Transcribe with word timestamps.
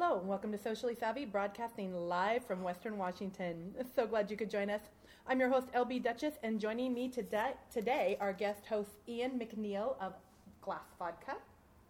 Hello, 0.00 0.20
and 0.20 0.28
welcome 0.28 0.52
to 0.52 0.58
Socially 0.58 0.94
Savvy, 0.94 1.24
broadcasting 1.24 1.92
live 1.92 2.44
from 2.44 2.62
Western 2.62 2.98
Washington. 2.98 3.74
So 3.96 4.06
glad 4.06 4.30
you 4.30 4.36
could 4.36 4.48
join 4.48 4.70
us. 4.70 4.80
I'm 5.26 5.40
your 5.40 5.48
host, 5.48 5.72
LB 5.72 6.04
Dutchess, 6.04 6.34
and 6.44 6.60
joining 6.60 6.94
me 6.94 7.08
today, 7.08 7.54
today 7.68 8.16
our 8.20 8.32
guest 8.32 8.64
host, 8.66 8.90
Ian 9.08 9.40
MacNeil 9.40 10.00
of 10.00 10.12
Glass 10.60 10.84
Vodka. 11.00 11.34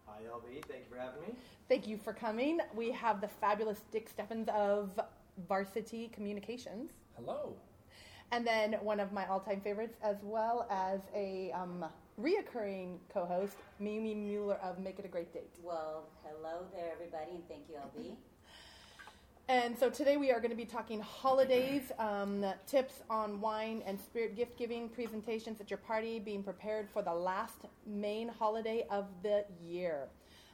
Hi, 0.07 0.23
LB. 0.23 0.65
Thank 0.65 0.85
you 0.85 0.89
for 0.89 0.97
having 0.97 1.21
me. 1.21 1.35
Thank 1.67 1.87
you 1.87 1.97
for 1.99 2.11
coming. 2.11 2.61
We 2.75 2.89
have 2.93 3.21
the 3.21 3.27
fabulous 3.27 3.81
Dick 3.91 4.09
Stephens 4.09 4.49
of 4.55 4.99
Varsity 5.47 6.07
Communications. 6.07 6.89
Hello. 7.15 7.53
And 8.31 8.45
then 8.45 8.73
one 8.81 8.99
of 8.99 9.13
my 9.13 9.27
all 9.27 9.39
time 9.39 9.61
favorites, 9.61 9.97
as 10.01 10.17
well 10.23 10.67
as 10.71 11.01
a 11.15 11.51
um, 11.51 11.85
reoccurring 12.21 12.97
co 13.13 13.25
host, 13.25 13.55
Mimi 13.79 14.13
Mueller 14.13 14.55
of 14.61 14.79
Make 14.79 14.99
It 14.99 15.05
a 15.05 15.07
Great 15.07 15.33
Date. 15.33 15.55
Well, 15.63 16.05
hello 16.23 16.65
there, 16.73 16.91
everybody, 16.91 17.31
and 17.31 17.47
thank 17.47 17.63
you, 17.69 17.75
LB. 17.75 18.15
And 19.47 19.77
so 19.77 19.89
today 19.89 20.17
we 20.17 20.31
are 20.31 20.39
going 20.39 20.51
to 20.51 20.57
be 20.57 20.65
talking 20.65 20.99
holidays, 20.99 21.91
um, 21.97 22.45
tips 22.67 23.01
on 23.09 23.41
wine 23.41 23.81
and 23.85 23.99
spirit 23.99 24.35
gift 24.35 24.57
giving, 24.57 24.89
presentations 24.89 25.59
at 25.59 25.71
your 25.71 25.79
party, 25.79 26.19
being 26.19 26.43
prepared 26.43 26.87
for 26.93 27.01
the 27.01 27.13
last 27.13 27.65
main 27.87 28.27
holiday 28.27 28.85
of 28.91 29.07
the 29.23 29.45
year. 29.65 30.09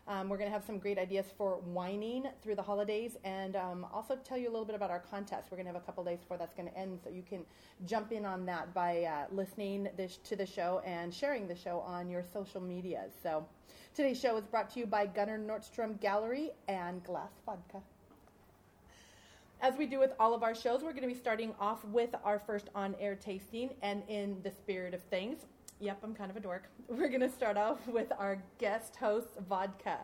Um, 0.07 0.29
we're 0.29 0.37
going 0.37 0.49
to 0.49 0.53
have 0.53 0.63
some 0.63 0.77
great 0.77 0.99
ideas 0.99 1.25
for 1.35 1.57
wining 1.65 2.25
through 2.43 2.53
the 2.53 2.61
holidays 2.61 3.17
and 3.23 3.55
um, 3.55 3.87
also 3.91 4.15
tell 4.23 4.37
you 4.37 4.47
a 4.47 4.51
little 4.51 4.65
bit 4.65 4.75
about 4.75 4.91
our 4.91 4.99
contest. 4.99 5.47
We're 5.49 5.57
going 5.57 5.65
to 5.65 5.73
have 5.73 5.81
a 5.81 5.85
couple 5.85 6.03
days 6.03 6.19
before 6.19 6.37
that's 6.37 6.53
going 6.53 6.69
to 6.69 6.77
end, 6.77 6.99
so 7.03 7.09
you 7.09 7.23
can 7.27 7.43
jump 7.87 8.11
in 8.11 8.23
on 8.23 8.45
that 8.45 8.71
by 8.71 9.03
uh, 9.03 9.25
listening 9.31 9.89
this, 9.97 10.17
to 10.17 10.35
the 10.35 10.45
show 10.45 10.79
and 10.85 11.11
sharing 11.11 11.47
the 11.47 11.55
show 11.55 11.79
on 11.79 12.07
your 12.07 12.23
social 12.23 12.61
medias. 12.61 13.13
So 13.23 13.47
today's 13.95 14.19
show 14.19 14.37
is 14.37 14.45
brought 14.45 14.69
to 14.75 14.79
you 14.79 14.85
by 14.85 15.07
Gunnar 15.07 15.39
Nordstrom 15.39 15.99
Gallery 15.99 16.51
and 16.67 17.03
Glass 17.03 17.31
Vodka. 17.43 17.81
As 19.59 19.75
we 19.75 19.87
do 19.87 19.97
with 19.97 20.11
all 20.19 20.35
of 20.35 20.43
our 20.43 20.53
shows, 20.53 20.83
we're 20.83 20.91
going 20.91 21.01
to 21.01 21.07
be 21.07 21.19
starting 21.19 21.55
off 21.59 21.83
with 21.85 22.13
our 22.23 22.37
first 22.37 22.69
on 22.75 22.93
air 22.99 23.15
tasting. 23.15 23.71
And 23.81 24.03
in 24.07 24.37
the 24.43 24.51
spirit 24.51 24.93
of 24.93 25.01
things, 25.01 25.45
yep, 25.85 25.99
I'm 26.03 26.15
kind 26.15 26.31
of 26.31 26.37
a 26.37 26.39
dork. 26.39 26.63
We're 26.89 27.09
going 27.09 27.21
to 27.21 27.29
start 27.29 27.57
off 27.57 27.87
with 27.87 28.11
our 28.17 28.43
guest 28.57 28.95
host, 28.95 29.27
Vodka. 29.47 29.99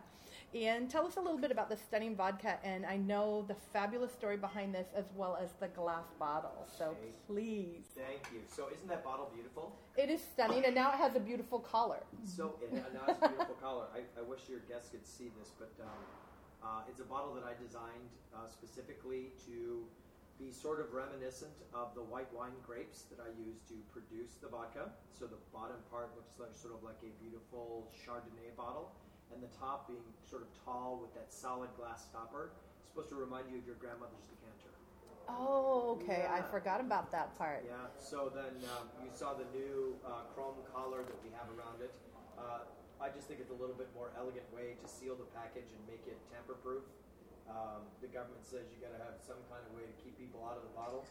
Ian, 0.54 0.86
tell 0.86 1.06
us 1.06 1.16
a 1.16 1.20
little 1.20 1.38
bit 1.38 1.50
about 1.50 1.68
the 1.70 1.76
stunning 1.76 2.14
vodka, 2.14 2.58
and 2.62 2.84
I 2.86 2.96
know 2.98 3.44
the 3.48 3.56
fabulous 3.72 4.12
story 4.12 4.36
behind 4.36 4.74
this 4.74 4.86
as 4.94 5.06
well 5.16 5.38
as 5.42 5.50
the 5.60 5.68
glass 5.68 6.04
bottle. 6.18 6.66
So 6.78 6.90
Okay. 6.90 7.12
please. 7.26 7.84
Thank 7.96 8.20
you. 8.32 8.40
So, 8.48 8.68
isn't 8.72 8.88
that 8.88 9.02
bottle 9.02 9.30
beautiful? 9.34 9.74
It 9.96 10.10
is 10.10 10.20
stunning, 10.22 10.64
and 10.66 10.74
now 10.74 10.92
it 10.92 10.96
has 10.96 11.16
a 11.16 11.20
beautiful 11.20 11.58
collar. 11.58 12.00
So, 12.24 12.54
it, 12.62 12.70
uh, 12.72 12.76
now 12.94 13.04
it's 13.08 13.22
a 13.22 13.28
beautiful 13.28 13.54
color. 13.56 13.86
I, 13.94 14.00
I 14.18 14.22
wish 14.22 14.40
your 14.48 14.60
guests 14.60 14.90
could 14.90 15.06
see 15.06 15.30
this, 15.38 15.50
but 15.58 15.72
um, 15.82 15.88
uh, 16.62 16.82
it's 16.88 17.00
a 17.00 17.04
bottle 17.04 17.34
that 17.34 17.44
I 17.44 17.52
designed 17.62 18.08
uh, 18.34 18.46
specifically 18.48 19.32
to 19.46 19.84
be 20.42 20.50
sort 20.50 20.82
of 20.82 20.90
reminiscent 20.90 21.54
of 21.70 21.94
the 21.94 22.02
white 22.02 22.26
wine 22.34 22.58
grapes 22.66 23.06
that 23.14 23.22
I 23.22 23.30
use 23.38 23.62
to 23.70 23.78
produce 23.94 24.34
the 24.42 24.50
vodka. 24.50 24.90
So, 25.14 25.30
the 25.30 25.38
bottom 25.54 25.78
part 25.86 26.10
looks 26.18 26.34
like 26.42 26.50
sort 26.58 26.74
of 26.74 26.82
like 26.82 26.98
a 27.06 27.12
beautiful 27.22 27.86
Chardonnay 27.94 28.50
bottle, 28.58 28.90
and 29.30 29.38
the 29.38 29.52
top 29.54 29.86
being 29.86 30.02
sort 30.26 30.42
of 30.42 30.50
tall 30.66 30.98
with 30.98 31.14
that 31.14 31.30
solid 31.30 31.70
glass 31.78 32.10
stopper. 32.10 32.50
It's 32.82 32.90
supposed 32.90 33.14
to 33.14 33.18
remind 33.18 33.46
you 33.54 33.62
of 33.62 33.66
your 33.66 33.78
grandmother's 33.78 34.26
decanter. 34.26 34.74
Oh, 35.30 35.94
okay. 36.02 36.26
I 36.26 36.42
forgot 36.42 36.82
about 36.82 37.14
that 37.14 37.38
part. 37.38 37.62
Yeah, 37.62 37.86
so 38.02 38.26
then 38.34 38.58
um, 38.74 38.90
you 38.98 39.14
saw 39.14 39.38
the 39.38 39.46
new 39.54 39.94
uh, 40.02 40.26
chrome 40.34 40.58
collar 40.74 41.06
that 41.06 41.18
we 41.22 41.30
have 41.38 41.46
around 41.54 41.78
it. 41.78 41.94
Uh, 42.34 42.66
I 42.98 43.14
just 43.14 43.30
think 43.30 43.38
it's 43.38 43.54
a 43.54 43.58
little 43.58 43.78
bit 43.78 43.86
more 43.94 44.10
elegant 44.18 44.44
way 44.50 44.74
to 44.82 44.86
seal 44.90 45.14
the 45.14 45.26
package 45.30 45.70
and 45.70 45.82
make 45.86 46.02
it 46.10 46.18
tamper 46.34 46.58
proof. 46.58 46.82
Um, 47.50 47.82
the 48.00 48.10
government 48.10 48.44
says 48.46 48.70
you 48.70 48.78
got 48.78 48.94
to 48.94 49.02
have 49.02 49.18
some 49.18 49.38
kind 49.50 49.62
of 49.66 49.70
way 49.74 49.84
to 49.86 49.94
keep 50.00 50.14
people 50.18 50.42
out 50.46 50.56
of 50.56 50.64
the 50.66 50.74
bottle. 50.74 51.04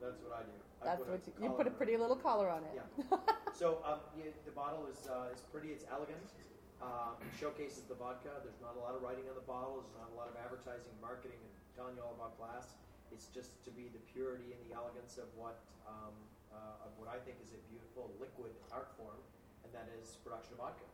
That's 0.00 0.20
what 0.24 0.32
I 0.32 0.42
do. 0.48 0.56
I 0.80 0.96
That's 0.96 1.04
what 1.04 1.20
you, 1.28 1.32
you 1.44 1.50
put 1.52 1.68
a 1.68 1.74
pretty 1.74 1.96
little 2.00 2.16
collar 2.16 2.48
on 2.48 2.64
it. 2.64 2.72
Yeah. 2.76 3.18
So 3.60 3.84
um, 3.84 4.00
you, 4.16 4.32
the 4.48 4.56
bottle 4.56 4.88
is 4.88 5.04
uh, 5.04 5.28
is 5.36 5.44
pretty. 5.52 5.68
It's 5.68 5.84
elegant. 5.92 6.32
Um, 6.80 7.20
it 7.20 7.28
showcases 7.36 7.84
the 7.84 7.98
vodka. 7.98 8.40
There's 8.40 8.56
not 8.64 8.72
a 8.72 8.80
lot 8.80 8.96
of 8.96 9.04
writing 9.04 9.28
on 9.28 9.36
the 9.36 9.44
bottle. 9.44 9.84
There's 9.84 9.92
not 10.00 10.08
a 10.08 10.16
lot 10.16 10.32
of 10.32 10.34
advertising, 10.40 10.96
marketing, 10.96 11.36
and 11.36 11.52
telling 11.76 11.92
you 11.92 12.00
all 12.00 12.16
about 12.16 12.40
glass. 12.40 12.72
It's 13.12 13.28
just 13.28 13.52
to 13.68 13.70
be 13.76 13.92
the 13.92 14.00
purity 14.16 14.56
and 14.56 14.60
the 14.64 14.72
elegance 14.72 15.20
of 15.20 15.28
what 15.36 15.60
um, 15.84 16.16
uh, 16.48 16.88
of 16.88 16.90
what 16.96 17.12
I 17.12 17.20
think 17.20 17.36
is 17.44 17.52
a 17.52 17.60
beautiful 17.68 18.08
liquid 18.16 18.56
art 18.72 18.88
form, 18.96 19.20
and 19.66 19.70
that 19.76 19.92
is 20.00 20.16
production 20.24 20.56
of 20.56 20.64
vodka. 20.64 20.88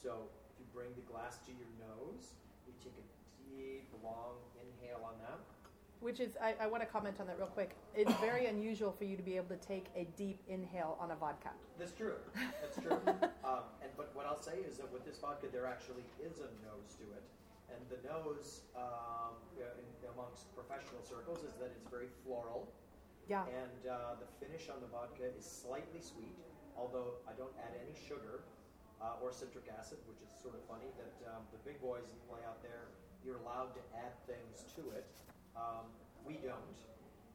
So 0.00 0.32
if 0.48 0.56
you 0.56 0.66
bring 0.72 0.96
the 0.96 1.04
glass 1.04 1.44
to 1.44 1.52
your 1.52 1.68
nose, 1.76 2.40
you 2.64 2.72
take 2.80 2.96
a 2.96 3.04
deep, 3.56 3.86
long 4.02 4.36
inhale 4.56 5.00
on 5.04 5.14
that. 5.20 5.38
Which 6.00 6.18
is, 6.18 6.36
I, 6.42 6.54
I 6.60 6.66
want 6.66 6.82
to 6.82 6.88
comment 6.88 7.18
on 7.20 7.28
that 7.28 7.38
real 7.38 7.46
quick. 7.46 7.76
It's 7.94 8.12
very 8.18 8.46
unusual 8.54 8.90
for 8.90 9.04
you 9.04 9.16
to 9.16 9.22
be 9.22 9.36
able 9.36 9.54
to 9.54 9.62
take 9.62 9.86
a 9.94 10.04
deep 10.16 10.40
inhale 10.48 10.96
on 10.98 11.12
a 11.12 11.16
vodka. 11.16 11.50
That's 11.78 11.92
true. 11.92 12.18
That's 12.60 12.78
true. 12.80 12.98
um, 13.46 13.62
and 13.82 13.90
but 13.96 14.10
what 14.14 14.26
I'll 14.26 14.42
say 14.42 14.58
is 14.66 14.78
that 14.78 14.90
with 14.92 15.04
this 15.06 15.18
vodka, 15.18 15.46
there 15.52 15.66
actually 15.66 16.02
is 16.18 16.38
a 16.42 16.50
nose 16.66 16.98
to 16.98 17.06
it, 17.14 17.22
and 17.70 17.80
the 17.86 18.02
nose 18.08 18.62
um, 18.74 19.38
in, 19.54 19.86
amongst 20.10 20.50
professional 20.58 21.02
circles 21.06 21.46
is 21.46 21.54
that 21.62 21.70
it's 21.70 21.86
very 21.86 22.10
floral, 22.26 22.66
Yeah. 23.30 23.46
and 23.46 23.86
uh, 23.86 24.18
the 24.18 24.26
finish 24.42 24.66
on 24.68 24.82
the 24.82 24.90
vodka 24.90 25.30
is 25.38 25.46
slightly 25.46 26.02
sweet. 26.02 26.34
Although 26.74 27.20
I 27.28 27.36
don't 27.38 27.54
add 27.62 27.78
any 27.78 27.94
sugar 27.94 28.42
uh, 28.98 29.22
or 29.22 29.30
citric 29.30 29.70
acid, 29.70 29.98
which 30.10 30.18
is 30.18 30.30
sort 30.40 30.58
of 30.58 30.62
funny 30.66 30.88
that 30.98 31.14
um, 31.30 31.46
the 31.54 31.60
big 31.62 31.78
boys 31.78 32.10
play 32.26 32.40
out 32.48 32.58
there, 32.64 32.90
you're 33.24 33.38
allowed 33.42 33.74
to 33.78 33.82
add 33.96 34.14
things 34.26 34.66
to 34.76 34.82
it. 34.94 35.06
Um, 35.56 35.86
we 36.26 36.38
don't. 36.42 36.78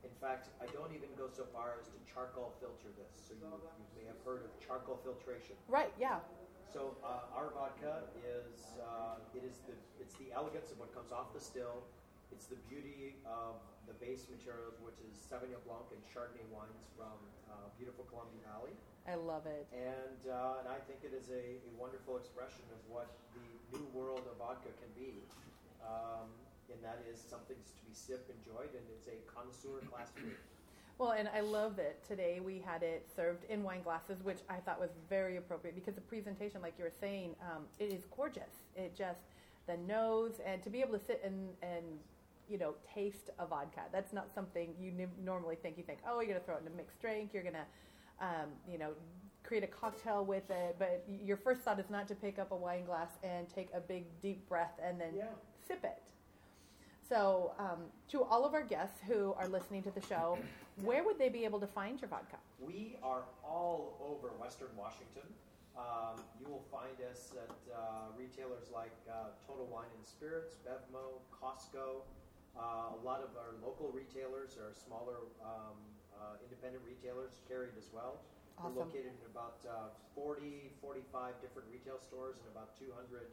In 0.03 0.13
fact, 0.21 0.47
I 0.61 0.67
don't 0.71 0.93
even 0.95 1.09
go 1.17 1.27
so 1.27 1.43
far 1.51 1.75
as 1.81 1.87
to 1.91 1.97
charcoal 2.07 2.53
filter 2.61 2.91
this. 2.95 3.11
So 3.27 3.33
you, 3.35 3.47
you 3.47 3.87
may 3.97 4.05
have 4.07 4.19
heard 4.23 4.45
of 4.47 4.51
charcoal 4.63 4.99
filtration. 5.03 5.55
Right, 5.67 5.91
yeah. 5.99 6.23
So 6.71 6.95
uh, 7.03 7.35
our 7.35 7.51
vodka 7.55 8.07
is 8.21 8.77
uh, 8.83 9.19
it 9.33 9.43
is 9.43 9.63
the 9.67 9.75
it's 9.99 10.15
the 10.19 10.31
elegance 10.35 10.71
of 10.71 10.79
what 10.79 10.93
comes 10.93 11.11
off 11.11 11.33
the 11.33 11.39
still. 11.41 11.83
It's 12.31 12.51
the 12.51 12.59
beauty 12.67 13.15
of 13.23 13.55
the 13.87 13.95
base 14.03 14.27
materials, 14.27 14.75
which 14.83 14.99
is 15.07 15.15
Sauvignon 15.15 15.63
Blanc 15.63 15.87
and 15.95 16.03
Chardonnay 16.11 16.43
wines 16.51 16.83
from 16.99 17.15
uh, 17.47 17.71
beautiful 17.79 18.03
Columbia 18.11 18.43
Valley, 18.51 18.75
I 19.07 19.15
love 19.15 19.47
it. 19.47 19.63
and 19.71 20.19
uh, 20.27 20.59
and 20.59 20.67
I 20.67 20.75
think 20.83 21.07
it 21.07 21.15
is 21.15 21.31
a, 21.31 21.55
a 21.63 21.71
wonderful 21.79 22.19
expression 22.19 22.67
of 22.75 22.79
what 22.91 23.07
the 23.31 23.47
new 23.71 23.87
world 23.95 24.27
of 24.27 24.35
vodka 24.35 24.75
can 24.83 24.91
be. 24.91 25.23
Um, 25.87 26.27
and 26.71 26.83
that 26.83 27.01
is 27.11 27.19
something 27.19 27.55
to 27.55 27.73
be 27.87 27.93
sipped, 27.93 28.29
enjoyed, 28.29 28.69
and 28.75 28.83
it's 28.93 29.07
a 29.07 29.17
connoisseur 29.33 29.79
class 29.89 30.11
food. 30.15 30.35
Well, 30.99 31.11
and 31.11 31.29
I 31.29 31.41
love 31.41 31.75
that 31.75 32.03
Today 32.07 32.39
we 32.43 32.57
had 32.65 32.81
it 32.81 33.07
served 33.15 33.43
in 33.51 33.61
wine 33.61 33.83
glasses, 33.83 34.23
which 34.23 34.39
I 34.49 34.55
thought 34.55 34.79
was 34.79 34.89
very 35.07 35.37
appropriate 35.37 35.75
because 35.75 35.93
the 35.93 36.01
presentation, 36.01 36.59
like 36.59 36.73
you 36.79 36.85
were 36.85 36.93
saying, 36.99 37.35
um, 37.39 37.65
it 37.77 37.93
is 37.93 38.05
gorgeous. 38.15 38.65
It 38.75 38.95
just, 38.97 39.19
the 39.67 39.77
nose, 39.77 40.41
and 40.43 40.63
to 40.63 40.71
be 40.71 40.81
able 40.81 40.97
to 40.97 41.05
sit 41.05 41.21
and, 41.23 41.49
and 41.61 41.85
you 42.49 42.57
know, 42.57 42.73
taste 42.95 43.29
a 43.37 43.45
vodka. 43.45 43.81
That's 43.91 44.11
not 44.11 44.33
something 44.33 44.73
you 44.79 44.91
n- 44.97 45.09
normally 45.23 45.55
think. 45.55 45.77
You 45.77 45.83
think, 45.83 45.99
oh, 46.07 46.19
you're 46.19 46.29
going 46.29 46.39
to 46.39 46.45
throw 46.47 46.55
it 46.55 46.61
in 46.65 46.73
a 46.73 46.75
mixed 46.75 46.99
drink. 46.99 47.29
You're 47.31 47.43
going 47.43 47.53
to, 47.55 48.25
um, 48.25 48.49
you 48.67 48.79
know, 48.79 48.93
create 49.43 49.63
a 49.63 49.67
cocktail 49.67 50.25
with 50.25 50.49
it. 50.49 50.77
But 50.79 51.05
your 51.07 51.37
first 51.37 51.61
thought 51.61 51.79
is 51.79 51.91
not 51.91 52.07
to 52.07 52.15
pick 52.15 52.39
up 52.39 52.51
a 52.51 52.55
wine 52.55 52.85
glass 52.85 53.11
and 53.23 53.47
take 53.53 53.69
a 53.73 53.79
big, 53.79 54.05
deep 54.19 54.49
breath 54.49 54.79
and 54.83 54.99
then 54.99 55.13
Yeah. 55.15 55.25
Sip 55.67 55.83
it. 55.83 56.01
So, 57.07 57.53
um, 57.57 57.87
to 58.09 58.23
all 58.23 58.45
of 58.45 58.53
our 58.53 58.63
guests 58.63 58.99
who 59.07 59.33
are 59.39 59.47
listening 59.47 59.83
to 59.83 59.91
the 59.91 60.01
show, 60.01 60.37
where 60.83 61.03
would 61.03 61.17
they 61.17 61.29
be 61.29 61.45
able 61.45 61.59
to 61.59 61.67
find 61.67 61.99
your 62.01 62.09
vodka? 62.09 62.37
We 62.59 62.97
are 63.01 63.23
all 63.43 63.95
over 64.03 64.35
Western 64.39 64.75
Washington. 64.75 65.23
Um, 65.77 66.19
you 66.41 66.49
will 66.49 66.65
find 66.73 66.97
us 67.05 67.31
at 67.37 67.53
uh, 67.69 68.09
retailers 68.17 68.73
like 68.73 68.97
uh, 69.07 69.31
Total 69.45 69.65
Wine 69.69 69.93
and 69.95 70.05
Spirits, 70.05 70.57
Bevmo, 70.65 71.21
Costco. 71.29 72.01
Uh, 72.57 72.97
a 72.97 72.99
lot 73.05 73.21
of 73.21 73.29
our 73.37 73.53
local 73.61 73.93
retailers 73.93 74.57
are 74.57 74.73
smaller 74.73 75.29
um, 75.45 75.77
uh, 76.17 76.41
independent 76.41 76.81
retailers 76.81 77.39
carried 77.47 77.77
as 77.77 77.93
well. 77.93 78.25
Awesome. 78.57 78.73
We're 78.73 78.89
located 78.89 79.13
in 79.13 79.25
about 79.29 79.61
uh, 79.69 79.93
40, 80.17 80.73
45 80.81 81.37
different 81.45 81.69
retail 81.69 82.01
stores 82.01 82.41
and 82.41 82.49
about 82.49 82.73
200 82.73 83.29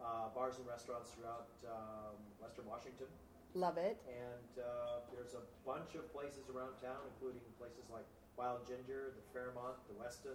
uh, 0.00 0.28
bars 0.34 0.58
and 0.58 0.66
restaurants 0.66 1.10
throughout 1.14 1.48
um, 1.68 2.16
Western 2.40 2.66
Washington. 2.66 3.06
Love 3.54 3.78
it. 3.78 4.02
And 4.10 4.50
uh, 4.58 5.06
there's 5.14 5.34
a 5.38 5.44
bunch 5.62 5.94
of 5.94 6.10
places 6.10 6.50
around 6.50 6.74
town, 6.82 6.98
including 7.14 7.42
places 7.58 7.86
like 7.92 8.04
Wild 8.36 8.66
Ginger, 8.66 9.14
the 9.14 9.22
Fairmont, 9.30 9.78
the 9.86 9.94
Westin, 9.94 10.34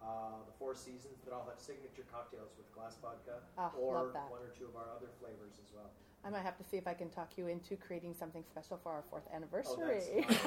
uh, 0.00 0.40
the 0.48 0.54
Four 0.56 0.72
Seasons, 0.74 1.20
that 1.28 1.34
all 1.36 1.44
have 1.44 1.60
signature 1.60 2.08
cocktails 2.08 2.56
with 2.56 2.64
glass 2.72 2.96
vodka 3.04 3.44
Ah, 3.60 3.68
or 3.76 4.08
one 4.32 4.40
or 4.40 4.48
two 4.56 4.64
of 4.64 4.76
our 4.80 4.88
other 4.96 5.12
flavors 5.20 5.60
as 5.60 5.68
well. 5.76 5.92
I 6.24 6.30
might 6.30 6.42
have 6.42 6.56
to 6.58 6.64
see 6.64 6.76
if 6.76 6.88
I 6.88 6.94
can 6.94 7.10
talk 7.10 7.36
you 7.36 7.46
into 7.46 7.76
creating 7.76 8.14
something 8.14 8.42
special 8.48 8.76
for 8.82 8.90
our 8.92 9.04
fourth 9.08 9.28
Oh, 9.30 9.36
anniversary. 9.36 10.24
that's, 10.26 10.40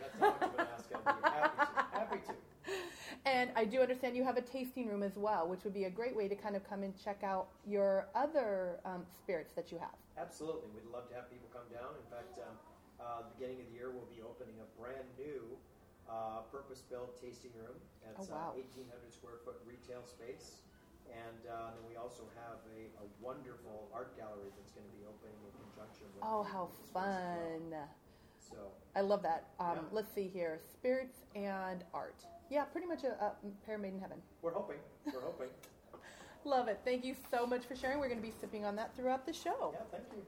that's 0.00 0.20
not 0.20 0.40
much 0.40 0.50
of 0.50 0.58
an 0.58 0.66
ask. 0.74 0.88
I'd 0.90 1.04
happy 1.04 1.20
to. 1.36 1.98
Happy 1.98 2.18
to. 2.26 2.32
And 3.24 3.50
I 3.56 3.64
do 3.64 3.80
understand 3.80 4.16
you 4.16 4.24
have 4.24 4.36
a 4.36 4.42
tasting 4.42 4.86
room 4.88 5.02
as 5.02 5.16
well, 5.16 5.48
which 5.48 5.64
would 5.64 5.72
be 5.74 5.84
a 5.84 5.90
great 5.90 6.14
way 6.14 6.28
to 6.28 6.36
kind 6.36 6.56
of 6.56 6.68
come 6.68 6.82
and 6.82 6.92
check 7.02 7.24
out 7.24 7.48
your 7.66 8.08
other 8.14 8.80
um, 8.84 9.04
spirits 9.08 9.52
that 9.56 9.72
you 9.72 9.78
have. 9.78 9.96
Absolutely, 10.18 10.68
we'd 10.74 10.84
love 10.92 11.08
to 11.08 11.14
have 11.14 11.30
people 11.32 11.48
come 11.52 11.66
down. 11.72 11.96
In 11.96 12.06
fact, 12.12 12.36
um, 12.44 12.54
uh, 13.00 13.24
the 13.24 13.32
beginning 13.34 13.64
of 13.64 13.66
the 13.72 13.74
year, 13.74 13.90
we'll 13.90 14.08
be 14.12 14.20
opening 14.20 14.54
a 14.60 14.68
brand 14.78 15.08
new 15.16 15.56
uh, 16.06 16.44
purpose-built 16.52 17.16
tasting 17.16 17.50
room. 17.56 17.74
It's 18.12 18.28
Oh, 18.28 18.36
wow. 18.36 18.52
uh, 18.52 18.60
1,800 18.60 19.08
square 19.08 19.40
foot 19.42 19.56
retail 19.64 20.04
space, 20.04 20.60
and 21.08 21.48
uh, 21.48 21.72
then 21.72 21.84
we 21.88 21.96
also 21.96 22.28
have 22.36 22.60
a, 22.76 22.92
a 23.00 23.06
wonderful 23.24 23.88
art 23.90 24.12
gallery 24.20 24.52
that's 24.52 24.70
going 24.76 24.86
to 24.86 24.94
be 24.94 25.02
opening 25.08 25.40
in 25.40 25.52
conjunction 25.72 26.06
with. 26.12 26.22
Oh, 26.28 26.44
how 26.44 26.68
as 26.68 26.92
well. 26.92 27.88
So, 28.50 28.56
I 28.96 29.00
love 29.00 29.22
that. 29.22 29.46
Um, 29.58 29.76
Yeah. 29.76 29.82
Let's 29.92 30.12
see 30.14 30.28
here 30.32 30.60
spirits 30.72 31.18
and 31.34 31.82
art. 31.92 32.24
Yeah, 32.50 32.64
pretty 32.64 32.86
much 32.86 33.02
a, 33.04 33.12
a 33.24 33.32
pair 33.66 33.78
made 33.78 33.94
in 33.94 34.00
heaven. 34.00 34.18
we're 34.42 34.52
hoping. 34.52 34.76
We're 35.06 35.20
hoping. 35.22 35.48
Love 36.44 36.68
it. 36.68 36.78
Thank 36.84 37.06
you 37.06 37.16
so 37.30 37.46
much 37.46 37.64
for 37.64 37.74
sharing. 37.74 37.98
We're 38.00 38.08
going 38.08 38.20
to 38.20 38.26
be 38.26 38.30
sipping 38.38 38.66
on 38.66 38.76
that 38.76 38.94
throughout 38.94 39.24
the 39.24 39.32
show. 39.32 39.72
Yeah, 39.72 39.80
thank 39.90 40.04
you. 40.14 40.22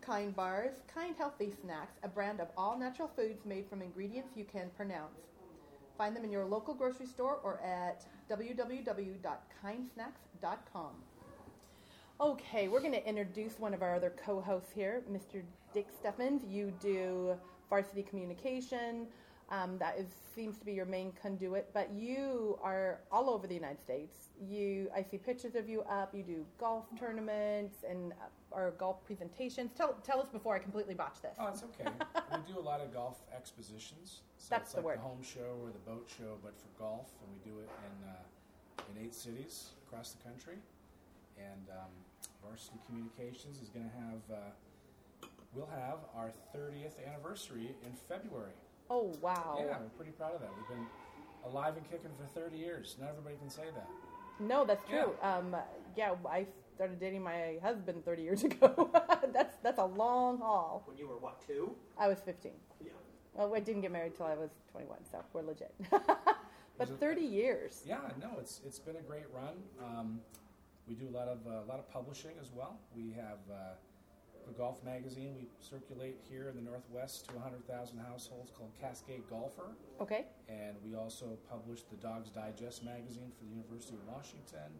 Kind 0.00 0.34
Bars, 0.34 0.72
Kind 0.92 1.14
Healthy 1.18 1.52
Snacks, 1.62 1.98
a 2.02 2.08
brand 2.08 2.40
of 2.40 2.48
all 2.56 2.78
natural 2.78 3.08
foods 3.14 3.44
made 3.44 3.68
from 3.68 3.82
ingredients 3.82 4.30
you 4.34 4.46
can 4.46 4.70
pronounce. 4.74 5.20
Find 5.98 6.16
them 6.16 6.24
in 6.24 6.30
your 6.32 6.46
local 6.46 6.72
grocery 6.72 7.04
store 7.04 7.38
or 7.44 7.60
at 7.60 8.06
www.kindsnacks.com. 8.30 10.92
Okay, 12.20 12.66
we're 12.66 12.80
going 12.80 12.92
to 12.92 13.08
introduce 13.08 13.60
one 13.60 13.72
of 13.72 13.80
our 13.80 13.94
other 13.94 14.12
co 14.24 14.40
hosts 14.40 14.72
here, 14.74 15.02
Mr. 15.08 15.40
Dick 15.72 15.86
Stephens. 16.00 16.42
You 16.50 16.72
do 16.80 17.36
varsity 17.70 18.02
communication. 18.02 19.06
Um, 19.50 19.78
that 19.78 19.96
is 19.98 20.08
seems 20.34 20.58
to 20.58 20.64
be 20.64 20.72
your 20.72 20.84
main 20.84 21.12
conduit, 21.22 21.70
but 21.72 21.90
you 21.92 22.58
are 22.60 22.98
all 23.12 23.30
over 23.30 23.46
the 23.46 23.54
United 23.54 23.80
States. 23.80 24.30
You, 24.40 24.90
I 24.94 25.00
see 25.02 25.16
pictures 25.16 25.54
of 25.54 25.68
you 25.68 25.82
up. 25.82 26.12
You 26.12 26.24
do 26.24 26.44
golf 26.58 26.86
tournaments 26.98 27.84
and 27.88 28.12
uh, 28.12 28.16
or 28.50 28.72
golf 28.78 29.04
presentations. 29.06 29.70
Tell 29.76 29.94
tell 30.04 30.20
us 30.20 30.28
before 30.28 30.56
I 30.56 30.58
completely 30.58 30.94
botch 30.94 31.22
this. 31.22 31.36
Oh, 31.38 31.46
it's 31.46 31.62
okay. 31.62 31.88
we 32.32 32.52
do 32.52 32.58
a 32.58 32.60
lot 32.60 32.80
of 32.80 32.92
golf 32.92 33.18
expositions. 33.34 34.22
So 34.38 34.46
That's 34.50 34.64
it's 34.64 34.72
the 34.72 34.78
like 34.78 34.86
word. 34.86 34.98
the 34.98 35.02
home 35.02 35.22
show 35.22 35.56
or 35.62 35.70
the 35.70 35.90
boat 35.90 36.10
show, 36.18 36.36
but 36.42 36.54
for 36.58 36.82
golf, 36.82 37.10
and 37.22 37.30
we 37.32 37.48
do 37.48 37.58
it 37.60 37.70
in 37.86 38.08
uh, 38.10 38.82
in 38.98 39.06
eight 39.06 39.14
cities 39.14 39.68
across 39.86 40.10
the 40.10 40.24
country. 40.24 40.56
And 41.38 41.68
um, 41.70 41.92
Varsity 42.48 42.78
Communications 42.86 43.60
is 43.60 43.68
going 43.68 43.88
to 43.88 43.96
have 43.96 44.38
uh, 44.38 45.26
we'll 45.54 45.66
have 45.66 45.98
our 46.16 46.30
30th 46.56 46.94
anniversary 47.06 47.74
in 47.84 47.92
February. 48.08 48.52
Oh 48.90 49.14
wow! 49.20 49.56
Yeah, 49.58 49.76
we're 49.80 49.88
pretty 49.96 50.12
proud 50.12 50.34
of 50.34 50.40
that. 50.40 50.50
We've 50.56 50.68
been 50.78 50.86
alive 51.44 51.76
and 51.76 51.84
kicking 51.90 52.10
for 52.18 52.26
30 52.40 52.56
years. 52.56 52.96
Not 53.00 53.10
everybody 53.10 53.36
can 53.36 53.50
say 53.50 53.64
that. 53.74 53.88
No, 54.40 54.64
that's 54.64 54.88
true. 54.88 55.12
Um, 55.22 55.54
yeah, 55.96 56.14
I 56.28 56.46
started 56.74 56.98
dating 57.00 57.22
my 57.22 57.58
husband 57.62 58.04
30 58.04 58.22
years 58.22 58.44
ago. 58.50 58.90
that's 59.32 59.56
that's 59.62 59.78
a 59.78 59.84
long 59.84 60.38
haul. 60.38 60.82
When 60.86 60.96
you 60.96 61.06
were 61.08 61.18
what 61.18 61.46
two? 61.46 61.72
I 61.98 62.08
was 62.08 62.20
15. 62.20 62.52
Yeah. 62.82 62.90
Well, 63.34 63.54
I 63.54 63.60
didn't 63.60 63.82
get 63.82 63.92
married 63.92 64.16
till 64.16 64.26
I 64.26 64.34
was 64.34 64.50
21, 64.72 64.98
so 65.10 65.18
we're 65.32 65.42
legit. 65.42 65.74
But 66.78 66.88
it- 66.90 67.00
30 67.00 67.22
years. 67.22 67.82
Yeah, 67.84 67.98
no, 68.20 68.30
it's 68.38 68.60
it's 68.64 68.78
been 68.78 68.94
a 68.96 69.02
great 69.02 69.24
run. 69.34 69.56
Um, 69.84 70.20
we 70.88 70.94
do 70.94 71.08
a 71.08 71.14
lot 71.16 71.28
of 71.28 71.38
uh, 71.46 71.62
a 71.64 71.68
lot 71.68 71.78
of 71.78 71.90
publishing 71.92 72.32
as 72.40 72.50
well. 72.54 72.78
We 72.96 73.12
have 73.16 73.38
uh, 73.50 73.54
a 74.48 74.52
golf 74.56 74.82
magazine 74.82 75.34
we 75.36 75.46
circulate 75.60 76.16
here 76.28 76.48
in 76.48 76.56
the 76.56 76.62
Northwest 76.62 77.28
to 77.28 77.34
100,000 77.34 77.98
households 77.98 78.50
called 78.56 78.70
Cascade 78.80 79.22
Golfer, 79.28 79.76
Okay. 80.00 80.24
and 80.48 80.74
we 80.82 80.94
also 80.94 81.36
publish 81.50 81.82
the 81.82 81.96
Dawgs 81.96 82.30
Digest 82.30 82.82
magazine 82.82 83.30
for 83.36 83.44
the 83.44 83.50
University 83.50 83.94
of 83.94 84.08
Washington, 84.14 84.72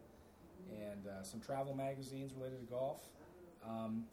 and 0.73 1.07
uh, 1.07 1.23
some 1.23 1.41
travel 1.41 1.75
magazines 1.75 2.33
related 2.35 2.61
to 2.67 2.73
golf. 2.73 3.09
Um, 3.69 4.05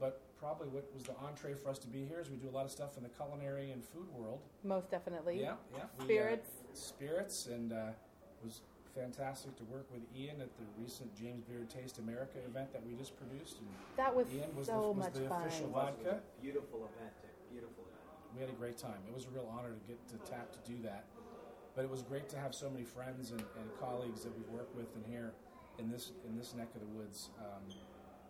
but 0.00 0.22
probably 0.40 0.68
what 0.68 0.90
was 0.94 1.04
the 1.04 1.14
entree 1.22 1.54
for 1.54 1.68
us 1.68 1.78
to 1.80 1.86
be 1.86 2.04
here 2.06 2.18
is 2.20 2.30
we 2.30 2.36
do 2.38 2.48
a 2.48 2.50
lot 2.56 2.64
of 2.64 2.70
stuff 2.72 2.96
in 2.96 3.02
the 3.04 3.10
culinary 3.10 3.70
and 3.70 3.84
food 3.84 4.08
world. 4.12 4.40
Most 4.64 4.90
definitely. 4.90 5.38
Yeah, 5.40 5.54
yeah. 5.76 5.84
we, 5.98 6.04
uh, 6.04 6.06
Spirits. 6.06 6.50
spirits, 6.72 7.46
and 7.46 7.72
uh, 7.72 7.76
was 8.42 8.62
fantastic 8.94 9.56
to 9.56 9.64
work 9.64 9.86
with 9.92 10.02
Ian 10.16 10.40
at 10.40 10.50
the 10.58 10.64
recent 10.80 11.14
James 11.14 11.42
Beard 11.44 11.68
Taste 11.70 11.98
America 11.98 12.38
event 12.46 12.72
that 12.72 12.84
we 12.86 12.94
just 12.94 13.16
produced. 13.16 13.58
And 13.58 13.68
that 13.96 14.14
was 14.14 14.26
Ian 14.32 14.54
was 14.56 14.66
so 14.66 14.72
the, 14.72 14.88
was 14.88 14.96
much 14.96 15.12
the 15.14 15.28
fun. 15.28 15.42
official 15.46 15.66
It 15.66 15.72
was 15.72 15.94
vodka. 16.04 16.20
a 16.20 16.42
beautiful 16.42 16.78
event. 16.90 17.14
Beautiful 17.50 17.84
event. 17.84 18.34
We 18.34 18.40
had 18.40 18.50
a 18.50 18.58
great 18.58 18.78
time. 18.78 18.98
It 19.08 19.14
was 19.14 19.24
a 19.26 19.30
real 19.30 19.48
honor 19.50 19.70
to 19.74 19.82
get 19.86 19.98
to 20.08 20.16
tap 20.30 20.52
to 20.52 20.60
do 20.70 20.80
that. 20.82 21.04
But 21.74 21.84
it 21.84 21.90
was 21.90 22.02
great 22.02 22.28
to 22.30 22.38
have 22.38 22.54
so 22.54 22.68
many 22.68 22.84
friends 22.84 23.30
and, 23.30 23.40
and 23.40 23.66
colleagues 23.80 24.22
that 24.22 24.36
we've 24.36 24.48
worked 24.50 24.74
with 24.76 24.86
in 24.96 25.04
here 25.10 25.32
in 25.78 25.90
this 25.90 26.12
in 26.28 26.36
this 26.36 26.54
neck 26.54 26.68
of 26.74 26.80
the 26.80 26.92
woods. 26.98 27.30
Um, 27.38 27.62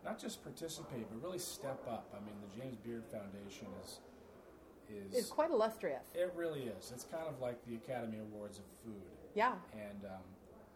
not 0.04 0.18
just 0.18 0.42
participate, 0.42 1.06
but 1.10 1.22
really 1.22 1.38
step 1.38 1.80
up. 1.88 2.08
I 2.16 2.24
mean, 2.24 2.34
the 2.40 2.60
James 2.60 2.76
Beard 2.76 3.04
Foundation 3.10 3.66
is 3.84 4.00
is 4.88 5.14
It's 5.14 5.28
quite 5.28 5.50
illustrious. 5.50 6.04
it 6.14 6.32
really 6.34 6.64
is. 6.64 6.90
It's 6.94 7.04
kind 7.04 7.26
of 7.28 7.40
like 7.40 7.64
the 7.66 7.74
Academy 7.76 8.18
Awards 8.18 8.58
of 8.58 8.64
food. 8.84 9.02
Yeah. 9.34 9.52
And 9.72 10.04
um, 10.04 10.24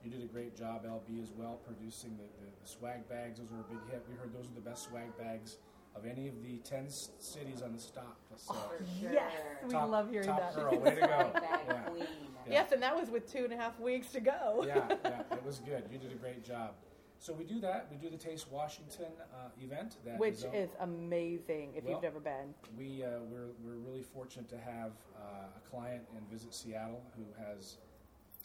you 0.05 0.11
did 0.11 0.23
a 0.23 0.27
great 0.27 0.57
job, 0.57 0.85
LB, 0.85 1.23
as 1.23 1.31
well, 1.37 1.59
producing 1.67 2.17
the, 2.17 2.25
the, 2.45 2.51
the 2.63 2.69
swag 2.69 3.09
bags. 3.09 3.39
Those 3.39 3.49
were 3.51 3.61
a 3.61 3.63
big 3.75 3.91
hit. 3.91 4.05
We 4.09 4.17
heard 4.17 4.33
those 4.35 4.51
are 4.51 4.55
the 4.55 4.61
best 4.61 4.85
swag 4.85 5.17
bags 5.19 5.57
of 5.97 6.05
any 6.07 6.29
of 6.29 6.43
the 6.43 6.59
10 6.59 6.87
s- 6.87 7.11
cities 7.19 7.63
on 7.63 7.73
the 7.73 7.79
stop. 7.79 8.17
So, 8.37 8.53
For 8.55 8.85
sure. 9.01 9.13
Yes, 9.13 9.33
we 9.65 9.71
top, 9.73 9.89
love 9.91 10.11
hearing 10.11 10.27
top 10.27 10.41
that. 10.41 10.55
girl, 10.55 10.79
way 10.79 10.95
to 10.97 11.01
go. 11.01 11.07
Bag 11.35 11.61
Yeah. 11.69 11.81
queen. 11.85 12.07
Yeah. 12.47 12.53
Yes, 12.53 12.73
and 12.73 12.83
that 12.83 12.95
was 12.95 13.09
with 13.11 13.31
two 13.33 13.45
and 13.45 13.53
a 13.53 13.57
half 13.57 13.79
weeks 13.81 14.09
to 14.13 14.21
go. 14.21 14.65
yeah, 14.67 14.85
yeah, 15.05 15.21
it 15.33 15.45
was 15.45 15.61
good. 15.61 15.85
You 15.91 15.99
did 15.99 16.13
a 16.13 16.17
great 16.17 16.45
job. 16.45 16.73
So 17.21 17.33
we 17.33 17.45
do 17.45 17.59
that. 17.61 17.87
We 17.91 17.97
do 17.97 18.11
the 18.11 18.19
Taste 18.23 18.51
Washington 18.51 19.07
uh, 19.33 19.49
event. 19.63 19.97
That 20.05 20.19
Which 20.19 20.45
on- 20.45 20.53
is 20.55 20.69
amazing 20.81 21.73
if 21.75 21.85
Well, 21.85 21.95
you've 21.95 22.03
never 22.03 22.21
been. 22.21 22.53
we 22.77 23.03
uh, 23.03 23.21
we're, 23.31 23.47
we're 23.65 23.77
really 23.79 24.03
fortunate 24.03 24.49
to 24.51 24.59
have 24.59 24.93
uh, 25.17 25.47
a 25.57 25.71
client 25.71 26.03
in 26.15 26.21
Visit 26.31 26.53
Seattle 26.53 27.03
who 27.17 27.25
has 27.43 27.79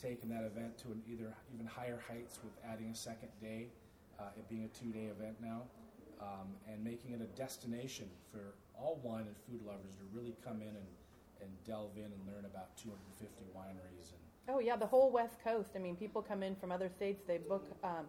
taken 0.02 0.30
that 0.30 0.44
event 0.44 0.78
to 0.80 0.88
an 0.92 1.02
either 1.12 1.34
even 1.54 1.66
higher 1.66 2.00
heights 2.08 2.40
with 2.44 2.54
adding 2.66 2.90
a 2.90 2.96
second 2.96 3.30
day, 3.42 3.68
uh, 4.20 4.32
it 4.38 4.48
being 4.50 4.64
a 4.64 4.68
two-day 4.68 5.12
event 5.12 5.36
now, 5.42 5.64
um, 6.22 6.48
and 6.68 6.84
making 6.84 7.12
it 7.12 7.22
a 7.22 7.38
destination 7.38 8.08
for 8.32 8.56
all 8.78 9.00
wine 9.04 9.28
and 9.28 9.36
food 9.48 9.66
lovers 9.68 9.96
to 9.96 10.04
really 10.14 10.36
come 10.44 10.62
in 10.62 10.70
and, 10.70 10.90
and 11.42 11.50
delve 11.66 11.96
in 11.98 12.06
and 12.06 12.22
learn 12.28 12.46
about 12.46 12.76
250 12.78 13.44
wineries 13.56 14.12
and 14.12 14.20
Oh 14.52 14.58
yeah, 14.58 14.76
the 14.76 14.88
whole 14.88 15.12
West 15.12 15.36
Coast. 15.44 15.72
I 15.76 15.80
mean, 15.80 15.96
people 15.96 16.24
come 16.24 16.42
in 16.42 16.56
from 16.56 16.72
other 16.72 16.90
states. 16.90 17.22
They 17.28 17.38
book. 17.38 17.64
Um, 17.84 18.08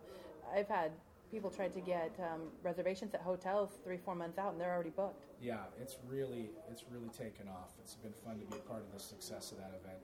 I've 0.54 0.68
had 0.68 0.90
people 1.30 1.50
try 1.50 1.68
to 1.68 1.80
get 1.80 2.18
um, 2.18 2.48
reservations 2.62 3.12
at 3.12 3.20
hotels 3.20 3.78
three, 3.84 3.98
four 3.98 4.14
months 4.14 4.38
out, 4.38 4.52
and 4.52 4.60
they're 4.60 4.72
already 4.72 4.88
booked. 4.88 5.26
Yeah, 5.42 5.58
it's 5.78 5.98
really 6.08 6.48
it's 6.70 6.84
really 6.90 7.10
taken 7.10 7.46
off. 7.46 7.72
It's 7.82 7.94
been 7.96 8.14
fun 8.24 8.38
to 8.38 8.46
be 8.46 8.56
a 8.56 8.68
part 8.68 8.80
of 8.80 8.90
the 8.90 8.98
success 8.98 9.52
of 9.52 9.58
that 9.58 9.78
event. 9.84 10.00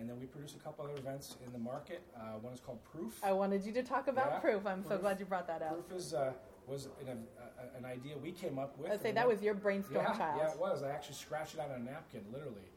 And 0.00 0.08
then 0.08 0.18
we 0.18 0.24
produce 0.24 0.54
a 0.54 0.58
couple 0.58 0.86
other 0.86 0.96
events 0.96 1.36
in 1.44 1.52
the 1.52 1.58
market. 1.58 2.00
Uh, 2.16 2.38
one 2.40 2.54
is 2.54 2.60
called 2.60 2.78
Proof. 2.90 3.20
I 3.22 3.32
wanted 3.32 3.66
you 3.66 3.72
to 3.72 3.82
talk 3.82 4.08
about 4.08 4.30
Yeah, 4.32 4.38
proof. 4.38 4.66
I'm 4.66 4.82
so 4.82 4.96
glad 4.96 5.20
you 5.20 5.26
brought 5.26 5.46
that 5.46 5.60
up. 5.60 5.86
Proof 5.86 6.00
is 6.00 6.14
uh, 6.14 6.32
was 6.66 6.88
an, 7.06 7.26
uh, 7.38 7.78
an 7.78 7.84
idea 7.84 8.16
we 8.16 8.32
came 8.32 8.58
up 8.58 8.78
with. 8.78 8.90
I'd 8.90 9.02
say 9.02 9.12
that 9.12 9.28
we- 9.28 9.34
was 9.34 9.42
your 9.42 9.52
brainstorm 9.52 10.06
yeah, 10.08 10.16
child. 10.16 10.40
Yeah, 10.42 10.52
it 10.52 10.58
was. 10.58 10.82
I 10.82 10.88
actually 10.88 11.16
scratched 11.16 11.54
it 11.54 11.60
out 11.60 11.70
on 11.70 11.82
a 11.82 11.84
napkin, 11.84 12.24
literally. 12.32 12.70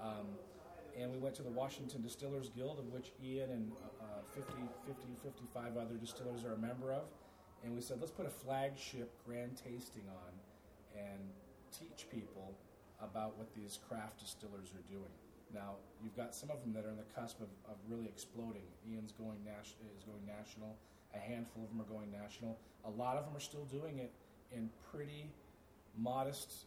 Um, 0.00 0.28
and 0.96 1.10
we 1.10 1.18
went 1.18 1.34
to 1.36 1.42
the 1.42 1.50
Washington 1.50 2.00
Distillers 2.00 2.48
Guild, 2.50 2.78
of 2.78 2.86
which 2.92 3.10
Ian 3.24 3.50
and 3.50 3.72
uh, 4.00 4.22
50, 4.36 4.52
50, 4.86 5.02
55 5.24 5.76
other 5.76 5.94
distillers 5.94 6.44
are 6.44 6.52
a 6.52 6.58
member 6.58 6.92
of. 6.92 7.02
And 7.64 7.74
we 7.74 7.80
said, 7.80 7.98
let's 7.98 8.12
put 8.12 8.26
a 8.26 8.30
flagship 8.30 9.10
grand 9.26 9.56
tasting 9.56 10.04
on 10.08 10.32
and 10.96 11.18
teach 11.76 12.08
people 12.08 12.54
about 13.00 13.36
what 13.36 13.52
these 13.54 13.80
craft 13.88 14.20
distillers 14.20 14.70
are 14.74 14.86
doing. 14.88 15.10
Now, 15.54 15.76
you've 16.02 16.16
got 16.16 16.34
some 16.34 16.50
of 16.50 16.60
them 16.60 16.72
that 16.74 16.84
are 16.84 16.90
on 16.90 16.96
the 16.96 17.20
cusp 17.20 17.40
of, 17.40 17.48
of 17.68 17.76
really 17.88 18.06
exploding. 18.06 18.62
Ian's 18.90 19.12
going 19.12 19.38
nas- 19.44 19.74
is 19.96 20.04
going 20.04 20.24
national. 20.26 20.76
A 21.14 21.18
handful 21.18 21.64
of 21.64 21.70
them 21.70 21.80
are 21.80 21.90
going 21.90 22.10
national. 22.12 22.58
A 22.84 22.90
lot 22.90 23.16
of 23.16 23.24
them 23.24 23.36
are 23.36 23.40
still 23.40 23.64
doing 23.64 23.98
it 23.98 24.12
in 24.52 24.68
pretty 24.92 25.30
modest 25.96 26.66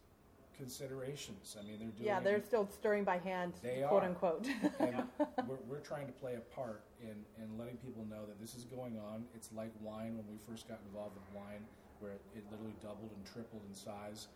considerations. 0.57 1.57
I 1.59 1.65
mean, 1.65 1.79
they're 1.79 1.87
doing 1.89 2.05
yeah, 2.07 2.19
they're 2.19 2.43
still 2.43 2.67
stirring 2.69 3.03
by 3.03 3.17
hand, 3.17 3.53
They 3.63 3.83
quote 3.87 4.03
are. 4.03 4.05
unquote. 4.05 4.47
and 4.79 5.03
we're, 5.47 5.57
we're 5.67 5.79
trying 5.79 6.05
to 6.07 6.13
play 6.13 6.35
a 6.35 6.55
part 6.55 6.81
in, 7.01 7.15
in 7.41 7.57
letting 7.57 7.77
people 7.77 8.05
know 8.09 8.25
that 8.27 8.39
this 8.39 8.55
is 8.55 8.65
going 8.65 8.99
on. 8.99 9.23
It's 9.33 9.49
like 9.55 9.71
wine 9.81 10.17
when 10.17 10.25
we 10.29 10.37
first 10.47 10.67
got 10.67 10.79
involved 10.87 11.15
with 11.15 11.35
wine, 11.35 11.65
where 11.99 12.11
it, 12.13 12.21
it 12.35 12.43
literally 12.51 12.73
doubled 12.81 13.09
and 13.15 13.25
tripled 13.25 13.61
in 13.67 13.73
size. 13.73 14.27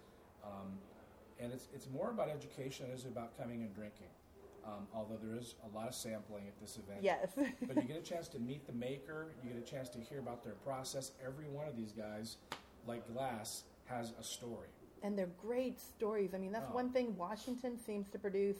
Um, 0.43 0.73
and 1.39 1.51
it's, 1.51 1.67
it's 1.75 1.89
more 1.89 2.09
about 2.11 2.29
education 2.29 2.85
than 2.85 2.95
it 2.95 2.99
is 2.99 3.05
about 3.05 3.37
coming 3.37 3.61
and 3.61 3.73
drinking. 3.75 4.07
Um, 4.65 4.87
although 4.95 5.17
there 5.21 5.37
is 5.37 5.53
a 5.71 5.75
lot 5.77 5.87
of 5.87 5.93
sampling 5.93 6.47
at 6.47 6.59
this 6.59 6.77
event. 6.77 7.03
yes. 7.03 7.29
but 7.67 7.75
you 7.75 7.83
get 7.83 7.97
a 7.97 8.01
chance 8.01 8.27
to 8.29 8.39
meet 8.39 8.65
the 8.65 8.73
maker, 8.73 9.27
you 9.43 9.51
get 9.53 9.61
a 9.61 9.65
chance 9.65 9.89
to 9.89 9.99
hear 9.99 10.17
about 10.19 10.43
their 10.43 10.53
process. 10.55 11.11
Every 11.23 11.45
one 11.47 11.67
of 11.67 11.75
these 11.77 11.91
guys, 11.91 12.37
like 12.87 13.07
Glass, 13.13 13.63
has 13.85 14.13
a 14.19 14.23
story. 14.23 14.69
and 15.03 15.15
they're 15.17 15.29
great 15.39 15.79
stories. 15.79 16.33
I 16.33 16.39
mean, 16.39 16.51
that's 16.51 16.71
Oh. 16.71 16.73
one 16.75 16.89
thing 16.91 17.15
Washington 17.15 17.77
seems 17.77 18.09
to 18.09 18.17
produce. 18.19 18.57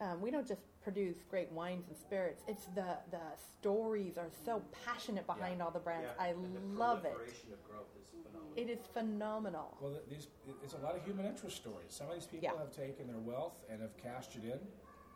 um, 0.00 0.20
we 0.20 0.28
don't 0.32 0.46
just 0.46 0.62
produce 0.82 1.18
great 1.30 1.50
wines 1.52 1.86
and 1.86 1.96
spirits. 1.96 2.42
It's 2.48 2.64
the 2.74 2.98
the 3.12 3.20
stories 3.60 4.18
are 4.18 4.28
so 4.44 4.60
passionate 4.84 5.24
behind 5.24 5.62
all 5.62 5.70
the 5.70 5.78
brands. 5.78 6.08
Yeah, 6.16 6.24
I 6.24 6.28
and 6.30 6.52
the 6.56 6.60
love 6.76 7.04
it. 7.04 7.12
proliferation 7.12 7.52
of 7.52 7.62
growth 7.64 7.86
is 7.96 8.08
phenomenal. 8.10 8.52
It 8.56 8.68
is 8.70 8.80
phenomenal. 8.92 9.78
Well, 9.80 10.00
these 10.10 10.26
it's 10.64 10.74
a 10.74 10.78
lot 10.78 10.96
of 10.96 11.04
human 11.04 11.26
interest 11.26 11.56
stories. 11.58 11.86
Some 11.94 12.08
of 12.08 12.14
these 12.14 12.26
people 12.26 12.42
Yeah. 12.52 12.58
have 12.58 12.72
taken 12.72 13.06
their 13.06 13.20
wealth 13.20 13.62
and 13.70 13.80
have 13.80 13.96
cashed 13.96 14.34
it 14.34 14.42
in, 14.44 14.58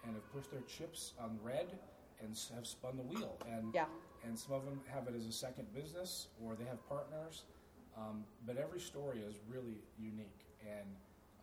and 0.05 0.15
have 0.15 0.33
pushed 0.33 0.51
their 0.51 0.63
chips 0.63 1.15
on 1.21 1.39
red, 1.43 1.79
and 2.21 2.37
have 2.55 2.67
spun 2.67 2.97
the 2.97 3.03
wheel. 3.03 3.39
And 3.49 3.75
Yeah. 3.75 3.87
and 4.25 4.37
some 4.37 4.53
of 4.55 4.65
them 4.65 4.81
have 4.89 5.07
it 5.07 5.15
as 5.15 5.27
a 5.27 5.33
second 5.33 5.73
business, 5.73 6.29
or 6.43 6.57
they 6.57 6.65
have 6.65 6.87
partners. 6.89 7.45
Um, 7.97 8.25
but 8.47 8.57
every 8.57 8.81
story 8.81 9.21
is 9.23 9.39
really 9.49 9.83
unique, 9.99 10.45
and 10.61 10.97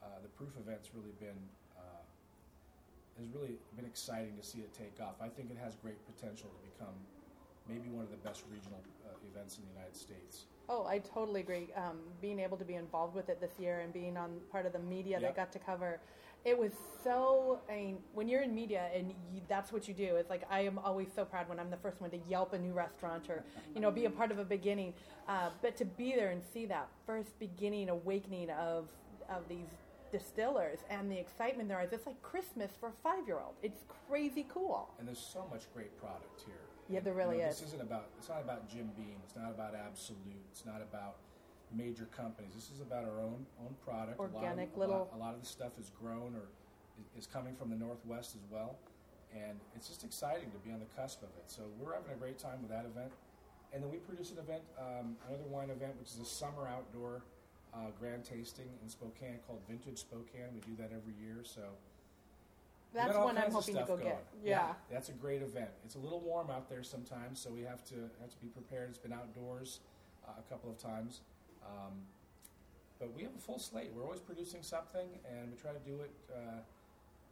uh, 0.03 0.19
the 0.21 0.27
proof 0.29 0.55
event's 0.57 0.93
really 0.93 1.13
been 1.13 1.49
uh, 1.77 1.81
has 3.17 3.27
really 3.29 3.57
been 3.75 3.85
exciting 3.85 4.35
to 4.37 4.43
see 4.43 4.59
it 4.59 4.73
take 4.73 4.99
off. 5.01 5.15
I 5.21 5.29
think 5.29 5.49
it 5.51 5.57
has 5.57 5.75
great 5.75 6.05
potential 6.05 6.49
to 6.49 6.69
become 6.69 6.95
maybe 7.67 7.89
one 7.89 8.03
of 8.03 8.11
the 8.11 8.17
best 8.17 8.43
regional 8.51 8.81
uh, 9.05 9.11
events 9.31 9.57
in 9.57 9.63
the 9.63 9.71
United 9.71 9.95
States. 9.95 10.45
Oh, 10.67 10.85
I 10.85 10.99
totally 10.99 11.41
agree. 11.41 11.69
Um, 11.75 11.99
being 12.21 12.39
able 12.39 12.57
to 12.57 12.65
be 12.65 12.75
involved 12.75 13.15
with 13.15 13.29
it 13.29 13.39
this 13.39 13.57
year 13.59 13.79
and 13.79 13.93
being 13.93 14.17
on 14.17 14.39
part 14.51 14.65
of 14.65 14.73
the 14.73 14.79
media 14.79 15.19
Yeah. 15.19 15.27
that 15.27 15.35
got 15.35 15.51
to 15.53 15.59
cover, 15.59 15.99
it 16.45 16.57
was 16.57 16.71
so. 17.03 17.59
I 17.69 17.75
mean, 17.75 17.97
when 18.13 18.27
you're 18.27 18.43
in 18.43 18.53
media 18.53 18.83
and 18.95 19.13
you, 19.33 19.41
that's 19.49 19.73
what 19.73 19.87
you 19.87 19.93
do, 19.93 20.15
it's 20.15 20.29
like 20.29 20.43
I 20.49 20.61
am 20.61 20.77
always 20.79 21.07
so 21.13 21.25
proud 21.25 21.49
when 21.49 21.59
I'm 21.59 21.71
the 21.71 21.77
first 21.77 21.99
one 21.99 22.11
to 22.11 22.19
yelp 22.29 22.53
a 22.53 22.59
new 22.59 22.71
restaurant 22.71 23.29
or 23.29 23.43
you 23.73 23.81
know 23.81 23.91
be 23.91 24.05
a 24.05 24.09
part 24.09 24.31
of 24.31 24.39
a 24.39 24.45
beginning. 24.45 24.93
Uh, 25.27 25.49
but 25.61 25.75
to 25.77 25.85
be 25.85 26.13
there 26.15 26.29
and 26.29 26.41
see 26.53 26.65
that 26.67 26.87
first 27.05 27.37
beginning 27.39 27.89
awakening 27.89 28.51
of 28.51 28.87
of 29.27 29.41
these 29.49 29.67
distillers 30.11 30.79
and 30.89 31.11
the 31.11 31.19
excitement 31.19 31.67
there 31.67 31.81
is, 31.81 31.91
it's 31.91 32.05
like 32.05 32.21
Christmas 32.21 32.71
for 32.79 32.89
a 32.89 32.93
five 33.03 33.25
year 33.27 33.39
old. 33.39 33.55
It's 33.63 33.81
crazy 34.07 34.45
cool. 34.53 34.89
And 34.99 35.07
there's 35.07 35.19
so 35.19 35.47
much 35.51 35.63
great 35.73 35.97
product 35.99 36.43
here. 36.45 36.55
Yeah, 36.87 36.99
there 36.99 37.13
You 37.13 37.19
know, 37.19 37.25
really 37.25 37.43
This 37.43 37.61
is. 37.61 37.67
isn't 37.69 37.81
about. 37.81 38.09
It's 38.19 38.29
not 38.29 38.41
about 38.41 38.69
Jim 38.69 38.91
Beam. 38.95 39.17
It's 39.25 39.35
not 39.35 39.49
about 39.49 39.73
Absolut. 39.73 40.45
It's 40.51 40.65
not 40.65 40.81
about 40.81 41.15
major 41.73 42.05
companies. 42.15 42.53
This 42.53 42.69
is 42.71 42.81
about 42.81 43.05
our 43.05 43.19
own 43.19 43.45
own 43.61 43.75
product. 43.85 44.19
Organic 44.19 44.69
a 44.75 44.79
lot 44.79 44.83
of, 44.85 44.89
little- 44.89 44.95
A 44.95 44.97
lot, 44.97 45.15
a 45.15 45.17
lot 45.17 45.33
of 45.35 45.41
the 45.41 45.47
stuff 45.47 45.71
is 45.79 45.91
grown 46.01 46.35
or 46.35 46.47
is 47.17 47.27
coming 47.27 47.55
from 47.55 47.69
the 47.69 47.75
Northwest 47.75 48.35
as 48.35 48.41
well, 48.49 48.77
and 49.33 49.59
it's 49.75 49.87
just 49.87 50.03
exciting 50.03 50.49
to 50.51 50.57
be 50.59 50.71
on 50.71 50.79
the 50.79 50.85
cusp 50.95 51.21
of 51.23 51.29
it. 51.37 51.43
So 51.47 51.63
we're 51.79 51.93
having 51.93 52.11
a 52.11 52.15
great 52.15 52.39
time 52.39 52.61
with 52.61 52.71
that 52.71 52.85
event, 52.85 53.11
and 53.73 53.83
then 53.83 53.91
we 53.91 53.97
produce 53.97 54.31
an 54.31 54.37
event, 54.39 54.61
um, 54.79 55.17
another 55.27 55.43
wine 55.49 55.69
event, 55.69 55.93
which 55.99 56.09
is 56.11 56.19
a 56.19 56.25
summer 56.25 56.67
outdoor 56.67 57.21
uh, 57.73 57.91
grand 57.99 58.23
tasting 58.23 58.69
in 58.81 58.87
Spokane 58.89 59.39
called 59.45 59.59
Vintage 59.67 59.97
Spokane. 59.99 60.47
We 60.53 60.61
do 60.61 60.75
that 60.81 60.91
every 60.95 61.13
year. 61.21 61.43
So 61.43 61.61
That's 62.93 63.17
one 63.17 63.37
I'm 63.37 63.51
hoping 63.51 63.75
to 63.75 63.81
go 63.81 63.97
going. 63.97 64.03
get. 64.03 64.23
Yeah. 64.41 64.73
that's 64.89 65.09
a 65.09 65.13
great 65.13 65.41
event. 65.41 65.71
It's 65.83 65.95
a 65.95 65.99
little 65.99 66.21
warm 66.21 66.49
out 66.49 66.69
there 66.69 66.83
sometimes, 66.83 67.39
so 67.41 67.49
we 67.49 67.63
have 67.63 67.83
to 67.89 67.95
have 68.21 68.29
to 68.31 68.37
be 68.41 68.47
prepared. 68.47 68.89
It's 68.89 68.97
been 68.97 69.11
outdoors 69.11 69.81
uh, 70.25 70.31
a 70.39 70.49
couple 70.49 70.69
of 70.71 70.77
times, 70.77 71.19
um, 71.65 71.93
but 72.99 73.13
we 73.15 73.23
have 73.23 73.35
a 73.35 73.39
full 73.39 73.59
slate. 73.59 73.91
We're 73.95 74.03
always 74.03 74.19
producing 74.21 74.63
something, 74.63 75.07
and 75.29 75.51
we 75.51 75.57
try 75.57 75.71
to 75.71 75.79
do 75.79 76.01
it 76.01 76.11
uh, 76.33 76.59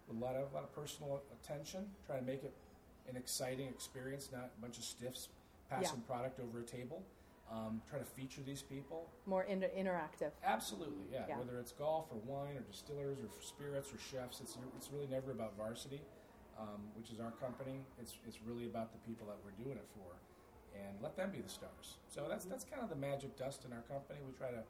with 0.07 0.17
a 0.17 0.19
lot 0.19 0.35
of 0.35 0.51
a 0.51 0.55
lot 0.55 0.63
of 0.63 0.75
personal 0.75 1.21
attention. 1.41 1.85
Try 2.05 2.17
to 2.17 2.25
make 2.25 2.43
it 2.43 2.53
an 3.09 3.15
exciting 3.15 3.67
experience, 3.67 4.29
not 4.31 4.51
a 4.57 4.61
bunch 4.61 4.77
of 4.77 4.83
stiffs 4.83 5.29
passing 5.69 6.01
product 6.01 6.39
over 6.39 6.59
a 6.59 6.63
table. 6.63 7.03
Um, 7.51 7.81
try 7.89 7.99
to 7.99 8.05
feature 8.05 8.41
these 8.45 8.61
people. 8.61 9.07
More 9.25 9.43
inter- 9.43 9.69
interactive. 9.77 10.31
Absolutely, 10.43 11.05
yeah. 11.11 11.25
Yeah. 11.27 11.37
Whether 11.37 11.59
it's 11.59 11.71
golf 11.73 12.07
or 12.11 12.17
wine 12.25 12.57
or 12.57 12.61
distillers 12.61 13.19
or 13.19 13.29
spirits 13.41 13.91
or 13.93 13.99
chefs, 13.99 14.41
it's 14.41 14.57
it's 14.75 14.89
really 14.91 15.07
never 15.07 15.31
about 15.31 15.55
varsity, 15.57 16.01
um, 16.59 16.81
which 16.97 17.11
is 17.11 17.19
our 17.19 17.31
company. 17.31 17.79
It's 18.01 18.17
it's 18.27 18.39
really 18.45 18.65
about 18.65 18.91
the 18.91 18.99
people 19.07 19.27
that 19.27 19.37
we're 19.45 19.55
doing 19.63 19.77
it 19.77 19.85
for, 19.95 20.15
and 20.75 21.01
let 21.01 21.15
them 21.15 21.31
be 21.31 21.41
the 21.41 21.49
stars. 21.49 21.97
So 22.07 22.25
that's 22.29 22.45
that's 22.45 22.63
kind 22.63 22.81
of 22.81 22.89
the 22.89 22.95
magic 22.95 23.37
dust 23.37 23.65
in 23.65 23.73
our 23.73 23.81
company. 23.81 24.19
We 24.25 24.33
try 24.33 24.49
to 24.49 24.63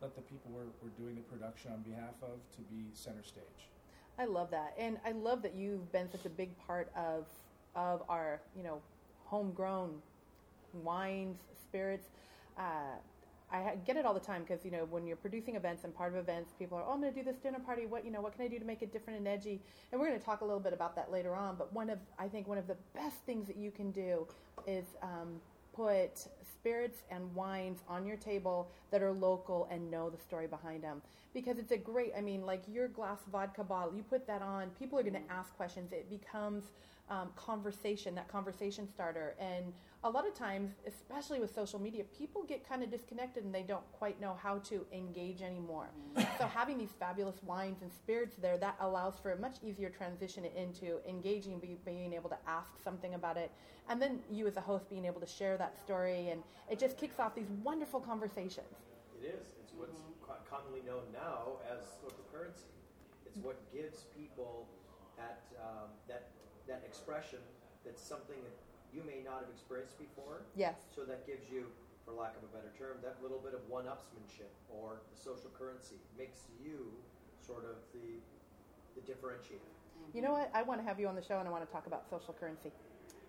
let 0.00 0.14
the 0.14 0.22
people 0.22 0.50
we're, 0.52 0.70
we're 0.82 0.96
doing 0.96 1.16
the 1.16 1.22
production 1.22 1.72
on 1.72 1.82
behalf 1.82 2.14
of 2.22 2.38
to 2.56 2.62
be 2.70 2.86
center 2.92 3.22
stage. 3.22 3.70
I 4.18 4.24
love 4.24 4.50
that, 4.50 4.74
and 4.78 4.98
I 5.04 5.12
love 5.12 5.42
that 5.42 5.54
you've 5.54 5.90
been 5.92 6.10
such 6.10 6.26
a 6.26 6.30
big 6.30 6.56
part 6.66 6.90
of 6.96 7.26
of 7.74 8.02
our 8.08 8.40
you 8.56 8.62
know 8.62 8.80
homegrown 9.24 10.02
wines, 10.72 11.38
spirits. 11.60 12.08
Uh, 12.56 12.98
I 13.50 13.76
get 13.86 13.96
it 13.96 14.04
all 14.04 14.12
the 14.12 14.20
time 14.20 14.42
because 14.42 14.64
you 14.64 14.70
know 14.70 14.86
when 14.90 15.06
you're 15.06 15.16
producing 15.16 15.56
events 15.56 15.84
and 15.84 15.94
part 15.94 16.12
of 16.12 16.18
events, 16.18 16.52
people 16.58 16.76
are, 16.76 16.84
oh, 16.86 16.92
I'm 16.92 17.00
going 17.00 17.12
to 17.12 17.18
do 17.18 17.24
this 17.24 17.38
dinner 17.38 17.58
party. 17.58 17.86
What 17.86 18.04
you 18.04 18.10
know, 18.10 18.20
what 18.20 18.34
can 18.34 18.44
I 18.44 18.48
do 18.48 18.58
to 18.58 18.64
make 18.64 18.82
it 18.82 18.92
different 18.92 19.18
and 19.18 19.28
edgy? 19.28 19.60
And 19.90 20.00
we're 20.00 20.08
going 20.08 20.18
to 20.18 20.24
talk 20.24 20.42
a 20.42 20.44
little 20.44 20.60
bit 20.60 20.72
about 20.72 20.94
that 20.96 21.10
later 21.10 21.34
on. 21.34 21.56
But 21.56 21.72
one 21.72 21.88
of 21.88 21.98
I 22.18 22.28
think 22.28 22.46
one 22.46 22.58
of 22.58 22.66
the 22.66 22.76
best 22.94 23.16
things 23.24 23.46
that 23.46 23.56
you 23.56 23.70
can 23.70 23.90
do 23.90 24.26
is 24.66 24.84
um, 25.02 25.40
put 25.74 26.26
spirits 26.58 26.98
and 27.10 27.34
wines 27.34 27.80
on 27.88 28.04
your 28.04 28.16
table 28.16 28.68
that 28.90 29.02
are 29.02 29.12
local 29.12 29.68
and 29.70 29.90
know 29.90 30.10
the 30.10 30.18
story 30.18 30.46
behind 30.46 30.82
them 30.82 31.00
because 31.32 31.56
it's 31.56 31.70
a 31.70 31.76
great 31.76 32.12
i 32.18 32.20
mean 32.20 32.44
like 32.44 32.62
your 32.68 32.88
glass 32.88 33.18
vodka 33.30 33.62
bottle 33.62 33.94
you 33.94 34.02
put 34.02 34.26
that 34.26 34.42
on 34.42 34.68
people 34.78 34.98
are 34.98 35.02
going 35.02 35.14
to 35.14 35.32
ask 35.32 35.54
questions 35.56 35.92
it 35.92 36.10
becomes 36.10 36.64
um, 37.10 37.30
conversation 37.36 38.14
that 38.14 38.28
conversation 38.28 38.88
starter. 38.88 39.34
And 39.38 39.72
a 40.04 40.10
lot 40.10 40.26
of 40.26 40.34
times 40.34 40.70
especially 40.86 41.40
with 41.40 41.52
social 41.52 41.80
media 41.80 42.04
people 42.16 42.44
get 42.44 42.68
kind 42.68 42.84
of 42.84 42.90
disconnected 42.90 43.44
and 43.44 43.52
they 43.52 43.62
don't 43.62 43.90
quite 43.92 44.20
know 44.20 44.36
how 44.40 44.58
to 44.58 44.86
engage 44.92 45.42
anymore. 45.42 45.88
So 46.38 46.46
having 46.46 46.78
these 46.78 46.92
fabulous 46.98 47.42
wines 47.42 47.82
and 47.82 47.92
spirits 47.92 48.36
there 48.36 48.58
that 48.58 48.76
allows 48.80 49.14
for 49.18 49.32
a 49.32 49.38
much 49.38 49.56
easier 49.62 49.90
transition 49.90 50.44
into 50.56 50.98
engaging 51.08 51.60
being 51.84 52.12
able 52.12 52.30
to 52.30 52.38
ask 52.46 52.70
something 52.82 53.14
about 53.14 53.36
it. 53.36 53.50
And 53.88 54.00
then 54.00 54.20
you 54.30 54.46
as 54.46 54.56
a 54.56 54.60
host 54.60 54.88
being 54.88 55.04
able 55.04 55.20
to 55.20 55.26
share 55.26 55.56
that 55.56 55.78
story 55.78 56.28
and 56.28 56.42
it 56.70 56.78
just 56.78 56.96
kicks 56.96 57.18
off 57.18 57.34
these 57.34 57.50
wonderful 57.64 58.00
conversations. 58.00 58.68
It 59.20 59.26
is. 59.26 59.46
It's 59.62 59.72
what's 59.76 60.00
co- 60.22 60.34
commonly 60.48 60.82
known 60.86 61.02
now 61.12 61.58
as 61.72 61.80
local 62.04 62.24
currency. 62.32 62.70
It's 63.26 63.36
what 63.38 63.56
gives 63.72 64.04
people 64.16 64.68
that 64.70 64.77
that 66.68 66.80
that 66.80 66.86
expression 66.86 67.40
that's 67.84 68.02
something 68.02 68.36
that 68.44 68.56
you 68.92 69.02
may 69.04 69.24
not 69.24 69.40
have 69.40 69.50
experienced 69.52 69.98
before. 69.98 70.44
yes 70.56 70.76
So 70.94 71.04
that 71.04 71.26
gives 71.26 71.48
you, 71.50 71.66
for 72.04 72.12
lack 72.12 72.36
of 72.36 72.44
a 72.44 72.52
better 72.52 72.72
term, 72.76 72.96
that 73.02 73.16
little 73.22 73.38
bit 73.38 73.52
of 73.52 73.60
one-upsmanship 73.68 74.52
or 74.68 75.00
the 75.12 75.18
social 75.18 75.50
currency 75.56 75.96
makes 76.16 76.48
you 76.62 76.92
sort 77.40 77.64
of 77.64 77.76
the 77.92 78.20
the 78.96 79.02
differentiator. 79.04 79.64
Mm-hmm. 79.64 80.16
You 80.16 80.22
know 80.22 80.32
what? 80.32 80.50
I 80.54 80.62
want 80.62 80.80
to 80.80 80.86
have 80.86 80.98
you 80.98 81.06
on 81.08 81.14
the 81.14 81.22
show 81.22 81.38
and 81.38 81.46
I 81.48 81.50
want 81.50 81.64
to 81.64 81.72
talk 81.72 81.86
about 81.86 82.08
social 82.10 82.34
currency. 82.34 82.72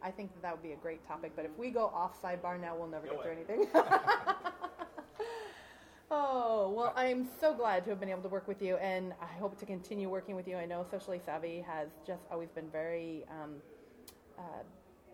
I 0.01 0.11
think 0.11 0.33
that, 0.33 0.41
that 0.41 0.51
would 0.53 0.63
be 0.63 0.71
a 0.71 0.77
great 0.77 1.05
topic, 1.07 1.33
but 1.35 1.45
if 1.45 1.51
we 1.57 1.69
go 1.69 1.87
off 1.87 2.21
sidebar 2.21 2.59
now, 2.59 2.75
we'll 2.75 2.87
never 2.87 3.05
No 3.05 3.13
get 3.13 3.23
through 3.23 3.31
anything. 3.33 3.67
oh, 6.11 6.73
well, 6.75 6.93
I'm 6.95 7.27
so 7.39 7.53
glad 7.53 7.83
to 7.85 7.89
have 7.91 7.99
been 7.99 8.09
able 8.09 8.21
to 8.23 8.29
work 8.29 8.47
with 8.47 8.61
you, 8.61 8.77
and 8.77 9.13
I 9.21 9.27
hope 9.39 9.57
to 9.59 9.65
continue 9.65 10.09
working 10.09 10.35
with 10.35 10.47
you. 10.47 10.57
I 10.57 10.65
know 10.65 10.85
Socially 10.89 11.21
Savvy 11.23 11.63
has 11.67 11.89
just 12.05 12.23
always 12.31 12.49
been 12.49 12.69
very, 12.69 13.25
um, 13.29 13.55
uh, 14.37 14.63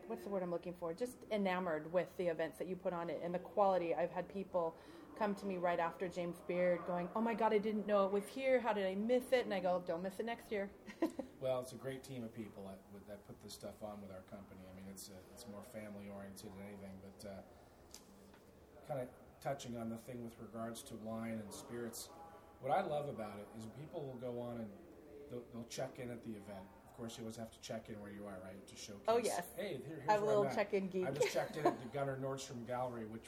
what's 0.07 0.23
the 0.23 0.29
word 0.29 0.43
I'm 0.43 0.51
looking 0.51 0.73
for? 0.79 0.93
Just 0.93 1.17
enamored 1.31 1.91
with 1.91 2.07
the 2.17 2.27
events 2.27 2.57
that 2.59 2.67
you 2.67 2.75
put 2.75 2.93
on 2.93 3.09
it 3.09 3.21
and 3.23 3.33
the 3.33 3.39
quality. 3.39 3.93
I've 3.93 4.11
had 4.11 4.31
people 4.33 4.75
come 5.17 5.33
to 5.35 5.45
me 5.45 5.57
right 5.57 5.79
after 5.79 6.07
James 6.07 6.37
Beard 6.47 6.79
going, 6.87 7.07
Oh 7.15 7.21
my 7.21 7.33
God, 7.33 7.53
I 7.53 7.57
didn't 7.57 7.87
know 7.87 8.05
it 8.05 8.11
was 8.11 8.23
here. 8.27 8.59
How 8.59 8.73
did 8.73 8.85
I 8.85 8.95
miss 8.95 9.23
it? 9.31 9.45
And 9.45 9.53
I 9.53 9.61
go, 9.61 9.81
Don't 9.87 10.03
miss 10.03 10.19
it 10.19 10.25
next 10.25 10.51
year. 10.51 10.69
Well, 11.41 11.59
it's 11.59 11.73
a 11.73 11.75
great 11.75 12.03
team 12.03 12.23
of 12.23 12.33
people 12.33 12.65
that, 12.65 12.79
that 13.07 13.27
put 13.27 13.37
this 13.43 13.53
stuff 13.53 13.77
on 13.83 14.01
with 14.01 14.09
our 14.09 14.23
company. 14.31 14.61
I 14.65 14.73
mean, 14.75 14.85
it's 14.89 15.09
a, 15.09 15.17
it's 15.31 15.45
more 15.45 15.61
family 15.71 16.09
oriented 16.09 16.49
than 16.49 16.65
anything. 16.65 16.97
But 17.03 17.29
uh, 17.29 17.41
kind 18.87 19.01
of 19.01 19.07
touching 19.45 19.77
on 19.77 19.89
the 19.89 19.97
thing 19.97 20.23
with 20.23 20.33
regards 20.41 20.81
to 20.81 20.95
wine 21.03 21.39
and 21.43 21.53
spirits, 21.53 22.09
what 22.61 22.71
I 22.75 22.81
love 22.81 23.07
about 23.07 23.37
it 23.37 23.47
is 23.57 23.65
people 23.79 24.01
will 24.01 24.19
go 24.19 24.41
on 24.41 24.57
and 24.57 24.69
they'll, 25.29 25.43
they'll 25.53 25.69
check 25.69 25.99
in 26.01 26.09
at 26.09 26.23
the 26.23 26.31
event. 26.31 26.65
Of 26.89 26.97
course, 26.97 27.17
you 27.17 27.23
always 27.23 27.35
have 27.35 27.51
to 27.51 27.61
check 27.61 27.85
in 27.89 27.95
where 28.01 28.11
you 28.11 28.25
are, 28.25 28.39
right, 28.43 28.67
to 28.67 28.75
showcase. 28.75 29.03
Oh, 29.07 29.19
yes. 29.23 29.43
Hey, 29.55 29.79
here, 29.85 30.01
here's 30.07 30.21
little 30.21 30.43
I'm 30.43 30.47
at. 30.47 30.55
check-in 30.55 30.87
geek. 30.87 31.05
I 31.07 31.11
just 31.11 31.31
checked 31.33 31.57
in 31.57 31.67
at 31.67 31.79
the 31.79 31.87
Gunnar 31.97 32.17
Nordstrom 32.21 32.65
Gallery, 32.65 33.05
which 33.05 33.25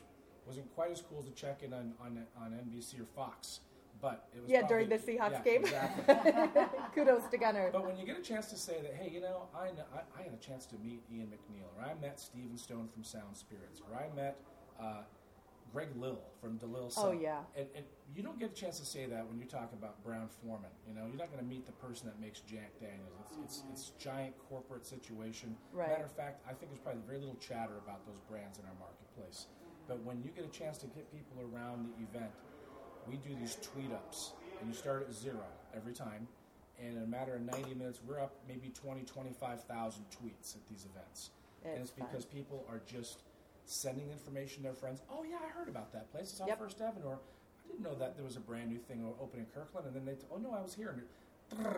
wasn't 0.47 0.73
quite 0.73 0.91
as 0.91 1.01
cool 1.01 1.19
as 1.19 1.25
to 1.25 1.31
check 1.31 1.61
in 1.63 1.73
on, 1.73 1.93
on, 2.01 2.25
on 2.41 2.51
NBC 2.51 2.99
or 2.99 3.05
Fox. 3.05 3.59
But 4.01 4.27
it 4.35 4.41
was 4.41 4.49
Yeah, 4.49 4.65
during 4.67 4.89
the 4.89 4.97
Seahawks 4.97 5.31
yeah, 5.31 5.41
game. 5.43 5.61
Exactly. 5.65 6.63
Kudos 6.95 7.23
to 7.29 7.37
Gunnar. 7.37 7.69
But 7.71 7.85
when 7.85 7.97
you 7.97 8.05
get 8.05 8.17
a 8.17 8.21
chance 8.21 8.47
to 8.47 8.55
say 8.57 8.79
that, 8.81 8.93
hey, 8.93 9.11
you 9.11 9.21
know, 9.21 9.49
I, 9.55 9.67
know, 9.67 9.83
I, 9.93 10.19
I 10.19 10.23
had 10.23 10.33
a 10.33 10.37
chance 10.37 10.65
to 10.67 10.75
meet 10.77 11.01
Ian 11.11 11.27
MacNeil, 11.27 11.65
or 11.77 11.83
I 11.83 11.93
met 11.99 12.19
Steven 12.19 12.57
Stone 12.57 12.89
from 12.93 13.03
Sound 13.03 13.35
Spirits, 13.35 13.81
or 13.81 13.97
I 13.97 14.15
met 14.15 14.37
uh, 14.79 15.01
Greg 15.73 15.89
Lill 15.95 16.19
from 16.41 16.57
DeLille. 16.57 16.93
Oh, 16.97 17.11
yeah. 17.11 17.39
And, 17.55 17.67
and 17.75 17.85
you 18.15 18.23
don't 18.23 18.39
get 18.39 18.51
a 18.51 18.53
chance 18.53 18.79
to 18.79 18.85
say 18.85 19.05
that 19.05 19.27
when 19.27 19.37
you 19.39 19.45
talk 19.45 19.73
about 19.73 20.03
Brown 20.03 20.29
Foreman. 20.41 20.71
You 20.87 20.93
know, 20.95 21.05
you're 21.07 21.17
not 21.17 21.31
going 21.31 21.43
to 21.43 21.49
meet 21.49 21.65
the 21.65 21.73
person 21.73 22.07
that 22.07 22.19
makes 22.19 22.39
Jack 22.41 22.71
Daniels. 22.79 23.13
It's, 23.25 23.37
it's, 23.43 23.57
mm-hmm. 23.59 23.73
it's 23.73 23.91
giant 23.99 24.33
corporate 24.49 24.85
situation. 24.85 25.55
Right. 25.73 25.89
Matter 25.89 26.05
of 26.05 26.11
fact, 26.11 26.41
I 26.45 26.53
think 26.53 26.71
there's 26.71 26.81
probably 26.81 27.01
very 27.05 27.19
little 27.19 27.39
chatter 27.39 27.77
about 27.83 28.05
those 28.05 28.19
brands 28.29 28.59
in 28.59 28.65
our 28.65 28.77
marketplace. 28.79 29.47
But 29.87 30.03
when 30.03 30.21
you 30.23 30.31
get 30.31 30.45
a 30.45 30.51
chance 30.51 30.77
to 30.79 30.87
get 30.87 31.11
people 31.11 31.43
around 31.53 31.87
the 31.97 32.03
event, 32.03 32.31
we 33.07 33.17
do 33.17 33.35
these 33.39 33.57
tweet 33.61 33.91
ups, 33.91 34.33
and 34.59 34.69
you 34.69 34.75
start 34.75 35.07
at 35.07 35.15
zero 35.15 35.47
every 35.73 35.93
time, 35.93 36.27
and 36.79 36.97
in 36.97 37.03
a 37.03 37.07
matter 37.07 37.35
of 37.35 37.41
90 37.41 37.73
minutes, 37.75 37.99
we're 38.05 38.19
up 38.19 38.35
maybe 38.47 38.69
20, 38.69 39.01
25,000 39.03 40.03
tweets 40.11 40.55
at 40.55 40.67
these 40.67 40.85
events. 40.93 41.31
and 41.63 41.73
It's 41.73 41.89
it's 41.89 41.91
because 41.91 42.25
fun. 42.25 42.33
people 42.33 42.65
are 42.69 42.81
just 42.85 43.23
sending 43.67 44.09
information 44.11 44.57
to 44.57 44.63
their 44.63 44.73
friends. 44.73 45.01
Oh 45.11 45.23
yeah, 45.23 45.37
I 45.45 45.49
heard 45.49 45.67
about 45.69 45.91
that 45.93 46.11
place. 46.11 46.31
It's 46.31 46.41
on 46.41 46.47
Yep. 46.47 46.59
First 46.59 46.81
Avenue. 46.81 47.05
Or 47.07 47.19
I 47.63 47.67
didn't 47.67 47.83
know 47.83 47.95
that 47.95 48.15
there 48.15 48.25
was 48.25 48.35
a 48.37 48.39
brand 48.39 48.69
new 48.69 48.77
thing 48.79 49.03
o- 49.05 49.21
open 49.21 49.39
in 49.39 49.45
Kirkland. 49.53 49.87
And 49.87 49.95
then 49.95 50.05
they, 50.05 50.13
t- 50.13 50.27
oh 50.31 50.37
no, 50.37 50.51
I 50.53 50.61
was 50.61 50.73
here. 50.73 50.89
And 50.89 51.01
it, 51.01 51.07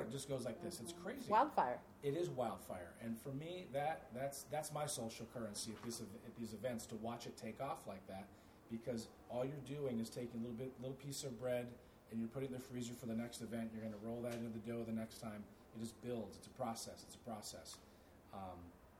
it 0.01 0.11
just 0.11 0.29
goes 0.29 0.45
like 0.45 0.61
this. 0.63 0.79
It's 0.79 0.93
crazy. 1.03 1.29
Wildfire. 1.29 1.79
It 2.01 2.15
is 2.15 2.29
wildfire, 2.29 2.93
and 3.03 3.15
for 3.19 3.29
me, 3.29 3.65
that 3.73 4.07
that's 4.15 4.43
that's 4.49 4.71
my 4.73 4.85
social 4.87 5.27
currency 5.33 5.71
at 5.77 5.83
this 5.85 5.99
at 6.01 6.35
these 6.39 6.53
events 6.53 6.85
to 6.87 6.95
watch 6.95 7.27
it 7.27 7.35
take 7.37 7.59
off 7.61 7.85
like 7.85 8.05
that, 8.07 8.25
because 8.71 9.09
all 9.29 9.43
you're 9.45 9.65
doing 9.67 9.99
is 9.99 10.09
taking 10.09 10.39
a 10.39 10.43
little 10.43 10.53
bit 10.57 10.71
little 10.79 10.95
piece 10.95 11.23
of 11.23 11.37
bread 11.39 11.67
and 12.09 12.19
you're 12.19 12.29
putting 12.29 12.49
it 12.49 12.53
in 12.55 12.57
the 12.57 12.63
freezer 12.65 12.93
for 12.93 13.05
the 13.05 13.13
next 13.13 13.41
event. 13.41 13.69
You're 13.71 13.81
going 13.83 13.93
to 13.93 13.99
roll 14.07 14.21
that 14.23 14.33
into 14.33 14.49
the 14.49 14.57
dough 14.65 14.83
the 14.83 14.91
next 14.91 15.19
time. 15.21 15.43
It 15.75 15.81
just 15.81 16.01
builds. 16.01 16.37
It's 16.37 16.47
a 16.47 16.51
process. 16.51 17.03
It's 17.05 17.13
a 17.15 17.29
process. 17.29 17.77
Um, 18.33 18.57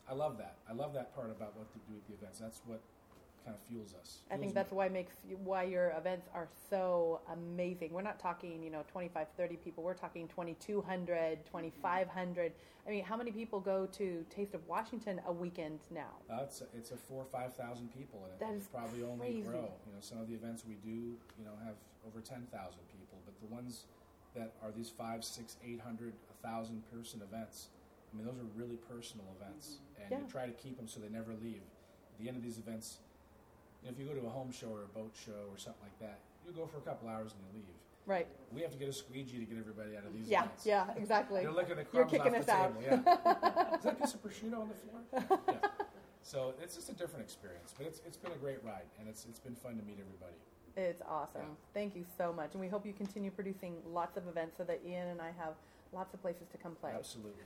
I 0.10 0.14
love 0.14 0.38
that. 0.40 0.56
I 0.70 0.74
love 0.74 0.94
that 0.94 1.14
part 1.16 1.30
about 1.30 1.56
what 1.56 1.68
they 1.74 1.80
do 1.88 1.98
at 1.98 2.08
the 2.08 2.14
events. 2.14 2.40
That's 2.40 2.62
what 2.66 2.82
kind 3.46 3.56
of 3.56 3.62
fuels 3.70 3.94
us. 4.00 4.20
I 4.32 4.38
think 4.38 4.54
that's 4.54 4.72
me. 4.72 4.78
why 4.78 4.90
makes 4.90 5.14
why 5.44 5.64
your 5.64 5.94
events 5.98 6.28
are 6.34 6.48
so 6.70 7.22
amazing. 7.32 7.94
We're 7.94 8.02
not 8.02 8.20
talking, 8.20 8.64
you 8.64 8.72
know, 8.72 8.84
25, 8.92 9.28
30 9.38 9.56
people. 9.58 9.84
We're 9.84 9.94
talking 9.94 10.28
2,200, 10.28 11.46
2,500. 11.46 12.52
I 12.88 12.90
mean, 12.90 13.04
how 13.04 13.16
many 13.16 13.32
people 13.32 13.60
go 13.60 13.86
to 13.86 14.26
Taste 14.30 14.56
of 14.56 14.68
Washington 14.68 15.22
a 15.28 15.32
weekend 15.32 15.80
now? 15.92 16.10
Uh, 16.30 16.40
it's, 16.44 16.62
a, 16.62 16.66
it's 16.76 16.92
a 16.92 16.98
four 16.98 17.22
or 17.22 17.26
five 17.26 17.56
thousand 17.56 17.94
people, 17.96 18.24
and 18.24 18.34
it 18.34 18.40
That 18.40 18.50
will 18.50 18.58
is 18.58 18.68
probably 18.68 19.04
only 19.04 19.42
grow. 19.42 19.70
You 19.86 19.94
know, 19.94 20.02
some 20.02 20.20
of 20.20 20.28
the 20.28 20.34
events 20.34 20.64
we 20.68 20.76
do, 20.84 21.14
you 21.38 21.46
know, 21.46 21.54
have 21.66 21.76
over 22.08 22.20
ten 22.20 22.48
thousand 22.52 22.82
people, 22.92 23.20
but 23.26 23.40
the 23.42 23.54
ones 23.54 23.86
that 24.36 24.54
are 24.64 24.72
these 24.72 24.90
five, 24.90 25.24
six, 25.24 25.58
eight 25.64 25.82
hundred, 25.82 26.14
a 26.32 26.48
thousand 26.48 26.82
person 26.92 27.22
events, 27.22 27.68
I 28.12 28.18
mean, 28.18 28.26
those 28.26 28.38
are 28.40 28.50
really 28.56 28.78
personal 28.78 29.26
events, 29.40 29.78
and 30.02 30.10
Yeah. 30.12 30.20
you 30.20 30.28
try 30.28 30.46
to 30.46 30.54
keep 30.54 30.78
them 30.78 30.88
so 30.88 31.00
they 31.00 31.10
never 31.10 31.34
leave. 31.34 31.62
At 32.14 32.20
the 32.20 32.28
end 32.28 32.38
of 32.38 32.44
these 32.44 32.58
events, 32.58 33.00
you 33.82 33.88
know, 33.88 33.94
if 33.94 34.00
you 34.00 34.06
go 34.06 34.14
to 34.20 34.26
a 34.26 34.30
home 34.30 34.52
show 34.52 34.70
or 34.70 34.84
a 34.84 34.88
boat 34.88 35.12
show 35.16 35.48
or 35.52 35.58
something 35.58 35.84
like 35.84 35.98
that, 36.00 36.20
you 36.46 36.52
go 36.52 36.66
for 36.66 36.78
a 36.78 36.82
couple 36.82 37.08
hours 37.08 37.34
and 37.34 37.42
you 37.48 37.60
leave. 37.60 37.76
Right. 38.06 38.28
We 38.52 38.62
have 38.62 38.72
to 38.72 38.78
get 38.78 38.90
a 38.90 38.94
squeegee 38.94 39.38
to 39.38 39.46
get 39.46 39.58
everybody 39.60 39.96
out 39.96 40.06
of 40.06 40.14
these 40.14 40.28
Yeah, 40.28 40.46
events. 40.46 40.66
yeah, 40.66 40.92
exactly. 40.96 41.44
You're 41.44 41.52
licking 41.52 41.76
the 41.76 41.84
You're 41.94 42.06
crumbs 42.06 42.12
kicking 42.12 42.34
off 42.34 42.40
us 42.40 42.46
the 42.48 42.54
out. 42.54 42.82
table. 42.82 42.82
Yeah. 43.06 43.76
Is 43.78 43.84
that 43.84 43.94
a 43.94 43.96
piece 43.96 44.14
of 44.16 44.24
prosciutto 44.24 44.60
on 44.62 44.70
the 44.70 44.76
floor? 45.22 45.40
Yeah. 45.48 45.70
So 46.22 46.54
it's 46.62 46.76
just 46.76 46.90
a 46.90 46.94
different 46.94 47.24
experience, 47.24 47.74
but 47.78 47.88
it's, 47.88 48.02
it's 48.06 48.18
been 48.18 48.32
a 48.32 48.36
great 48.38 48.64
ride, 48.64 48.86
and 49.00 49.08
it's 49.08 49.26
it's 49.26 49.40
been 49.40 49.56
fun 49.56 49.78
to 49.78 49.84
meet 49.84 49.98
everybody. 50.00 50.36
It's 50.76 51.02
awesome. 51.08 51.42
Yeah. 51.42 51.48
Thank 51.74 51.96
you 51.96 52.06
so 52.18 52.32
much. 52.34 52.52
And 52.54 52.62
we 52.62 52.68
hope 52.68 52.86
you 52.86 52.94
continue 52.94 53.32
producing 53.32 53.76
lots 53.88 54.16
of 54.18 54.28
events 54.28 54.58
so 54.58 54.64
that 54.66 54.82
Ian 54.86 55.08
and 55.08 55.22
I 55.22 55.32
have 55.32 55.54
lots 55.94 56.14
of 56.14 56.22
places 56.22 56.48
to 56.52 56.58
come 56.58 56.76
play. 56.76 56.92
Absolutely. 56.94 57.44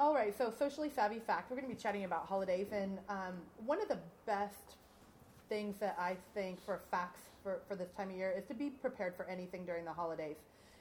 All 0.00 0.14
right, 0.14 0.34
so 0.34 0.50
socially 0.50 0.88
savvy 0.88 1.18
fact. 1.18 1.50
We're 1.50 1.58
going 1.58 1.68
to 1.68 1.76
be 1.76 1.78
chatting 1.78 2.04
about 2.04 2.24
holidays, 2.26 2.68
and 2.72 2.98
um, 3.10 3.34
one 3.66 3.82
of 3.82 3.88
the 3.88 3.98
best 4.24 4.76
things 5.50 5.76
that 5.76 5.94
I 5.98 6.16
think 6.32 6.64
for 6.64 6.80
facts 6.90 7.20
for, 7.42 7.60
for 7.68 7.76
this 7.76 7.90
time 7.90 8.08
of 8.08 8.16
year 8.16 8.34
is 8.34 8.46
to 8.46 8.54
be 8.54 8.70
prepared 8.70 9.14
for 9.14 9.28
anything 9.28 9.66
during 9.66 9.84
the 9.84 9.92
holidays. 9.92 10.36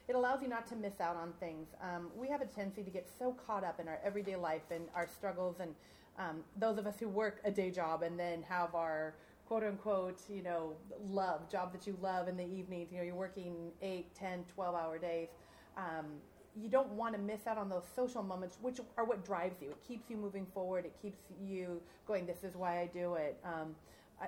It 0.08 0.16
allows 0.16 0.42
you 0.42 0.48
not 0.48 0.66
to 0.68 0.78
miss 0.78 1.02
out 1.02 1.18
on 1.18 1.34
things. 1.42 1.68
Um, 1.82 2.08
we 2.16 2.30
have 2.30 2.40
a 2.40 2.46
tendency 2.46 2.82
to 2.82 2.90
get 2.90 3.10
so 3.20 3.36
caught 3.46 3.66
up 3.66 3.82
in 3.82 3.90
our 3.90 4.00
everyday 4.06 4.38
life 4.38 4.72
and 4.72 4.86
our 4.96 5.06
struggles, 5.06 5.58
and 5.60 5.76
um, 6.18 6.38
those 6.58 6.78
of 6.78 6.88
us 6.88 6.98
who 6.98 7.10
work 7.10 7.42
a 7.44 7.52
day 7.52 7.72
job 7.72 8.04
and 8.04 8.18
then 8.18 8.42
have 8.44 8.74
our 8.74 9.16
quote 9.50 9.66
unquote, 9.66 10.22
you 10.30 10.42
know, 10.42 10.78
love, 11.10 11.52
job 11.52 11.74
that 11.74 11.86
you 11.86 11.98
love 12.02 12.30
in 12.30 12.38
the 12.38 12.46
evenings, 12.46 12.90
you 12.90 13.00
know, 13.00 13.04
you're 13.04 13.16
working 13.16 13.74
8, 13.82 14.16
10, 14.16 14.46
12 14.56 14.76
hour 14.76 14.98
days. 14.98 15.28
Um, 15.76 16.06
you 16.56 16.70
don't 16.70 16.90
want 16.90 17.16
to 17.16 17.22
miss 17.22 17.48
out 17.48 17.58
on 17.58 17.70
those 17.70 17.84
social 17.96 18.24
moments, 18.24 18.58
which 18.62 18.80
are 18.98 19.06
what 19.06 19.26
drives 19.26 19.62
you. 19.62 19.70
It 19.70 19.78
keeps 19.88 20.10
you 20.10 20.18
moving 20.18 20.46
forward. 20.54 20.86
It 20.86 20.94
keeps 21.02 21.20
you 21.46 21.82
going. 22.08 22.26
This 22.26 22.44
is 22.44 22.56
why 22.56 22.80
I 22.80 22.90
do 22.94 23.16
it. 23.16 23.38
Um, 23.44 23.76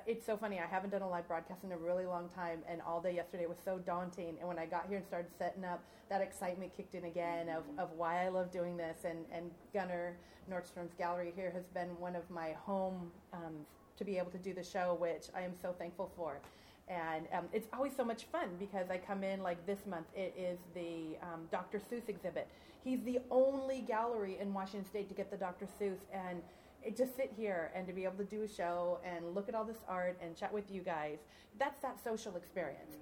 it's 0.07 0.25
so 0.25 0.37
funny. 0.37 0.59
I 0.59 0.65
haven't 0.65 0.91
done 0.91 1.01
a 1.01 1.09
live 1.09 1.27
broadcast 1.27 1.63
in 1.63 1.71
a 1.73 1.77
really 1.77 2.05
long 2.05 2.29
time, 2.29 2.59
and 2.69 2.81
all 2.81 3.01
day 3.01 3.13
yesterday 3.13 3.45
was 3.45 3.57
so 3.63 3.77
daunting. 3.79 4.35
And 4.39 4.47
when 4.47 4.57
I 4.57 4.65
got 4.65 4.85
here 4.87 4.97
and 4.97 5.05
started 5.05 5.31
setting 5.37 5.65
up, 5.65 5.83
that 6.09 6.21
excitement 6.21 6.71
kicked 6.75 6.95
in 6.95 7.05
again 7.05 7.49
of, 7.49 7.63
of 7.77 7.89
why 7.97 8.25
I 8.25 8.29
love 8.29 8.51
doing 8.51 8.77
this. 8.77 8.99
And, 9.03 9.25
and 9.33 9.51
Gunnar 9.73 10.15
Nordstrom's 10.49 10.93
gallery 10.97 11.33
here 11.35 11.51
has 11.51 11.65
been 11.73 11.89
one 11.99 12.15
of 12.15 12.29
my 12.29 12.51
home 12.65 13.11
um, 13.33 13.53
to 13.97 14.05
be 14.05 14.17
able 14.17 14.31
to 14.31 14.37
do 14.37 14.53
the 14.53 14.63
show, 14.63 14.95
which 14.99 15.25
I 15.35 15.41
am 15.41 15.53
so 15.61 15.73
thankful 15.77 16.11
for 16.15 16.39
and 16.87 17.27
um, 17.33 17.45
it's 17.53 17.67
always 17.73 17.95
so 17.95 18.03
much 18.03 18.25
fun 18.25 18.49
because 18.59 18.89
I 18.89 18.97
come 18.97 19.23
in 19.23 19.41
like 19.41 19.65
this 19.65 19.85
month. 19.85 20.07
It 20.15 20.35
is 20.37 20.59
the 20.73 21.17
um, 21.21 21.47
Dr. 21.51 21.79
Seuss 21.79 22.09
exhibit. 22.09 22.47
He's 22.83 23.01
the 23.03 23.19
only 23.29 23.81
gallery 23.81 24.37
in 24.39 24.53
Washington 24.53 24.87
State 24.89 25.07
to 25.09 25.13
get 25.13 25.29
the 25.29 25.37
Dr. 25.37 25.67
Seuss, 25.79 25.99
and 26.11 26.41
it, 26.83 26.97
just 26.97 27.15
sit 27.15 27.31
here 27.37 27.71
and 27.75 27.85
to 27.87 27.93
be 27.93 28.03
able 28.03 28.17
to 28.17 28.23
do 28.23 28.41
a 28.41 28.47
show 28.47 28.99
and 29.05 29.35
look 29.35 29.47
at 29.47 29.55
all 29.55 29.63
this 29.63 29.77
art 29.87 30.17
and 30.21 30.35
chat 30.35 30.51
with 30.51 30.71
you 30.71 30.81
guys. 30.81 31.19
That's 31.59 31.79
that 31.81 32.03
social 32.03 32.35
experience. 32.35 32.95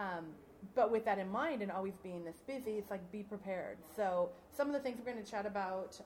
Um, 0.00 0.26
but 0.74 0.90
with 0.90 1.04
that 1.04 1.18
in 1.18 1.30
mind, 1.30 1.62
and 1.62 1.70
always 1.70 1.94
being 2.02 2.24
this 2.24 2.42
busy, 2.46 2.72
it's 2.72 2.90
like 2.90 3.10
be 3.12 3.22
prepared. 3.22 3.78
So 3.96 4.30
some 4.54 4.66
of 4.66 4.74
the 4.74 4.80
things 4.80 4.98
we're 4.98 5.10
going 5.10 5.24
to 5.24 5.30
chat 5.30 5.46
about. 5.46 5.98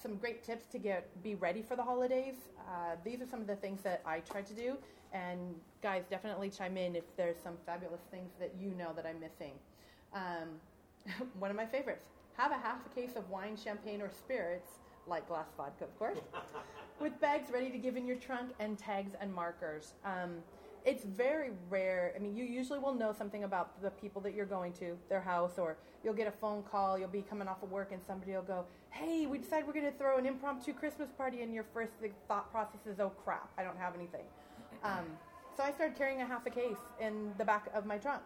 Some 0.00 0.16
great 0.16 0.44
tips 0.44 0.66
to 0.68 0.78
get 0.78 1.08
be 1.22 1.34
ready 1.34 1.62
for 1.62 1.74
the 1.74 1.82
holidays. 1.82 2.36
Uh, 2.68 2.96
these 3.04 3.20
are 3.20 3.26
some 3.26 3.40
of 3.40 3.46
the 3.46 3.56
things 3.56 3.82
that 3.82 4.00
I 4.06 4.20
try 4.20 4.42
to 4.42 4.54
do, 4.54 4.76
and 5.12 5.54
guys, 5.82 6.04
definitely 6.08 6.50
chime 6.50 6.76
in 6.76 6.94
if 6.94 7.04
there's 7.16 7.36
some 7.42 7.54
fabulous 7.66 8.02
things 8.10 8.30
that 8.38 8.52
you 8.60 8.70
know 8.70 8.92
that 8.94 9.06
I'm 9.06 9.18
missing. 9.18 9.52
Um, 10.14 10.60
one 11.38 11.50
of 11.50 11.56
my 11.56 11.66
favorites: 11.66 12.06
have 12.36 12.52
a 12.52 12.58
half 12.58 12.86
a 12.86 12.94
case 12.94 13.16
of 13.16 13.28
wine, 13.28 13.56
champagne, 13.56 14.00
or 14.00 14.10
spirits, 14.10 14.70
like 15.08 15.26
glass 15.26 15.48
vodka, 15.56 15.84
of 15.84 15.98
course, 15.98 16.18
with 17.00 17.20
bags 17.20 17.50
ready 17.50 17.70
to 17.70 17.78
give 17.78 17.96
in 17.96 18.06
your 18.06 18.16
trunk 18.16 18.50
and 18.60 18.78
tags 18.78 19.12
and 19.20 19.34
markers. 19.34 19.94
Um, 20.04 20.36
it's 20.88 21.04
very 21.04 21.50
rare. 21.68 22.14
I 22.16 22.18
mean, 22.18 22.34
you 22.34 22.44
usually 22.44 22.78
will 22.78 22.94
know 22.94 23.12
something 23.12 23.44
about 23.44 23.80
the 23.82 23.90
people 23.90 24.22
that 24.22 24.34
you're 24.34 24.46
going 24.46 24.72
to, 24.74 24.96
their 25.10 25.20
house, 25.20 25.58
or 25.58 25.76
you'll 26.02 26.14
get 26.14 26.26
a 26.26 26.32
phone 26.32 26.62
call. 26.62 26.98
You'll 26.98 27.08
be 27.08 27.20
coming 27.20 27.46
off 27.46 27.62
of 27.62 27.70
work, 27.70 27.92
and 27.92 28.00
somebody 28.06 28.32
will 28.32 28.40
go, 28.40 28.64
"Hey, 28.88 29.26
we 29.26 29.36
decided 29.36 29.66
we're 29.66 29.74
going 29.74 29.92
to 29.92 29.98
throw 29.98 30.16
an 30.16 30.24
impromptu 30.24 30.72
Christmas 30.72 31.10
party." 31.10 31.42
And 31.42 31.52
your 31.52 31.64
first 31.74 31.92
thought 32.26 32.50
process 32.50 32.86
is, 32.86 33.00
"Oh 33.00 33.10
crap, 33.22 33.50
I 33.58 33.64
don't 33.64 33.76
have 33.76 33.94
anything." 33.94 34.24
Um, 34.82 35.04
so 35.54 35.62
I 35.62 35.72
started 35.72 35.98
carrying 35.98 36.22
a 36.22 36.26
half 36.26 36.46
a 36.46 36.50
case 36.50 36.82
in 36.98 37.34
the 37.36 37.44
back 37.44 37.68
of 37.74 37.84
my 37.84 37.98
trunk 37.98 38.22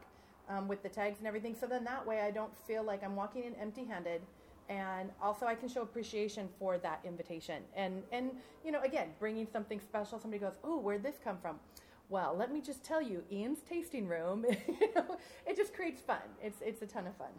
um, 0.49 0.69
with 0.69 0.85
the 0.85 0.89
tags 0.89 1.19
and 1.19 1.27
everything. 1.27 1.57
So 1.59 1.67
then 1.67 1.83
that 1.85 2.07
way, 2.07 2.21
I 2.21 2.31
don't 2.31 2.57
feel 2.69 2.85
like 2.85 3.03
I'm 3.03 3.17
walking 3.17 3.43
in 3.43 3.57
empty-handed. 3.57 4.21
And 4.69 5.11
also, 5.21 5.47
I 5.47 5.57
can 5.57 5.69
show 5.69 5.83
appreciation 5.83 6.49
for 6.61 6.79
that 6.79 7.01
invitation. 7.05 7.65
And 7.75 8.05
and 8.13 8.31
you 8.65 8.71
know, 8.71 8.81
again, 8.83 9.09
bringing 9.19 9.49
something 9.53 9.81
special. 9.81 10.21
Somebody 10.21 10.41
goes, 10.41 10.55
"Oh, 10.63 10.79
where'd 10.79 11.03
this 11.03 11.19
come 11.25 11.39
from?" 11.39 11.59
Well, 12.13 12.37
let 12.37 12.53
me 12.53 12.61
just 12.61 12.85
tell 12.85 13.01
you, 13.01 13.25
Ian's 13.33 13.61
tasting 13.67 14.07
room. 14.07 14.45
you 14.69 14.95
know, 14.95 15.17
it 15.47 15.57
just 15.57 15.73
creates 15.73 16.03
fun. 16.03 16.21
It's 16.43 16.61
it's 16.61 16.83
a 16.83 16.87
ton 16.87 17.07
of 17.07 17.17
fun. 17.17 17.33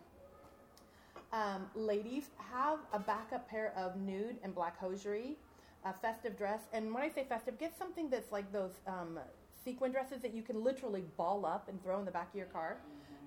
Um, 1.31 1.67
ladies, 1.75 2.31
have 2.51 2.79
a 2.91 2.97
backup 2.97 3.47
pair 3.47 3.71
of 3.77 3.97
nude 3.97 4.37
and 4.41 4.55
black 4.55 4.79
hosiery, 4.79 5.37
a 5.85 5.93
festive 5.93 6.35
dress, 6.35 6.61
and 6.73 6.91
when 6.91 7.03
I 7.03 7.09
say 7.09 7.23
festive, 7.23 7.59
get 7.59 7.77
something 7.77 8.09
that's 8.09 8.31
like 8.31 8.51
those 8.51 8.79
um, 8.87 9.19
sequin 9.63 9.91
dresses 9.91 10.23
that 10.23 10.33
you 10.33 10.41
can 10.41 10.63
literally 10.63 11.03
ball 11.17 11.45
up 11.45 11.69
and 11.69 11.81
throw 11.83 11.99
in 11.99 12.05
the 12.05 12.11
back 12.11 12.29
of 12.29 12.35
your 12.35 12.47
car. 12.47 12.77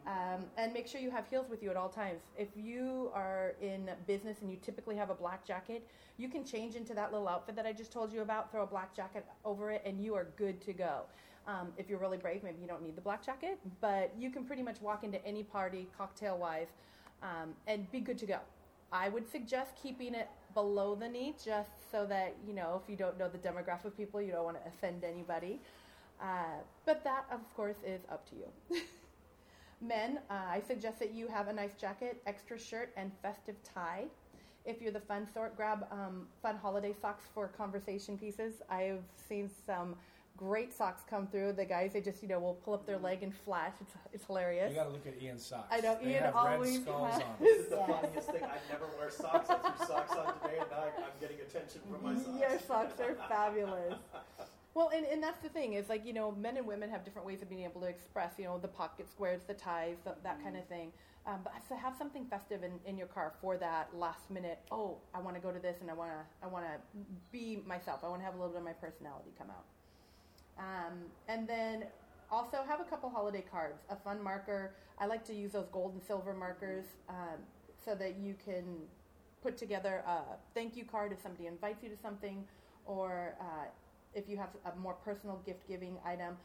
Um, 0.06 0.44
and 0.56 0.72
make 0.72 0.87
sure 0.87 1.00
you 1.00 1.11
have 1.11 1.26
heels 1.26 1.48
with 1.50 1.64
you 1.64 1.70
at 1.70 1.76
all 1.76 1.88
times. 1.88 2.22
If 2.38 2.48
you 2.54 3.11
are 3.12 3.54
in 3.61 3.90
business 4.06 4.37
and 4.40 4.48
you 4.48 4.56
typically 4.62 4.94
have 4.94 5.11
a 5.11 5.14
black 5.14 5.44
jacket, 5.44 5.85
you 6.16 6.28
can 6.28 6.44
change 6.44 6.76
into 6.76 6.94
that 6.94 7.11
little 7.12 7.26
outfit 7.26 7.56
that 7.56 7.66
I 7.66 7.72
just 7.72 7.90
told 7.90 8.12
you 8.12 8.22
about, 8.22 8.52
throw 8.52 8.62
a 8.62 8.66
black 8.68 8.94
jacket 8.94 9.26
over 9.44 9.72
it, 9.72 9.82
and 9.85 10.00
you 10.00 10.14
are 10.14 10.28
good 10.37 10.61
to 10.61 10.72
go. 10.72 11.06
Um, 11.46 11.68
if 11.78 11.88
you're 11.88 11.98
really 11.98 12.18
brave, 12.18 12.42
maybe 12.42 12.61
you 12.61 12.66
don't 12.66 12.82
need 12.82 12.96
the 12.96 13.00
black 13.00 13.24
jacket, 13.24 13.59
but 13.80 14.12
you 14.18 14.30
can 14.30 14.44
pretty 14.44 14.62
much 14.62 14.80
walk 14.80 15.04
into 15.04 15.24
any 15.24 15.44
party, 15.44 15.87
cocktail 15.96 16.37
wise, 16.38 16.68
um, 17.22 17.54
and 17.68 17.90
be 17.92 18.00
good 18.00 18.18
to 18.18 18.26
go. 18.26 18.38
I 18.92 19.09
would 19.09 19.30
suggest 19.30 19.72
keeping 19.80 20.14
it 20.14 20.28
below 20.54 20.94
the 20.94 21.09
knee 21.09 21.35
just 21.44 21.90
so 21.90 22.06
that, 22.06 22.35
you 22.46 22.54
know, 22.54 22.80
if 22.82 22.90
you 22.90 22.96
don't 22.96 23.18
know 23.18 23.28
the 23.28 23.38
demographic 23.38 23.87
of 23.87 23.96
people, 23.96 24.20
you 24.20 24.32
don't 24.32 24.44
want 24.44 24.62
to 24.62 24.68
offend 24.68 25.04
anybody. 25.04 25.61
Uh, 26.20 26.61
but 26.85 27.04
that, 27.04 27.26
of 27.30 27.40
course, 27.54 27.76
is 27.87 28.00
up 28.11 28.28
to 28.30 28.37
you. 28.37 28.80
Men, 29.80 30.20
uh, 30.30 30.35
I 30.48 30.62
suggest 30.66 30.98
that 31.00 31.12
you 31.12 31.28
have 31.28 31.48
a 31.48 31.52
nice 31.52 31.74
jacket, 31.78 32.22
extra 32.26 32.59
shirt, 32.59 32.92
and 32.96 33.12
festive 33.22 33.56
tie. 33.62 34.04
If 34.64 34.80
you're 34.80 34.92
the 34.92 35.00
fun 35.00 35.28
sort, 35.32 35.56
grab 35.56 35.87
um, 35.92 36.26
fun 36.42 36.56
holiday 36.56 36.94
socks 37.00 37.24
for 37.35 37.48
conversation 37.48 38.16
pieces. 38.16 38.62
I've 38.70 39.04
seen 39.28 39.50
some 39.66 39.94
great 40.37 40.72
socks 40.72 41.03
come 41.09 41.27
through. 41.27 41.53
The 41.55 41.64
guys, 41.64 41.92
they 41.92 42.01
just, 42.01 42.22
you 42.22 42.29
know, 42.29 42.38
will 42.38 42.55
pull 42.55 42.75
up 42.75 42.87
their 42.87 42.99
leg 42.99 43.22
and 43.22 43.35
flash. 43.35 43.72
It's, 43.81 43.92
it's 44.12 44.25
hilarious. 44.27 44.70
You 44.70 44.77
got 44.77 44.85
to 44.85 44.90
look 44.90 45.07
at 45.07 45.20
Ian's 45.22 45.44
socks. 45.44 45.68
I 45.70 45.81
know, 45.81 45.99
They 46.03 46.12
Ian 46.12 46.22
have 46.25 46.37
always 46.37 46.75
red 46.79 46.83
skulls 46.83 47.12
has- 47.12 47.22
on. 47.22 47.29
This 47.40 47.59
is 47.61 47.68
the 47.68 47.77
Yes. 47.77 48.01
funniest 48.01 48.31
thing. 48.31 48.42
I 48.44 48.59
never 48.72 48.87
wear 48.99 49.11
socks. 49.11 49.49
I 49.51 49.57
threw 49.57 49.87
socks 49.87 50.11
on 50.12 50.35
today, 50.42 50.59
and 50.61 50.70
now 50.70 50.85
I'm 50.99 51.20
getting 51.20 51.40
attention 51.40 51.81
from 51.90 52.03
my 52.03 52.14
socks. 52.22 52.38
Your 52.38 52.59
socks 52.61 53.01
are 53.01 53.14
fabulous. 53.29 53.94
Well, 54.75 54.90
and, 54.94 55.07
and 55.07 55.22
that's 55.22 55.40
the 55.42 55.49
thing 55.49 55.72
is 55.72 55.88
like 55.88 56.05
you 56.05 56.12
know, 56.12 56.33
men 56.33 56.59
and 56.59 56.66
women 56.66 56.90
have 56.90 57.03
different 57.03 57.27
ways 57.27 57.40
of 57.40 57.49
being 57.49 57.62
able 57.64 57.81
to 57.81 57.87
express 57.87 58.35
you 58.38 58.44
know 58.44 58.59
the 58.59 58.68
pocket 58.68 59.09
squares, 59.11 59.40
the 59.46 59.55
ties, 59.55 59.96
th- 60.05 60.16
that 60.22 60.42
kind 60.42 60.55
of 60.57 60.66
thing. 60.66 60.92
Um, 61.27 61.40
but 61.42 61.55
to 61.68 61.75
have 61.77 61.94
something 61.96 62.27
festive 62.27 62.62
in, 62.62 62.72
in 62.85 62.96
your 62.99 63.07
car 63.09 63.33
for 63.40 63.57
that 63.57 63.88
last 63.96 64.31
minute, 64.31 64.61
oh, 64.70 64.99
I 65.14 65.18
want 65.20 65.35
to 65.35 65.40
go 65.40 65.51
to 65.51 65.59
this 65.59 65.81
and 65.81 65.90
I 65.90 65.94
want 65.94 66.11
to 66.11 66.46
I 66.46 66.49
want 66.51 66.66
to 66.66 66.72
be 67.33 67.62
myself. 67.66 68.01
I 68.05 68.09
want 68.09 68.20
to 68.20 68.25
have 68.27 68.35
a 68.35 68.37
little 68.37 68.53
bit 68.53 68.59
of 68.59 68.64
my 68.64 68.75
personality 68.75 69.31
come 69.38 69.49
out. 69.49 69.64
Um, 70.58 70.94
and 71.28 71.46
then 71.46 71.84
also 72.30 72.58
have 72.66 72.80
a 72.80 72.84
couple 72.84 73.10
holiday 73.10 73.44
cards, 73.50 73.82
a 73.90 73.96
fun 73.96 74.22
marker. 74.22 74.74
I 74.98 75.06
like 75.06 75.24
to 75.26 75.34
use 75.34 75.52
those 75.52 75.68
gold 75.70 75.92
and 75.94 76.02
silver 76.02 76.34
markers 76.34 76.84
um, 77.08 77.38
so 77.84 77.94
that 77.94 78.16
you 78.18 78.34
can 78.44 78.64
put 79.42 79.56
together 79.56 80.02
a 80.06 80.20
thank 80.54 80.76
you 80.76 80.84
card 80.84 81.12
if 81.12 81.20
somebody 81.22 81.46
invites 81.46 81.82
you 81.82 81.88
to 81.88 81.96
something, 81.96 82.44
or 82.84 83.36
uh, 83.40 83.66
if 84.14 84.28
you 84.28 84.36
have 84.36 84.48
a 84.64 84.76
more 84.78 84.94
personal 84.94 85.40
gift 85.44 85.68
giving 85.68 85.96
item. 86.04 86.36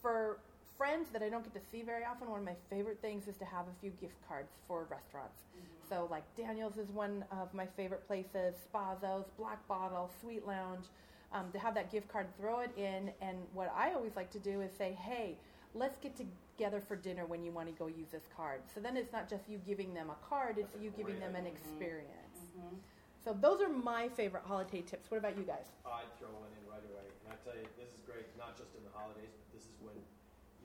For 0.00 0.38
friends 0.78 1.08
that 1.12 1.22
I 1.22 1.28
don't 1.28 1.42
get 1.42 1.52
to 1.62 1.68
see 1.70 1.82
very 1.82 2.04
often, 2.04 2.30
one 2.30 2.40
of 2.40 2.46
my 2.46 2.56
favorite 2.70 3.00
things 3.02 3.28
is 3.28 3.36
to 3.36 3.44
have 3.44 3.66
a 3.66 3.80
few 3.80 3.90
gift 4.00 4.14
cards 4.26 4.52
for 4.66 4.86
restaurants. 4.90 5.42
So, 5.90 6.06
like 6.10 6.22
Daniel's 6.36 6.78
is 6.78 6.90
one 6.90 7.24
of 7.32 7.52
my 7.52 7.66
favorite 7.76 8.06
places, 8.06 8.54
Spazzo's, 8.72 9.26
Black 9.36 9.66
Bottle, 9.68 10.10
Sweet 10.20 10.46
Lounge. 10.46 10.86
Um, 11.32 11.46
to 11.52 11.58
have 11.60 11.74
that 11.78 11.92
gift 11.92 12.08
card, 12.10 12.26
throw 12.36 12.58
it 12.58 12.74
in, 12.76 13.12
and 13.22 13.38
what 13.54 13.70
I 13.70 13.94
always 13.94 14.16
like 14.16 14.30
to 14.34 14.40
do 14.42 14.62
is 14.62 14.72
say, 14.74 14.98
hey, 14.98 15.38
let's 15.78 15.96
get 16.02 16.18
together 16.18 16.80
for 16.82 16.96
dinner 16.96 17.22
when 17.24 17.44
you 17.46 17.52
want 17.52 17.68
to 17.70 17.74
go 17.78 17.86
use 17.86 18.10
this 18.10 18.26
card. 18.34 18.62
So 18.66 18.80
then 18.82 18.96
it's 18.98 19.12
not 19.12 19.30
just 19.30 19.46
you 19.48 19.58
giving 19.62 19.94
them 19.94 20.10
a 20.10 20.18
card, 20.26 20.58
it's 20.58 20.74
That's 20.74 20.82
you 20.82 20.90
giving 20.90 21.22
great 21.22 21.22
them 21.22 21.36
an 21.38 21.46
idea. 21.46 21.54
experience. 21.54 22.38
Mhm. 22.58 22.74
So 23.22 23.30
those 23.38 23.62
are 23.62 23.68
my 23.70 24.08
favorite 24.08 24.42
holiday 24.42 24.82
tips. 24.82 25.06
What 25.08 25.18
about 25.18 25.38
you 25.38 25.44
guys? 25.46 25.70
I'd 25.86 26.10
throw 26.18 26.34
one 26.34 26.50
in 26.50 26.66
right 26.66 26.82
away. 26.82 27.06
And 27.22 27.30
I 27.30 27.36
tell 27.46 27.54
you, 27.54 27.62
this 27.78 27.94
is 27.94 28.00
great, 28.02 28.26
not 28.36 28.58
just 28.58 28.74
in 28.74 28.82
the 28.82 28.90
holidays, 28.90 29.30
but 29.30 29.46
this 29.54 29.70
is 29.70 29.76
when 29.86 29.94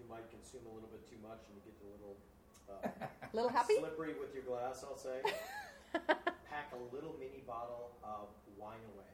you 0.01 0.06
might 0.10 0.25
consume 0.34 0.65
a 0.65 0.73
little 0.73 0.89
bit 0.89 1.06
too 1.06 1.21
much 1.21 1.45
and 1.45 1.62
you 1.62 1.63
get 1.69 1.78
a 1.86 1.89
little 1.93 2.17
uh, 2.73 3.06
Little 3.38 3.54
happy? 3.54 3.78
slippery 3.78 4.15
with 4.17 4.34
your 4.34 4.41
glass, 4.49 4.82
I'll 4.82 4.97
say. 4.97 5.21
Pack 6.49 6.73
a 6.73 6.82
little 6.95 7.13
mini 7.21 7.45
bottle 7.45 7.93
of 8.01 8.34
wine 8.58 8.82
away. 8.97 9.13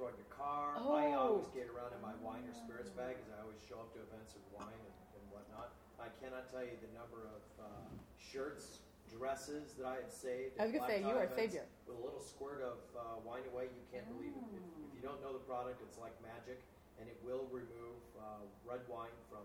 In 0.00 0.16
your 0.16 0.32
car. 0.32 0.80
I 0.80 1.12
Oh. 1.12 1.36
always 1.36 1.52
get 1.52 1.68
around 1.68 1.92
in 1.92 2.00
my 2.00 2.16
wine 2.24 2.48
or 2.48 2.56
spirits 2.56 2.88
bag 2.96 3.20
because 3.20 3.36
I 3.36 3.44
always 3.44 3.60
show 3.68 3.84
up 3.84 3.92
to 3.92 4.00
events 4.00 4.32
with 4.32 4.48
wine 4.56 4.72
and, 4.72 4.96
and 5.12 5.24
whatnot. 5.28 5.76
I 6.00 6.08
cannot 6.24 6.48
tell 6.48 6.64
you 6.64 6.72
the 6.80 6.88
number 6.96 7.28
of 7.28 7.44
uh, 7.60 7.68
shirts, 8.16 8.80
dresses 9.12 9.76
that 9.76 9.84
I 9.84 10.00
have 10.00 10.08
saved. 10.08 10.56
I 10.56 10.64
was 10.64 10.72
gonna 10.72 10.88
say, 10.88 11.04
you 11.04 11.12
are 11.12 11.28
a 11.28 11.32
savior. 11.36 11.68
With 11.84 12.00
a 12.00 12.04
little 12.04 12.24
squirt 12.24 12.64
of 12.64 12.80
uh, 12.96 13.20
wine 13.28 13.44
away, 13.52 13.68
you 13.68 13.84
can't 13.92 14.08
believe 14.08 14.32
it. 14.32 14.44
If, 14.56 14.64
if 14.88 14.90
you 14.96 15.04
don't 15.04 15.20
know 15.20 15.36
the 15.36 15.44
product, 15.44 15.84
it's 15.84 16.00
like 16.00 16.16
magic, 16.24 16.64
and 16.96 17.04
it 17.04 17.20
will 17.20 17.44
remove 17.52 18.00
uh, 18.16 18.40
red 18.64 18.80
wine 18.88 19.12
from, 19.28 19.44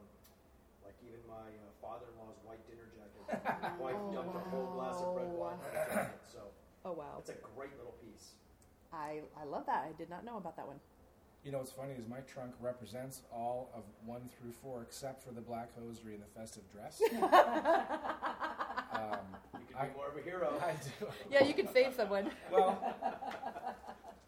like 0.87 0.95
even 1.03 1.19
my 1.27 1.51
uh, 1.51 1.67
father-in-law's 1.83 2.39
white 2.47 2.63
dinner 2.71 2.87
jacket. 2.95 3.27
My 3.59 3.75
wife 3.91 3.99
Oh, 3.99 4.13
dumped 4.15 4.39
a 4.39 4.43
whole 4.55 4.71
glass 4.71 5.03
of 5.03 5.19
red 5.19 5.35
wine 5.35 5.59
on 5.59 5.67
the 5.67 5.83
jacket, 5.91 6.23
so 6.31 6.47
Oh 6.87 6.93
wow, 6.93 7.17
it's 7.19 7.33
a 7.33 7.39
great 7.57 7.73
little 7.81 7.97
piece. 7.99 8.04
I 8.95 9.21
I 9.39 9.43
love 9.45 9.65
that. 9.67 9.85
I 9.87 9.91
did 9.97 10.09
not 10.09 10.25
know 10.25 10.37
about 10.37 10.55
that 10.57 10.67
one. 10.67 10.79
You 11.43 11.51
know 11.51 11.59
what's 11.59 11.71
funny 11.71 11.93
is 11.93 12.07
my 12.07 12.21
trunk 12.21 12.53
represents 12.59 13.21
all 13.31 13.69
of 13.75 13.83
one 14.05 14.27
through 14.39 14.51
four 14.51 14.81
except 14.81 15.21
for 15.23 15.31
the 15.31 15.41
black 15.41 15.69
hosiery 15.79 16.15
and 16.15 16.23
the 16.23 16.27
festive 16.39 16.63
dress. 16.71 16.99
um, 17.11 17.19
You 19.53 19.59
could 19.67 19.77
I- 19.77 19.87
be 19.87 19.93
more 19.95 20.07
of 20.07 20.17
a 20.17 20.21
hero. 20.21 20.53
I 20.65 20.71
do. 20.73 21.07
Yeah, 21.29 21.43
you 21.43 21.53
could 21.53 21.69
save 21.71 21.93
someone. 21.93 22.31
Well, 22.51 22.81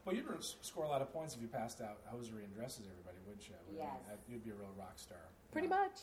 well, 0.05 0.15
you'd 0.15 0.25
score 0.61 0.83
a 0.85 0.87
lot 0.87 1.01
of 1.01 1.11
points 1.11 1.33
if 1.35 1.41
you 1.41 1.47
passed 1.47 1.81
out 1.81 1.97
hosiery 2.05 2.43
and 2.43 2.53
dresses, 2.53 2.85
everybody, 2.91 3.17
wouldn't 3.25 3.47
you? 3.47 3.55
I 3.55 3.71
mean, 3.71 3.79
Yes. 3.81 4.19
You'd 4.29 4.43
be 4.43 4.51
a 4.51 4.55
real 4.55 4.69
rock 4.77 4.99
star. 4.99 5.17
Pretty 5.51 5.67
Yeah. 5.69 5.77
much. 5.81 6.01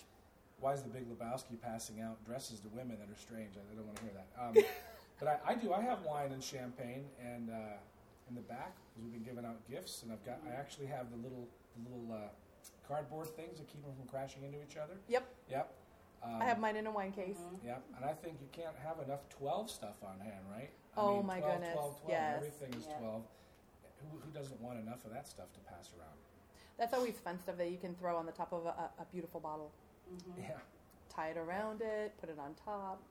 Why 0.60 0.72
is 0.72 0.82
the 0.82 0.88
Big 0.88 1.06
Lebowski 1.10 1.60
passing 1.60 2.00
out 2.00 2.24
dresses 2.24 2.58
to 2.60 2.68
women 2.68 2.96
that 2.98 3.08
are 3.10 3.18
strange? 3.20 3.54
I 3.56 3.60
I 3.72 3.76
don't 3.76 3.86
want 3.86 3.98
to 3.98 4.04
hear 4.04 4.12
that. 4.14 4.28
Um, 4.42 4.54
but 5.20 5.28
I, 5.28 5.38
I 5.52 5.54
do. 5.56 5.72
I 5.72 5.80
have 5.82 6.02
wine 6.02 6.32
and 6.32 6.42
champagne, 6.42 7.04
and 7.22 7.50
uh, 7.50 7.54
in 8.28 8.34
the 8.34 8.40
back, 8.42 8.74
because 8.88 9.04
we've 9.04 9.12
been 9.12 9.22
giving 9.24 9.44
out 9.44 9.56
gifts, 9.68 10.02
and 10.02 10.12
I've 10.12 10.24
got. 10.24 10.40
I 10.48 10.54
actually 10.54 10.86
have 10.86 11.10
the 11.10 11.16
little, 11.16 11.48
the 11.76 11.82
little 11.88 12.08
uh, 12.14 12.28
cardboard 12.88 13.28
things 13.36 13.58
that 13.58 13.68
keep 13.68 13.82
them 13.84 13.92
from 13.98 14.08
crashing 14.08 14.44
into 14.44 14.58
each 14.62 14.76
other. 14.76 14.94
Yep, 15.08 15.24
Yep. 15.50 15.74
Um, 16.24 16.40
I 16.40 16.46
have 16.46 16.58
mine 16.58 16.76
in 16.76 16.86
a 16.86 16.90
wine 16.90 17.12
case. 17.12 17.36
Yep, 17.62 17.82
and 17.96 18.04
I 18.04 18.14
think 18.14 18.38
you 18.40 18.48
can't 18.50 18.74
have 18.82 18.96
enough 19.04 19.28
12 19.28 19.70
stuff 19.70 19.96
on 20.02 20.18
hand, 20.20 20.40
right? 20.50 20.70
I 20.96 21.00
Oh, 21.00 21.16
mean, 21.18 21.26
my 21.26 21.38
12, 21.40 21.52
goodness, 21.52 21.74
12, 21.74 22.00
12, 22.00 22.08
yes. 22.08 22.36
Everything 22.38 22.80
is 22.80 22.86
Yeah. 22.88 22.98
12. 22.98 23.22
Who, 24.00 24.18
who 24.20 24.30
doesn't 24.32 24.60
want 24.62 24.78
enough 24.78 25.04
of 25.04 25.12
that 25.12 25.28
stuff 25.28 25.52
to 25.52 25.60
pass 25.60 25.90
around? 25.98 26.16
That's 26.78 26.94
always 26.94 27.14
fun 27.18 27.38
stuff 27.40 27.58
that 27.58 27.70
you 27.70 27.76
can 27.76 27.94
throw 27.94 28.16
on 28.16 28.24
the 28.24 28.32
top 28.32 28.52
of 28.54 28.64
a, 28.64 28.68
a, 28.70 28.90
a 29.00 29.04
beautiful 29.12 29.38
bottle. 29.38 29.70
Mhm. 30.10 30.38
Yeah. 30.48 30.56
Tie 31.10 31.28
it 31.28 31.36
around 31.36 31.82
it, 31.82 32.14
put 32.18 32.30
it 32.30 32.38
on 32.38 32.54
top. 32.54 33.02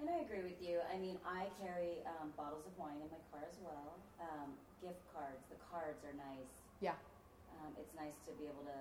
And 0.00 0.10
I 0.10 0.22
agree 0.24 0.42
with 0.42 0.58
you. 0.62 0.80
I 0.90 0.98
mean, 0.98 1.16
I 1.22 1.46
carry 1.62 2.02
um, 2.18 2.34
bottles 2.36 2.66
of 2.66 2.74
wine 2.78 2.98
in 2.98 3.08
my 3.12 3.22
car 3.30 3.44
as 3.46 3.58
well. 3.62 3.98
Um, 4.18 4.54
gift 4.82 5.02
cards. 5.14 5.42
The 5.52 5.58
cards 5.70 6.02
are 6.02 6.16
nice. 6.18 6.50
Yeah. 6.82 6.98
Um, 7.62 7.70
it's 7.78 7.94
nice 7.94 8.18
to 8.26 8.34
be 8.40 8.50
able 8.50 8.66
to 8.66 8.78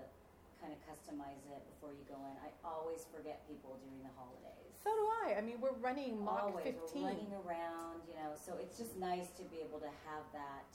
kind 0.57 0.73
of 0.73 0.79
customize 0.85 1.41
it 1.49 1.61
before 1.73 1.93
you 1.93 2.01
go 2.09 2.17
in. 2.25 2.35
I 2.41 2.49
always 2.65 3.05
forget 3.13 3.41
people 3.45 3.77
during 3.85 4.01
the 4.01 4.13
holidays. 4.17 4.73
So 4.81 4.89
do 4.89 5.05
I. 5.29 5.37
I 5.37 5.41
mean, 5.45 5.61
we're 5.61 5.77
running 5.77 6.17
Mach 6.17 6.49
always 6.49 6.65
15. 6.65 7.01
we're 7.01 7.13
running 7.13 7.33
around, 7.45 8.01
you 8.09 8.17
know. 8.17 8.33
So 8.33 8.57
it's 8.57 8.77
just 8.81 8.97
nice 8.97 9.29
to 9.37 9.43
be 9.53 9.61
able 9.61 9.77
to 9.81 9.91
have 10.09 10.25
that 10.33 10.69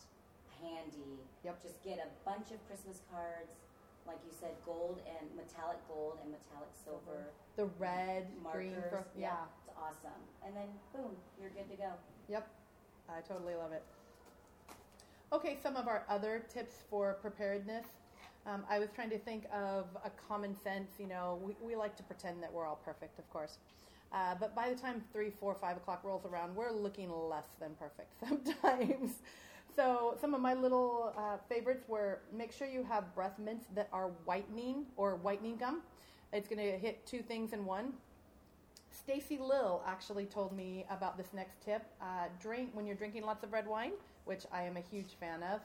handy. 0.62 1.18
Yep. 1.42 1.62
Just 1.62 1.82
get 1.82 1.98
a 1.98 2.10
bunch 2.22 2.54
of 2.54 2.62
Christmas 2.70 3.02
cards, 3.10 3.50
like 4.06 4.18
you 4.22 4.30
said, 4.30 4.54
gold 4.62 5.02
and 5.10 5.26
metallic 5.34 5.82
gold 5.90 6.22
and 6.22 6.30
metallic 6.30 6.70
silver 6.78 7.34
The 7.58 7.66
red, 7.82 8.30
markers. 8.42 8.70
green, 8.70 8.78
for, 8.90 9.02
yeah. 9.18 9.50
it's 9.65 9.65
awesome. 9.86 10.20
And 10.44 10.56
then 10.56 10.68
boom, 10.92 11.12
you're 11.40 11.50
good 11.50 11.70
to 11.70 11.76
go. 11.76 11.90
Yep, 12.28 12.48
I 13.08 13.20
totally 13.20 13.54
love 13.54 13.72
it. 13.72 13.82
Okay, 15.32 15.58
some 15.62 15.76
of 15.76 15.88
our 15.88 16.04
other 16.08 16.44
tips 16.52 16.76
for 16.90 17.14
preparedness. 17.20 17.86
Um, 18.46 18.62
I 18.70 18.78
was 18.78 18.88
trying 18.94 19.10
to 19.10 19.18
think 19.18 19.44
of 19.52 19.86
a 20.04 20.10
common 20.28 20.56
sense. 20.62 20.92
You 20.98 21.08
know, 21.08 21.40
we, 21.42 21.54
we 21.60 21.76
like 21.76 21.96
to 21.96 22.02
pretend 22.02 22.42
that 22.42 22.52
we're 22.52 22.66
all 22.66 22.80
perfect, 22.84 23.18
of 23.18 23.28
course. 23.30 23.58
Uh, 24.12 24.34
but 24.38 24.54
by 24.54 24.70
the 24.70 24.76
time 24.76 25.02
three, 25.12 25.30
four, 25.30 25.54
five 25.54 25.76
o'clock 25.76 26.02
rolls 26.04 26.24
around, 26.24 26.54
we're 26.54 26.70
looking 26.70 27.10
less 27.10 27.48
than 27.60 27.70
perfect 27.78 28.12
sometimes. 28.28 29.14
So 29.74 30.16
some 30.20 30.32
of 30.32 30.40
my 30.40 30.54
little 30.54 31.12
uh, 31.18 31.36
favorites 31.48 31.84
were 31.88 32.20
make 32.32 32.52
sure 32.52 32.66
you 32.66 32.84
have 32.84 33.14
breath 33.14 33.38
mints 33.38 33.66
that 33.74 33.88
are 33.92 34.10
whitening 34.24 34.86
or 34.96 35.16
whitening 35.16 35.56
gum. 35.56 35.82
It's 36.32 36.48
going 36.48 36.58
to 36.58 36.78
hit 36.78 37.04
two 37.06 37.20
things 37.20 37.52
in 37.52 37.64
one. 37.64 37.92
Stacy 39.06 39.38
Lill 39.38 39.82
actually 39.86 40.24
told 40.26 40.52
me 40.56 40.84
about 40.90 41.16
this 41.16 41.28
next 41.32 41.60
tip. 41.64 41.84
Uh, 42.02 42.24
drink 42.40 42.70
when 42.72 42.86
you're 42.86 42.96
drinking 42.96 43.22
lots 43.24 43.44
of 43.44 43.52
red 43.52 43.64
wine, 43.64 43.92
which 44.24 44.44
I 44.52 44.62
am 44.64 44.76
a 44.76 44.80
huge 44.80 45.14
fan 45.20 45.44
of. 45.44 45.60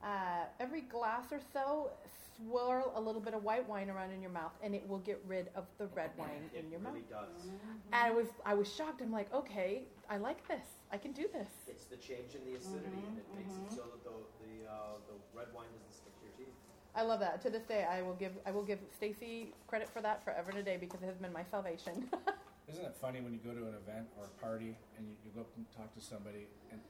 Uh, 0.00 0.44
every 0.60 0.82
glass 0.82 1.32
or 1.32 1.40
so, 1.52 1.90
swirl 2.36 2.92
a 2.94 3.00
little 3.00 3.20
bit 3.20 3.34
of 3.34 3.42
white 3.42 3.68
wine 3.68 3.90
around 3.90 4.12
in 4.12 4.22
your 4.22 4.30
mouth, 4.30 4.52
and 4.62 4.76
it 4.76 4.88
will 4.88 4.98
get 5.00 5.20
rid 5.26 5.48
of 5.56 5.64
the 5.78 5.88
red 5.88 6.10
wine 6.16 6.48
It 6.54 6.64
in 6.64 6.70
your 6.70 6.78
really 6.78 7.00
mouth. 7.00 7.26
does. 7.26 7.46
And 7.46 7.94
I 7.94 8.12
was 8.12 8.26
I 8.46 8.54
was 8.54 8.72
shocked. 8.72 9.02
I'm 9.02 9.10
like, 9.10 9.32
okay, 9.34 9.82
I 10.08 10.18
like 10.18 10.46
this. 10.46 10.64
I 10.92 10.96
can 10.96 11.10
do 11.10 11.24
this. 11.32 11.48
It's 11.66 11.86
the 11.86 11.96
change 11.96 12.36
in 12.36 12.44
the 12.44 12.56
acidity, 12.56 13.02
and 13.08 13.18
it 13.18 13.26
makes 13.34 13.54
Mm-hmm. 13.54 13.66
it 13.66 13.72
so 13.72 13.82
that 13.90 14.04
the 14.04 14.10
the, 14.44 14.70
uh, 14.70 14.76
the 15.08 15.16
red 15.36 15.48
wine 15.52 15.66
doesn't 15.74 15.92
stick 15.92 16.14
to 16.20 16.26
your 16.26 16.34
teeth. 16.46 16.54
I 16.94 17.02
love 17.02 17.18
that. 17.20 17.42
To 17.42 17.50
this 17.50 17.64
day, 17.64 17.84
I 17.90 18.02
will 18.02 18.14
give 18.14 18.32
I 18.46 18.52
will 18.52 18.62
give 18.62 18.78
Stacy 18.96 19.52
credit 19.66 19.88
for 19.92 20.00
that 20.02 20.24
forever 20.24 20.50
and 20.50 20.60
a 20.60 20.62
day 20.62 20.76
because 20.76 21.02
it 21.02 21.06
has 21.06 21.16
been 21.16 21.32
my 21.32 21.42
salvation. 21.50 22.08
Isn't 22.68 22.84
it 22.84 22.94
funny 23.00 23.20
when 23.20 23.32
you 23.32 23.40
go 23.44 23.50
to 23.52 23.66
an 23.68 23.74
event 23.86 24.06
or 24.18 24.24
a 24.24 24.34
party 24.42 24.76
and 24.96 25.06
you, 25.06 25.14
you 25.24 25.30
go 25.34 25.42
up 25.42 25.50
and 25.56 25.66
talk 25.76 25.92
to 25.94 26.00
somebody 26.00 26.46
and 26.72 26.80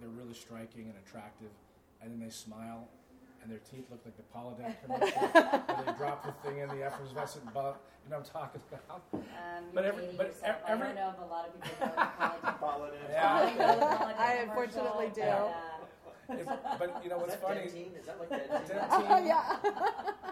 they're 0.00 0.10
really 0.10 0.34
striking 0.34 0.86
and 0.90 0.94
attractive, 1.06 1.50
and 2.02 2.10
then 2.12 2.18
they 2.20 2.30
smile 2.30 2.88
and 3.42 3.50
their 3.50 3.58
teeth 3.70 3.86
look 3.90 4.00
like 4.04 4.16
the 4.16 4.22
Polident 4.34 4.74
commercial, 4.84 5.30
and 5.34 5.86
they 5.86 5.92
drop 5.98 6.24
the 6.26 6.32
thing 6.48 6.58
in 6.58 6.68
the 6.68 6.82
effervescent 6.84 7.52
bug. 7.54 7.74
You 8.04 8.10
know 8.10 8.18
what 8.18 8.26
I'm 8.26 8.32
talking 8.32 8.60
about? 8.70 9.02
Um, 9.12 9.64
But 9.74 9.82
you're 9.84 9.92
every- 9.92 10.02
dating 10.04 10.16
but 10.16 10.26
yourself. 10.28 10.56
every- 10.66 10.88
I 10.88 10.92
know 10.94 11.10
if 11.14 11.18
a 11.22 11.26
lot 11.32 11.48
of 11.48 11.60
people 11.60 11.86
go 11.86 11.86
to 11.86 12.08
college. 12.18 12.58
Paladin. 12.60 12.98
Yeah. 13.10 13.34
I 13.34 13.74
the 13.78 13.96
college 13.96 14.16
I 14.30 14.32
unfortunately 14.42 15.10
do. 15.14 15.20
but, 15.22 15.28
uh, 15.30 15.81
It's, 16.28 16.48
but 16.78 17.00
you 17.02 17.10
know 17.10 17.18
what's 17.18 17.34
that 17.34 17.42
funny? 17.42 17.60
Dentyne? 17.62 17.98
Is 17.98 18.06
that 18.06 18.18
like 18.20 18.30
Dentyne? 18.30 18.68
Dentyne. 18.68 19.06
Oh, 19.10 19.24
yeah. 19.24 19.56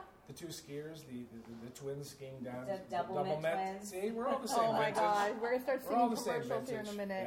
The 0.30 0.36
two 0.36 0.46
skiers, 0.46 1.00
the, 1.10 1.26
the, 1.34 1.40
the 1.66 1.70
twins 1.74 2.10
skiing 2.10 2.38
down, 2.44 2.64
The 2.66 2.78
Doublemint 2.96 3.40
twins. 3.40 3.90
See, 3.90 4.12
we're 4.12 4.28
all 4.28 4.38
the 4.38 4.46
same 4.56 4.58
Oh 4.60 4.72
my 4.74 4.78
vintage. 4.84 4.94
god, 4.94 5.32
we're 5.42 5.50
gonna 5.50 5.62
start 5.64 5.82
We're 5.90 5.96
all 5.96 6.02
singing 6.02 6.14
the 6.14 6.20
same 6.20 6.42
commercials 6.42 6.70
here 6.70 6.80
in 6.80 6.86
a 6.86 6.92
minute. 6.92 7.24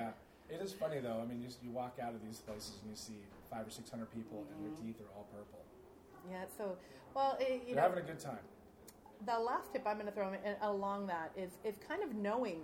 Yeah. 0.49 0.55
It 0.55 0.61
is 0.61 0.71
funny 0.71 0.99
though. 1.01 1.19
I 1.21 1.25
mean, 1.25 1.41
you, 1.41 1.49
you 1.61 1.69
walk 1.71 1.97
out 2.01 2.13
of 2.13 2.23
these 2.25 2.37
places 2.39 2.77
and 2.81 2.89
you 2.91 2.95
see 2.95 3.17
five 3.51 3.67
or 3.67 3.71
six 3.71 3.89
hundred 3.89 4.09
people, 4.13 4.45
and 4.55 4.63
their 4.65 4.71
teeth 4.81 5.01
are 5.01 5.11
all 5.17 5.27
purple. 5.35 5.59
Yeah. 6.31 6.45
So, 6.57 6.77
well, 7.13 7.35
it, 7.41 7.63
you 7.67 7.75
They're 7.75 7.83
having 7.83 7.99
a 7.99 8.07
good 8.07 8.19
time. 8.19 8.39
the 9.25 9.37
last 9.37 9.73
tip 9.73 9.83
I'm 9.85 9.95
going 9.97 10.05
to 10.07 10.13
throw 10.13 10.29
in, 10.31 10.39
along 10.61 11.07
that 11.07 11.33
is 11.35 11.51
is 11.65 11.75
kind 11.85 12.03
of 12.03 12.15
knowing 12.15 12.61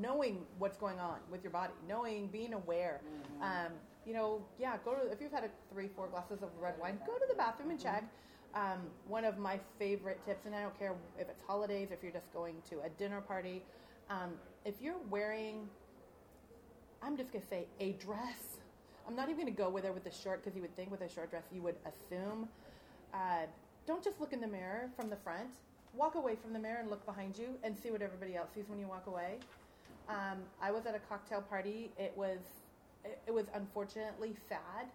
knowing 0.00 0.46
what's 0.60 0.76
going 0.76 1.00
on 1.00 1.18
with 1.28 1.42
your 1.42 1.50
body, 1.50 1.72
knowing, 1.88 2.28
being 2.28 2.54
aware. 2.54 3.00
Um, 3.42 3.72
you 4.06 4.12
know, 4.12 4.42
yeah, 4.58 4.76
go 4.84 4.94
to 4.94 5.10
if 5.10 5.20
you've 5.20 5.32
had 5.32 5.44
a 5.44 5.50
three, 5.72 5.88
four 5.88 6.08
glasses 6.08 6.42
of 6.42 6.50
red 6.60 6.74
wine, 6.80 6.98
go 7.06 7.14
to 7.14 7.24
the 7.28 7.34
bathroom 7.34 7.70
and 7.70 7.80
check. 7.80 8.04
Um, 8.54 8.80
one 9.08 9.24
of 9.24 9.38
my 9.38 9.58
favorite 9.78 10.20
tips, 10.26 10.44
and 10.44 10.54
I 10.54 10.60
don't 10.62 10.78
care 10.78 10.94
if 11.18 11.28
it's 11.28 11.42
holidays, 11.46 11.88
if 11.90 12.02
you're 12.02 12.12
just 12.12 12.30
going 12.34 12.56
to 12.68 12.80
a 12.84 12.90
dinner 12.98 13.20
party, 13.22 13.62
um, 14.10 14.32
if 14.66 14.74
you're 14.80 15.00
wearing, 15.08 15.68
I'm 17.02 17.16
just 17.16 17.32
to 17.32 17.40
say 17.40 17.66
a 17.80 17.92
dress. 17.92 18.58
I'm 19.08 19.16
not 19.16 19.30
even 19.30 19.46
to 19.46 19.52
go 19.52 19.70
with 19.70 19.84
her 19.84 19.92
with 19.92 20.04
the 20.04 20.10
short 20.10 20.44
because 20.44 20.54
you 20.54 20.62
would 20.62 20.76
think 20.76 20.90
with 20.90 21.00
a 21.00 21.08
short 21.08 21.30
dress 21.30 21.44
you 21.50 21.62
would 21.62 21.76
assume. 21.86 22.48
Uh, 23.14 23.46
don't 23.86 24.04
just 24.04 24.20
look 24.20 24.32
in 24.32 24.40
the 24.40 24.46
mirror 24.46 24.90
from 24.96 25.08
the 25.08 25.16
front. 25.16 25.48
Walk 25.94 26.14
away 26.14 26.36
from 26.36 26.52
the 26.52 26.58
mirror 26.58 26.78
and 26.80 26.90
look 26.90 27.04
behind 27.04 27.36
you 27.36 27.48
and 27.64 27.76
see 27.76 27.90
what 27.90 28.02
everybody 28.02 28.36
else 28.36 28.50
sees 28.54 28.64
when 28.68 28.78
you 28.78 28.86
walk 28.86 29.06
away. 29.06 29.38
Um, 30.08 30.38
I 30.60 30.70
was 30.70 30.86
at 30.86 30.94
a 30.94 31.00
cocktail 31.00 31.42
party. 31.42 31.90
It 31.98 32.12
was 32.16 32.38
it, 33.04 33.18
it 33.26 33.34
was 33.34 33.46
unfortunately 33.54 34.34
sad, 34.48 34.86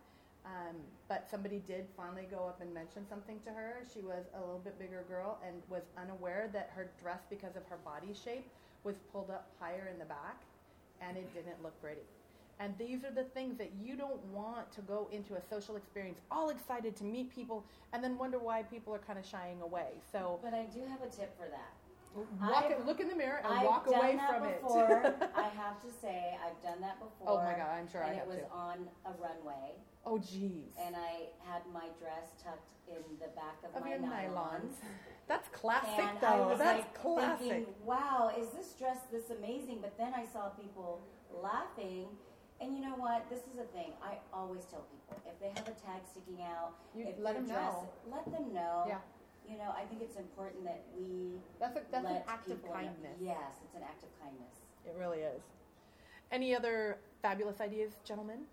um, 0.45 0.75
but 1.07 1.27
somebody 1.29 1.61
did 1.67 1.85
finally 1.95 2.27
go 2.29 2.47
up 2.47 2.61
and 2.61 2.73
mention 2.73 3.05
something 3.09 3.39
to 3.45 3.51
her. 3.51 3.81
She 3.93 4.01
was 4.01 4.25
a 4.35 4.39
little 4.39 4.61
bit 4.63 4.79
bigger 4.79 5.03
girl 5.09 5.39
and 5.45 5.61
was 5.69 5.83
unaware 5.97 6.49
that 6.53 6.71
her 6.75 6.89
dress, 7.01 7.21
because 7.29 7.55
of 7.55 7.65
her 7.69 7.77
body 7.83 8.13
shape, 8.13 8.47
was 8.83 8.95
pulled 9.11 9.29
up 9.29 9.49
higher 9.59 9.89
in 9.91 9.99
the 9.99 10.05
back, 10.05 10.41
and 11.01 11.17
it 11.17 11.33
didn't 11.33 11.61
look 11.61 11.79
pretty. 11.81 12.01
And 12.59 12.73
these 12.79 13.03
are 13.03 13.11
the 13.11 13.23
things 13.23 13.57
that 13.59 13.71
you 13.79 13.95
don't 13.95 14.23
want 14.33 14.71
to 14.73 14.81
go 14.81 15.07
into 15.11 15.35
a 15.35 15.41
social 15.47 15.75
experience 15.75 16.19
all 16.31 16.49
excited 16.49 16.95
to 16.97 17.03
meet 17.03 17.33
people 17.33 17.63
and 17.93 18.03
then 18.03 18.17
wonder 18.17 18.39
why 18.39 18.63
people 18.63 18.95
are 18.95 18.99
kind 18.99 19.19
of 19.19 19.25
shying 19.25 19.61
away. 19.61 19.89
So 20.11 20.39
But 20.43 20.55
I 20.55 20.63
do 20.63 20.79
have 20.89 21.01
a 21.01 21.09
tip 21.15 21.37
for 21.37 21.47
that. 21.49 21.73
Walk, 22.15 22.65
I've- 22.65 22.83
look 22.85 22.99
in 22.99 23.07
the 23.07 23.15
mirror 23.15 23.37
and 23.43 23.53
I've 23.53 23.65
walk 23.65 23.85
done 23.85 23.99
away 23.99 24.15
that 24.15 24.29
from 24.39 24.47
before. 24.51 25.01
it. 25.05 25.29
I 25.35 25.43
have 25.49 25.81
to 25.81 25.91
say, 26.01 26.37
I've 26.45 26.61
done 26.63 26.81
that 26.81 26.99
before. 26.99 27.27
Oh 27.27 27.37
my 27.43 27.53
God, 27.53 27.69
I'm 27.73 27.87
sure 27.89 28.03
I 28.03 28.07
And 28.09 28.17
have 28.19 28.27
it 28.27 28.29
was 28.29 28.39
too. 28.39 28.45
on 28.53 28.87
a 29.05 29.11
runway, 29.21 29.71
oh, 30.05 30.17
geez. 30.17 30.73
and 30.79 30.95
I 30.95 31.27
had 31.45 31.61
my 31.73 31.87
dress 31.99 32.31
tucked 32.43 32.71
in 32.87 33.03
the 33.19 33.27
back 33.35 33.57
of, 33.63 33.75
Of 33.75 33.83
my 33.83 33.91
nylons. 33.97 34.33
nylons. 34.33 34.73
That's 35.27 35.47
classic, 35.49 35.89
And 35.99 36.17
I 36.23 36.37
though. 36.37 36.47
was 36.49 36.59
That's 36.59 36.79
like 36.79 36.93
classic. 36.93 37.39
thinking, 37.49 37.65
wow, 37.83 38.31
is 38.39 38.49
this 38.51 38.73
dress 38.79 38.97
this 39.11 39.29
amazing? 39.29 39.79
But 39.81 39.97
then 39.97 40.13
I 40.15 40.25
saw 40.25 40.49
people 40.49 41.01
laughing. 41.43 42.07
And 42.59 42.73
you 42.75 42.81
know 42.81 42.95
what? 42.95 43.29
This 43.29 43.41
is 43.41 43.59
a 43.61 43.65
thing. 43.75 43.91
I 44.01 44.17
always 44.33 44.63
tell 44.65 44.81
people 44.89 45.21
if 45.29 45.37
they 45.39 45.49
have 45.49 45.67
a 45.67 45.77
tag 45.85 46.01
sticking 46.09 46.41
out, 46.41 46.73
You 46.95 47.05
if 47.07 47.19
let 47.19 47.35
them 47.35 47.45
dress, 47.45 47.59
know. 47.59 47.89
let 48.09 48.25
them 48.31 48.51
know. 48.53 48.85
Yeah. 48.87 48.97
You 49.47 49.55
know, 49.55 49.71
I 49.71 49.87
think 49.87 50.03
it's 50.03 50.19
important 50.19 50.67
that 50.67 50.83
we 50.91 51.39
That's 51.59 51.79
a, 51.79 51.81
that's 51.87 52.03
an 52.03 52.19
act 52.27 52.51
of 52.51 52.59
people 52.59 52.75
know- 52.75 52.83
kindness. 52.83 53.15
Yes, 53.23 53.63
it's 53.63 53.75
an 53.79 53.83
act 53.87 54.03
of 54.03 54.11
kindness. 54.19 54.59
It 54.83 54.93
really 54.99 55.23
is. 55.23 55.39
Any 56.31 56.51
other 56.51 56.99
fabulous 57.23 57.63
ideas, 57.63 57.95
gentlemen? 58.03 58.43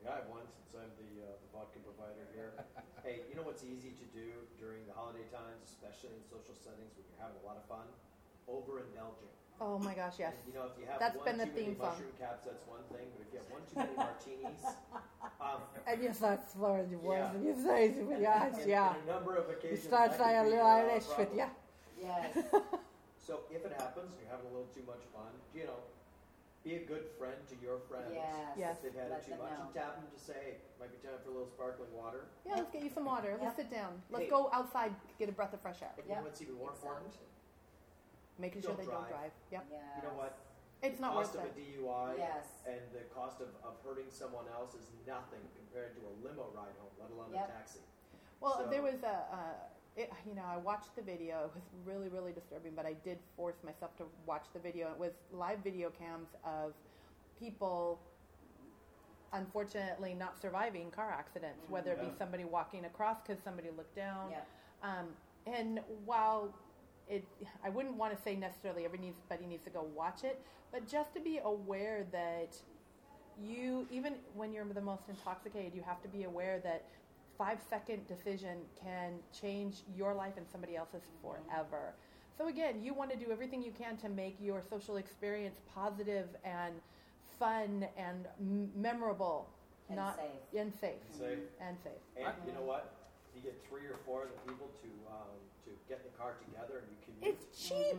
Yeah, 0.00 0.16
I 0.16 0.24
have 0.24 0.28
one 0.32 0.48
since 0.48 0.72
I'm 0.72 0.88
the, 0.96 1.28
uh, 1.28 1.36
the 1.44 1.48
vodka 1.52 1.76
provider 1.84 2.24
here. 2.32 2.56
hey, 3.04 3.28
you 3.28 3.36
know 3.36 3.44
what's 3.44 3.60
easy 3.60 3.92
to 4.00 4.06
do 4.16 4.40
during 4.56 4.88
the 4.88 4.96
holiday 4.96 5.28
times, 5.28 5.60
especially 5.68 6.16
in 6.16 6.24
social 6.24 6.56
settings 6.56 6.96
when 6.96 7.04
you're 7.12 7.20
having 7.20 7.36
a 7.36 7.44
lot 7.44 7.60
of 7.60 7.64
fun? 7.68 7.84
Overindulging. 8.48 9.35
Oh 9.60 9.78
my 9.78 9.94
gosh, 9.94 10.14
yes. 10.18 10.34
And, 10.44 10.52
you 10.52 10.58
know, 10.58 10.66
if 10.66 10.76
you 10.78 10.84
have 10.86 11.00
That's 11.00 11.16
one 11.16 11.24
been 11.24 11.38
the 11.38 11.46
too 11.46 11.52
many 11.52 11.64
theme 11.66 11.76
song. 11.80 11.88
mushroom 11.96 12.12
caps, 12.20 12.42
that's 12.44 12.64
one 12.68 12.84
thing. 12.92 13.08
But 13.16 13.20
if 13.24 13.28
you 13.32 13.38
have 13.40 13.48
one 13.48 13.64
too 13.64 13.76
many 13.80 13.96
martinis, 14.04 14.62
um, 15.40 15.60
And 15.86 16.02
you 16.02 16.12
start 16.12 16.40
slurring 16.50 16.90
your 16.90 17.00
words 17.00 17.30
Yeah. 17.32 17.36
and 17.36 17.44
you 17.46 17.54
say, 17.56 17.94
yes, 18.20 18.58
in, 18.62 18.68
yeah. 18.68 18.94
in 19.00 19.08
a 19.08 19.12
number 19.16 19.36
of 19.36 19.46
You 19.64 19.76
start 19.76 20.10
that 20.12 20.18
saying 20.20 20.36
a 20.46 20.48
little 20.48 20.66
Irish 20.66 21.08
with 21.16 21.32
you. 21.34 21.46
Yes. 22.00 22.36
So 23.26 23.40
if 23.50 23.66
it 23.66 23.74
happens, 23.74 24.14
and 24.14 24.22
you're 24.22 24.30
having 24.30 24.46
a 24.46 24.52
little 24.54 24.70
too 24.70 24.86
much 24.86 25.02
fun. 25.10 25.26
You 25.50 25.66
know, 25.66 25.82
be 26.62 26.78
a 26.78 26.84
good 26.86 27.10
friend 27.18 27.34
to 27.50 27.56
your 27.58 27.82
friends. 27.90 28.14
yes. 28.14 28.54
Yes. 28.54 28.76
If 28.78 28.94
they've 28.94 29.02
had 29.02 29.10
Let 29.10 29.26
it 29.26 29.26
too 29.26 29.34
much, 29.34 29.50
know. 29.50 29.66
and 29.66 29.74
tap 29.74 29.98
them 29.98 30.06
to 30.06 30.18
say, 30.22 30.38
hey, 30.38 30.54
might 30.78 30.94
be 30.94 30.98
time 31.02 31.18
for 31.26 31.30
a 31.30 31.32
little 31.34 31.50
sparkling 31.50 31.90
water. 31.90 32.30
Yeah, 32.46 32.54
let's 32.62 32.70
get 32.70 32.86
you 32.86 32.90
some 32.94 33.02
water. 33.02 33.34
Let's 33.42 33.58
Yep. 33.58 33.66
sit 33.66 33.70
down. 33.74 33.98
Let's 34.14 34.30
Hey. 34.30 34.30
go 34.30 34.46
outside, 34.54 34.94
get 35.18 35.26
a 35.28 35.34
breath 35.34 35.50
of 35.54 35.60
fresh 35.60 35.82
air. 35.82 35.90
But 35.98 36.06
Yeah. 36.06 36.14
you 36.14 36.16
know 36.22 36.24
what's 36.30 36.38
even 36.38 36.54
more 36.54 36.70
important? 36.70 37.18
Making 38.38 38.62
sure 38.62 38.70
Don't 38.72 38.78
they 38.80 38.84
don't 38.92 39.08
drive. 39.08 39.08
drive. 39.08 39.32
Yep. 39.52 39.64
Yes. 39.70 39.82
You 39.96 40.02
know 40.08 40.14
what? 40.14 40.38
It's 40.82 40.96
the 40.96 41.02
not 41.02 41.14
cost 41.14 41.34
worth 41.34 41.44
of 41.44 41.56
it. 41.56 41.62
a 41.62 41.80
DUI 41.80 42.18
Yes. 42.18 42.46
and 42.68 42.80
the 42.92 43.04
cost 43.14 43.40
of, 43.40 43.48
of 43.64 43.74
hurting 43.84 44.10
someone 44.10 44.44
else 44.52 44.74
is 44.74 44.90
nothing 45.06 45.40
compared 45.56 45.96
to 45.96 46.02
a 46.06 46.12
limo 46.22 46.50
ride 46.54 46.76
home, 46.78 46.92
let 47.00 47.10
alone 47.10 47.32
Yep. 47.32 47.48
a 47.48 47.52
taxi. 47.52 47.80
Well, 48.40 48.58
So- 48.58 48.66
there 48.68 48.82
was 48.82 49.02
a, 49.02 49.08
uh, 49.32 49.54
it, 49.96 50.12
you 50.26 50.34
know, 50.34 50.44
I 50.44 50.58
watched 50.58 50.94
the 50.94 51.00
video. 51.02 51.46
It 51.46 51.54
was 51.54 51.64
really, 51.86 52.08
really 52.10 52.32
disturbing, 52.32 52.74
but 52.74 52.84
I 52.84 52.92
did 52.92 53.18
force 53.36 53.56
myself 53.64 53.96
to 53.96 54.04
watch 54.26 54.44
the 54.52 54.58
video. 54.58 54.92
It 54.92 54.98
was 54.98 55.12
live 55.32 55.60
video 55.60 55.88
cams 55.88 56.28
of 56.44 56.74
people, 57.38 57.98
unfortunately, 59.32 60.12
not 60.12 60.38
surviving 60.40 60.90
car 60.90 61.10
accidents, 61.10 61.68
whether 61.70 61.92
it 61.92 62.00
be 62.00 62.10
somebody 62.18 62.44
walking 62.44 62.84
across 62.84 63.16
because 63.22 63.42
somebody 63.42 63.70
looked 63.70 63.96
down. 63.96 64.30
Yeah. 64.30 64.40
Um, 64.82 65.16
and 65.46 65.80
while 66.04 66.54
it, 67.08 67.24
I 67.64 67.68
wouldn't 67.70 67.96
want 67.96 68.14
to 68.16 68.20
say 68.22 68.34
necessarily 68.36 68.84
everybody 68.84 69.46
needs 69.46 69.64
to 69.64 69.70
go 69.70 69.82
watch 69.94 70.24
it, 70.24 70.40
but 70.72 70.88
just 70.88 71.14
to 71.14 71.20
be 71.20 71.38
aware 71.44 72.04
that 72.12 72.56
you, 73.42 73.86
even 73.90 74.14
when 74.34 74.52
you're 74.52 74.64
the 74.64 74.80
most 74.80 75.02
intoxicated, 75.08 75.74
you 75.74 75.82
have 75.82 76.02
to 76.02 76.08
be 76.08 76.24
aware 76.24 76.58
that 76.60 76.84
five 77.36 77.58
second 77.68 78.06
decision 78.08 78.58
can 78.82 79.12
change 79.38 79.82
your 79.94 80.14
life 80.14 80.34
and 80.36 80.46
somebody 80.50 80.74
else's 80.76 81.02
forever. 81.22 81.94
So 82.38 82.48
again, 82.48 82.82
you 82.82 82.94
want 82.94 83.10
to 83.10 83.16
do 83.16 83.30
everything 83.30 83.62
you 83.62 83.72
can 83.72 83.96
to 83.98 84.08
make 84.08 84.36
your 84.40 84.62
social 84.68 84.96
experience 84.96 85.60
positive 85.72 86.28
and 86.44 86.74
fun 87.38 87.86
and 87.96 88.26
m- 88.40 88.70
memorable, 88.74 89.48
And 89.88 89.96
not 89.98 90.16
safe. 90.16 90.60
and 90.60 90.72
safe 90.74 90.92
And 91.12 91.18
safe. 91.18 91.38
and 91.60 91.76
safe. 91.84 91.92
And 92.26 92.34
you 92.46 92.52
know 92.54 92.62
what? 92.62 92.92
You 93.34 93.42
get 93.42 93.62
three 93.68 93.84
or 93.86 93.96
four 94.06 94.24
of 94.24 94.30
the 94.30 94.50
people 94.50 94.68
to 94.80 94.88
um, 95.12 95.28
to 95.36 95.45
get 95.88 96.02
the 96.04 96.12
car 96.18 96.34
together 96.44 96.82
and 96.82 96.88
you 96.90 96.98
commute. 97.04 97.38
It's 97.40 97.46
cheap. 97.68 97.96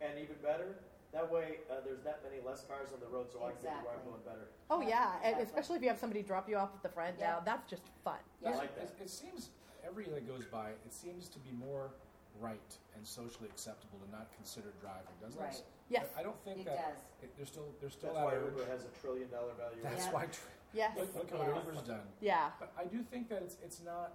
and 0.00 0.12
even 0.18 0.36
better, 0.42 0.76
that 1.12 1.30
way 1.30 1.62
uh, 1.70 1.80
there's 1.84 2.02
that 2.02 2.20
many 2.26 2.42
less 2.44 2.62
cars 2.66 2.90
on 2.92 3.00
the 3.00 3.06
road, 3.08 3.26
so 3.32 3.40
I 3.44 3.52
can 3.56 3.62
get 3.62 3.84
where 3.86 3.94
I'm 3.94 4.04
going 4.04 4.22
better. 4.26 4.50
Oh 4.70 4.80
yeah, 4.82 5.16
and 5.22 5.38
Exactly. 5.38 5.42
especially 5.44 5.76
if 5.76 5.82
you 5.82 5.88
have 5.88 5.98
somebody 5.98 6.22
drop 6.22 6.48
you 6.48 6.56
off 6.56 6.70
at 6.74 6.82
the 6.82 6.90
front. 6.90 7.16
Yeah. 7.18 7.38
Now 7.38 7.40
that's 7.44 7.64
just 7.70 7.82
fun. 8.04 8.18
Yeah. 8.42 8.50
I 8.50 8.56
like 8.56 8.74
that. 8.76 8.90
It, 9.00 9.06
it 9.06 9.10
seems 9.10 9.50
every 9.86 10.04
year 10.06 10.14
that 10.14 10.26
goes 10.26 10.44
by, 10.46 10.70
it 10.70 10.92
seems 10.92 11.28
to 11.30 11.38
be 11.40 11.52
more 11.56 11.90
right 12.40 12.72
and 12.94 13.06
socially 13.06 13.48
acceptable 13.48 13.96
to 14.04 14.10
not 14.12 14.28
consider 14.36 14.68
driving, 14.82 15.14
doesn't 15.22 15.40
Right. 15.40 15.54
it? 15.54 15.64
Yes. 15.88 16.04
I 16.18 16.22
don't 16.22 16.36
think 16.44 16.58
It 16.60 16.64
that 16.66 16.76
does. 16.92 17.00
it, 17.22 17.30
there's 17.36 17.48
still 17.48 17.70
there's 17.80 17.94
still 17.94 18.12
That's 18.12 18.20
that 18.20 18.26
why 18.26 18.34
urge. 18.34 18.52
Uber 18.58 18.66
has 18.70 18.84
a 18.84 18.92
trillion 19.00 19.30
dollar 19.30 19.54
value. 19.56 19.80
That's 19.82 20.06
Yeah. 20.06 20.12
why. 20.12 20.26
Tr- 20.26 20.52
Yes. 20.74 20.98
look, 20.98 21.14
look 21.14 21.32
at 21.32 21.38
what 21.38 21.56
Uber's 21.64 21.80
done. 21.86 22.04
Yeah. 22.20 22.50
But 22.58 22.72
I 22.76 22.84
do 22.84 23.00
think 23.02 23.30
that 23.30 23.40
it's 23.42 23.56
it's 23.64 23.80
not. 23.80 24.12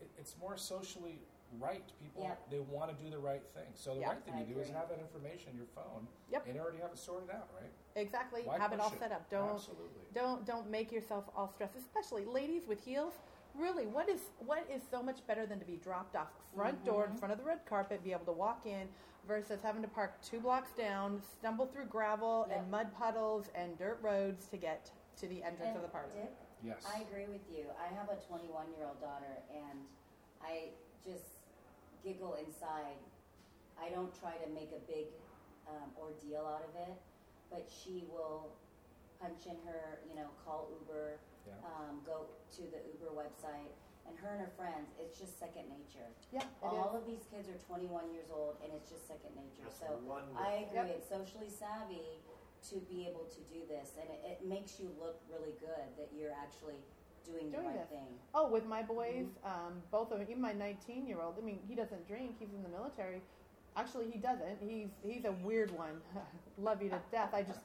It, 0.00 0.08
it's 0.18 0.34
more 0.40 0.56
socially 0.56 1.20
right. 1.58 1.82
People 2.00 2.22
Yep. 2.22 2.50
they 2.50 2.60
want 2.60 2.96
to 2.96 3.04
do 3.04 3.10
the 3.10 3.18
right 3.18 3.42
thing. 3.54 3.68
So 3.74 3.94
the 3.94 4.00
Yeah. 4.00 4.08
right 4.10 4.24
thing 4.24 4.34
I 4.34 4.42
to 4.44 4.54
do 4.54 4.60
is 4.60 4.70
have 4.70 4.88
that 4.88 4.98
information 4.98 5.50
in 5.50 5.56
your 5.56 5.66
phone 5.66 6.08
Yep. 6.30 6.46
and 6.46 6.60
already 6.60 6.78
have 6.78 6.92
it 6.92 6.98
sorted 6.98 7.30
out, 7.30 7.48
right? 7.54 7.70
Exactly. 7.94 8.42
Why 8.44 8.58
have 8.58 8.72
it 8.72 8.80
all 8.80 8.90
push 8.90 8.98
set 8.98 9.12
up. 9.12 9.28
Don't 9.28 9.54
Absolutely. 9.54 10.06
don't 10.14 10.44
don't 10.44 10.68
make 10.70 10.90
yourself 10.92 11.28
all 11.36 11.48
stressed, 11.48 11.76
especially 11.76 12.24
ladies 12.24 12.66
with 12.66 12.80
heels. 12.84 13.14
Really, 13.54 13.86
what 13.86 14.08
is 14.08 14.30
what 14.38 14.68
is 14.70 14.82
so 14.82 15.02
much 15.02 15.26
better 15.26 15.44
than 15.46 15.58
to 15.58 15.66
be 15.66 15.76
dropped 15.76 16.16
off 16.16 16.28
front 16.54 16.76
mm-hmm. 16.76 16.86
door 16.86 17.06
in 17.06 17.16
front 17.16 17.32
of 17.32 17.38
the 17.38 17.44
red 17.44 17.64
carpet, 17.66 18.02
be 18.02 18.12
able 18.12 18.24
to 18.24 18.32
walk 18.32 18.64
in, 18.66 18.88
versus 19.26 19.60
having 19.62 19.82
to 19.82 19.88
park 19.88 20.20
two 20.22 20.40
blocks 20.40 20.72
down, 20.72 21.20
stumble 21.22 21.66
through 21.66 21.86
gravel 21.86 22.46
Yep. 22.48 22.58
and 22.58 22.70
mud 22.70 22.94
puddles 22.94 23.50
and 23.54 23.76
dirt 23.78 23.98
roads 24.02 24.46
to 24.48 24.56
get 24.56 24.90
to 25.16 25.28
the 25.28 25.42
entrance 25.42 25.68
And 25.68 25.76
of 25.76 25.82
the 25.82 25.88
party. 25.88 26.12
Dick, 26.14 26.32
Yes. 26.62 26.86
I 26.86 27.00
agree 27.00 27.26
with 27.26 27.42
you. 27.50 27.66
I 27.78 27.92
have 27.92 28.08
a 28.08 28.16
21 28.16 28.72
year 28.72 28.86
old 28.86 29.00
daughter, 29.00 29.42
and 29.52 29.84
I 30.40 30.70
just 31.04 31.41
giggle 32.04 32.34
inside. 32.44 32.98
I 33.80 33.88
don't 33.90 34.12
try 34.18 34.34
to 34.38 34.48
make 34.52 34.70
a 34.74 34.82
big 34.90 35.06
um, 35.66 35.90
ordeal 35.98 36.44
out 36.46 36.66
of 36.68 36.74
it, 36.76 36.94
but 37.50 37.66
she 37.70 38.04
will 38.10 38.52
punch 39.20 39.46
in 39.46 39.56
her, 39.66 40.02
you 40.08 40.14
know, 40.14 40.28
call 40.44 40.68
Uber, 40.82 41.18
Yeah. 41.46 41.54
um, 41.66 42.02
go 42.06 42.26
to 42.58 42.62
the 42.70 42.78
Uber 42.94 43.10
website, 43.14 43.70
and 44.06 44.18
her 44.18 44.34
and 44.34 44.40
her 44.42 44.50
friends, 44.58 44.90
it's 44.98 45.18
just 45.18 45.38
second 45.38 45.70
nature. 45.70 46.06
Yeah, 46.34 46.42
All 46.62 46.94
is. 46.94 47.02
of 47.02 47.06
these 47.06 47.22
kids 47.30 47.48
are 47.48 47.58
21 47.66 48.10
years 48.10 48.30
old, 48.34 48.58
and 48.62 48.72
it's 48.74 48.90
just 48.90 49.06
second 49.06 49.34
nature. 49.38 49.62
That's 49.66 49.78
so 49.78 49.98
wonderful. 50.02 50.38
I 50.42 50.66
agree. 50.66 50.90
Yep. 50.90 50.94
It's 50.98 51.08
socially 51.08 51.50
savvy 51.50 52.18
to 52.70 52.78
be 52.90 53.06
able 53.10 53.26
to 53.30 53.40
do 53.50 53.62
this, 53.66 53.94
and 53.98 54.06
it, 54.10 54.22
it 54.26 54.38
makes 54.46 54.78
you 54.78 54.90
look 54.98 55.18
really 55.30 55.54
good 55.58 55.86
that 55.98 56.10
you're 56.14 56.34
actually 56.34 56.78
doing, 57.24 57.50
Doing 57.50 57.62
the 57.62 57.68
right 57.68 57.74
this. 57.80 57.88
thing. 57.90 58.06
Oh, 58.34 58.48
with 58.50 58.66
my 58.66 58.82
boys, 58.82 59.26
um, 59.44 59.82
both 59.90 60.10
of 60.12 60.18
them, 60.18 60.26
even 60.30 60.42
my 60.42 60.52
19 60.52 61.06
year 61.06 61.20
old. 61.20 61.34
I 61.40 61.44
mean, 61.44 61.58
he 61.68 61.74
doesn't 61.74 62.06
drink. 62.08 62.36
He's 62.38 62.52
in 62.54 62.62
the 62.62 62.68
military. 62.68 63.20
Actually, 63.76 64.10
he 64.10 64.18
doesn't. 64.18 64.58
He's 64.60 64.88
he's 65.02 65.24
a 65.24 65.32
weird 65.32 65.70
one. 65.70 66.00
Love 66.58 66.82
you 66.82 66.90
to 66.90 67.00
death. 67.10 67.30
I 67.32 67.42
just 67.42 67.60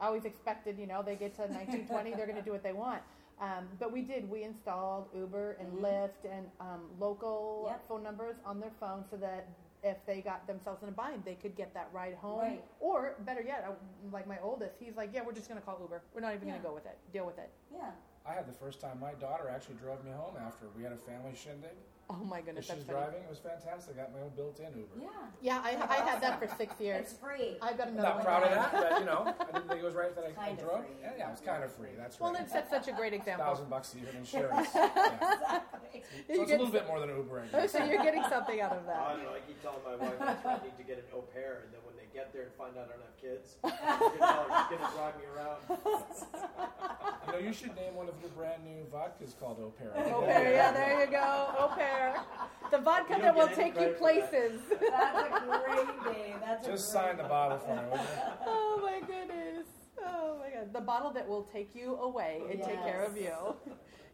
I 0.00 0.06
always 0.06 0.24
expected, 0.24 0.78
you 0.78 0.86
know, 0.86 1.02
they 1.02 1.16
get 1.16 1.34
to 1.36 1.50
19, 1.52 1.86
20, 1.88 2.14
they're 2.14 2.26
going 2.26 2.36
to 2.38 2.42
do 2.42 2.52
what 2.52 2.62
they 2.62 2.72
want. 2.72 3.02
Um, 3.40 3.66
but 3.80 3.92
we 3.92 4.02
did. 4.02 4.28
We 4.30 4.42
installed 4.44 5.06
Uber 5.14 5.56
and 5.60 5.72
Mhm. 5.72 5.80
Lyft 5.82 6.30
and 6.30 6.46
um, 6.60 6.88
local 7.00 7.64
Yep. 7.68 7.86
phone 7.88 8.02
numbers 8.02 8.36
on 8.44 8.60
their 8.60 8.70
phone 8.78 9.04
so 9.10 9.16
that 9.16 9.48
if 9.82 9.96
they 10.06 10.20
got 10.20 10.46
themselves 10.46 10.82
in 10.82 10.88
a 10.88 10.92
bind, 10.92 11.24
they 11.24 11.34
could 11.36 11.56
get 11.56 11.72
that 11.74 11.88
ride 11.92 12.14
home. 12.14 12.40
Right. 12.40 12.64
Or 12.80 13.14
better 13.20 13.40
yet, 13.42 13.64
like 14.12 14.26
my 14.26 14.38
oldest, 14.42 14.74
he's 14.80 14.96
like, 14.96 15.10
yeah, 15.12 15.22
we're 15.24 15.32
just 15.32 15.48
going 15.48 15.60
to 15.60 15.64
call 15.64 15.78
Uber. 15.80 16.02
We're 16.14 16.20
not 16.20 16.34
even 16.34 16.48
going 16.48 16.60
to 16.60 16.66
go 16.66 16.74
with 16.74 16.84
it. 16.86 16.98
Deal 17.12 17.24
with 17.26 17.38
it. 17.38 17.50
Yeah. 17.72 17.90
I 18.28 18.34
had 18.34 18.46
the 18.46 18.52
first 18.52 18.80
time. 18.80 19.00
My 19.00 19.14
daughter 19.14 19.48
actually 19.48 19.76
drove 19.76 20.04
me 20.04 20.10
home 20.12 20.34
after 20.44 20.66
we 20.76 20.82
had 20.82 20.92
a 20.92 20.96
family 20.96 21.32
shindig. 21.34 21.72
Oh 22.10 22.24
my 22.24 22.40
goodness, 22.40 22.64
she's 22.64 22.74
that's 22.76 22.86
funny. 22.88 22.98
driving, 23.04 23.20
it 23.22 23.28
was 23.28 23.38
fantastic. 23.38 23.96
I 24.00 24.08
got 24.08 24.12
my 24.16 24.20
own 24.24 24.32
built-in 24.34 24.72
Uber. 24.72 24.96
Yeah. 24.96 25.60
Yeah, 25.60 25.60
I, 25.62 25.76
I 25.76 26.00
had 26.08 26.22
that 26.24 26.40
for 26.40 26.48
six 26.56 26.72
years. 26.80 27.04
It's 27.04 27.12
free. 27.12 27.60
I've 27.60 27.76
got 27.76 27.88
I'm 27.88 28.00
another 28.00 28.08
not 28.08 28.16
one. 28.16 28.24
proud 28.24 28.42
of 28.48 28.50
that, 28.56 28.72
but 28.72 29.00
you 29.00 29.04
know, 29.04 29.28
I 29.40 29.52
didn't 29.52 29.68
think 29.68 29.80
it 29.80 29.84
was 29.84 29.92
right 29.94 30.14
that 30.16 30.24
I, 30.24 30.32
I 30.32 30.52
drove. 30.56 30.88
free. 30.88 30.96
Yeah, 31.04 31.12
yeah, 31.20 31.28
it 31.28 31.36
was 31.36 31.44
kind 31.44 31.60
of 31.62 31.68
free. 31.72 31.92
That's 32.00 32.16
Well, 32.18 32.32
right. 32.32 32.48
then 32.48 32.48
that's 32.48 32.70
such 32.72 32.88
a 32.88 32.96
great 32.96 33.12
example. 33.12 33.44
Thousand 33.44 33.68
bucks 33.68 33.92
a 33.92 33.98
year 34.00 34.08
in 34.08 34.16
insurance. 34.24 34.68
yeah. 34.74 34.88
Exactly. 34.88 36.02
So 36.32 36.42
it's 36.42 36.52
a 36.52 36.56
little 36.56 36.72
bit 36.72 36.86
more 36.86 37.00
than 37.00 37.08
Uber, 37.10 37.40
I 37.40 37.44
oh, 37.56 37.60
guess. 37.60 37.72
so 37.72 37.84
you're 37.84 38.02
getting 38.02 38.22
something 38.28 38.60
out 38.60 38.72
of 38.72 38.84
I 38.84 38.92
that. 38.92 39.08
don't 39.16 39.22
know. 39.24 39.32
I 39.36 39.40
keep 39.44 39.60
telling 39.60 39.80
my 39.84 39.96
wife 39.96 40.16
I'm 40.20 40.36
threatening 40.40 40.72
to 40.76 40.84
get 40.84 40.98
an 40.98 41.04
au 41.12 41.20
pair, 41.32 41.64
and 41.64 41.72
then 41.72 41.80
when 42.12 42.24
get 42.24 42.32
there 42.32 42.42
and 42.42 42.52
find 42.54 42.76
out 42.76 42.88
I 42.88 42.96
don't 42.96 43.06
have 43.06 43.20
kids, 43.20 43.56
she's 43.62 43.70
gonna 43.72 44.18
tell 44.18 44.44
her 44.44 44.66
she's 44.68 44.78
gonna 44.78 44.94
drive 44.96 45.16
me 45.18 45.24
around. 45.34 45.60
You 47.26 47.32
know, 47.34 47.38
you 47.38 47.52
should 47.52 47.74
name 47.76 47.94
one 47.94 48.08
of 48.08 48.14
your 48.20 48.30
brand 48.30 48.64
new 48.64 48.84
vodkas 48.92 49.38
called 49.38 49.58
Au 49.60 49.70
Pair. 49.70 49.92
Au 50.14 50.22
pair, 50.22 50.52
yeah, 50.52 50.72
there 50.72 51.04
you 51.04 51.10
go. 51.10 51.48
Au 51.58 51.68
pair. 51.76 52.16
The 52.70 52.78
vodka 52.78 53.18
that 53.20 53.34
will 53.34 53.48
take 53.48 53.74
you 53.74 53.92
credit 53.94 53.98
for 53.98 54.04
that. 54.04 54.30
places. 54.30 54.60
That's 54.90 55.36
a 55.36 55.60
great 55.60 56.16
name. 56.16 56.36
That's 56.44 56.66
a 56.66 56.70
Just 56.70 56.92
great 56.92 57.02
sign 57.04 57.16
the 57.18 57.24
bottle 57.24 57.58
for 57.58 57.74
me, 57.76 57.82
would 57.90 58.00
you? 58.00 58.06
oh 58.46 58.80
my 58.82 59.00
goodness. 59.06 59.66
Oh 60.06 60.38
my 60.40 60.50
god. 60.50 60.72
The 60.72 60.80
bottle 60.80 61.10
that 61.12 61.28
will 61.28 61.42
take 61.52 61.74
you 61.74 61.96
away 61.96 62.40
and 62.50 62.62
take 62.62 62.82
care 62.82 63.04
of 63.04 63.16
you. 63.16 63.32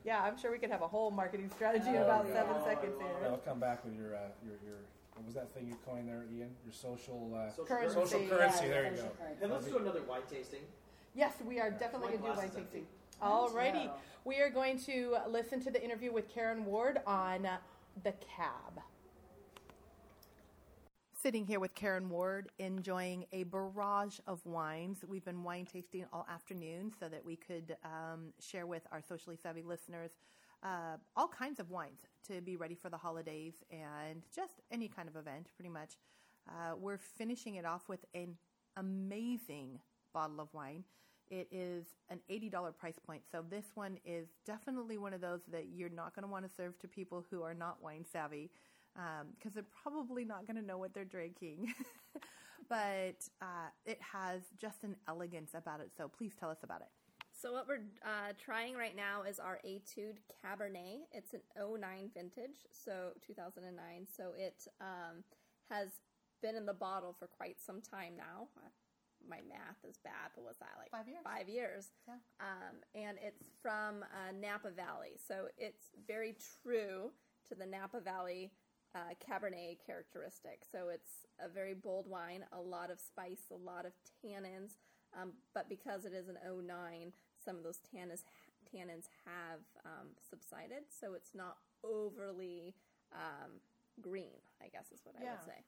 Yeah, 0.04 0.20
I'm 0.22 0.36
sure 0.36 0.50
we 0.52 0.58
could 0.58 0.70
have 0.70 0.82
a 0.82 0.88
whole 0.88 1.10
marketing 1.10 1.50
strategy 1.54 1.88
in 1.88 1.96
Oh, 1.96 2.02
about 2.04 2.26
yeah. 2.28 2.34
seven 2.34 2.56
seconds 2.64 2.94
Yeah, 3.00 3.06
here. 3.20 3.28
I'll 3.30 3.38
come 3.38 3.58
back 3.60 3.84
with 3.84 3.94
your, 3.94 4.14
uh, 4.14 4.18
your, 4.44 4.56
your, 4.66 4.78
what 5.14 5.24
was 5.26 5.34
that 5.34 5.52
thing 5.54 5.66
you 5.68 5.76
coined 5.86 6.08
there, 6.08 6.24
Ian? 6.36 6.50
Your 6.64 6.72
social, 6.72 7.32
uh, 7.34 7.50
Social 7.50 7.64
Currency. 7.64 7.94
social 7.94 8.20
Yeah, 8.20 8.28
currency. 8.28 8.64
Yeah, 8.64 8.70
there 8.70 8.84
you 8.84 8.90
go. 8.90 8.96
currency. 8.96 9.42
And 9.42 9.52
let's 9.52 9.66
do 9.66 9.78
another 9.78 10.02
wine 10.02 10.22
tasting. 10.30 10.60
Yes, 11.14 11.34
we 11.46 11.60
are 11.60 11.70
definitely 11.70 12.08
going 12.18 12.22
to 12.22 12.28
do 12.28 12.36
wine 12.36 12.50
tasting. 12.50 12.86
Alrighty. 13.22 13.84
Too. 13.84 13.90
We 14.24 14.36
are 14.40 14.50
going 14.50 14.78
to 14.80 15.16
listen 15.28 15.60
to 15.60 15.70
the 15.70 15.82
interview 15.82 16.12
with 16.12 16.28
Karen 16.28 16.64
Ward 16.64 16.98
on 17.06 17.46
uh, 17.46 17.58
the 18.02 18.12
cab. 18.12 18.80
Sitting 21.22 21.46
here 21.46 21.60
with 21.60 21.74
Karen 21.74 22.10
Ward, 22.10 22.50
enjoying 22.58 23.24
a 23.32 23.44
barrage 23.44 24.18
of 24.26 24.44
wines. 24.44 25.04
We've 25.08 25.24
been 25.24 25.42
wine 25.42 25.64
tasting 25.64 26.04
all 26.12 26.26
afternoon 26.30 26.92
so 26.98 27.08
that 27.08 27.24
we 27.24 27.36
could 27.36 27.76
um, 27.84 28.32
share 28.40 28.66
with 28.66 28.82
our 28.92 29.00
socially 29.00 29.36
savvy 29.42 29.62
listeners 29.62 30.10
uh, 30.62 30.96
all 31.16 31.28
kinds 31.28 31.60
of 31.60 31.70
wines 31.70 32.00
to 32.28 32.40
be 32.40 32.56
ready 32.56 32.74
for 32.74 32.88
the 32.88 32.96
holidays 32.96 33.54
and 33.70 34.22
just 34.34 34.60
any 34.70 34.88
kind 34.88 35.08
of 35.08 35.16
event, 35.16 35.48
pretty 35.56 35.70
much. 35.70 35.96
Uh, 36.48 36.74
we're 36.78 36.98
finishing 36.98 37.56
it 37.56 37.64
off 37.64 37.88
with 37.88 38.04
an 38.14 38.36
amazing 38.76 39.78
bottle 40.12 40.40
of 40.40 40.48
wine. 40.52 40.84
It 41.30 41.48
is 41.50 41.86
an 42.10 42.20
$80 42.30 42.76
price 42.76 42.98
point. 43.04 43.22
So 43.30 43.44
this 43.48 43.64
one 43.74 43.98
is 44.04 44.28
definitely 44.44 44.98
one 44.98 45.14
of 45.14 45.20
those 45.20 45.40
that 45.50 45.66
you're 45.74 45.88
not 45.88 46.14
going 46.14 46.22
to 46.22 46.30
want 46.30 46.44
to 46.46 46.50
serve 46.54 46.78
to 46.80 46.88
people 46.88 47.24
who 47.30 47.42
are 47.42 47.54
not 47.54 47.82
wine 47.82 48.04
savvy 48.10 48.50
because 49.36 49.54
they're 49.54 49.64
probably 49.82 50.24
not 50.24 50.46
going 50.46 50.56
to 50.56 50.62
know 50.62 50.78
what 50.78 50.92
they're 50.94 51.04
drinking. 51.04 51.72
but 52.68 53.28
uh, 53.42 53.68
it 53.86 53.98
has 54.00 54.42
just 54.60 54.84
an 54.84 54.96
elegance 55.08 55.52
about 55.54 55.80
it. 55.80 55.90
So 55.96 56.08
please 56.08 56.32
tell 56.38 56.50
us 56.50 56.58
about 56.62 56.82
it. 56.82 56.88
So 57.44 57.52
what 57.52 57.68
we're 57.68 57.84
uh, 58.02 58.32
trying 58.42 58.74
right 58.74 58.96
now 58.96 59.20
is 59.28 59.38
our 59.38 59.60
Etude 59.66 60.16
Cabernet. 60.32 61.04
It's 61.12 61.34
an 61.34 61.42
09 61.58 62.08
vintage, 62.14 62.64
so 62.72 63.10
2009. 63.20 64.06
So 64.08 64.32
it 64.34 64.66
um, 64.80 65.22
has 65.70 65.88
been 66.40 66.56
in 66.56 66.64
the 66.64 66.72
bottle 66.72 67.14
for 67.18 67.26
quite 67.26 67.56
some 67.60 67.82
time 67.82 68.14
now. 68.16 68.48
My 69.28 69.40
math 69.46 69.76
is 69.86 69.98
bad, 70.02 70.32
but 70.34 70.42
was 70.42 70.56
that 70.60 70.72
like 70.78 70.90
Five 70.90 71.06
years. 71.06 71.20
Five 71.22 71.48
years. 71.50 71.86
Yeah. 72.08 72.14
Um, 72.40 72.76
and 72.94 73.18
it's 73.22 73.50
from 73.60 74.04
uh, 74.04 74.32
Napa 74.40 74.70
Valley, 74.70 75.20
so 75.28 75.48
it's 75.58 75.90
very 76.08 76.34
true 76.62 77.10
to 77.50 77.54
the 77.54 77.66
Napa 77.66 78.00
Valley 78.00 78.52
uh, 78.94 79.12
Cabernet 79.20 79.76
characteristic. 79.84 80.62
So 80.72 80.88
it's 80.88 81.26
a 81.44 81.50
very 81.50 81.74
bold 81.74 82.08
wine, 82.08 82.46
a 82.52 82.60
lot 82.60 82.90
of 82.90 82.98
spice, 82.98 83.52
a 83.52 83.54
lot 83.54 83.84
of 83.84 83.92
tannins. 84.24 84.78
Um, 85.20 85.32
but 85.54 85.68
because 85.68 86.04
it 86.04 86.12
is 86.12 86.28
an 86.28 86.38
09, 86.44 87.12
some 87.44 87.56
of 87.56 87.62
those 87.62 87.78
tannins, 87.78 88.22
tannins 88.74 89.06
have 89.24 89.60
um, 89.84 90.08
subsided, 90.28 90.84
so 90.88 91.14
it's 91.14 91.34
not 91.34 91.56
overly 91.82 92.74
um, 93.12 93.52
green. 94.00 94.40
I 94.62 94.68
guess 94.68 94.86
is 94.92 95.00
what 95.04 95.16
I 95.18 95.24
would 95.24 95.44
say. 95.44 95.62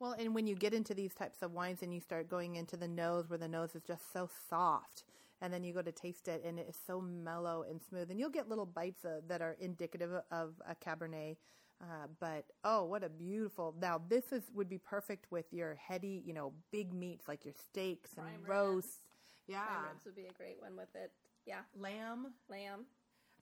Well, 0.00 0.12
and 0.18 0.34
when 0.34 0.46
you 0.46 0.56
get 0.56 0.74
into 0.74 0.92
these 0.94 1.14
types 1.14 1.42
of 1.42 1.52
wines 1.52 1.82
and 1.82 1.94
you 1.94 2.00
start 2.00 2.28
going 2.28 2.56
into 2.56 2.76
the 2.76 2.88
nose 2.88 3.30
where 3.30 3.38
the 3.38 3.48
nose 3.48 3.74
is 3.74 3.82
just 3.82 4.12
so 4.12 4.28
soft, 4.50 5.04
and 5.40 5.52
then 5.52 5.62
you 5.62 5.72
go 5.72 5.82
to 5.82 5.92
taste 5.92 6.28
it 6.28 6.42
and 6.44 6.58
it 6.58 6.66
is 6.68 6.76
so 6.86 7.00
mellow 7.00 7.64
and 7.68 7.80
smooth, 7.82 8.10
and 8.10 8.18
you'll 8.18 8.30
get 8.30 8.48
little 8.48 8.66
bites 8.66 9.04
uh, 9.04 9.20
that 9.28 9.40
are 9.40 9.56
indicative 9.60 10.10
of 10.30 10.54
a 10.68 10.74
Cabernet. 10.74 11.36
Uh, 11.80 12.06
but 12.20 12.44
oh, 12.64 12.84
what 12.84 13.04
a 13.04 13.08
beautiful! 13.08 13.74
Now 13.80 14.00
this 14.08 14.32
is 14.32 14.44
would 14.54 14.68
be 14.68 14.78
perfect 14.78 15.30
with 15.30 15.46
your 15.52 15.74
heady, 15.74 16.22
you 16.24 16.32
know, 16.32 16.52
big 16.70 16.94
meats 16.94 17.26
like 17.28 17.44
your 17.44 17.54
steaks 17.54 18.10
and 18.16 18.26
Prime 18.26 18.44
roasts. 18.46 18.98
Yeah, 19.46 19.88
ribs 19.88 20.04
would 20.04 20.16
be 20.16 20.26
a 20.26 20.32
great 20.32 20.56
one 20.60 20.76
with 20.76 20.94
it. 20.94 21.12
Yeah, 21.46 21.60
lamb. 21.78 22.32
lamb. 22.48 22.86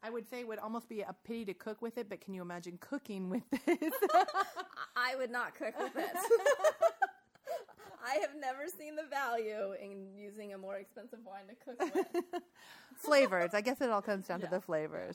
I 0.03 0.11
would 0.11 0.29
say 0.29 0.41
it 0.41 0.49
would 0.49 0.59
almost 0.59 0.89
be 0.89 1.03
a 1.03 1.15
pity 1.25 1.45
to 1.45 1.55
cook 1.55 1.81
with 1.81 1.97
it, 1.97 2.09
but 2.09 2.21
can 2.21 2.35
you 2.35 2.43
imagine 2.43 2.77
cooking 2.81 3.31
with 3.31 3.49
this? 3.51 3.93
I 4.97 5.15
would 5.17 5.31
not 5.31 5.55
cook 5.55 5.79
with 5.79 5.97
it. 5.97 6.11
I 8.05 8.15
have 8.15 8.35
never 8.39 8.65
seen 8.67 8.97
the 8.97 9.05
value 9.05 9.75
in 9.81 10.09
using 10.17 10.55
a 10.55 10.59
more 10.59 10.77
expensive 10.77 11.21
wine 11.25 11.45
to 11.49 11.55
cook 11.65 11.95
with. 11.95 12.43
flavors. 12.97 13.51
I 13.55 13.61
guess 13.61 13.81
it 13.81 13.91
all 13.91 14.03
comes 14.03 14.27
down 14.27 14.41
to 14.41 14.49
the 14.49 14.61
flavors. 14.61 15.15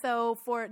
So, 0.00 0.36
for 0.36 0.68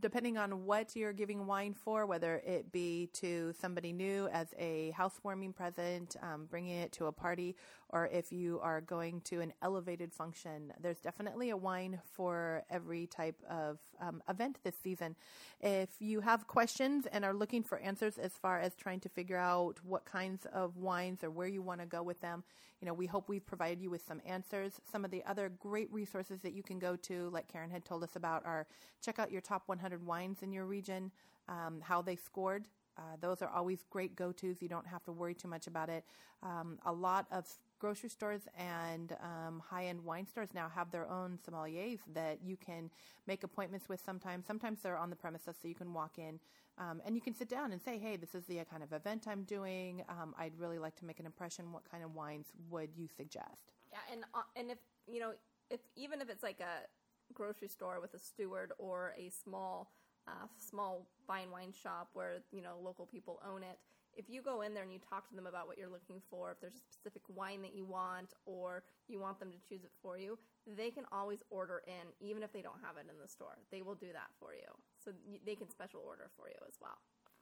depending 0.00 0.36
on 0.36 0.64
what 0.64 0.96
you're 0.96 1.12
giving 1.12 1.46
wine 1.46 1.74
for, 1.74 2.06
whether 2.06 2.36
it 2.46 2.72
be 2.72 3.08
to 3.14 3.52
somebody 3.60 3.92
new 3.92 4.28
as 4.32 4.48
a 4.58 4.90
housewarming 4.96 5.52
present, 5.52 6.16
um, 6.22 6.46
bringing 6.50 6.78
it 6.78 6.90
to 6.92 7.06
a 7.06 7.12
party, 7.12 7.54
or 7.94 8.08
if 8.12 8.32
you 8.32 8.58
are 8.60 8.80
going 8.80 9.20
to 9.20 9.40
an 9.40 9.52
elevated 9.62 10.12
function, 10.12 10.72
there's 10.80 10.98
definitely 10.98 11.50
a 11.50 11.56
wine 11.56 12.00
for 12.12 12.64
every 12.68 13.06
type 13.06 13.40
of 13.48 13.78
um, 14.00 14.20
event 14.28 14.58
this 14.64 14.74
season. 14.82 15.14
If 15.60 15.90
you 16.00 16.20
have 16.20 16.48
questions 16.48 17.06
and 17.12 17.24
are 17.24 17.32
looking 17.32 17.62
for 17.62 17.78
answers 17.78 18.18
as 18.18 18.32
far 18.32 18.58
as 18.58 18.74
trying 18.74 18.98
to 18.98 19.08
figure 19.08 19.36
out 19.36 19.78
what 19.84 20.04
kinds 20.04 20.44
of 20.52 20.76
wines 20.76 21.22
or 21.22 21.30
where 21.30 21.46
you 21.46 21.62
want 21.62 21.82
to 21.82 21.86
go 21.86 22.02
with 22.02 22.20
them, 22.20 22.42
you 22.80 22.88
know, 22.88 22.94
we 22.94 23.06
hope 23.06 23.28
we've 23.28 23.46
provided 23.46 23.80
you 23.80 23.90
with 23.90 24.04
some 24.04 24.20
answers. 24.26 24.72
Some 24.90 25.04
of 25.04 25.12
the 25.12 25.22
other 25.24 25.52
great 25.60 25.90
resources 25.92 26.40
that 26.40 26.52
you 26.52 26.64
can 26.64 26.80
go 26.80 26.96
to, 26.96 27.30
like 27.30 27.46
Karen 27.46 27.70
had 27.70 27.84
told 27.84 28.02
us 28.02 28.16
about, 28.16 28.44
are 28.44 28.66
check 29.04 29.20
out 29.20 29.30
your 29.30 29.40
top 29.40 29.62
100 29.66 30.04
wines 30.04 30.42
in 30.42 30.52
your 30.52 30.66
region, 30.66 31.12
um, 31.48 31.80
how 31.80 32.02
they 32.02 32.16
scored. 32.16 32.66
Uh, 32.96 33.16
those 33.20 33.42
are 33.42 33.48
always 33.48 33.84
great 33.90 34.14
go 34.16 34.32
tos. 34.32 34.60
You 34.60 34.68
don't 34.68 34.86
have 34.86 35.04
to 35.04 35.12
worry 35.12 35.34
too 35.34 35.48
much 35.48 35.66
about 35.66 35.88
it. 35.88 36.04
Um, 36.42 36.78
a 36.84 36.92
lot 36.92 37.26
of 37.32 37.46
grocery 37.84 38.08
stores 38.08 38.40
and 38.56 39.14
um, 39.20 39.62
high 39.70 39.84
end 39.84 40.02
wine 40.02 40.26
stores 40.26 40.48
now 40.54 40.70
have 40.74 40.90
their 40.90 41.06
own 41.06 41.38
sommeliers 41.46 41.98
that 42.14 42.38
you 42.42 42.56
can 42.56 42.88
make 43.26 43.44
appointments 43.44 43.90
with 43.90 44.00
sometimes. 44.02 44.46
Sometimes 44.46 44.80
they're 44.80 44.96
on 44.96 45.10
the 45.10 45.16
premises, 45.16 45.54
so 45.60 45.68
you 45.68 45.74
can 45.74 45.92
walk 45.92 46.16
in 46.16 46.40
um, 46.78 47.02
and 47.04 47.14
you 47.14 47.20
can 47.20 47.34
sit 47.34 47.46
down 47.46 47.72
and 47.72 47.82
say, 47.82 47.98
hey, 47.98 48.16
this 48.16 48.34
is 48.34 48.46
the 48.46 48.58
uh, 48.60 48.64
kind 48.64 48.82
of 48.82 48.94
event 48.94 49.26
I'm 49.28 49.42
doing. 49.42 50.02
Um, 50.08 50.34
I'd 50.38 50.58
really 50.58 50.78
like 50.78 50.96
to 50.96 51.04
make 51.04 51.20
an 51.20 51.26
impression. 51.26 51.72
What 51.72 51.82
kind 51.90 52.02
of 52.02 52.14
wines 52.14 52.46
would 52.70 52.88
you 52.96 53.06
suggest? 53.14 53.74
Yeah, 53.92 53.98
and 54.10 54.24
uh, 54.32 54.40
and 54.56 54.70
if 54.70 54.78
you 55.06 55.20
know, 55.20 55.32
if 55.68 55.80
even 55.94 56.22
if 56.22 56.30
it's 56.30 56.42
like 56.42 56.60
a 56.60 56.86
grocery 57.34 57.68
store 57.68 58.00
with 58.00 58.14
a 58.14 58.18
steward 58.18 58.72
or 58.78 59.14
a 59.18 59.28
small 59.28 59.92
uh, 60.26 60.46
small 60.56 61.06
fine 61.26 61.50
wine 61.50 61.74
shop 61.82 62.08
where 62.14 62.38
you 62.50 62.62
know 62.62 62.76
local 62.82 63.04
people 63.04 63.42
own 63.46 63.62
it, 63.62 63.78
if 64.16 64.28
you 64.28 64.42
go 64.42 64.62
in 64.62 64.74
there 64.74 64.82
and 64.82 64.92
you 64.92 64.98
talk 64.98 65.28
to 65.28 65.34
them 65.34 65.46
about 65.46 65.66
what 65.66 65.78
you're 65.78 65.90
looking 65.90 66.20
for, 66.30 66.50
if 66.50 66.60
there's 66.60 66.74
a 66.74 66.92
specific 66.92 67.22
wine 67.28 67.62
that 67.62 67.74
you 67.74 67.84
want 67.84 68.34
or 68.46 68.82
you 69.08 69.20
want 69.20 69.38
them 69.38 69.50
to 69.50 69.58
choose 69.68 69.84
it 69.84 69.90
for 70.02 70.18
you, 70.18 70.38
they 70.76 70.90
can 70.90 71.04
always 71.12 71.40
order 71.50 71.82
in, 71.86 72.08
even 72.26 72.42
if 72.42 72.52
they 72.52 72.62
don't 72.62 72.80
have 72.82 72.96
it 72.96 73.06
in 73.10 73.20
the 73.20 73.28
store. 73.28 73.58
They 73.70 73.82
will 73.82 73.94
do 73.94 74.08
that 74.12 74.30
for 74.38 74.54
you, 74.54 74.68
so 75.04 75.12
they 75.44 75.54
can 75.54 75.68
special 75.68 76.00
order 76.06 76.30
for 76.36 76.48
you 76.48 76.56
as 76.66 76.74
well. 76.80 76.98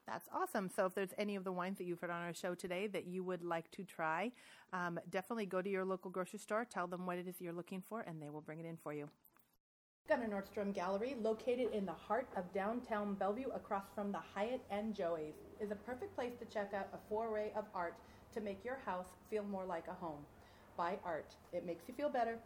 That's 0.07 0.29
awesome. 0.35 0.69
So, 0.69 0.87
if 0.87 0.95
there's 0.95 1.15
any 1.17 1.37
of 1.37 1.45
the 1.45 1.53
wines 1.53 1.79
that 1.79 1.85
you've 1.85 2.01
heard 2.01 2.11
on 2.11 2.23
our 2.23 2.35
show 2.35 2.55
today 2.57 2.89
that 2.89 3.07
you 3.07 3.23
would 3.23 3.45
like 3.45 3.71
to 3.73 3.85
try, 3.85 4.33
um, 4.73 4.99
definitely 5.11 5.47
go 5.47 5.63
to 5.63 5.71
your 5.71 5.85
local 5.85 6.11
grocery 6.11 6.41
store, 6.41 6.65
tell 6.65 6.89
them 6.89 7.07
what 7.07 7.19
it 7.19 7.29
is 7.29 7.41
you're 7.41 7.53
looking 7.53 7.81
for, 7.81 8.01
and 8.01 8.21
they 8.21 8.29
will 8.29 8.41
bring 8.41 8.59
it 8.59 8.67
in 8.67 8.77
for 8.77 8.93
you. 8.93 9.09
Gunnar 10.09 10.27
Nordstrom 10.27 10.75
Gallery, 10.75 11.15
located 11.23 11.73
in 11.73 11.87
the 11.87 11.93
heart 11.93 12.29
of 12.37 12.53
downtown 12.53 13.15
Bellevue 13.15 13.49
across 13.55 13.85
from 13.95 14.11
the 14.11 14.19
Hyatt 14.35 14.61
and 14.71 14.95
Joey's, 14.95 15.35
is 15.61 15.71
a 15.71 15.77
perfect 15.77 16.15
place 16.17 16.33
to 16.41 16.45
check 16.47 16.73
out 16.75 16.89
a 16.93 16.99
foray 17.09 17.53
of 17.55 17.65
art 17.75 17.95
to 18.35 18.41
make 18.41 18.65
your 18.65 18.79
house 18.85 19.07
feel 19.31 19.45
more 19.45 19.65
like 19.65 19.87
a 19.87 19.93
home. 19.93 20.19
Buy 20.77 20.99
art, 21.05 21.37
it 21.53 21.65
makes 21.65 21.85
you 21.89 21.95
feel 21.95 22.09
better. 22.09 22.37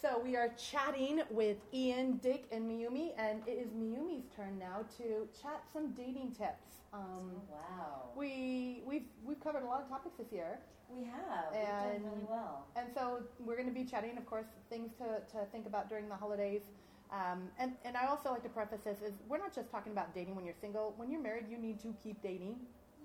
So 0.00 0.20
we 0.22 0.36
are 0.36 0.50
chatting 0.50 1.22
with 1.30 1.56
Ian, 1.72 2.18
Dick, 2.18 2.44
and 2.52 2.70
Mayumi, 2.70 3.12
and 3.16 3.40
it 3.46 3.58
is 3.58 3.68
Mayumi's 3.72 4.26
turn 4.36 4.58
now 4.58 4.84
to 4.98 5.26
chat 5.42 5.64
some 5.72 5.92
dating 5.92 6.32
tips. 6.38 6.82
Um, 6.92 7.32
Oh, 7.34 7.42
wow. 7.50 8.02
we 8.14 8.82
we've 8.86 9.02
we've 9.02 9.02
we've 9.24 9.40
covered 9.40 9.62
a 9.62 9.66
lot 9.66 9.82
of 9.82 9.88
topics 9.88 10.16
this 10.18 10.30
year. 10.32 10.58
We 10.88 11.04
have. 11.04 11.52
And- 11.54 11.92
We've 11.92 12.02
done 12.02 12.10
really 12.12 12.26
well. 12.28 12.66
And 12.76 12.88
so 12.94 13.20
we're 13.40 13.56
going 13.56 13.68
to 13.68 13.74
be 13.74 13.84
chatting, 13.84 14.16
of 14.16 14.26
course, 14.26 14.46
things 14.70 14.92
to, 14.98 15.20
to 15.36 15.44
think 15.52 15.66
about 15.66 15.88
during 15.88 16.08
the 16.08 16.14
holidays. 16.16 16.62
Um, 17.10 17.48
and, 17.58 17.72
and 17.84 17.96
I 17.96 18.06
also 18.06 18.30
like 18.30 18.42
to 18.42 18.48
preface 18.50 18.80
this 18.84 18.98
is 19.00 19.14
we're 19.28 19.38
not 19.38 19.54
just 19.54 19.70
talking 19.70 19.92
about 19.92 20.14
dating 20.14 20.36
when 20.36 20.44
you're 20.44 20.58
single. 20.60 20.92
When 20.96 21.10
you're 21.10 21.22
married, 21.22 21.46
you 21.50 21.56
need 21.56 21.80
to 21.80 21.94
keep 22.02 22.20
dating. 22.22 22.56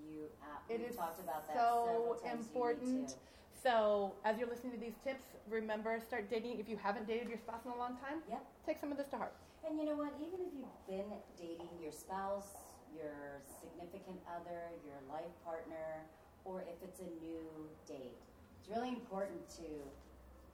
You 0.06 0.26
uh, 0.42 0.72
It 0.72 0.80
we've 0.80 0.94
talked 0.96 1.20
about 1.20 1.46
that 1.48 1.56
so. 1.56 2.16
Important. 2.30 3.16
So 3.62 4.12
as 4.26 4.36
you're 4.38 4.48
listening 4.48 4.72
to 4.72 4.78
these 4.78 4.96
tips, 5.02 5.24
remember 5.48 5.98
start 6.06 6.28
dating. 6.28 6.60
If 6.60 6.68
you 6.68 6.76
haven't 6.76 7.06
dated 7.08 7.28
your 7.28 7.38
spouse 7.38 7.64
in 7.64 7.72
a 7.72 7.76
long 7.78 7.96
time, 7.96 8.20
Yep. 8.28 8.44
take 8.66 8.78
some 8.80 8.92
of 8.92 8.98
this 8.98 9.08
to 9.08 9.16
heart. 9.16 9.32
And 9.66 9.78
you 9.78 9.86
know 9.86 9.96
what? 9.96 10.12
Even 10.20 10.44
if 10.44 10.52
you've 10.52 10.84
been 10.86 11.08
dating 11.40 11.72
your 11.80 11.92
spouse, 11.92 12.52
your 12.92 13.40
significant 13.48 14.20
other, 14.28 14.68
your 14.84 15.00
life 15.08 15.32
partner, 15.46 16.04
or 16.44 16.62
if 16.62 16.82
it's 16.82 17.00
a 17.00 17.10
new 17.24 17.40
date, 17.88 18.16
it's 18.60 18.68
really 18.68 18.90
important 18.90 19.48
to 19.56 19.68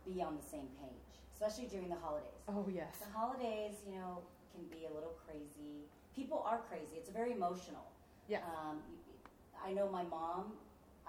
be 0.06 0.22
on 0.22 0.36
the 0.36 0.42
same 0.42 0.68
page, 0.80 1.10
especially 1.34 1.66
during 1.66 1.88
the 1.88 1.98
holidays. 1.98 2.42
Oh 2.48 2.66
yes. 2.72 2.98
The 2.98 3.12
holidays, 3.12 3.82
you 3.86 3.94
know, 3.94 4.22
can 4.54 4.64
be 4.70 4.86
a 4.86 4.92
little 4.94 5.14
crazy. 5.26 5.86
People 6.14 6.42
are 6.46 6.60
crazy. 6.68 6.96
It's 6.96 7.10
very 7.10 7.32
emotional. 7.32 7.86
Yes. 8.28 8.42
Um, 8.46 8.78
I 9.58 9.72
know 9.72 9.88
my 9.90 10.02
mom. 10.04 10.52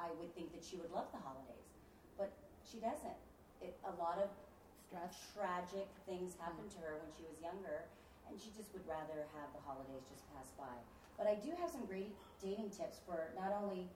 I 0.02 0.10
would 0.18 0.34
think 0.34 0.50
that 0.58 0.66
she 0.66 0.82
would 0.82 0.90
love 0.90 1.06
the 1.14 1.22
holidays, 1.22 1.70
but 2.18 2.34
she 2.66 2.82
doesn't. 2.82 3.22
It, 3.62 3.78
a 3.86 3.94
lot 4.02 4.18
of 4.18 4.34
Stress. 4.90 5.14
tragic 5.38 5.86
things 6.10 6.34
happened 6.42 6.74
to 6.74 6.80
her 6.82 6.98
when 6.98 7.14
she 7.14 7.22
was 7.30 7.38
younger, 7.38 7.86
and 8.26 8.34
she 8.42 8.50
just 8.58 8.74
would 8.74 8.82
rather 8.90 9.30
have 9.38 9.54
the 9.54 9.62
holidays 9.62 10.02
just 10.10 10.26
pass 10.34 10.50
by. 10.58 10.74
But 11.22 11.30
I 11.30 11.38
do 11.38 11.54
have 11.62 11.70
some 11.70 11.86
great 11.86 12.18
dating 12.42 12.74
tips 12.74 12.98
for 13.06 13.30
not 13.38 13.54
only 13.54 13.88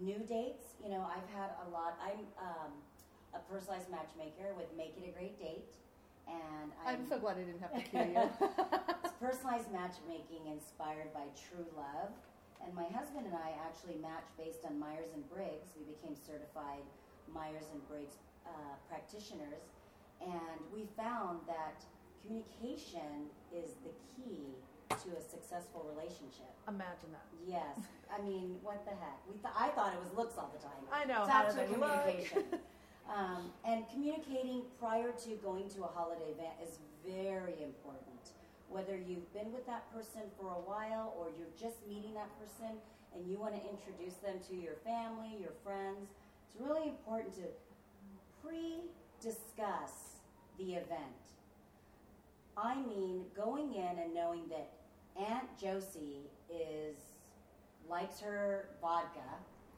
new 0.00 0.18
dates. 0.26 0.74
You 0.82 0.90
know, 0.90 1.06
I've 1.06 1.28
had 1.34 1.50
a 1.66 1.70
lot. 1.70 1.98
I'm 2.02 2.26
um, 2.38 2.72
a 3.34 3.40
personalized 3.50 3.90
matchmaker 3.90 4.54
with 4.56 4.66
Make 4.76 4.94
It 4.98 5.08
a 5.08 5.12
Great 5.12 5.38
Date, 5.38 5.74
and 6.26 6.72
I'm 6.86 7.06
so 7.06 7.18
glad 7.18 7.36
I 7.38 7.44
didn't 7.44 7.60
have 7.60 7.74
to 7.74 7.82
cue 7.82 8.00
you. 8.00 8.26
it's 9.04 9.14
personalized 9.20 9.70
matchmaking 9.72 10.50
inspired 10.50 11.12
by 11.12 11.26
true 11.34 11.66
love. 11.76 12.12
And 12.64 12.72
my 12.72 12.88
husband 12.96 13.26
and 13.28 13.36
I 13.36 13.52
actually 13.60 14.00
match 14.00 14.24
based 14.40 14.64
on 14.64 14.80
Myers 14.80 15.12
and 15.12 15.20
Briggs. 15.28 15.76
We 15.76 15.84
became 15.84 16.16
certified 16.16 16.80
Myers 17.28 17.68
and 17.72 17.82
Briggs 17.88 18.16
uh, 18.48 18.80
practitioners, 18.88 19.68
and 20.20 20.60
we 20.72 20.88
found 20.96 21.44
that 21.46 21.84
communication 22.24 23.28
is 23.52 23.76
the 23.84 23.92
key 24.16 24.56
to 24.90 25.08
a 25.16 25.22
successful 25.22 25.84
relationship. 25.88 26.50
Imagine 26.68 27.10
that. 27.12 27.26
Yes, 27.46 27.78
I 28.12 28.20
mean, 28.22 28.56
what 28.62 28.84
the 28.84 28.92
heck? 28.92 29.18
We 29.26 29.34
th- 29.40 29.54
I 29.56 29.68
thought 29.72 29.92
it 29.92 30.00
was 30.00 30.12
looks 30.16 30.36
all 30.38 30.52
the 30.52 30.60
time. 30.62 30.80
I 30.92 31.04
know. 31.04 31.24
It's 31.24 31.32
how 31.32 31.44
actually 31.44 31.72
communication. 31.72 32.44
um, 33.08 33.52
and 33.64 33.84
communicating 33.90 34.62
prior 34.78 35.12
to 35.24 35.30
going 35.42 35.68
to 35.76 35.84
a 35.84 35.90
holiday 35.92 36.32
event 36.32 36.56
is 36.62 36.78
very 37.04 37.56
important. 37.62 38.32
Whether 38.68 38.96
you've 38.96 39.28
been 39.32 39.52
with 39.52 39.66
that 39.66 39.92
person 39.92 40.22
for 40.40 40.48
a 40.48 40.62
while 40.64 41.14
or 41.18 41.28
you're 41.36 41.52
just 41.60 41.84
meeting 41.86 42.14
that 42.14 42.32
person 42.40 42.80
and 43.14 43.28
you 43.28 43.38
want 43.38 43.54
to 43.54 43.62
introduce 43.68 44.14
them 44.24 44.40
to 44.48 44.56
your 44.56 44.74
family, 44.84 45.36
your 45.38 45.52
friends, 45.62 46.10
it's 46.48 46.56
really 46.60 46.88
important 46.88 47.34
to 47.36 47.46
pre 48.42 48.88
discuss 49.20 50.20
the 50.58 50.74
event. 50.74 51.33
I 52.56 52.76
mean, 52.76 53.24
going 53.36 53.74
in 53.74 53.98
and 53.98 54.14
knowing 54.14 54.42
that 54.48 54.70
Aunt 55.18 55.46
Josie 55.60 56.30
is 56.50 56.96
likes 57.88 58.20
her 58.20 58.68
vodka 58.80 59.20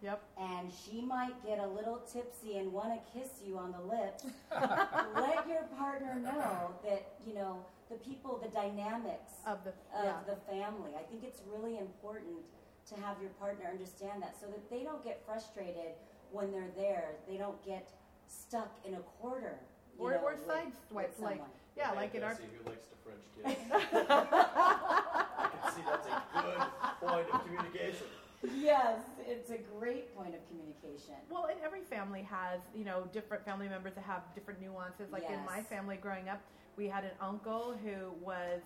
Yep. 0.03 0.23
and 0.39 0.71
she 0.73 1.01
might 1.01 1.43
get 1.45 1.59
a 1.59 1.67
little 1.67 1.99
tipsy 2.13 2.59
and 2.59 2.71
want 2.73 2.91
to 2.93 3.19
kiss 3.19 3.31
you 3.45 3.57
on 3.59 3.73
the 3.73 3.81
lips, 3.81 4.25
let 4.53 5.49
your 5.49 5.63
partner 5.79 6.17
know 6.23 6.71
that, 6.85 7.15
you 7.27 7.35
know, 7.35 7.65
the 7.91 7.97
people, 7.97 8.39
the 8.43 8.51
dynamics 8.51 9.33
Of 9.47 9.65
the 9.65 9.71
of 9.97 10.05
yeah. 10.05 10.17
the 10.29 10.37
family. 10.53 10.93
I 10.99 11.03
think 11.05 11.25
it's 11.25 11.41
really 11.51 11.79
important 11.79 12.37
to 12.91 12.95
have 13.01 13.17
your 13.21 13.31
partner 13.31 13.69
understand 13.71 14.23
that 14.23 14.37
so 14.39 14.47
that 14.49 14.69
they 14.71 14.83
don't 14.83 15.03
get 15.03 15.23
frustrated 15.27 15.93
when 16.31 16.53
they're 16.53 16.71
there. 16.77 17.13
They 17.29 17.37
don't 17.39 17.61
get 17.65 17.89
stuck 18.27 18.71
in 18.85 18.95
a 18.95 18.99
you 18.99 19.03
or 19.99 20.11
know, 20.13 20.19
or 20.19 20.35
with- 20.35 20.47
side 20.47 20.67
with 20.91 21.17
swipes 21.17 21.21
like. 21.21 21.41
Yeah, 21.77 21.93
like 21.93 22.15
in 22.15 22.23
our 22.23 22.35
See 22.35 22.43
who 22.57 22.71
likes 22.71 22.87
to 22.87 22.97
French 23.05 23.25
kiss. 23.37 23.57
I 24.11 25.49
can 25.53 25.73
see 25.75 25.83
that's 25.87 26.07
a 26.07 26.23
good 26.33 27.09
point 27.09 27.27
of 27.33 27.45
communication. 27.45 28.07
yes, 28.55 29.01
it's 29.27 29.51
a 29.51 29.59
great 29.79 30.15
point 30.17 30.35
of 30.35 30.41
communication. 30.49 31.15
Well, 31.31 31.47
and 31.51 31.59
every 31.65 31.83
family 31.83 32.23
has, 32.31 32.61
you 32.75 32.85
know, 32.85 33.09
different 33.13 33.45
family 33.45 33.69
members 33.69 33.95
that 33.95 34.05
have 34.05 34.23
different 34.35 34.61
nuances. 34.61 35.11
Like 35.13 35.29
in 35.31 35.45
my 35.45 35.63
family 35.63 35.97
growing 35.97 36.29
up, 36.29 36.41
we 36.77 36.87
had 36.89 37.05
an 37.05 37.13
uncle 37.21 37.77
who 37.85 38.13
was 38.25 38.61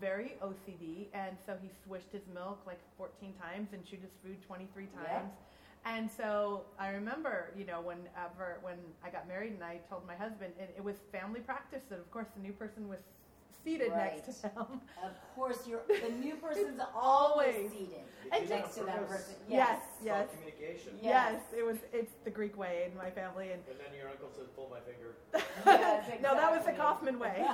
very 0.00 0.34
OCD, 0.42 1.06
and 1.14 1.36
so 1.46 1.56
he 1.62 1.70
swished 1.86 2.10
his 2.12 2.22
milk 2.34 2.58
like 2.66 2.80
14 2.96 3.32
times 3.40 3.68
and 3.72 3.84
chewed 3.84 4.00
his 4.00 4.10
food 4.24 4.36
23 4.46 4.86
times. 4.86 5.30
Yeah. 5.84 5.96
And 5.96 6.10
so 6.10 6.62
I 6.78 6.90
remember, 6.90 7.50
you 7.56 7.64
know, 7.64 7.80
whenever 7.80 8.58
when 8.62 8.76
I 9.04 9.10
got 9.10 9.26
married 9.28 9.52
and 9.52 9.64
I 9.64 9.78
told 9.88 10.06
my 10.06 10.14
husband, 10.14 10.52
and 10.60 10.68
it 10.76 10.84
was 10.84 10.96
family 11.12 11.40
practice 11.40 11.82
that, 11.90 11.98
of 11.98 12.10
course, 12.10 12.26
the 12.36 12.42
new 12.42 12.52
person 12.52 12.88
was 12.88 12.98
seated 13.64 13.90
next 13.90 14.24
to 14.42 14.48
him. 14.48 14.80
Of 15.02 15.12
course, 15.34 15.58
you're 15.68 15.82
the 15.88 16.10
new 16.14 16.36
person's 16.36 16.80
Always. 16.94 17.54
always 17.56 17.70
seated 17.72 18.04
And 18.32 18.48
next 18.48 18.74
to 18.74 18.80
on 18.80 18.86
that 18.86 19.08
person. 19.08 19.34
Yes, 19.48 19.80
It's 19.96 20.04
yes. 20.06 20.26
called 20.28 20.38
communication. 20.38 20.92
Yes. 21.02 21.32
Yes, 21.34 21.42
it 21.58 21.64
was. 21.66 21.76
It's 21.92 22.12
the 22.24 22.30
Greek 22.30 22.56
way 22.56 22.88
in 22.90 22.96
my 22.96 23.10
family, 23.10 23.52
and 23.52 23.62
And 23.68 23.78
then 23.78 23.98
your 23.98 24.08
uncle 24.10 24.28
says, 24.36 24.46
pull 24.54 24.70
my 24.70 24.80
finger. 24.80 25.16
Yes, 25.66 26.08
no, 26.22 26.34
that 26.34 26.50
was 26.54 26.64
the. 26.64 26.72
Kaufman 26.72 27.18
way. 27.18 27.44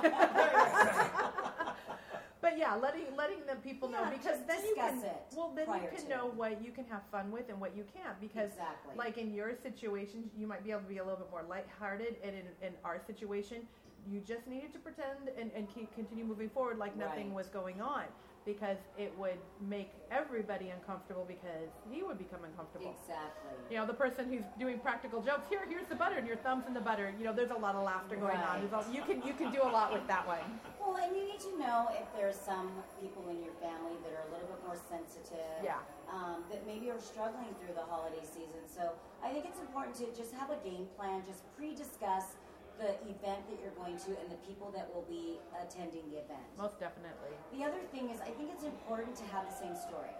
But 2.45 2.59
yeah, 2.59 2.75
letting 2.75 3.05
letting 3.17 3.39
the 3.49 3.55
people 3.55 3.89
know 3.89 4.01
Yeah, 4.03 4.11
because 4.11 4.37
then 4.45 4.61
you 4.69 4.75
can 4.75 4.99
it 4.99 5.23
well 5.35 5.51
then 5.55 5.65
you 5.81 5.87
can 5.89 6.03
to. 6.05 6.09
know 6.09 6.25
what 6.35 6.63
you 6.63 6.71
can 6.71 6.85
have 6.85 7.01
fun 7.11 7.31
with 7.31 7.49
and 7.49 7.59
what 7.59 7.75
you 7.75 7.83
can't 7.97 8.17
because 8.21 8.51
exactly. 8.51 8.93
like 8.95 9.17
in 9.17 9.33
your 9.33 9.55
situation 9.55 10.29
you 10.37 10.45
might 10.45 10.63
be 10.63 10.69
able 10.69 10.81
to 10.81 10.87
be 10.87 10.99
a 10.99 11.03
little 11.03 11.17
bit 11.17 11.31
more 11.31 11.43
lighthearted 11.49 12.17
and 12.23 12.35
in, 12.35 12.45
in 12.67 12.73
our 12.83 12.99
situation 12.99 13.67
you 14.07 14.19
just 14.19 14.45
needed 14.45 14.71
to 14.73 14.77
pretend 14.77 15.29
and, 15.39 15.49
and 15.55 15.67
keep 15.73 15.91
continue 15.95 16.23
moving 16.23 16.49
forward 16.49 16.77
like 16.77 16.95
nothing 16.95 17.27
Right. 17.29 17.35
was 17.41 17.47
going 17.47 17.81
on 17.81 18.03
because 18.45 18.77
it 18.97 19.11
would 19.17 19.41
make 19.59 19.89
everybody 20.11 20.69
uncomfortable 20.69 21.25
because 21.27 21.73
he 21.89 22.03
would 22.03 22.17
become 22.17 22.45
uncomfortable. 22.45 22.93
exactly. 23.01 23.57
You 23.69 23.77
know, 23.77 23.85
the 23.85 23.97
person 23.97 24.29
who's 24.29 24.45
doing 24.59 24.77
practical 24.77 25.21
jokes, 25.21 25.49
here, 25.49 25.65
here's 25.67 25.87
the 25.87 25.95
butter, 25.95 26.15
and 26.21 26.27
your 26.27 26.37
thumb's 26.37 26.67
in 26.67 26.73
the 26.73 26.79
butter. 26.79 27.11
You 27.17 27.25
know, 27.25 27.33
there's 27.33 27.49
a 27.49 27.57
lot 27.57 27.73
of 27.73 27.83
laughter 27.83 28.15
going 28.15 28.37
on. 28.37 28.61
Right. 28.61 28.73
All, 28.73 28.85
you 28.93 29.01
can 29.01 29.25
you 29.25 29.33
can 29.33 29.51
do 29.51 29.63
a 29.63 29.71
lot 29.71 29.91
with 29.91 30.05
that 30.07 30.27
one. 30.27 30.45
Well, 30.79 31.01
and 31.01 31.15
you 31.17 31.25
need 31.25 31.41
to 31.41 31.57
know 31.57 31.89
if 31.97 32.05
there's 32.13 32.37
some 32.37 32.69
people 33.01 33.25
in 33.33 33.41
your 33.41 33.53
family 33.57 33.97
that 34.05 34.13
are 34.13 34.25
a 34.29 34.31
little 34.31 34.47
bit 34.47 34.61
more 34.61 34.77
sensitive. 34.77 35.65
Yeah. 35.65 35.81
Um, 36.05 36.45
that 36.53 36.61
maybe 36.69 36.91
are 36.93 37.01
struggling 37.01 37.49
through 37.57 37.73
the 37.73 37.81
holiday 37.89 38.21
season. 38.21 38.61
So 38.69 38.93
I 39.25 39.33
think 39.33 39.49
it's 39.49 39.59
important 39.59 39.97
to 39.97 40.05
just 40.13 40.31
have 40.37 40.53
a 40.53 40.59
game 40.61 40.85
plan, 40.95 41.25
just 41.25 41.41
pre-discuss 41.57 42.37
the 42.77 42.91
event 43.07 43.41
that 43.47 43.57
you're 43.61 43.75
going 43.79 43.97
to 43.97 44.11
and 44.19 44.27
the 44.31 44.39
people 44.47 44.71
that 44.75 44.89
will 44.93 45.05
be 45.07 45.39
attending 45.55 46.03
the 46.11 46.19
event. 46.19 46.43
Most 46.57 46.79
definitely. 46.79 47.33
The 47.55 47.63
other 47.63 47.81
thing 47.91 48.09
is, 48.09 48.19
I 48.21 48.31
think 48.35 48.51
it's 48.51 48.63
important 48.63 49.15
to 49.17 49.25
have 49.31 49.47
the 49.47 49.55
same 49.55 49.75
story. 49.75 50.11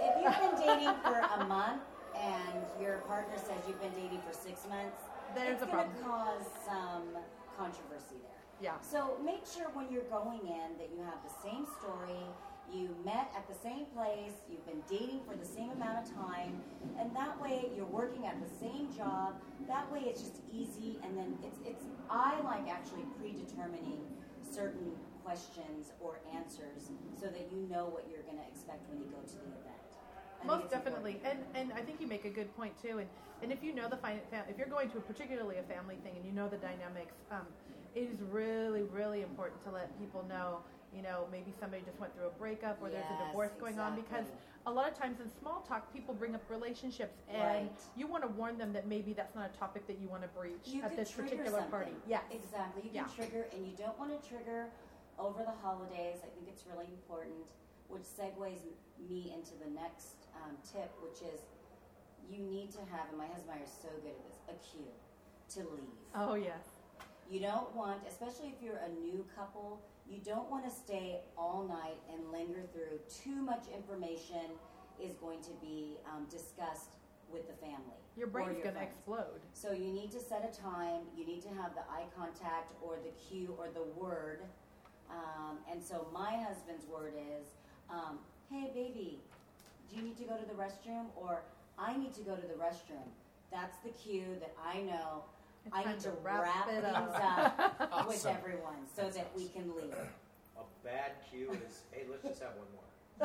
If 0.00 0.12
you've 0.20 0.38
been 0.40 0.56
dating 0.60 0.94
for 1.02 1.16
a 1.16 1.44
month 1.48 1.82
and 2.16 2.60
your 2.80 2.98
partner 3.08 3.36
says 3.38 3.56
you've 3.66 3.80
been 3.80 3.94
dating 3.96 4.20
for 4.26 4.32
six 4.34 4.66
months, 4.68 5.00
There's 5.34 5.60
it's 5.60 5.64
a 5.64 5.72
going 5.72 5.88
to 5.88 5.96
cause 6.04 6.46
some 6.66 7.16
controversy 7.56 8.20
there. 8.20 8.42
Yeah. 8.60 8.78
So 8.80 9.16
make 9.24 9.42
sure 9.48 9.72
when 9.72 9.90
you're 9.90 10.08
going 10.12 10.44
in 10.44 10.76
that 10.78 10.90
you 10.92 11.02
have 11.02 11.20
the 11.24 11.34
same 11.42 11.66
story, 11.80 12.22
you 12.72 12.96
met 13.04 13.30
at 13.36 13.46
the 13.46 13.54
same 13.54 13.84
place, 13.94 14.32
you've 14.50 14.64
been 14.66 14.82
dating 14.88 15.20
for 15.28 15.36
the 15.36 15.44
same 15.44 15.70
amount 15.70 15.98
of 15.98 16.14
time, 16.14 16.60
and 16.98 17.14
that 17.14 17.40
way 17.40 17.70
you're 17.76 17.86
working 17.86 18.26
at 18.26 18.36
the 18.42 18.48
same 18.58 18.88
job. 18.96 19.34
That 19.68 19.90
way 19.92 20.00
it's 20.06 20.22
just 20.22 20.40
easy, 20.52 20.98
and 21.04 21.16
then 21.16 21.36
it's 21.44 21.58
it's. 21.64 21.84
I 22.10 22.40
like 22.42 22.68
actually 22.68 23.04
predetermining 23.18 24.00
certain 24.42 24.92
questions 25.24 25.92
or 26.00 26.18
answers 26.34 26.90
so 27.18 27.26
that 27.26 27.48
you 27.52 27.66
know 27.70 27.86
what 27.86 28.06
you're 28.10 28.22
going 28.22 28.38
to 28.38 28.48
expect 28.50 28.88
when 28.90 28.98
you 28.98 29.06
go 29.06 29.20
to 29.20 29.36
the 29.36 29.52
event. 29.62 29.88
I 30.42 30.46
Most 30.46 30.70
definitely, 30.70 31.14
important. 31.14 31.46
and 31.54 31.70
and 31.70 31.78
I 31.78 31.82
think 31.82 32.00
you 32.00 32.06
make 32.06 32.24
a 32.24 32.30
good 32.30 32.54
point 32.56 32.72
too. 32.82 32.98
And 32.98 33.08
and 33.42 33.52
if 33.52 33.62
you 33.62 33.74
know 33.74 33.88
the 33.88 33.96
fam- 33.96 34.20
if 34.48 34.58
you're 34.58 34.68
going 34.68 34.90
to 34.90 34.98
a 34.98 35.00
particularly 35.00 35.58
a 35.58 35.62
family 35.62 35.96
thing 36.02 36.12
and 36.16 36.24
you 36.24 36.32
know 36.32 36.48
the 36.48 36.56
dynamics, 36.58 37.14
um, 37.30 37.46
it 37.94 38.08
is 38.08 38.20
really 38.30 38.82
really 38.82 39.22
important 39.22 39.62
to 39.64 39.70
let 39.70 39.96
people 40.00 40.24
know. 40.28 40.58
You 40.94 41.02
know, 41.02 41.26
maybe 41.32 41.52
somebody 41.58 41.82
just 41.86 41.98
went 41.98 42.14
through 42.14 42.26
a 42.26 42.36
breakup 42.38 42.78
or 42.82 42.90
there's 42.90 43.06
a 43.06 43.26
divorce 43.26 43.52
going 43.58 43.78
on 43.78 43.96
because 43.96 44.26
a 44.66 44.70
lot 44.70 44.90
of 44.90 44.96
times 44.96 45.20
in 45.20 45.30
small 45.40 45.64
talk 45.66 45.90
people 45.92 46.12
bring 46.14 46.34
up 46.34 46.42
relationships 46.50 47.16
and 47.32 47.42
Right. 47.42 47.80
you 47.96 48.06
want 48.06 48.22
to 48.24 48.28
warn 48.28 48.58
them 48.58 48.72
that 48.74 48.86
maybe 48.86 49.12
that's 49.14 49.34
not 49.34 49.50
a 49.52 49.58
topic 49.58 49.86
that 49.86 49.98
you 49.98 50.08
want 50.08 50.22
to 50.22 50.28
breach 50.28 50.66
You 50.66 50.82
at 50.82 50.94
this 50.94 51.10
particular 51.10 51.50
something. 51.50 51.70
party. 51.70 51.92
Yes. 52.06 52.22
Exactly. 52.30 52.82
You 52.82 52.90
can 52.90 53.06
Yeah. 53.08 53.14
trigger, 53.14 53.48
and 53.52 53.66
you 53.66 53.74
don't 53.76 53.98
want 53.98 54.12
to 54.22 54.28
trigger 54.28 54.70
over 55.18 55.42
the 55.42 55.50
holidays. 55.64 56.18
I 56.22 56.28
think 56.28 56.48
it's 56.48 56.66
really 56.66 56.86
important, 56.86 57.46
which 57.88 58.02
segues 58.02 58.60
me 59.08 59.32
into 59.34 59.54
the 59.64 59.70
next 59.70 60.16
um, 60.44 60.56
tip, 60.70 60.90
which 61.02 61.22
is 61.22 61.40
you 62.30 62.38
need 62.38 62.70
to 62.72 62.80
have, 62.92 63.08
and 63.08 63.18
my 63.18 63.26
husband 63.26 63.50
and 63.50 63.60
I 63.60 63.62
are 63.64 63.66
so 63.66 63.88
good 64.02 64.12
at 64.12 64.24
this, 64.28 64.38
a 64.48 64.54
cue 64.76 64.92
to 65.54 65.60
leave. 65.70 65.96
Oh 66.14 66.34
yes. 66.34 66.64
You 67.28 67.40
don't 67.40 67.74
want, 67.74 68.06
especially 68.06 68.48
if 68.48 68.62
you're 68.62 68.76
a 68.84 68.88
new 68.90 69.24
couple, 69.34 69.80
you 70.08 70.18
don't 70.24 70.50
want 70.50 70.64
to 70.64 70.70
stay 70.70 71.20
all 71.36 71.64
night 71.68 71.98
and 72.12 72.30
linger 72.30 72.62
through. 72.72 72.98
Too 73.08 73.40
much 73.42 73.64
information 73.74 74.58
is 75.00 75.14
going 75.14 75.40
to 75.42 75.50
be 75.60 75.96
um, 76.06 76.26
discussed 76.30 76.96
with 77.32 77.48
the 77.48 77.54
family. 77.54 77.96
Your 78.16 78.26
brain's 78.26 78.58
your 78.58 78.72
gonna 78.72 78.84
explode. 78.84 79.40
So 79.54 79.72
you 79.72 79.90
need 79.90 80.10
to 80.12 80.20
set 80.20 80.44
a 80.44 80.60
time. 80.60 81.00
You 81.16 81.24
need 81.24 81.42
to 81.42 81.48
have 81.48 81.74
the 81.74 81.80
eye 81.80 82.04
contact 82.16 82.72
or 82.82 82.96
the 83.02 83.10
cue 83.10 83.54
or 83.58 83.68
the 83.72 83.84
word. 83.98 84.40
Um, 85.10 85.58
and 85.70 85.82
so 85.82 86.06
my 86.12 86.36
husband's 86.36 86.86
word 86.86 87.14
is, 87.16 87.46
um, 87.90 88.18
"Hey, 88.50 88.70
baby, 88.74 89.20
do 89.88 89.96
you 89.96 90.02
need 90.02 90.18
to 90.18 90.24
go 90.24 90.36
to 90.36 90.44
the 90.44 90.54
restroom?" 90.54 91.06
Or 91.16 91.42
"I 91.78 91.96
need 91.96 92.12
to 92.14 92.22
go 92.22 92.36
to 92.36 92.46
the 92.46 92.54
restroom." 92.54 93.08
That's 93.50 93.78
the 93.78 93.90
cue 93.90 94.36
that 94.40 94.54
I 94.62 94.82
know. 94.82 95.24
It's 95.66 95.74
I 95.74 95.84
need 95.84 95.98
to 96.00 96.10
to 96.10 96.16
wrap 96.22 96.42
wrap, 96.42 96.68
it 96.68 96.82
things 96.82 96.94
up. 96.94 97.64
up 97.80 97.80
with 98.08 98.16
Awesome. 98.16 98.36
everyone 98.36 98.86
so 98.94 99.08
that 99.10 99.30
we 99.36 99.48
can 99.48 99.74
leave. 99.76 99.94
A 100.56 100.62
bad 100.84 101.12
cue 101.30 101.50
is, 101.66 101.82
hey, 101.92 102.04
let's 102.10 102.22
just 102.24 102.42
have 102.42 102.52
one 102.56 102.66
more. 102.72 102.82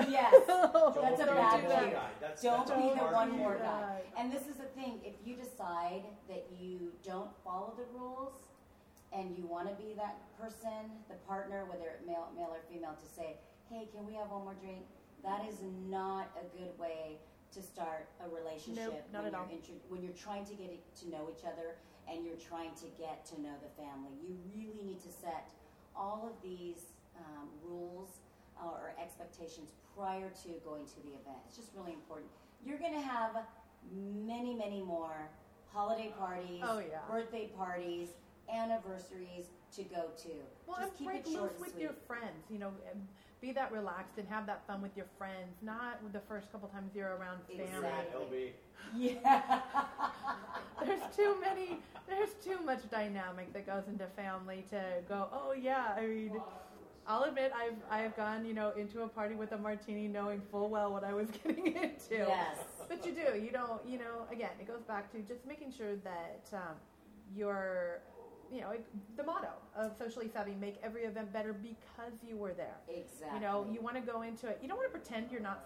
Yes. 0.09 0.33
Don't 0.45 0.95
That's 1.01 1.21
a 1.21 1.25
be 1.25 1.31
bad 1.31 1.63
the 1.63 1.73
one 1.73 1.83
cue. 1.85 1.93
guy. 1.93 2.09
That's, 2.21 2.41
Don't 2.43 2.67
that's 2.67 2.79
be 2.79 2.89
the 2.89 2.95
hard 2.99 3.13
one 3.13 3.29
cue. 3.31 3.37
more 3.39 3.57
guy. 3.57 4.01
And 4.17 4.31
this 4.31 4.43
is 4.47 4.55
the 4.57 4.69
thing: 4.79 4.99
if 5.03 5.15
you 5.25 5.35
decide 5.35 6.03
that 6.29 6.45
you 6.59 6.91
don't 7.03 7.31
follow 7.43 7.73
the 7.77 7.85
rules, 7.97 8.33
and 9.11 9.35
you 9.35 9.47
want 9.47 9.67
to 9.69 9.73
be 9.83 9.93
that 9.95 10.17
person, 10.39 10.91
the 11.09 11.15
partner, 11.27 11.65
whether 11.65 11.85
it 11.89 12.01
male, 12.05 12.27
male 12.35 12.51
or 12.53 12.61
female, 12.71 12.93
to 13.01 13.07
say, 13.09 13.37
"Hey, 13.71 13.87
can 13.95 14.05
we 14.05 14.13
have 14.13 14.29
one 14.29 14.43
more 14.43 14.53
drink?" 14.61 14.85
That 15.23 15.47
is 15.49 15.55
not 15.89 16.29
a 16.37 16.45
good 16.55 16.77
way 16.77 17.17
to 17.57 17.63
start 17.65 18.05
a 18.21 18.29
relationship 18.29 18.93
Nope, 18.93 19.03
not 19.11 19.23
when 19.25 19.33
at 19.33 19.33
you're 19.33 19.41
all. 19.41 19.89
when 19.89 20.03
you're 20.03 20.13
trying 20.13 20.45
to 20.45 20.53
get 20.53 20.77
to 21.01 21.09
know 21.09 21.25
each 21.33 21.43
other 21.43 21.73
and 22.09 22.23
you're 22.23 22.37
trying 22.37 22.71
to 22.77 22.87
get 23.01 23.25
to 23.33 23.41
know 23.41 23.53
the 23.65 23.71
family. 23.81 24.13
You 24.21 24.37
really 24.55 24.83
need 24.85 25.01
to 25.01 25.09
set 25.11 25.49
all 25.95 26.29
of 26.29 26.37
these 26.45 26.93
um, 27.17 27.49
rules 27.65 28.21
uh, 28.61 28.69
or 28.69 28.93
expectations 29.01 29.71
prior 29.97 30.29
to 30.45 30.49
going 30.63 30.85
to 30.85 30.99
the 31.03 31.17
event. 31.17 31.41
It's 31.47 31.57
just 31.57 31.69
really 31.75 31.93
important. 31.93 32.29
You're 32.63 32.77
going 32.77 32.93
to 32.93 33.01
have 33.01 33.35
many, 34.25 34.53
many 34.53 34.81
more 34.81 35.27
holiday 35.73 36.13
parties, 36.17 36.61
Oh, 36.63 36.79
yeah. 36.79 36.99
birthday 37.09 37.49
parties, 37.57 38.09
anniversaries 38.53 39.45
to 39.75 39.83
go 39.83 40.05
to. 40.23 40.29
Well, 40.65 40.77
just 40.79 40.89
and 40.91 40.97
keep 40.97 41.07
break 41.07 41.27
it 41.27 41.33
short 41.33 41.43
loose 41.43 41.51
and 41.53 41.59
with 41.61 41.71
sweet. 41.73 41.81
your 41.81 41.93
friends. 42.07 42.45
You 42.49 42.59
know, 42.59 42.71
be 43.41 43.51
that 43.51 43.71
relaxed 43.71 44.17
and 44.17 44.27
have 44.27 44.45
that 44.47 44.65
fun 44.67 44.81
with 44.81 44.95
your 44.95 45.05
friends. 45.17 45.57
Not 45.61 46.01
with 46.03 46.13
the 46.13 46.21
first 46.27 46.51
couple 46.51 46.69
times 46.69 46.91
you're 46.95 47.15
around 47.15 47.39
family. 47.47 47.63
Exactly. 47.63 48.53
Yeah. 48.95 49.61
There's 50.85 51.15
too 51.15 51.35
many. 51.41 51.79
There's 52.07 52.33
too 52.43 52.63
much 52.65 52.89
dynamic 52.89 53.53
that 53.53 53.65
goes 53.65 53.83
into 53.87 54.05
family 54.15 54.65
to 54.69 54.81
go. 55.07 55.27
Oh 55.31 55.53
yeah, 55.53 55.95
I 55.97 56.05
mean. 56.05 56.41
I'll 57.09 57.23
admit 57.23 57.53
I've 57.55 57.77
I've 57.89 58.17
gone 58.17 58.45
you 58.45 58.53
know 58.53 58.71
into 58.71 59.03
a 59.03 59.07
party 59.07 59.33
with 59.33 59.53
a 59.53 59.57
martini 59.57 60.09
knowing 60.09 60.41
full 60.51 60.67
well 60.69 60.91
what 60.91 61.05
I 61.05 61.13
was 61.13 61.29
getting 61.43 61.67
into. 61.67 61.95
Yes. 62.09 62.57
But 62.89 63.05
you 63.05 63.13
do. 63.13 63.39
You 63.39 63.49
don't. 63.51 63.81
You 63.87 63.99
know. 63.99 64.27
Again, 64.29 64.51
it 64.59 64.67
goes 64.67 64.81
back 64.81 65.09
to 65.13 65.19
just 65.19 65.45
making 65.45 65.71
sure 65.71 65.95
that 66.03 66.49
um, 66.53 66.75
you're, 67.35 67.99
you 68.51 68.61
know, 68.61 68.71
the 69.15 69.23
motto 69.23 69.49
of 69.75 69.95
socially 69.97 70.29
savvy: 70.31 70.55
make 70.59 70.75
every 70.83 71.03
event 71.03 71.31
better 71.33 71.53
because 71.53 72.13
you 72.27 72.37
were 72.37 72.53
there. 72.53 72.77
Exactly. 72.87 73.27
You 73.35 73.39
know, 73.41 73.65
you 73.71 73.81
want 73.81 73.95
to 73.95 74.01
go 74.01 74.21
into 74.21 74.47
it. 74.47 74.59
You 74.61 74.67
don't 74.67 74.77
want 74.77 74.91
to 74.91 74.97
pretend 74.99 75.31
you're 75.31 75.41
not 75.41 75.65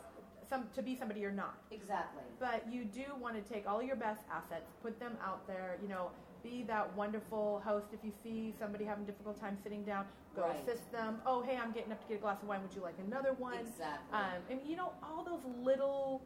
some 0.50 0.68
to 0.76 0.82
be 0.82 0.96
somebody 0.98 1.22
you're 1.22 1.32
not. 1.32 1.58
exactly. 1.72 2.24
But 2.40 2.66
you 2.72 2.84
do 2.86 3.04
want 3.20 3.36
to 3.36 3.54
take 3.54 3.70
all 3.70 3.82
your 3.82 3.96
best 3.96 4.24
assets, 4.32 4.70
put 4.82 5.00
them 5.00 5.18
out 5.24 5.48
there. 5.48 5.78
You 5.82 5.88
know, 5.88 6.10
be 6.44 6.64
that 6.64 6.94
wonderful 6.96 7.62
host. 7.64 7.88
If 7.94 8.00
you 8.04 8.12
see 8.24 8.54
somebody 8.60 8.84
having 8.84 9.04
a 9.04 9.08
difficult 9.08 9.40
time 9.40 9.58
sitting 9.64 9.84
down, 9.84 10.06
go 10.36 10.42
Right. 10.44 10.56
assist 10.60 10.92
them. 10.92 11.22
Oh, 11.26 11.42
hey, 11.42 11.56
I'm 11.58 11.72
getting 11.72 11.92
up 11.92 12.02
to 12.02 12.08
get 12.08 12.18
a 12.18 12.22
glass 12.22 12.42
of 12.42 12.48
wine. 12.48 12.62
Would 12.64 12.76
you 12.76 12.82
like 12.82 12.96
another 13.00 13.34
one? 13.34 13.60
Exactly. 13.60 14.18
Um, 14.18 14.42
and 14.50 14.60
you 14.66 14.76
know, 14.76 14.92
all 15.04 15.24
those 15.24 15.44
little 15.64 16.22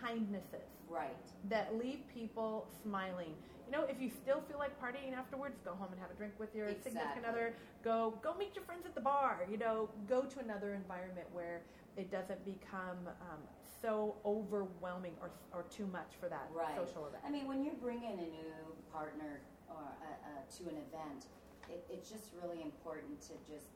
kindnesses 0.00 0.68
right. 0.88 1.16
that 1.48 1.76
leave 1.76 2.00
people 2.14 2.68
smiling. 2.82 3.34
You 3.68 3.76
know, 3.76 3.84
if 3.84 4.00
you 4.00 4.08
still 4.08 4.40
feel 4.48 4.56
like 4.58 4.80
partying 4.80 5.12
afterwards, 5.14 5.60
go 5.62 5.74
home 5.74 5.88
and 5.92 6.00
have 6.00 6.10
a 6.10 6.14
drink 6.14 6.32
with 6.38 6.54
your 6.54 6.68
significant 6.82 7.26
other. 7.26 7.54
Go 7.84 8.18
go 8.22 8.34
meet 8.38 8.54
your 8.56 8.64
friends 8.64 8.86
at 8.86 8.94
the 8.94 9.00
bar. 9.02 9.46
You 9.50 9.58
know, 9.58 9.90
go 10.08 10.22
to 10.22 10.38
another 10.40 10.72
environment 10.72 11.26
where 11.34 11.60
it 11.98 12.10
doesn't 12.10 12.42
become 12.46 12.96
um, 13.20 13.40
so 13.82 14.16
overwhelming 14.24 15.12
or 15.20 15.30
or 15.52 15.64
too 15.64 15.86
much 15.86 16.16
for 16.18 16.30
that 16.30 16.48
Right. 16.50 16.74
social 16.74 17.06
event. 17.08 17.22
I 17.26 17.30
mean, 17.30 17.46
when 17.46 17.62
you 17.62 17.72
bring 17.78 18.04
in 18.04 18.18
a 18.18 18.28
new 18.40 18.56
partner 18.90 19.40
or 19.68 19.76
uh, 19.76 19.84
uh, 19.84 20.56
to 20.56 20.62
an 20.70 20.76
event, 20.88 21.26
it, 21.68 21.84
it's 21.90 22.08
just 22.08 22.32
really 22.40 22.62
important 22.62 23.20
to 23.28 23.34
just 23.44 23.68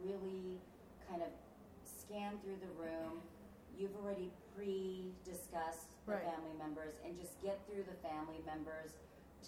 really 0.00 0.60
kind 1.08 1.22
of 1.22 1.30
scan 1.82 2.38
through 2.44 2.58
the 2.62 2.70
room. 2.78 3.18
You've 3.76 3.96
already 3.96 4.30
pre-discussed 4.54 5.90
the 6.06 6.12
Right. 6.12 6.24
family 6.24 6.54
members, 6.58 6.94
and 7.04 7.16
just 7.18 7.40
get 7.42 7.58
through 7.66 7.84
the 7.84 7.96
family 8.06 8.42
members, 8.44 8.92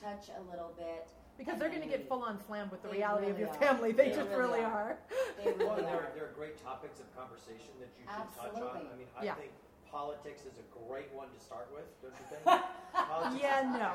touch 0.00 0.28
a 0.36 0.42
little 0.50 0.72
bit. 0.76 1.08
Because 1.38 1.58
they're 1.58 1.70
going 1.70 1.82
to 1.82 1.88
get 1.88 2.06
full 2.08 2.22
on 2.22 2.38
slammed 2.44 2.70
with 2.70 2.82
the 2.82 2.88
They 2.88 2.98
reality 2.98 3.30
of 3.30 3.38
your 3.38 3.48
are. 3.48 3.54
family. 3.54 3.92
They 3.92 4.10
They 4.10 4.14
just 4.16 4.28
really 4.30 4.60
really 4.60 4.64
are. 4.64 4.96
are. 4.96 4.98
They 5.42 5.50
Well, 5.52 5.56
really 5.74 5.78
and 5.80 5.88
there, 5.88 5.96
are. 5.96 6.12
there 6.14 6.24
are 6.26 6.34
great 6.36 6.62
topics 6.62 7.00
of 7.00 7.08
conversation 7.16 7.72
that 7.80 7.88
you 7.98 8.04
should 8.04 8.30
touch 8.36 8.62
on. 8.62 8.86
I 8.92 8.96
mean, 8.96 9.08
I 9.16 9.24
Yeah. 9.24 9.34
think 9.34 9.52
politics 9.90 10.42
is 10.44 10.58
a 10.58 10.66
great 10.86 11.10
one 11.12 11.28
to 11.32 11.40
start 11.40 11.68
with, 11.74 11.88
don't 12.02 12.12
you 12.14 12.26
think? 12.28 12.44
politics 12.92 13.42
Yeah, 13.42 13.62
no. 13.64 13.90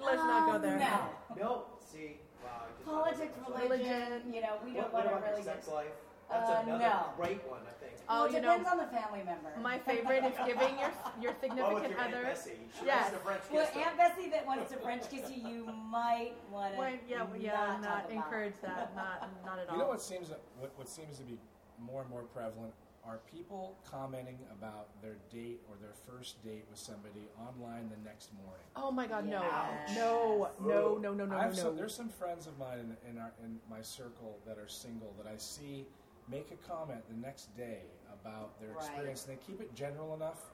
Let's 0.04 0.22
not 0.24 0.46
go 0.48 0.52
Um, 0.56 0.62
there. 0.62 0.78
no. 0.78 1.08
No, 1.36 1.64
see, 1.80 2.18
wow. 2.42 2.66
Politics, 2.84 3.32
thought 3.36 3.46
that 3.54 3.68
was 3.68 3.70
religion, 3.70 4.10
Religion. 4.12 4.32
you 4.34 4.40
know, 4.40 4.56
we 4.64 4.72
What, 4.72 4.92
don't 4.92 5.12
want 5.12 5.24
to 5.24 5.30
really 5.30 5.42
your 5.44 5.54
get. 5.54 5.64
sex 5.64 5.68
life? 5.68 5.92
That's 6.30 6.48
Uh, 6.50 6.62
another 6.64 6.84
no. 6.84 7.06
great 7.16 7.42
one, 7.48 7.60
I 7.66 7.72
think. 7.72 7.92
Oh, 8.08 8.14
well, 8.14 8.24
it 8.24 8.32
you 8.32 8.40
know, 8.40 8.58
depends 8.58 8.68
on 8.68 8.78
the 8.78 8.86
family 8.86 9.22
member. 9.22 9.50
My 9.60 9.78
favorite 9.78 10.24
is 10.24 10.36
giving 10.46 10.78
your 10.78 10.90
your 11.20 11.32
Well, 11.42 11.74
with 11.74 11.84
significant 11.84 11.90
your 11.90 12.00
Aunt 12.00 12.14
other. 12.14 12.22
Bessie, 12.24 12.58
she 12.78 12.86
Yes. 12.86 13.02
likes 13.02 13.10
the 13.12 13.18
French 13.18 13.42
Well, 13.50 13.66
kiss. 13.66 13.74
though. 13.74 13.80
Aunt 13.80 13.96
Bessie 13.98 14.30
that 14.30 14.46
wants 14.46 14.70
to 14.72 14.76
French 14.78 15.08
kiss 15.10 15.30
you, 15.30 15.48
you 15.48 15.64
might 15.66 16.32
want 16.50 16.72
to. 16.74 16.78
Well, 16.78 16.92
yeah, 17.08 17.26
yeah, 17.38 17.52
not, 17.52 17.80
not, 17.82 17.82
talk 17.82 18.00
about. 18.04 18.10
encourage 18.12 18.54
that. 18.62 18.96
Not 18.96 19.28
not 19.44 19.58
at 19.60 19.68
all. 19.68 19.76
You 19.76 19.82
know 19.82 19.88
what 19.88 20.00
seems 20.00 20.30
what, 20.58 20.72
what 20.76 20.88
seems 20.88 21.18
to 21.18 21.24
be 21.24 21.38
more 21.78 22.00
and 22.02 22.10
more 22.10 22.22
prevalent 22.22 22.72
are 23.04 23.18
people 23.30 23.76
commenting 23.90 24.38
about 24.52 24.86
their 25.02 25.16
date 25.28 25.60
or 25.68 25.74
their 25.80 25.92
first 26.06 26.40
date 26.44 26.64
with 26.70 26.78
somebody 26.78 27.28
online 27.36 27.90
the 27.90 27.96
next 28.08 28.30
morning. 28.34 28.62
Oh 28.76 28.92
my 28.92 29.08
God, 29.08 29.26
no, 29.26 29.42
Yes. 29.42 29.96
no, 29.96 30.48
no, 30.64 30.98
no, 30.98 31.12
no, 31.12 31.26
no, 31.26 31.36
I 31.36 31.42
have 31.42 31.56
no. 31.56 31.62
some, 31.64 31.76
there's 31.76 31.94
some 31.94 32.08
friends 32.08 32.46
of 32.46 32.56
mine 32.60 32.78
in, 32.78 33.10
in, 33.10 33.18
our, 33.18 33.32
in 33.42 33.58
my 33.68 33.82
circle 33.82 34.38
that 34.46 34.56
are 34.56 34.68
single 34.68 35.12
that 35.18 35.26
I 35.26 35.36
see 35.36 35.84
make 36.28 36.50
a 36.50 36.68
comment 36.68 37.02
the 37.08 37.16
next 37.16 37.54
day 37.56 37.82
about 38.12 38.58
their 38.60 38.70
Right. 38.70 38.78
experience. 38.84 39.26
And 39.26 39.36
they 39.38 39.42
keep 39.42 39.60
it 39.60 39.74
general 39.74 40.14
enough, 40.14 40.50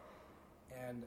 and 0.74 1.06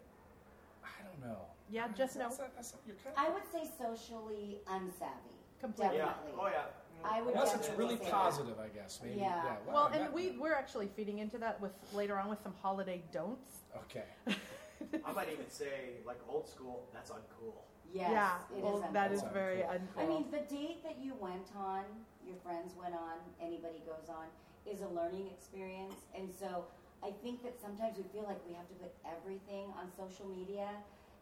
I 0.84 1.04
don't 1.04 1.20
know. 1.22 1.46
Yeah, 1.70 1.88
just 1.90 2.16
know. 2.16 2.24
That's 2.24 2.40
not- 2.40 2.56
that's 2.56 2.74
not- 2.74 2.82
you're 2.86 2.96
kind 2.98 3.16
I 3.18 3.30
would 3.30 3.46
say 3.52 3.66
socially 3.78 4.62
unsavvy. 4.68 5.36
Completely. 5.60 5.98
Yeah. 5.98 6.06
Definitely. 6.06 6.42
Oh, 6.42 6.48
yeah. 6.48 6.64
Mm. 6.64 7.06
I 7.06 7.22
would 7.22 7.34
unless 7.34 7.56
it's 7.56 7.70
really 7.70 7.98
say 7.98 8.04
that. 8.06 8.12
positive, 8.12 8.60
I 8.60 8.68
guess. 8.70 9.00
Maybe. 9.02 9.20
Yeah. 9.20 9.44
Yeah. 9.44 9.60
wow, 9.60 9.74
Well, 9.74 9.86
and 9.88 10.02
met 10.04 10.14
we 10.14 10.32
we're 10.38 10.54
actually 10.54 10.88
feeding 10.90 11.20
into 11.20 11.38
that 11.38 11.60
with 11.62 11.72
later 11.94 12.18
on 12.18 12.30
with 12.30 12.42
some 12.42 12.54
holiday 12.56 13.04
don'ts. 13.12 13.62
Okay. 13.76 14.06
I 15.06 15.12
might 15.14 15.30
even 15.30 15.50
say, 15.50 16.02
like 16.06 16.20
old 16.28 16.48
school, 16.48 16.88
that's 16.92 17.12
uncool. 17.12 17.54
Yes, 17.94 18.10
yeah, 18.10 18.58
it 18.58 18.64
well, 18.64 18.82
is 18.84 18.94
that 18.94 19.12
is 19.12 19.22
very 19.24 19.58
Uncool. 19.64 19.80
uncool. 19.96 19.98
I 20.04 20.06
mean, 20.08 20.32
the 20.32 20.40
date 20.40 20.82
that 20.84 20.98
you 20.98 21.14
went 21.16 21.54
on, 21.56 21.84
your 22.26 22.38
friends 22.38 22.74
went 22.76 22.96
on, 22.96 23.20
anybody 23.42 23.80
goes 23.80 24.08
on, 24.10 24.28
is 24.70 24.82
a 24.82 24.88
learning 24.88 25.28
experience. 25.32 26.06
And 26.16 26.30
so 26.32 26.66
I 27.04 27.12
think 27.24 27.44
that 27.44 27.60
sometimes 27.60 27.98
we 27.98 28.06
feel 28.14 28.24
like 28.24 28.40
we 28.48 28.54
have 28.54 28.68
to 28.70 28.78
put 28.78 28.94
everything 29.06 29.74
on 29.78 29.90
social 29.98 30.28
media, 30.28 30.70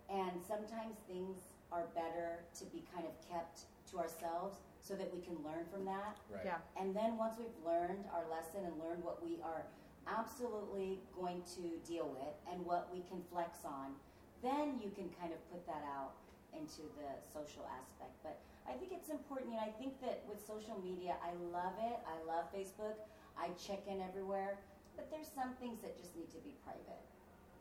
and 0.10 0.42
sometimes 0.44 1.00
things 1.08 1.48
are 1.72 1.88
better 1.94 2.44
to 2.60 2.66
be 2.74 2.84
kind 2.94 3.06
of 3.06 3.14
kept 3.30 3.70
to 3.92 4.00
ourselves 4.00 4.58
so 4.82 4.96
that 4.96 5.08
we 5.14 5.22
can 5.22 5.38
learn 5.46 5.64
from 5.72 5.86
that. 5.86 6.18
Right. 6.32 6.42
yeah, 6.46 6.60
And 6.80 6.96
then 6.96 7.18
once 7.18 7.36
we've 7.38 7.54
learned 7.66 8.06
our 8.14 8.26
lesson 8.30 8.66
and 8.66 8.74
learned 8.80 9.04
what 9.04 9.22
we 9.24 9.38
are 9.44 9.64
absolutely 10.08 11.00
going 11.14 11.44
to 11.56 11.78
deal 11.86 12.10
with 12.10 12.34
and 12.52 12.66
what 12.66 12.90
we 12.92 13.06
can 13.06 13.22
flex 13.30 13.62
on, 13.66 13.94
then 14.42 14.80
you 14.82 14.90
can 14.90 15.12
kind 15.20 15.32
of 15.32 15.40
put 15.52 15.62
that 15.68 15.84
out 15.86 16.18
into 16.56 16.82
the 16.98 17.10
social 17.30 17.68
aspect. 17.70 18.16
But 18.24 18.40
I 18.66 18.74
think 18.74 18.92
it's 18.96 19.10
important. 19.10 19.54
You 19.54 19.58
know, 19.62 19.68
I 19.68 19.74
think 19.78 20.00
that 20.02 20.24
with 20.26 20.42
social 20.42 20.80
media, 20.82 21.16
I 21.22 21.36
love 21.54 21.78
it. 21.78 21.98
I 22.08 22.18
love 22.26 22.50
Facebook. 22.50 22.98
I 23.40 23.50
check 23.58 23.80
in 23.88 24.02
everywhere. 24.02 24.60
But 24.96 25.10
there's 25.12 25.30
some 25.34 25.54
things 25.62 25.82
that 25.82 25.98
just 25.98 26.16
need 26.16 26.30
to 26.32 26.38
be 26.44 26.54
private. 26.64 27.00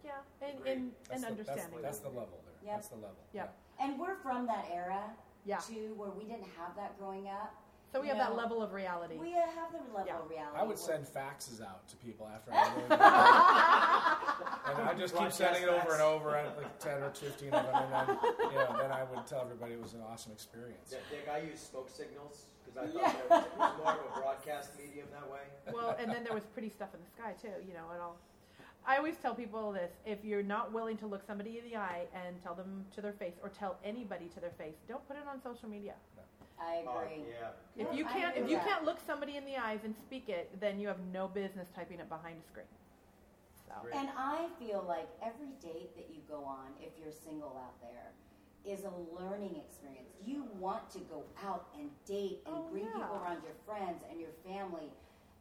yeah, 0.04 0.10
and 0.42 0.58
Agreed. 0.58 0.72
and, 0.72 0.92
That's 1.08 1.14
and 1.14 1.22
the, 1.22 1.28
understanding. 1.28 1.64
That's 1.64 1.76
the, 1.76 1.82
that's 1.82 1.98
the 2.00 2.08
level 2.08 2.40
there. 2.44 2.54
Yep. 2.66 2.74
That's 2.74 2.88
the 2.88 2.96
level. 2.96 3.22
Yep. 3.32 3.56
And 3.80 3.98
we're 3.98 4.16
from 4.16 4.46
that 4.46 4.66
era 4.74 5.02
yeah, 5.46 5.58
too, 5.58 5.94
where 5.96 6.10
we 6.10 6.24
didn't 6.24 6.48
have 6.58 6.74
that 6.76 6.98
growing 6.98 7.28
up. 7.28 7.54
So 7.92 8.00
we 8.02 8.08
You 8.08 8.14
have 8.14 8.22
that 8.26 8.36
know, 8.36 8.42
level 8.42 8.60
of 8.60 8.74
reality. 8.74 9.16
We 9.16 9.32
uh, 9.34 9.40
have 9.54 9.72
the 9.72 9.78
level 9.96 10.04
Yeah. 10.06 10.18
of 10.18 10.28
reality. 10.28 10.58
I 10.58 10.62
would 10.62 10.78
send 10.78 11.06
faxes 11.06 11.62
out 11.62 11.88
to 11.88 11.96
people 11.96 12.28
after 12.28 12.52
I 12.52 12.68
really 12.74 12.84
and 14.80 14.88
I 14.88 14.94
just 14.98 15.16
keep 15.16 15.32
sending 15.32 15.62
it 15.62 15.68
over 15.70 15.92
and 15.92 16.02
over, 16.02 16.34
and 16.36 16.54
like 16.56 16.78
ten 16.80 17.02
or 17.02 17.10
fifteen 17.10 17.52
of 17.54 17.64
them, 17.64 17.74
and 17.74 17.92
then 18.08 18.16
you 18.50 18.58
know, 18.58 18.76
then 18.78 18.92
I 18.92 19.04
would 19.04 19.26
tell 19.26 19.40
everybody 19.40 19.72
it 19.72 19.80
was 19.82 19.94
an 19.94 20.00
awesome 20.10 20.32
experience. 20.32 20.90
Dick, 20.90 21.00
Dick, 21.10 21.28
I 21.32 21.38
use 21.40 21.60
smoke 21.60 21.88
signals 21.88 22.46
because 22.74 22.94
I 22.94 22.98
Yeah. 22.98 23.10
thought 23.10 23.12
that 23.12 23.24
it 23.24 23.30
was, 23.30 23.44
it 23.44 23.58
was 23.58 23.76
more 23.78 23.92
of 23.92 24.16
a 24.16 24.20
broadcast 24.20 24.70
medium 24.76 25.06
that 25.10 25.28
way. 25.30 25.40
well, 25.72 25.96
and 25.98 26.10
then 26.10 26.24
there 26.24 26.34
was 26.34 26.44
pretty 26.52 26.68
stuff 26.68 26.88
in 26.94 27.00
the 27.00 27.10
sky 27.10 27.34
too. 27.40 27.54
You 27.66 27.74
know, 27.74 27.90
it 27.94 28.00
all. 28.00 28.16
I 28.86 28.96
always 28.96 29.16
tell 29.18 29.34
people 29.34 29.72
this: 29.72 29.92
if 30.06 30.24
you're 30.24 30.42
not 30.42 30.72
willing 30.72 30.96
to 30.98 31.06
look 31.06 31.22
somebody 31.26 31.58
in 31.58 31.64
the 31.64 31.76
eye 31.76 32.06
and 32.14 32.40
tell 32.42 32.54
them 32.54 32.84
to 32.94 33.00
their 33.00 33.12
face, 33.12 33.34
or 33.42 33.48
tell 33.48 33.76
anybody 33.84 34.28
to 34.34 34.40
their 34.40 34.52
face, 34.58 34.76
don't 34.88 35.06
put 35.08 35.16
it 35.16 35.24
on 35.30 35.40
social 35.42 35.68
media. 35.68 35.94
I 36.60 36.82
Oh, 36.86 36.98
agree. 36.98 37.22
yeah. 37.28 37.50
If 37.76 37.94
you 37.96 38.04
can't, 38.04 38.36
if 38.36 38.48
you 38.50 38.56
that. 38.56 38.66
can't 38.66 38.84
look 38.84 38.98
somebody 39.06 39.36
in 39.36 39.44
the 39.44 39.56
eyes 39.56 39.80
and 39.84 39.94
speak 39.94 40.28
it, 40.28 40.50
then 40.60 40.80
you 40.80 40.88
have 40.88 40.98
no 41.12 41.28
business 41.28 41.68
typing 41.74 42.00
it 42.00 42.08
behind 42.08 42.36
a 42.42 42.46
screen. 42.48 42.66
So. 43.68 43.74
And 43.92 44.08
I 44.16 44.48
feel 44.58 44.82
like 44.88 45.08
every 45.22 45.52
date 45.60 45.94
that 45.94 46.08
you 46.10 46.22
go 46.26 46.42
on, 46.44 46.72
if 46.80 46.98
you're 46.98 47.12
single 47.12 47.56
out 47.62 47.78
there, 47.80 48.10
is 48.68 48.84
a 48.84 48.92
learning 49.18 49.56
experience. 49.56 50.12
You 50.24 50.44
want 50.58 50.90
to 50.90 50.98
go 51.00 51.24
out 51.42 51.68
and 51.78 51.88
date 52.06 52.40
and 52.46 52.54
Oh, 52.54 52.68
bring 52.70 52.84
people 52.84 53.16
around 53.24 53.42
your 53.42 53.56
friends 53.64 54.04
and 54.10 54.20
your 54.20 54.34
family. 54.44 54.92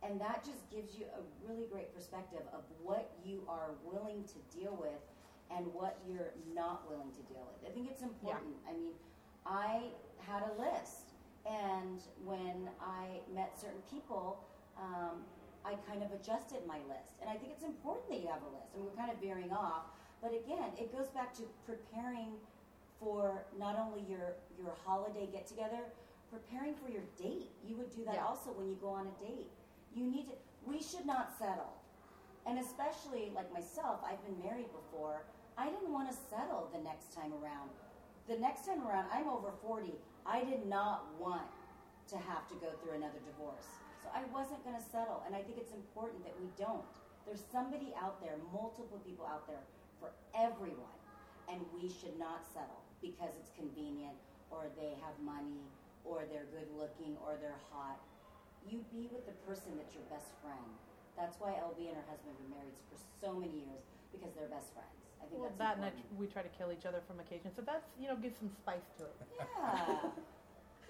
And 0.03 0.21
that 0.21 0.45
just 0.45 0.69
gives 0.71 0.95
you 0.97 1.05
a 1.11 1.21
really 1.45 1.65
great 1.71 1.93
perspective 1.93 2.45
of 2.53 2.61
what 2.82 3.11
you 3.25 3.43
are 3.49 3.71
willing 3.84 4.23
to 4.25 4.57
deal 4.57 4.78
with 4.80 5.01
and 5.51 5.65
what 5.73 5.97
you're 6.07 6.32
not 6.53 6.88
willing 6.89 7.11
to 7.11 7.23
deal 7.34 7.43
with. 7.47 7.69
I 7.69 7.73
think 7.73 7.89
it's 7.89 8.03
important. 8.03 8.55
I 8.69 8.73
mean, 8.73 8.93
I 9.45 9.91
had 10.19 10.43
a 10.43 10.53
list, 10.61 11.15
and 11.45 12.01
when 12.23 12.69
I 12.82 13.19
met 13.34 13.59
certain 13.59 13.82
people, 13.89 14.43
um, 14.78 15.23
I 15.65 15.75
kind 15.89 16.03
of 16.03 16.11
adjusted 16.11 16.59
my 16.67 16.80
list. 16.88 17.19
And 17.21 17.30
I 17.30 17.36
think 17.36 17.51
it's 17.55 17.63
important 17.63 18.09
that 18.09 18.19
you 18.21 18.28
have 18.28 18.43
a 18.43 18.51
list. 18.55 18.71
I 18.71 18.78
And 18.78 18.86
we're 18.86 18.95
kind 18.95 19.11
of 19.11 19.19
veering 19.19 19.51
off, 19.51 19.88
but 20.21 20.32
again, 20.32 20.71
it 20.78 20.91
goes 20.95 21.07
back 21.09 21.34
to 21.36 21.43
preparing 21.65 22.36
for 22.99 23.45
not 23.57 23.77
only 23.77 24.01
your 24.09 24.35
your 24.57 24.73
holiday 24.85 25.27
get 25.31 25.47
together, 25.47 25.79
preparing 26.31 26.73
for 26.75 26.89
your 26.89 27.03
date. 27.17 27.51
You 27.65 27.75
would 27.77 27.91
do 27.95 28.03
that 28.05 28.15
Yeah. 28.15 28.25
also 28.25 28.51
when 28.51 28.67
you 28.67 28.75
go 28.75 28.89
on 28.89 29.07
a 29.07 29.15
date. 29.23 29.49
You 29.93 30.05
need 30.05 30.27
to. 30.29 30.35
We 30.65 30.81
should 30.81 31.05
not 31.05 31.31
settle, 31.37 31.73
and 32.45 32.59
especially 32.59 33.31
like 33.33 33.51
myself, 33.53 34.01
I've 34.03 34.21
been 34.25 34.39
married 34.43 34.71
before. 34.73 35.21
I 35.57 35.69
didn't 35.69 35.91
want 35.91 36.09
to 36.11 36.15
settle 36.29 36.69
the 36.73 36.79
next 36.79 37.13
time 37.13 37.33
around. 37.41 37.69
The 38.27 38.37
next 38.37 38.65
time 38.65 38.85
around, 38.85 39.07
I'm 39.11 39.27
over 39.29 39.51
40. 39.63 39.93
I 40.25 40.43
did 40.43 40.67
not 40.67 41.07
want 41.17 41.47
to 42.09 42.17
have 42.17 42.47
to 42.49 42.55
go 42.55 42.69
through 42.83 42.95
another 42.95 43.19
divorce. 43.25 43.65
So 44.03 44.09
I 44.13 44.23
wasn't 44.31 44.63
going 44.63 44.75
to 44.75 44.83
settle. 44.83 45.23
And 45.25 45.33
I 45.35 45.41
think 45.41 45.57
it's 45.57 45.71
important 45.71 46.23
that 46.25 46.35
we 46.39 46.47
don't. 46.57 46.83
There's 47.25 47.43
somebody 47.51 47.93
out 47.99 48.21
there, 48.21 48.35
multiple 48.53 48.99
people 49.05 49.25
out 49.25 49.47
there 49.47 49.63
for 49.99 50.11
everyone. 50.35 50.99
And 51.49 51.59
we 51.73 51.87
should 51.89 52.19
not 52.19 52.45
settle 52.53 52.83
because 53.01 53.33
it's 53.39 53.51
convenient 53.55 54.15
or 54.49 54.67
they 54.79 54.95
have 55.03 55.15
money 55.21 55.61
or 56.05 56.23
they're 56.31 56.47
good 56.55 56.67
looking 56.77 57.17
or 57.25 57.35
they're 57.41 57.59
hot. 57.71 57.99
You 58.67 58.83
be 58.91 59.07
with 59.11 59.25
the 59.25 59.35
person 59.47 59.75
that's 59.79 59.93
your 59.95 60.03
best 60.11 60.31
friend. 60.43 60.67
That's 61.15 61.39
why 61.39 61.55
LB 61.57 61.79
and 61.87 61.97
her 61.97 62.07
husband 62.07 62.35
have 62.35 62.39
been 62.45 62.53
married 62.53 62.77
for 62.91 62.97
so 63.19 63.33
many 63.33 63.65
years 63.65 63.83
because 64.11 64.31
they're 64.35 64.51
best 64.51 64.71
friends. 64.75 64.91
I 65.19 65.25
think 65.25 65.41
Well, 65.41 65.49
that's 65.57 65.79
that 65.79 65.81
and 65.81 65.85
important. 65.97 66.19
we 66.19 66.27
try 66.27 66.43
to 66.43 66.53
kill 66.53 66.71
each 66.71 66.85
other 66.85 67.01
from 67.07 67.19
occasion, 67.19 67.49
so 67.55 67.61
that's 67.65 67.87
you 67.99 68.07
know 68.07 68.15
gives 68.15 68.37
some 68.37 68.51
spice 68.53 68.85
to 69.01 69.05
it. 69.09 69.17
Yeah. 69.39 70.13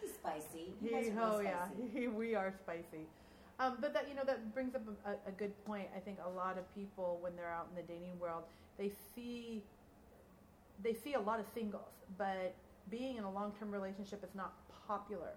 He's 0.02 0.14
spicy. 0.14 0.74
You 0.82 0.92
guys 0.92 1.06
He, 1.08 1.12
are 1.12 1.22
oh 1.22 1.40
real 1.40 1.44
yeah, 1.48 1.66
spicy. 1.66 2.08
we 2.22 2.36
are 2.36 2.52
spicy. 2.52 3.08
Um, 3.60 3.78
but 3.82 3.94
that 3.94 4.08
you 4.10 4.14
know 4.16 4.24
that 4.26 4.54
brings 4.54 4.76
up 4.76 4.84
a, 5.06 5.12
a 5.28 5.32
good 5.32 5.54
point. 5.66 5.88
I 5.96 6.00
think 6.00 6.20
a 6.24 6.30
lot 6.30 6.58
of 6.60 6.66
people 6.76 7.18
when 7.22 7.36
they're 7.36 7.50
out 7.50 7.68
in 7.72 7.76
the 7.76 7.88
dating 7.88 8.20
world, 8.20 8.44
they 8.78 8.92
see 9.16 9.64
they 10.84 10.94
see 10.94 11.14
a 11.14 11.20
lot 11.20 11.40
of 11.40 11.48
singles, 11.54 11.92
but 12.18 12.54
being 12.90 13.18
in 13.18 13.24
a 13.24 13.32
long 13.32 13.52
term 13.60 13.72
relationship 13.72 14.24
is 14.24 14.34
not 14.36 14.54
popular. 14.88 15.32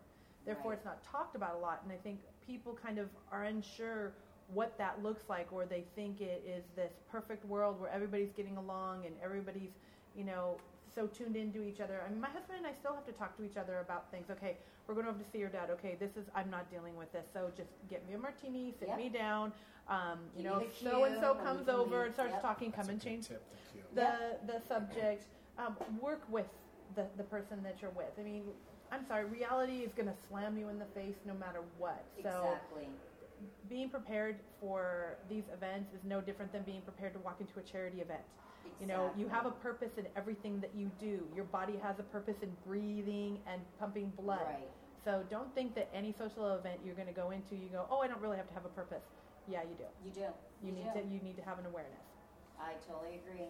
Therefore, 0.45 0.71
Right. 0.71 0.77
it's 0.79 0.85
not 0.85 1.03
talked 1.03 1.35
about 1.37 1.55
a 1.57 1.59
lot, 1.59 1.83
and 1.83 1.93
I 1.93 1.97
think 1.97 2.21
people 2.47 2.75
kind 2.75 2.99
of 2.99 3.09
are 3.31 3.45
unsure 3.45 4.13
what 4.53 4.77
that 4.79 5.03
looks 5.03 5.29
like, 5.29 5.53
or 5.53 5.65
they 5.67 5.83
think 5.95 6.21
it 6.21 6.43
is 6.47 6.65
this 6.75 6.93
perfect 7.11 7.45
world 7.45 7.81
where 7.81 7.91
everybody's 7.91 8.33
getting 8.33 8.57
along 8.57 9.07
and 9.07 9.15
everybody's, 9.23 9.71
you 10.17 10.25
know, 10.25 10.57
so 10.93 11.07
tuned 11.07 11.37
into 11.37 11.63
each 11.63 11.81
other. 11.81 12.03
I 12.05 12.11
mean, 12.11 12.21
my 12.21 12.31
husband 12.31 12.59
and 12.59 12.67
I 12.67 12.73
still 12.73 12.95
have 12.95 13.07
to 13.07 13.13
talk 13.13 13.37
to 13.37 13.45
each 13.45 13.57
other 13.57 13.79
about 13.79 14.11
things. 14.11 14.29
Okay, 14.31 14.57
we're 14.91 14.95
going 14.97 15.07
over 15.07 15.23
to 15.23 15.31
see 15.31 15.39
your 15.39 15.49
dad. 15.49 15.71
Okay, 15.71 15.97
this 16.01 16.11
is 16.17 16.27
I'm 16.35 16.51
not 16.51 16.69
dealing 16.69 16.97
with 16.97 17.13
this, 17.13 17.25
so 17.33 17.51
just 17.57 17.71
get 17.89 18.07
me 18.09 18.15
a 18.15 18.19
martini, 18.19 18.75
sit 18.81 18.89
Yep. 18.89 18.97
me 18.99 19.09
down. 19.09 19.53
Um, 19.87 20.19
you 20.37 20.43
Give 20.43 20.53
know, 20.53 20.59
me 20.59 20.67
if 20.67 20.79
so 20.79 21.05
and 21.05 21.17
so 21.21 21.35
comes 21.37 21.69
over 21.69 22.05
and 22.07 22.13
starts 22.15 22.33
Yep. 22.33 22.43
talking, 22.43 22.71
That's 22.73 22.83
come 22.89 22.91
a 22.91 22.93
and 22.95 23.01
change 23.03 23.29
tip. 23.29 23.43
Thank 23.73 23.87
you. 23.87 23.95
the 23.95 24.53
the 24.53 24.61
subject. 24.67 25.27
Um, 25.59 25.77
work 26.01 26.23
with 26.29 26.49
the 26.97 27.07
the 27.17 27.23
person 27.23 27.63
that 27.63 27.81
you're 27.81 27.93
with. 27.93 28.11
I 28.19 28.23
mean, 28.23 28.43
I'm 28.91 29.07
sorry, 29.07 29.27
reality 29.27 29.79
is 29.83 29.93
going 29.93 30.09
to 30.09 30.15
slam 30.29 30.59
you 30.59 30.69
in 30.69 30.79
the 30.81 30.87
face 30.87 31.17
no 31.25 31.35
matter 31.35 31.61
what. 31.79 32.05
So 32.23 32.29
Exactly. 32.51 32.89
being 33.69 33.91
prepared 33.91 34.41
for 34.59 35.19
these 35.29 35.45
events 35.53 35.95
is 35.95 36.03
no 36.05 36.21
different 36.21 36.53
than 36.53 36.63
being 36.65 36.83
prepared 36.83 37.13
to 37.13 37.21
walk 37.21 37.41
into 37.41 37.61
a 37.61 37.63
charity 37.63 38.01
event. 38.01 38.21
Exactly. 38.65 38.73
You 38.81 38.87
know, 38.87 39.11
you 39.17 39.29
have 39.29 39.47
a 39.47 39.51
purpose 39.51 39.93
in 39.99 40.07
everything 40.17 40.61
that 40.61 40.75
you 40.75 40.91
do. 40.99 41.21
Your 41.35 41.45
body 41.45 41.77
has 41.83 41.99
a 42.01 42.03
purpose 42.03 42.37
in 42.43 42.51
breathing 42.67 43.39
and 43.47 43.61
pumping 43.79 44.13
blood. 44.19 44.41
Right. 44.47 44.69
So 45.05 45.25
don't 45.31 45.55
think 45.55 45.75
that 45.75 45.89
any 45.95 46.13
social 46.13 46.55
event 46.55 46.81
you're 46.85 46.95
going 46.95 47.09
to 47.09 47.15
go 47.15 47.31
into, 47.31 47.55
you 47.55 47.69
go, 47.73 47.87
oh, 47.91 48.01
I 48.01 48.09
don't 48.09 48.21
really 48.21 48.37
have 48.37 48.49
to 48.49 48.55
have 48.55 48.65
a 48.65 48.69
purpose. 48.69 49.05
Yeah, 49.49 49.63
you 49.63 49.75
do. 49.77 49.85
You 50.05 50.13
do. 50.13 50.67
You, 50.67 50.73
need 50.73 50.93
do. 50.95 51.01
to. 51.01 51.07
You 51.07 51.21
need 51.21 51.37
to 51.37 51.43
have 51.43 51.59
an 51.59 51.67
awareness. 51.67 52.05
I 52.61 52.73
totally 52.87 53.21
agree. 53.25 53.47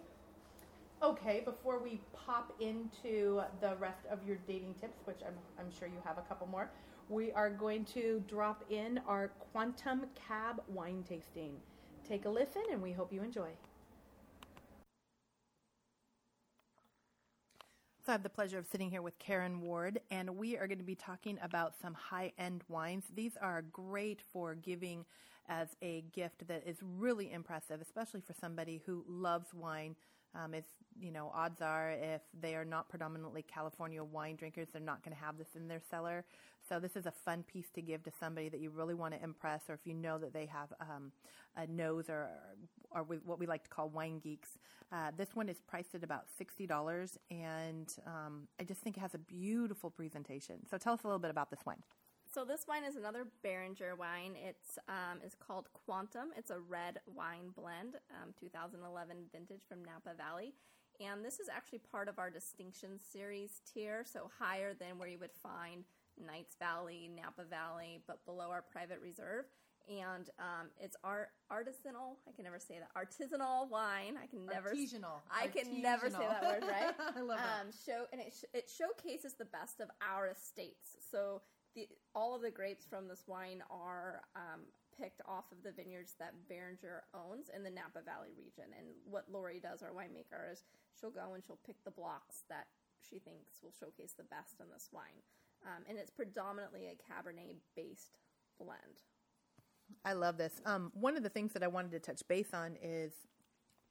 Okay, 1.02 1.40
before 1.44 1.82
we 1.82 2.00
pop 2.12 2.52
into 2.60 3.42
the 3.60 3.74
rest 3.76 4.06
of 4.10 4.18
your 4.26 4.36
dating 4.46 4.74
tips, 4.74 4.98
which 5.06 5.20
I'm, 5.26 5.34
I'm 5.58 5.70
sure 5.76 5.88
you 5.88 6.00
have 6.04 6.18
a 6.18 6.22
couple 6.22 6.46
more, 6.46 6.70
we 7.08 7.32
are 7.32 7.50
going 7.50 7.84
to 7.86 8.22
drop 8.28 8.64
in 8.70 9.00
our 9.06 9.28
Quantum 9.52 10.06
Cab 10.14 10.62
wine 10.68 11.02
tasting. 11.08 11.56
Take 12.06 12.26
a 12.26 12.28
listen, 12.28 12.62
and 12.70 12.80
we 12.80 12.92
hope 12.92 13.12
you 13.12 13.22
enjoy. 13.22 13.50
So 18.10 18.12
I 18.12 18.18
have 18.18 18.24
the 18.24 18.28
pleasure 18.28 18.58
of 18.58 18.66
sitting 18.66 18.90
here 18.90 19.02
with 19.02 19.16
Karen 19.20 19.60
Ward, 19.60 20.00
and 20.10 20.36
we 20.36 20.56
are 20.56 20.66
going 20.66 20.78
to 20.78 20.84
be 20.84 20.96
talking 20.96 21.38
about 21.44 21.74
some 21.80 21.94
high-end 21.94 22.64
wines. 22.66 23.04
These 23.14 23.36
are 23.40 23.62
great 23.62 24.20
for 24.32 24.56
giving 24.56 25.04
as 25.48 25.68
a 25.80 26.02
gift 26.12 26.48
that 26.48 26.66
is 26.66 26.78
really 26.82 27.30
impressive, 27.30 27.80
especially 27.80 28.20
for 28.20 28.32
somebody 28.32 28.82
who 28.84 29.04
loves 29.06 29.54
wine. 29.54 29.94
Um, 30.34 30.54
it's 30.54 30.70
you 30.98 31.10
know, 31.10 31.32
odds 31.34 31.62
are 31.62 31.90
if 31.90 32.20
they 32.38 32.54
are 32.54 32.64
not 32.64 32.88
predominantly 32.88 33.42
California 33.42 34.02
wine 34.04 34.36
drinkers, 34.36 34.68
they're 34.72 34.82
not 34.82 35.02
going 35.02 35.16
to 35.16 35.22
have 35.22 35.38
this 35.38 35.48
in 35.56 35.66
their 35.66 35.80
cellar. 35.90 36.24
So 36.68 36.78
this 36.78 36.94
is 36.94 37.06
a 37.06 37.10
fun 37.10 37.42
piece 37.42 37.70
to 37.70 37.80
give 37.80 38.02
to 38.04 38.10
somebody 38.20 38.48
that 38.50 38.60
you 38.60 38.70
really 38.70 38.94
want 38.94 39.14
to 39.14 39.22
impress, 39.22 39.62
or 39.68 39.74
if 39.74 39.80
you 39.84 39.94
know 39.94 40.18
that 40.18 40.32
they 40.32 40.46
have 40.46 40.72
um, 40.80 41.10
a 41.56 41.66
nose 41.66 42.10
or, 42.10 42.28
or 42.90 43.02
what 43.02 43.38
we 43.38 43.46
like 43.46 43.64
to 43.64 43.70
call 43.70 43.88
wine 43.88 44.18
geeks. 44.18 44.58
Uh, 44.92 45.10
this 45.16 45.34
one 45.34 45.48
is 45.48 45.60
priced 45.60 45.94
at 45.94 46.04
about 46.04 46.24
sixty 46.36 46.66
dollars, 46.66 47.18
and 47.30 47.94
um, 48.06 48.48
I 48.60 48.64
just 48.64 48.80
think 48.80 48.96
it 48.96 49.00
has 49.00 49.14
a 49.14 49.18
beautiful 49.18 49.90
presentation. 49.90 50.56
So 50.70 50.76
tell 50.76 50.92
us 50.92 51.00
a 51.04 51.06
little 51.06 51.20
bit 51.20 51.30
about 51.30 51.50
this 51.50 51.60
wine. 51.64 51.82
So 52.32 52.44
this 52.44 52.66
wine 52.68 52.84
is 52.84 52.94
another 52.94 53.26
Beringer 53.42 53.96
wine. 53.96 54.36
It's 54.36 54.78
um, 54.88 55.18
is 55.26 55.34
called 55.34 55.66
Quantum. 55.72 56.28
It's 56.36 56.50
a 56.50 56.60
red 56.60 57.00
wine 57.06 57.50
blend, 57.56 57.96
um, 58.22 58.32
2011 58.38 59.16
vintage 59.32 59.62
from 59.68 59.84
Napa 59.84 60.16
Valley, 60.16 60.54
and 61.00 61.24
this 61.24 61.40
is 61.40 61.48
actually 61.48 61.80
part 61.90 62.08
of 62.08 62.20
our 62.20 62.30
Distinction 62.30 63.00
Series 63.12 63.60
tier, 63.72 64.04
so 64.04 64.30
higher 64.38 64.74
than 64.74 64.96
where 64.98 65.08
you 65.08 65.18
would 65.18 65.34
find 65.42 65.82
Knights 66.24 66.54
Valley, 66.60 67.10
Napa 67.14 67.42
Valley, 67.50 68.00
but 68.06 68.24
below 68.26 68.50
our 68.50 68.62
private 68.62 69.00
reserve. 69.02 69.46
And 69.88 70.30
um, 70.38 70.68
it's 70.78 70.96
art 71.02 71.30
artisanal. 71.50 72.14
I 72.28 72.32
can 72.32 72.44
never 72.44 72.60
say 72.60 72.78
that 72.78 72.94
artisanal 72.94 73.68
wine. 73.68 74.14
I 74.22 74.26
can 74.28 74.46
never. 74.46 74.70
Artisanal. 74.70 75.18
I 75.32 75.48
can 75.48 75.82
never 75.82 76.10
say 76.10 76.18
that 76.28 76.44
word 76.44 76.62
right. 76.62 76.94
I 77.16 77.20
love 77.22 77.38
that. 77.38 77.60
um, 77.62 77.72
show 77.84 78.04
and 78.12 78.20
it, 78.20 78.32
sh- 78.38 78.44
it 78.54 78.70
showcases 78.70 79.34
the 79.34 79.46
best 79.46 79.80
of 79.80 79.88
our 80.00 80.28
estates. 80.28 80.96
So 81.10 81.40
the 81.74 81.88
all 82.14 82.34
of 82.34 82.42
the 82.42 82.50
grapes 82.50 82.84
from 82.88 83.08
this 83.08 83.24
wine 83.26 83.62
are 83.70 84.22
um, 84.34 84.62
picked 84.98 85.22
off 85.26 85.44
of 85.52 85.62
the 85.62 85.72
vineyards 85.72 86.14
that 86.18 86.34
Beringer 86.48 87.04
owns 87.14 87.50
in 87.54 87.62
the 87.62 87.70
Napa 87.70 88.02
Valley 88.04 88.34
region. 88.36 88.72
And 88.76 88.88
what 89.04 89.30
Lori 89.30 89.60
does, 89.60 89.82
our 89.82 89.90
winemaker, 89.90 90.52
is 90.52 90.62
she'll 90.98 91.10
go 91.10 91.34
and 91.34 91.44
she'll 91.44 91.60
pick 91.64 91.82
the 91.84 91.90
blocks 91.90 92.44
that 92.48 92.66
she 93.00 93.18
thinks 93.18 93.62
will 93.62 93.72
showcase 93.72 94.14
the 94.16 94.24
best 94.24 94.60
in 94.60 94.66
this 94.72 94.88
wine. 94.92 95.24
Um, 95.64 95.84
and 95.88 95.98
it's 95.98 96.10
predominantly 96.10 96.88
a 96.88 96.98
Cabernet 97.00 97.56
based 97.76 98.18
blend. 98.58 99.04
I 100.04 100.12
love 100.12 100.36
this. 100.36 100.60
Um, 100.66 100.92
one 100.94 101.16
of 101.16 101.22
the 101.22 101.28
things 101.28 101.52
that 101.52 101.62
I 101.62 101.68
wanted 101.68 101.90
to 101.92 101.98
touch 101.98 102.22
base 102.28 102.54
on 102.54 102.76
is 102.82 103.12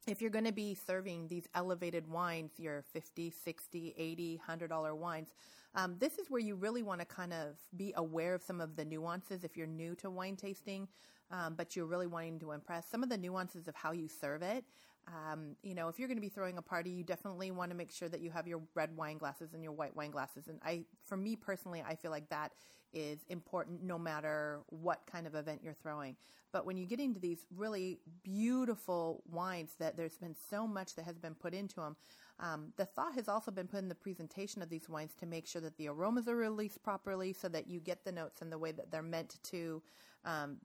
if 0.10 0.22
you're 0.22 0.32
going 0.32 0.46
to 0.46 0.52
be 0.52 0.74
serving 0.74 1.28
these 1.28 1.48
elevated 1.54 2.10
wines, 2.10 2.52
your 2.58 2.84
50, 2.94 3.32
60, 3.32 3.94
80, 3.98 4.38
100 4.38 4.68
dollar 4.68 4.96
wines, 4.96 5.34
um, 5.76 5.96
this 6.00 6.18
is 6.18 6.30
where 6.30 6.42
you 6.42 6.56
really 6.56 6.82
want 6.82 7.00
to 7.00 7.06
kind 7.06 7.32
of 7.32 7.58
be 7.78 7.94
aware 7.96 8.34
of 8.34 8.42
some 8.42 8.60
of 8.60 8.76
the 8.76 8.84
nuances 8.84 9.44
if 9.44 9.56
you're 9.56 9.68
new 9.68 9.94
to 9.96 10.10
wine 10.10 10.36
tasting, 10.36 10.88
um, 11.32 11.54
but 11.56 11.76
you're 11.76 11.86
really 11.86 12.08
wanting 12.08 12.40
to 12.40 12.52
impress. 12.52 12.88
Some 12.88 13.04
of 13.04 13.10
the 13.10 13.18
nuances 13.18 13.68
of 13.68 13.76
how 13.76 13.92
you 13.92 14.08
serve 14.08 14.42
it. 14.42 14.66
Um, 15.10 15.56
you 15.64 15.74
know, 15.74 15.88
if 15.88 15.98
you're 15.98 16.08
going 16.08 16.18
to 16.18 16.22
be 16.22 16.30
throwing 16.30 16.58
a 16.58 16.62
party, 16.62 16.92
you 16.92 17.04
definitely 17.04 17.50
want 17.52 17.72
to 17.72 17.78
make 17.78 17.92
sure 17.92 18.10
that 18.10 18.22
you 18.22 18.30
have 18.30 18.48
your 18.48 18.62
red 18.76 18.96
wine 18.96 19.18
glasses 19.18 19.54
and 19.54 19.64
your 19.64 19.72
white 19.72 19.96
wine 19.96 20.12
glasses. 20.12 20.48
And 20.48 20.60
I, 20.64 20.86
for 21.06 21.18
me 21.18 21.36
personally, 21.36 21.84
I 21.88 21.96
feel 21.96 22.12
like 22.12 22.30
that 22.30 22.52
is 22.94 23.20
important 23.30 23.84
no 23.84 23.98
matter 23.98 24.62
what 24.68 25.02
kind 25.12 25.28
of 25.28 25.36
event 25.36 25.62
you're 25.64 25.74
throwing. 25.74 26.16
But 26.52 26.66
when 26.66 26.78
you 26.78 26.86
get 26.86 27.00
into 27.00 27.20
these 27.20 27.46
really 27.56 28.00
beautiful 28.24 29.24
wines 29.30 29.76
that 29.80 29.96
there's 29.96 30.18
been 30.18 30.36
so 30.50 30.68
much 30.68 30.96
that 30.96 31.06
has 31.06 31.18
been 31.18 31.36
put 31.36 31.54
into 31.54 31.76
them, 31.76 31.96
um, 32.40 32.74
the 32.78 32.86
thought 32.86 33.14
has 33.14 33.28
also 33.28 33.52
been 33.52 33.68
put 33.68 33.80
in 33.80 33.90
the 33.90 33.96
presentation 33.96 34.62
of 34.62 34.70
these 34.70 34.90
wines 34.90 35.14
to 35.20 35.26
make 35.26 35.46
sure 35.46 35.62
that 35.62 35.78
the 35.78 35.88
aromas 35.88 36.28
are 36.28 36.36
released 36.36 36.82
properly 36.82 37.34
so 37.34 37.48
that 37.50 37.68
you 37.68 37.80
get 37.80 38.04
the 38.04 38.12
notes 38.12 38.42
in 38.42 38.50
the 38.50 38.58
way 38.58 38.72
that 38.72 38.90
they're 38.92 39.04
meant 39.04 39.38
to 39.44 39.82
um, 40.26 40.58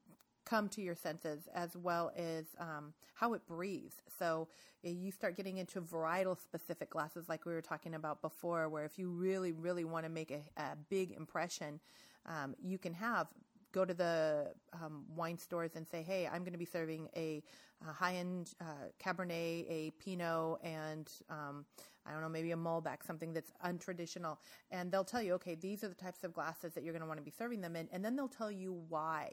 come 0.44 0.68
to 0.70 0.82
your 0.82 0.94
senses 0.94 1.48
as 1.54 1.76
well 1.76 2.12
as 2.16 2.46
um, 2.58 2.92
how 3.14 3.34
it 3.34 3.46
breathes. 3.46 3.96
So 4.18 4.48
eh, 4.84 4.90
you 4.90 5.10
start 5.10 5.36
getting 5.36 5.58
into 5.58 5.80
varietal 5.80 6.40
specific 6.40 6.90
glasses 6.90 7.28
like 7.28 7.46
we 7.46 7.52
were 7.52 7.62
talking 7.62 7.94
about 7.94 8.22
before, 8.22 8.68
where 8.68 8.84
if 8.84 8.98
you 8.98 9.08
really, 9.08 9.52
really 9.52 9.84
want 9.84 10.04
to 10.04 10.10
make 10.10 10.30
a, 10.30 10.42
a 10.60 10.76
big 10.90 11.12
impression, 11.12 11.80
um, 12.26 12.54
you 12.62 12.78
can 12.78 12.94
have 12.94 13.28
go 13.74 13.84
to 13.84 13.92
the 13.92 14.52
um, 14.72 15.04
wine 15.14 15.36
stores 15.36 15.72
and 15.74 15.86
say, 15.86 16.02
"Hey, 16.02 16.26
I'm 16.26 16.42
going 16.42 16.52
to 16.52 16.58
be 16.58 16.64
serving 16.64 17.08
a, 17.16 17.42
a 17.86 17.92
high-end 17.92 18.54
uh, 18.60 18.64
Cabernet, 19.02 19.66
a 19.68 19.92
Pinot, 19.98 20.60
and 20.62 21.10
um, 21.28 21.64
I 22.06 22.12
don't 22.12 22.22
know, 22.22 22.28
maybe 22.28 22.52
a 22.52 22.56
Malbec, 22.56 23.04
something 23.04 23.32
that's 23.32 23.52
untraditional." 23.66 24.38
And 24.70 24.90
they'll 24.92 25.04
tell 25.04 25.20
you, 25.20 25.34
"Okay, 25.34 25.56
these 25.56 25.82
are 25.82 25.88
the 25.88 25.94
types 25.94 26.22
of 26.22 26.32
glasses 26.32 26.72
that 26.74 26.84
you're 26.84 26.92
going 26.92 27.02
to 27.02 27.08
want 27.08 27.18
to 27.18 27.24
be 27.24 27.32
serving 27.32 27.60
them 27.60 27.74
in," 27.76 27.88
and 27.92 28.04
then 28.04 28.14
they'll 28.16 28.28
tell 28.28 28.50
you 28.50 28.80
why, 28.88 29.32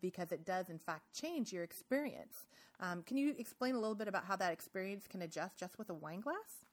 because 0.00 0.32
it 0.32 0.44
does 0.44 0.68
in 0.68 0.78
fact 0.78 1.12
change 1.12 1.52
your 1.52 1.64
experience. 1.64 2.46
Um, 2.80 3.02
can 3.02 3.16
you 3.16 3.34
explain 3.38 3.74
a 3.74 3.78
little 3.78 3.94
bit 3.94 4.08
about 4.08 4.24
how 4.24 4.36
that 4.36 4.52
experience 4.52 5.06
can 5.08 5.22
adjust 5.22 5.58
just 5.58 5.78
with 5.78 5.90
a 5.90 5.94
wine 5.94 6.20
glass? 6.20 6.66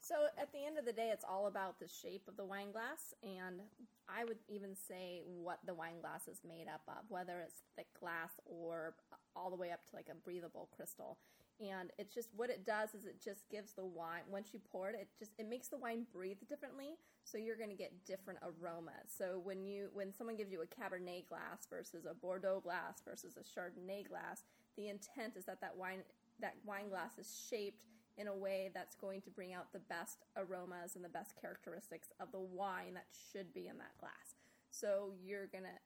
So 0.00 0.14
at 0.40 0.52
the 0.52 0.64
end 0.64 0.78
of 0.78 0.84
the 0.84 0.92
day, 0.92 1.10
it's 1.12 1.24
all 1.28 1.48
about 1.48 1.80
the 1.80 1.88
shape 1.88 2.28
of 2.28 2.36
the 2.36 2.44
wine 2.44 2.70
glass, 2.70 3.12
and 3.24 3.60
I 4.08 4.24
would 4.24 4.38
even 4.48 4.76
say 4.76 5.22
what 5.24 5.58
the 5.66 5.74
wine 5.74 6.00
glass 6.00 6.28
is 6.28 6.42
made 6.46 6.66
up 6.72 6.82
of, 6.86 7.04
whether 7.08 7.40
it's 7.40 7.62
thick 7.74 7.88
glass 7.98 8.30
or 8.44 8.94
all 9.34 9.50
the 9.50 9.56
way 9.56 9.72
up 9.72 9.84
to 9.90 9.96
like 9.96 10.08
a 10.08 10.14
breathable 10.14 10.68
crystal. 10.76 11.18
And 11.58 11.90
it's 11.98 12.14
just 12.14 12.28
what 12.36 12.50
it 12.50 12.66
does 12.66 12.94
is 12.94 13.06
it 13.06 13.22
just 13.22 13.48
gives 13.48 13.72
the 13.72 13.84
wine 13.84 14.22
once 14.30 14.50
you 14.52 14.60
pour 14.70 14.90
it, 14.90 14.96
it 15.00 15.08
just 15.18 15.32
it 15.38 15.48
makes 15.48 15.68
the 15.68 15.78
wine 15.78 16.06
breathe 16.12 16.36
differently. 16.48 16.96
So 17.24 17.38
you're 17.38 17.56
going 17.56 17.70
to 17.70 17.76
get 17.76 18.04
different 18.04 18.40
aromas. 18.42 19.08
So 19.08 19.40
when 19.42 19.64
you 19.64 19.88
when 19.92 20.12
someone 20.12 20.36
gives 20.36 20.52
you 20.52 20.62
a 20.62 20.66
Cabernet 20.66 21.26
glass 21.28 21.66
versus 21.68 22.04
a 22.04 22.14
Bordeaux 22.14 22.60
glass 22.60 23.00
versus 23.04 23.36
a 23.36 23.40
Chardonnay 23.40 24.06
glass, 24.08 24.44
the 24.76 24.88
intent 24.88 25.36
is 25.36 25.46
that 25.46 25.60
that 25.62 25.76
wine 25.76 26.02
that 26.40 26.54
wine 26.64 26.88
glass 26.90 27.18
is 27.18 27.46
shaped 27.48 27.84
in 28.18 28.28
a 28.28 28.34
way 28.34 28.70
that's 28.74 28.96
going 28.96 29.20
to 29.22 29.30
bring 29.30 29.52
out 29.52 29.72
the 29.72 29.78
best 29.78 30.24
aromas 30.36 30.96
and 30.96 31.04
the 31.04 31.08
best 31.08 31.34
characteristics 31.40 32.08
of 32.20 32.32
the 32.32 32.40
wine 32.40 32.94
that 32.94 33.06
should 33.32 33.52
be 33.52 33.66
in 33.66 33.76
that 33.78 33.96
glass. 34.00 34.36
So 34.70 35.12
you're 35.22 35.46
gonna, 35.46 35.76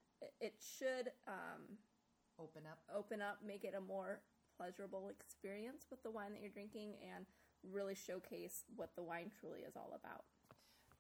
it 0.41 0.55
should 0.79 1.11
um, 1.27 1.79
open 2.39 2.63
up, 2.71 2.79
open 2.95 3.21
up, 3.21 3.39
make 3.45 3.65
it 3.65 3.75
a 3.77 3.81
more 3.81 4.21
pleasurable 4.61 5.09
experience 5.09 5.85
with 5.91 6.03
the 6.03 6.11
wine 6.11 6.33
that 6.33 6.41
you're 6.43 6.51
drinking, 6.51 6.95
and 7.15 7.25
really 7.73 7.95
showcase 7.95 8.65
what 8.77 8.91
the 8.95 9.03
wine 9.03 9.31
truly 9.41 9.61
is 9.61 9.75
all 9.77 9.99
about. 9.99 10.25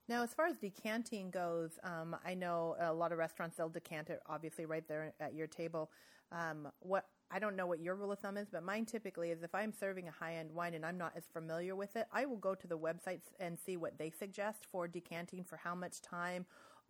Now, 0.09 0.23
as 0.23 0.35
far 0.35 0.47
as 0.47 0.57
decanting 0.57 1.31
goes, 1.31 1.79
um, 1.85 2.17
I 2.25 2.35
know 2.35 2.75
a 2.81 2.93
lot 2.93 3.13
of 3.13 3.19
restaurants 3.19 3.57
they'll 3.57 3.69
decant 3.69 4.11
it 4.11 4.21
obviously 4.27 4.67
right 4.67 4.87
there 4.89 5.13
at 5.21 5.35
your 5.35 5.47
table. 5.47 5.91
Um, 6.33 6.69
what 6.81 7.07
I 7.31 7.39
don't 7.39 7.55
know 7.55 7.67
what 7.67 7.81
your 7.81 7.95
rule 7.95 8.11
of 8.11 8.19
thumb 8.19 8.37
is, 8.37 8.49
but 8.51 8.65
mine 8.65 8.87
typically 8.87 9.31
is 9.31 9.43
if 9.43 9.55
I'm 9.55 9.73
serving 9.73 10.09
a 10.09 10.11
high 10.11 10.37
end 10.37 10.51
wine 10.51 10.75
and 10.75 10.85
I'm 10.85 10.99
not 10.99 11.13
as 11.17 11.25
familiar 11.33 11.77
with 11.77 11.95
it, 11.97 12.07
I 12.13 12.27
will 12.27 12.39
go 12.39 12.57
to 12.57 12.67
the 12.67 12.79
websites 12.79 13.29
and 13.39 13.57
see 13.57 13.77
what 13.77 13.99
they 13.99 14.11
suggest 14.11 14.67
for 14.71 14.89
decanting, 14.89 15.45
for 15.45 15.57
how 15.57 15.75
much 15.75 16.01
time. 16.01 16.47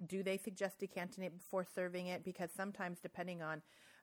Do 0.06 0.22
they 0.22 0.38
suggest 0.38 0.78
decanting 0.78 1.24
it 1.24 1.36
before 1.36 1.66
serving 1.74 2.06
it? 2.06 2.24
Because 2.24 2.48
sometimes, 2.56 3.00
depending 3.00 3.42
on 3.42 3.60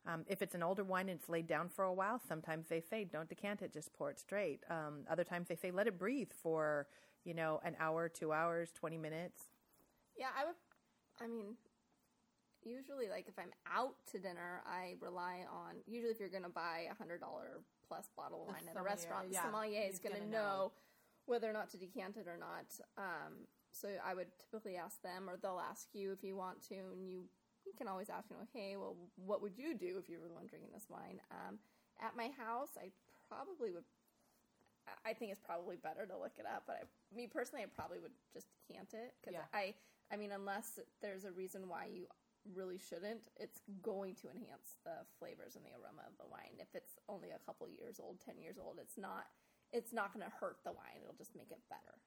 um, 0.08 0.24
if 0.28 0.42
it's 0.42 0.56
an 0.56 0.64
older 0.64 0.84
wine 0.84 1.10
and 1.10 1.20
it's 1.20 1.30
laid 1.30 1.48
down 1.48 1.70
for 1.70 1.84
a 1.84 1.94
while, 1.94 2.20
sometimes 2.28 2.68
they 2.70 2.82
say 2.82 3.04
don't 3.04 3.28
decant 3.28 3.62
it, 3.62 3.74
just 3.74 3.94
pour 3.94 4.10
it 4.10 4.20
straight. 4.20 4.64
Um, 4.70 5.02
other 5.10 5.24
times 5.24 5.48
they 5.50 5.56
say 5.56 5.70
let 5.72 5.88
it 5.88 6.00
breathe 6.00 6.32
for 6.32 6.88
you 7.26 7.34
know 7.34 7.60
an 7.64 7.76
hour, 7.80 8.08
two 8.08 8.32
hours, 8.32 8.72
twenty 8.74 8.98
minutes. 8.98 9.44
Yeah, 10.18 10.28
I 10.40 10.46
would. 10.46 10.56
I 11.20 11.28
mean, 11.28 11.56
usually 12.64 13.10
like 13.10 13.28
if 13.28 13.38
I'm 13.38 13.52
out 13.72 13.96
to 14.12 14.20
dinner, 14.20 14.62
I 14.66 14.96
rely 15.02 15.46
on 15.52 15.76
usually 15.86 16.12
if 16.12 16.20
you're 16.20 16.30
going 16.30 16.44
to 16.44 16.50
buy 16.50 16.88
a 16.90 16.96
hundred 16.96 17.20
dollar 17.20 17.62
plus 17.88 18.10
bottle 18.16 18.44
of 18.44 18.48
wine 18.48 18.64
at 18.70 18.80
a 18.80 18.84
restaurant, 18.84 19.28
yeah, 19.30 19.42
the 19.42 19.48
sommelier 19.48 19.84
is 19.90 20.00
going 20.00 20.16
to 20.16 20.28
know, 20.28 20.72
whether 21.26 21.50
or 21.50 21.54
not 21.54 21.70
to 21.72 21.78
decant 21.78 22.18
it 22.18 22.28
or 22.28 22.38
not. 22.38 22.66
Um, 22.98 23.48
so 23.72 23.90
I 24.06 24.14
would 24.14 24.28
typically 24.40 24.78
ask 24.78 25.02
them, 25.02 25.30
or 25.30 25.38
they'll 25.38 25.62
ask 25.70 25.88
you 25.94 26.12
if 26.12 26.24
you 26.24 26.36
want 26.36 26.68
to, 26.70 26.76
and 26.76 27.06
you 27.08 27.26
you 27.68 27.76
can 27.78 27.88
always 27.88 28.10
ask, 28.10 28.32
you 28.32 28.40
know, 28.40 28.48
hey, 28.56 28.76
well, 28.80 28.96
what 29.20 29.44
would 29.44 29.60
you 29.60 29.76
do 29.76 30.00
if 30.00 30.10
you 30.10 30.20
were 30.20 30.28
the 30.28 30.34
one 30.34 30.48
drinking 30.48 30.72
this 30.74 30.88
wine? 30.90 31.20
Um, 31.30 31.60
at 32.00 32.16
my 32.16 32.32
house, 32.40 32.80
I 32.80 32.90
probably 33.28 33.72
would. 33.72 33.84
I 35.04 35.12
think 35.12 35.36
it's 35.36 35.44
probably 35.44 35.76
better 35.76 36.08
to 36.08 36.16
look 36.16 36.40
it 36.40 36.48
up, 36.48 36.64
but 36.64 36.80
I, 36.80 36.84
me 37.12 37.28
personally, 37.28 37.60
I 37.60 37.68
probably 37.68 38.00
would 38.00 38.16
just 38.32 38.48
decant 38.56 38.96
it 38.96 39.20
because 39.20 39.36
yeah. 39.36 39.52
I, 39.52 39.76
I 40.08 40.16
mean, 40.16 40.32
unless 40.32 40.80
there's 41.04 41.28
a 41.28 41.32
reason 41.36 41.68
why 41.68 41.92
you 41.92 42.08
really 42.56 42.80
shouldn't, 42.80 43.28
it's 43.36 43.60
going 43.84 44.16
to 44.24 44.32
enhance 44.32 44.80
the 44.88 45.04
flavors 45.20 45.60
and 45.60 45.68
the 45.68 45.76
aroma 45.76 46.08
of 46.08 46.16
the 46.16 46.32
wine. 46.32 46.56
If 46.56 46.72
it's 46.72 46.96
only 47.12 47.36
a 47.36 47.44
couple 47.44 47.68
years 47.68 48.00
old, 48.00 48.24
10 48.24 48.40
years 48.40 48.56
old, 48.56 48.80
it's 48.80 48.96
not 48.96 49.28
it's 49.76 49.92
not 49.92 50.16
going 50.16 50.24
to 50.24 50.32
hurt 50.40 50.64
the 50.64 50.72
wine. 50.72 51.04
It'll 51.04 51.20
just 51.20 51.36
make 51.36 51.52
it 51.52 51.60
better. 51.68 52.00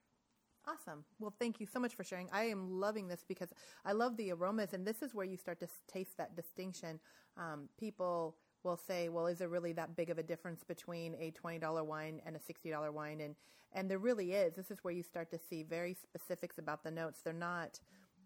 Awesome. 0.66 1.04
Well, 1.18 1.32
thank 1.38 1.58
you 1.58 1.66
so 1.66 1.80
much 1.80 1.94
for 1.94 2.04
sharing. 2.04 2.28
I 2.32 2.44
am 2.44 2.78
loving 2.78 3.08
this 3.08 3.24
because 3.26 3.48
I 3.84 3.92
love 3.92 4.16
the 4.16 4.30
aromas, 4.32 4.72
and 4.72 4.86
this 4.86 5.02
is 5.02 5.14
where 5.14 5.24
you 5.24 5.36
start 5.36 5.58
to 5.60 5.68
taste 5.88 6.16
that 6.18 6.36
distinction. 6.36 7.00
Um, 7.36 7.68
people 7.78 8.36
will 8.62 8.76
say, 8.76 9.08
"Well, 9.08 9.26
is 9.26 9.38
there 9.38 9.48
really 9.48 9.72
that 9.72 9.96
big 9.96 10.10
of 10.10 10.18
a 10.18 10.22
difference 10.22 10.62
between 10.62 11.14
a 11.18 11.30
twenty 11.30 11.58
dollar 11.58 11.82
wine 11.82 12.20
and 12.26 12.36
a 12.36 12.40
sixty 12.40 12.70
dollar 12.70 12.92
wine?" 12.92 13.20
And 13.20 13.36
and 13.72 13.90
there 13.90 13.98
really 13.98 14.32
is. 14.32 14.54
This 14.54 14.70
is 14.70 14.84
where 14.84 14.92
you 14.92 15.02
start 15.02 15.30
to 15.30 15.38
see 15.38 15.62
very 15.62 15.94
specifics 15.94 16.58
about 16.58 16.84
the 16.84 16.90
notes. 16.90 17.20
They're 17.22 17.32
not 17.32 17.80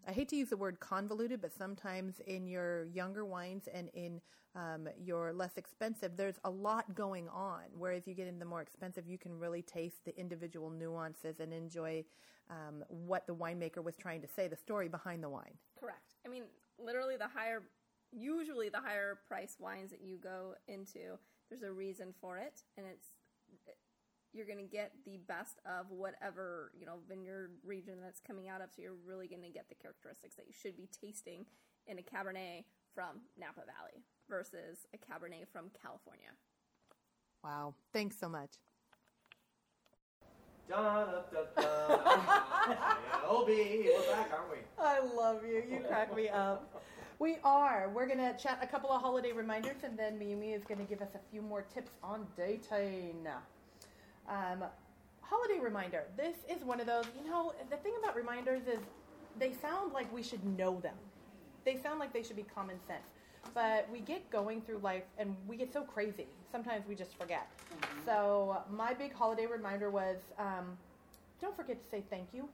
I 0.07 0.11
hate 0.11 0.29
to 0.29 0.35
use 0.35 0.49
the 0.49 0.57
word 0.57 0.79
convoluted, 0.79 1.41
but 1.41 1.53
sometimes 1.53 2.19
in 2.27 2.47
your 2.47 2.85
younger 2.85 3.25
wines 3.25 3.67
and 3.73 3.89
in 3.93 4.21
um, 4.55 4.87
your 4.99 5.33
less 5.33 5.57
expensive, 5.57 6.15
there's 6.15 6.39
a 6.43 6.49
lot 6.49 6.93
going 6.95 7.27
on. 7.29 7.63
Whereas 7.77 8.07
you 8.07 8.13
get 8.13 8.27
into 8.27 8.39
the 8.39 8.45
more 8.45 8.61
expensive, 8.61 9.07
you 9.07 9.17
can 9.17 9.37
really 9.37 9.61
taste 9.61 10.05
the 10.05 10.17
individual 10.17 10.69
nuances 10.69 11.39
and 11.39 11.51
enjoy 11.53 12.05
um, 12.49 12.83
what 12.87 13.25
the 13.25 13.35
winemaker 13.35 13.83
was 13.83 13.95
trying 13.95 14.21
to 14.21 14.27
say, 14.27 14.47
the 14.47 14.55
story 14.55 14.87
behind 14.87 15.23
the 15.23 15.29
wine. 15.29 15.57
Correct. 15.79 16.13
I 16.25 16.29
mean, 16.29 16.43
literally, 16.77 17.17
the 17.17 17.27
higher, 17.27 17.63
usually 18.11 18.69
the 18.69 18.79
higher 18.79 19.19
price 19.27 19.57
wines 19.59 19.91
that 19.91 20.01
you 20.01 20.17
go 20.17 20.53
into, 20.67 21.17
there's 21.49 21.63
a 21.63 21.71
reason 21.71 22.13
for 22.21 22.37
it, 22.37 22.61
and 22.77 22.85
it's 22.85 23.07
you're 24.35 24.45
going 24.45 24.59
to 24.59 24.63
get 24.63 24.91
the 25.05 25.17
best 25.27 25.59
of 25.65 25.89
whatever 25.89 26.71
you 26.77 26.85
know 26.85 26.99
vineyard 27.07 27.51
region 27.63 27.95
that's 28.01 28.19
coming 28.19 28.49
out 28.49 28.61
of. 28.61 28.69
So 28.75 28.81
you're 28.81 28.99
really 29.05 29.27
going 29.27 29.43
to 29.43 29.49
get 29.49 29.69
the 29.69 29.75
characteristics 29.75 30.35
that 30.35 30.45
you 30.47 30.53
should 30.53 30.75
be 30.75 30.89
tasting 31.01 31.45
in 31.87 31.97
a 31.97 32.01
Cabernet 32.01 32.65
from 32.93 33.21
Napa 33.39 33.61
Valley 33.61 34.03
versus 34.29 34.85
a 34.93 34.97
Cabernet 34.97 35.47
from 35.51 35.71
California. 35.81 36.29
Wow! 37.43 37.75
Thanks 37.93 38.19
so 38.19 38.27
much. 38.27 38.51
LB, 43.29 43.47
we're 43.85 44.11
back, 44.11 44.31
aren't 44.33 44.51
we? 44.51 44.57
I 44.79 44.99
love 45.15 45.45
you. 45.45 45.63
You 45.69 45.79
crack 45.87 46.15
me 46.15 46.27
up. 46.29 46.81
We 47.19 47.37
are. 47.43 47.91
We're 47.93 48.07
going 48.07 48.17
to 48.17 48.35
chat 48.37 48.59
a 48.61 48.67
couple 48.67 48.89
of 48.91 48.99
holiday 48.99 49.31
reminders, 49.31 49.83
and 49.83 49.97
then 49.97 50.17
Mimi 50.17 50.53
is 50.53 50.63
going 50.63 50.79
to 50.79 50.85
give 50.85 51.01
us 51.01 51.13
a 51.13 51.19
few 51.31 51.41
more 51.41 51.61
tips 51.61 51.91
on 52.03 52.25
dating. 52.35 53.27
Um, 54.29 54.63
holiday 55.21 55.59
reminder. 55.59 56.03
This 56.17 56.35
is 56.49 56.63
one 56.63 56.79
of 56.79 56.87
those, 56.87 57.05
you 57.17 57.29
know, 57.29 57.53
the 57.69 57.77
thing 57.77 57.93
about 57.99 58.15
reminders 58.15 58.63
is 58.67 58.79
they 59.39 59.53
sound 59.53 59.93
like 59.93 60.11
we 60.13 60.23
should 60.23 60.43
know 60.57 60.79
them. 60.79 60.95
They 61.65 61.77
sound 61.77 61.99
like 61.99 62.13
they 62.13 62.23
should 62.23 62.35
be 62.35 62.43
common 62.43 62.77
sense. 62.87 63.03
But 63.53 63.87
we 63.91 63.99
get 63.99 64.29
going 64.31 64.61
through 64.61 64.79
life 64.79 65.03
and 65.17 65.35
we 65.47 65.55
get 65.55 65.71
so 65.71 65.83
crazy. 65.83 66.27
Sometimes 66.51 66.87
we 66.87 66.95
just 66.95 67.15
forget. 67.15 67.47
Mm-hmm. 67.57 68.05
So, 68.05 68.63
my 68.71 68.93
big 68.93 69.13
holiday 69.13 69.45
reminder 69.45 69.89
was 69.89 70.17
um, 70.39 70.77
don't 71.39 71.55
forget 71.55 71.81
to 71.83 71.89
say 71.89 72.03
thank 72.09 72.29
you. 72.33 72.49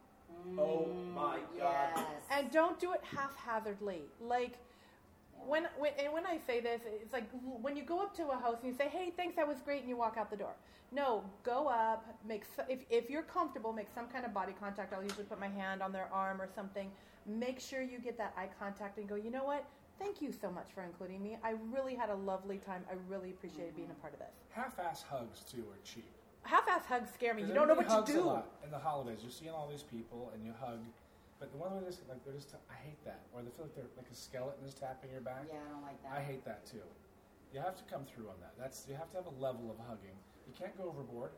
Oh 0.57 0.87
my 1.13 1.37
God. 1.57 1.93
Yes. 1.95 2.05
And 2.29 2.51
don't 2.51 2.79
do 2.79 2.93
it 2.93 3.01
haphazardly. 3.15 4.01
Like, 4.19 4.57
when, 5.47 5.67
when 5.77 5.91
and 5.99 6.13
when 6.13 6.25
I 6.25 6.37
say 6.45 6.59
this, 6.59 6.81
it's 6.85 7.13
like 7.13 7.29
when 7.61 7.75
you 7.75 7.83
go 7.83 8.01
up 8.01 8.15
to 8.17 8.29
a 8.29 8.37
house 8.37 8.57
and 8.63 8.71
you 8.71 8.77
say, 8.77 8.87
"Hey, 8.87 9.11
thanks, 9.15 9.35
that 9.35 9.47
was 9.47 9.59
great," 9.61 9.81
and 9.81 9.89
you 9.89 9.97
walk 9.97 10.15
out 10.17 10.29
the 10.29 10.37
door. 10.37 10.55
No, 10.91 11.23
go 11.43 11.67
up, 11.67 12.05
make 12.27 12.43
so, 12.55 12.63
if 12.69 12.79
if 12.89 13.09
you're 13.09 13.23
comfortable, 13.23 13.73
make 13.73 13.87
some 13.93 14.07
kind 14.07 14.25
of 14.25 14.33
body 14.33 14.53
contact. 14.59 14.93
I'll 14.93 15.03
usually 15.03 15.25
put 15.25 15.39
my 15.39 15.47
hand 15.47 15.81
on 15.81 15.91
their 15.91 16.09
arm 16.11 16.41
or 16.41 16.47
something. 16.53 16.91
Make 17.25 17.59
sure 17.59 17.81
you 17.81 17.99
get 17.99 18.17
that 18.17 18.33
eye 18.37 18.49
contact 18.59 18.97
and 18.97 19.07
go. 19.07 19.15
You 19.15 19.31
know 19.31 19.43
what? 19.43 19.65
Thank 19.99 20.21
you 20.21 20.31
so 20.31 20.49
much 20.49 20.69
for 20.73 20.83
including 20.83 21.21
me. 21.21 21.37
I 21.43 21.53
really 21.71 21.93
had 21.93 22.09
a 22.09 22.15
lovely 22.15 22.57
time. 22.57 22.83
I 22.89 22.95
really 23.07 23.29
appreciated 23.29 23.75
being 23.75 23.91
a 23.91 24.01
part 24.01 24.13
of 24.13 24.19
this. 24.19 24.33
Half-ass 24.49 25.03
hugs 25.07 25.43
too 25.43 25.61
are 25.61 25.77
cheap. 25.83 26.09
Half-ass 26.41 26.85
hugs 26.87 27.11
scare 27.13 27.35
me. 27.35 27.43
You 27.43 27.53
don't 27.53 27.67
know 27.67 27.75
what 27.75 27.85
you 27.85 27.91
hugs 27.91 28.11
do. 28.11 28.21
A 28.21 28.23
lot 28.23 28.47
in 28.63 28.71
the 28.71 28.79
holidays, 28.79 29.19
you're 29.21 29.31
seeing 29.31 29.51
all 29.51 29.67
these 29.69 29.83
people 29.83 30.31
and 30.33 30.43
you 30.43 30.53
hug, 30.59 30.79
but 31.41 31.49
the 31.51 31.57
one 31.57 31.73
way 31.73 31.81
just 31.89 32.05
like 32.07 32.21
they're 32.23 32.37
just 32.37 32.53
I 32.69 32.77
hate 32.85 33.01
that, 33.03 33.25
or 33.33 33.41
they 33.41 33.49
feel 33.49 33.65
like 33.65 33.73
they're 33.73 33.89
like 33.97 34.05
a 34.05 34.15
skeleton 34.15 34.61
is 34.63 34.77
tapping 34.77 35.09
your 35.09 35.25
back. 35.25 35.49
Yeah, 35.49 35.57
I 35.57 35.73
don't 35.73 35.81
like 35.81 35.97
that. 36.05 36.13
I 36.13 36.21
hate 36.21 36.45
that 36.45 36.69
too. 36.69 36.85
You 37.51 37.59
have 37.59 37.73
to 37.81 37.83
come 37.89 38.05
through 38.05 38.29
on 38.29 38.37
that. 38.45 38.53
That's 38.61 38.85
you 38.85 38.93
have 38.93 39.09
to 39.11 39.17
have 39.17 39.25
a 39.25 39.35
level 39.41 39.73
of 39.73 39.81
hugging. 39.81 40.13
You 40.45 40.53
can't 40.53 40.77
go 40.77 40.85
overboard. 40.85 41.33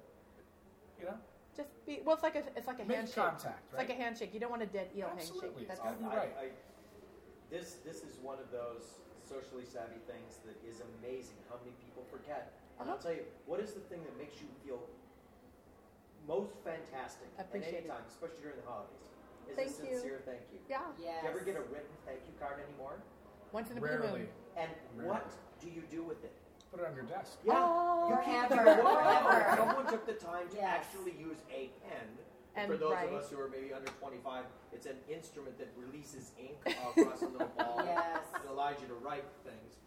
You 0.99 1.07
know, 1.07 1.17
Just 1.55 1.71
be 1.87 2.03
well. 2.03 2.19
It's 2.19 2.27
like 2.27 2.35
a 2.35 2.43
it's 2.59 2.67
like 2.67 2.83
a 2.83 2.85
Make 2.85 2.99
handshake. 2.99 3.15
contact, 3.31 3.63
It's 3.71 3.79
like 3.79 3.89
a 3.89 3.95
handshake. 3.95 4.35
You 4.35 4.43
don't 4.43 4.51
want 4.51 4.61
a 4.61 4.67
dead 4.67 4.91
eel 4.91 5.07
Absolutely. 5.07 5.63
handshake. 5.63 5.71
That's 5.71 5.79
It's 5.79 5.87
I, 5.87 6.03
You're 6.03 6.11
right. 6.19 6.35
I, 6.35 6.45
this 7.49 7.79
this 7.87 8.03
is 8.03 8.19
one 8.19 8.43
of 8.43 8.51
those 8.51 8.99
socially 9.23 9.63
savvy 9.63 10.03
things 10.03 10.43
that 10.43 10.59
is 10.67 10.83
amazing 10.99 11.39
how 11.47 11.55
many 11.63 11.71
people 11.79 12.03
forget. 12.11 12.51
And 12.77 12.91
I'll 12.91 12.99
Uh-huh. 12.99 13.07
tell 13.07 13.15
you, 13.15 13.23
what 13.47 13.63
is 13.63 13.71
the 13.71 13.79
thing 13.87 14.03
that 14.03 14.15
makes 14.19 14.43
you 14.43 14.51
feel 14.67 14.83
most 16.27 16.51
fantastic 16.67 17.31
at 17.39 17.47
Appreciated. 17.47 17.87
any 17.87 17.87
time, 17.87 18.03
especially 18.07 18.43
during 18.43 18.59
the 18.59 18.67
holidays, 18.67 19.07
is 19.49 19.55
Thank 19.55 19.69
a 19.69 19.71
you. 19.71 19.93
sincere 19.99 20.21
thank 20.25 20.41
you. 20.53 20.59
yeah. 20.69 20.79
Yes. 20.99 21.21
Do 21.21 21.27
you 21.27 21.33
ever 21.33 21.43
get 21.45 21.55
a 21.55 21.61
written 21.61 21.93
thank 22.05 22.19
you 22.27 22.33
card 22.39 22.59
anymore? 22.67 22.97
Once 23.51 23.69
in 23.71 23.77
a 23.77 23.81
blue 23.81 23.89
rarely 23.89 24.19
moon. 24.19 24.27
And 24.57 24.69
Rarely. 24.95 25.09
what 25.09 25.31
do 25.61 25.67
you 25.69 25.83
do 25.89 26.03
with 26.03 26.23
it? 26.23 26.31
put 26.73 26.81
it 26.81 26.87
on 26.89 26.95
your 26.95 27.05
desk. 27.05 27.37
Yeah, 27.45 27.53
Oh. 27.55 28.09
you 28.09 28.17
can't 28.25 28.49
Forever, 28.49 28.71
even 28.71 28.83
look 28.83 29.05
at 29.05 29.53
it. 29.53 29.57
Someone 29.61 29.85
took 29.85 30.07
the 30.07 30.13
time 30.17 30.49
to 30.49 30.55
Yes. 30.57 30.65
actually 30.81 31.13
use 31.21 31.37
a 31.53 31.69
pen. 31.85 32.17
And 32.55 32.65
for 32.71 32.77
those 32.77 32.93
write. 32.93 33.09
of 33.09 33.13
us 33.21 33.29
who 33.29 33.39
are 33.39 33.47
maybe 33.47 33.71
under 33.71 33.91
25, 34.01 34.45
it's 34.71 34.87
an 34.87 34.97
instrument 35.07 35.59
that 35.59 35.69
releases 35.77 36.31
ink 36.39 36.57
across 36.65 37.21
a 37.21 37.27
little 37.27 37.47
ball 37.57 37.81
Yes. 37.85 38.25
that 38.33 38.49
allows 38.49 38.81
you 38.81 38.87
to 38.87 38.95
write 38.95 39.23
things. 39.45 39.77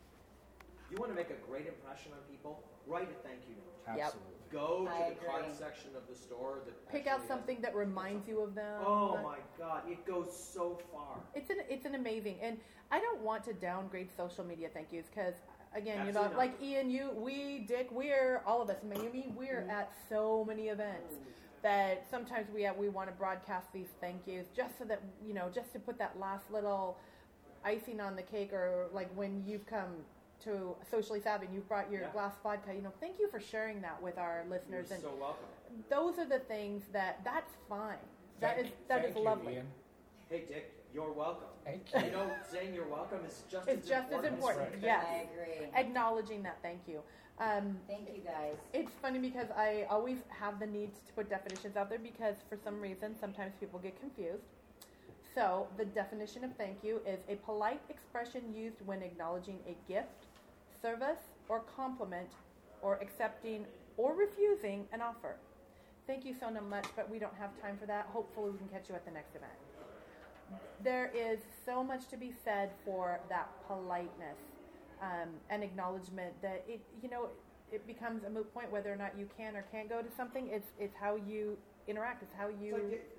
You 0.90 0.96
want 0.98 1.10
to 1.10 1.16
make 1.16 1.30
a 1.30 1.38
great 1.50 1.66
impression 1.66 2.12
on 2.12 2.18
people? 2.30 2.62
Write 2.86 3.10
a 3.10 3.14
thank 3.26 3.40
you 3.48 3.56
note. 3.88 3.98
Yep. 3.98 4.14
Absolutely. 4.48 4.68
Go 4.68 4.84
to 4.86 4.90
I 4.90 5.08
the 5.10 5.26
card 5.26 5.44
agree. 5.44 5.54
section 5.58 5.90
of 5.96 6.06
the 6.08 6.14
store 6.14 6.60
that 6.64 6.90
Pick 6.90 7.06
out 7.06 7.26
something 7.26 7.60
that 7.62 7.74
reminds 7.74 8.28
you 8.28 8.40
of 8.40 8.54
them. 8.54 8.82
Oh 8.84 9.18
my 9.22 9.38
God, 9.58 9.82
it 9.88 10.04
goes 10.06 10.28
so 10.36 10.78
far. 10.92 11.18
It's 11.34 11.50
an 11.50 11.58
it's 11.68 11.84
an 11.86 11.94
amazing, 11.94 12.36
and 12.42 12.58
I 12.90 13.00
don't 13.00 13.20
want 13.20 13.44
to 13.44 13.52
downgrade 13.52 14.08
social 14.16 14.44
media 14.44 14.68
thank 14.72 14.92
yous 14.92 15.06
because 15.12 15.34
again, 15.74 16.06
you 16.06 16.12
know, 16.12 16.22
not. 16.22 16.36
like 16.36 16.60
Ian, 16.62 16.90
you, 16.90 17.10
we, 17.16 17.64
Dick, 17.68 17.88
we're 17.90 18.40
all 18.46 18.62
of 18.62 18.70
us, 18.70 18.76
Maybe 18.88 19.32
we're 19.36 19.60
Mm-hmm. 19.62 19.70
at 19.70 19.92
so 20.08 20.44
many 20.46 20.68
events 20.68 21.14
that 21.62 22.06
sometimes 22.10 22.46
we 22.54 22.62
have, 22.62 22.76
we 22.76 22.88
want 22.88 23.08
to 23.08 23.14
broadcast 23.14 23.72
these 23.72 23.88
thank 24.00 24.26
yous 24.26 24.46
just 24.56 24.78
so 24.78 24.84
that 24.84 25.02
you 25.26 25.34
know, 25.34 25.50
just 25.54 25.72
to 25.72 25.78
put 25.78 25.98
that 25.98 26.18
last 26.20 26.50
little 26.50 26.96
icing 27.64 28.00
on 28.00 28.14
the 28.16 28.22
cake, 28.22 28.52
or 28.52 28.86
like 28.92 29.10
when 29.16 29.42
you've 29.46 29.66
come 29.66 30.04
to 30.44 30.76
socially 30.90 31.20
savvy 31.20 31.46
and 31.46 31.54
you've 31.54 31.68
brought 31.68 31.90
your 31.90 32.02
Yeah. 32.02 32.10
glass 32.12 32.34
vodka, 32.42 32.74
you 32.74 32.82
know, 32.82 32.92
thank 33.00 33.18
you 33.18 33.28
for 33.28 33.40
sharing 33.40 33.80
that 33.82 34.00
with 34.02 34.18
our 34.18 34.42
You're 34.42 34.50
listeners, 34.50 34.90
and 34.90 35.02
so 35.02 35.14
welcome. 35.14 35.46
those 35.88 36.18
are 36.18 36.26
the 36.26 36.40
things 36.40 36.84
that 36.92 37.22
that's 37.24 37.54
fine. 37.68 37.98
That 38.40 38.58
is 38.58 38.66
Thank- 38.68 38.88
that 38.88 38.98
thank 39.02 39.10
is 39.10 39.16
you, 39.16 39.22
lovely. 39.22 39.54
Ian. 39.54 39.66
Hey 40.28 40.44
Dick, 40.46 40.72
you're 40.92 41.12
welcome. 41.12 41.48
Thank 41.64 41.92
You 41.94 42.00
you. 42.00 42.10
know, 42.10 42.30
saying 42.48 42.74
you're 42.74 42.86
welcome 42.88 43.24
is 43.24 43.42
just 43.50 43.68
as 43.68 43.76
important. 43.76 43.78
It's 43.78 43.90
as 43.90 43.90
just 43.90 44.12
as 44.12 44.24
important. 44.24 44.34
important. 44.34 44.72
right. 44.74 44.82
Yes. 44.82 45.06
I 45.08 45.52
agree. 45.56 45.70
acknowledging 45.74 46.42
that 46.42 46.58
thank 46.62 46.86
you. 46.86 47.02
Um, 47.38 47.78
Thank 47.86 48.08
you 48.14 48.22
guys. 48.22 48.56
it's 48.72 48.92
funny 49.02 49.18
because 49.18 49.50
I 49.50 49.86
always 49.90 50.18
have 50.30 50.58
the 50.58 50.66
need 50.66 50.94
to 50.94 51.12
put 51.12 51.28
definitions 51.28 51.76
out 51.76 51.90
there 51.90 51.98
because 51.98 52.36
for 52.48 52.56
some 52.56 52.80
reason 52.80 53.14
sometimes 53.18 53.54
people 53.60 53.78
get 53.78 53.98
confused. 54.00 54.44
So 55.34 55.68
the 55.76 55.84
definition 55.84 56.44
of 56.44 56.54
thank 56.56 56.82
you 56.82 57.02
is 57.06 57.20
a 57.28 57.36
polite 57.36 57.82
expression 57.90 58.54
used 58.54 58.80
when 58.86 59.02
acknowledging 59.02 59.58
a 59.66 59.76
gift, 59.86 60.25
service, 60.86 61.18
or 61.48 61.62
compliment, 61.74 62.28
or 62.82 62.94
accepting 63.02 63.66
or 63.96 64.14
refusing 64.14 64.84
an 64.92 65.00
offer. 65.02 65.36
Thank 66.06 66.24
you 66.24 66.34
so 66.38 66.48
much, 66.50 66.86
but 66.94 67.10
we 67.10 67.18
don't 67.18 67.34
have 67.34 67.50
time 67.60 67.76
for 67.80 67.86
that. 67.86 68.06
Hopefully, 68.12 68.50
we 68.52 68.58
can 68.58 68.68
catch 68.68 68.88
you 68.88 68.94
at 68.94 69.04
the 69.04 69.10
next 69.10 69.34
event. 69.34 69.52
There 70.84 71.10
is 71.12 71.40
so 71.64 71.82
much 71.82 72.06
to 72.10 72.16
be 72.16 72.32
said 72.44 72.70
for 72.84 73.18
that 73.28 73.48
politeness 73.66 74.38
um, 75.02 75.30
and 75.50 75.64
acknowledgement 75.64 76.40
that 76.42 76.64
it, 76.68 76.80
you 77.02 77.10
know, 77.10 77.30
it 77.72 77.84
becomes 77.86 78.22
a 78.22 78.30
moot 78.30 78.52
point 78.54 78.70
whether 78.70 78.92
or 78.92 78.96
not 78.96 79.18
you 79.18 79.28
can 79.36 79.56
or 79.56 79.64
can't 79.72 79.88
go 79.88 80.00
to 80.00 80.08
something. 80.16 80.48
It's 80.52 80.68
it's 80.78 80.94
how 81.00 81.16
you 81.16 81.56
interact. 81.88 82.22
It's 82.22 82.34
how 82.38 82.48
It's 82.48 82.62
you. 82.62 82.74
like, 82.74 83.10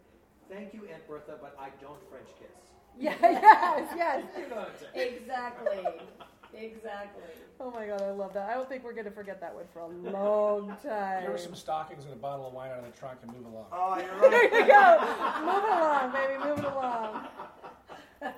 thank 0.49 0.74
you, 0.74 0.88
Aunt 0.93 1.05
Bertha, 1.09 1.36
but 1.41 1.57
I 1.59 1.70
don't 1.82 1.99
French 2.09 2.30
kiss. 2.39 2.55
yeah. 2.97 3.15
Yes. 3.22 3.93
Yes. 3.97 4.24
You 4.38 4.47
know 4.47 4.55
what 4.55 4.70
I'm 4.70 4.93
saying? 4.93 5.13
Exactly. 5.18 5.84
exactly. 6.58 7.24
Oh 7.60 7.72
my 7.72 7.88
god, 7.88 8.01
I 8.01 8.12
love 8.12 8.34
that. 8.34 8.49
I 8.49 8.53
don't 8.53 8.68
think 8.70 8.84
we're 8.84 8.93
gonna 8.93 9.12
forget 9.12 9.39
that 9.41 9.53
one 9.53 9.66
for 9.74 9.80
a 9.80 9.88
long 9.88 10.76
time. 10.84 11.24
Give 11.24 11.32
were 11.32 11.38
some 11.38 11.55
stockings 11.55 12.05
and 12.05 12.14
a 12.14 12.18
bottle 12.18 12.47
of 12.47 12.53
wine 12.53 12.72
out 12.72 12.80
of 12.80 12.86
the 12.86 12.97
trunk 12.97 13.20
and 13.24 13.34
move 13.34 13.45
along. 13.45 13.66
Oh, 13.72 13.97
you're 13.97 14.16
right. 14.22 14.51
There 14.51 14.62
you 14.62 14.68
go. 14.68 14.99
Move 15.39 15.64
along, 15.64 16.12
baby. 16.14 16.43
Move 16.43 16.60
it 16.60 16.66
along. 16.66 17.28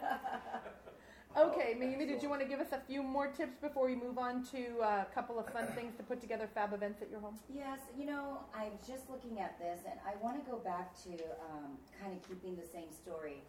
Okay, 1.37 1.73
Mimi, 1.79 2.05
did 2.05 2.21
you 2.21 2.27
want 2.27 2.41
to 2.41 2.47
give 2.47 2.59
us 2.59 2.73
a 2.73 2.81
few 2.85 3.01
more 3.01 3.27
tips 3.27 3.55
before 3.61 3.85
we 3.85 3.95
move 3.95 4.17
on 4.17 4.43
to 4.47 4.81
uh, 4.81 5.05
a 5.09 5.13
couple 5.13 5.39
of 5.39 5.47
fun 5.53 5.67
things 5.75 5.95
to 5.95 6.03
put 6.03 6.19
together 6.19 6.49
fab 6.53 6.73
events 6.73 7.01
at 7.01 7.09
your 7.09 7.21
home? 7.21 7.35
Yes, 7.53 7.79
you 7.97 8.05
know, 8.05 8.39
I'm 8.53 8.73
just 8.85 9.09
looking 9.09 9.39
at 9.39 9.57
this, 9.57 9.79
and 9.89 9.99
I 10.05 10.21
want 10.21 10.43
to 10.43 10.51
go 10.51 10.57
back 10.57 11.01
to 11.03 11.11
um, 11.11 11.77
kind 12.01 12.11
of 12.11 12.27
keeping 12.27 12.57
the 12.57 12.67
same 12.67 12.91
story. 12.91 13.43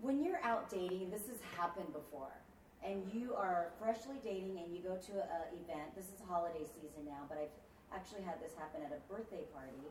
When 0.00 0.22
you're 0.22 0.40
out 0.44 0.70
dating, 0.70 1.10
this 1.10 1.22
has 1.28 1.38
happened 1.56 1.92
before, 1.92 2.30
and 2.84 3.02
you 3.12 3.34
are 3.34 3.72
freshly 3.80 4.16
dating, 4.22 4.58
and 4.64 4.74
you 4.74 4.82
go 4.82 4.96
to 4.96 5.12
an 5.22 5.54
event. 5.64 5.94
This 5.96 6.06
is 6.06 6.20
holiday 6.28 6.64
season 6.64 7.04
now, 7.06 7.24
but 7.28 7.38
I've 7.38 7.54
actually 7.94 8.22
had 8.22 8.40
this 8.40 8.52
happen 8.58 8.80
at 8.84 8.92
a 8.92 9.00
birthday 9.12 9.44
party. 9.54 9.86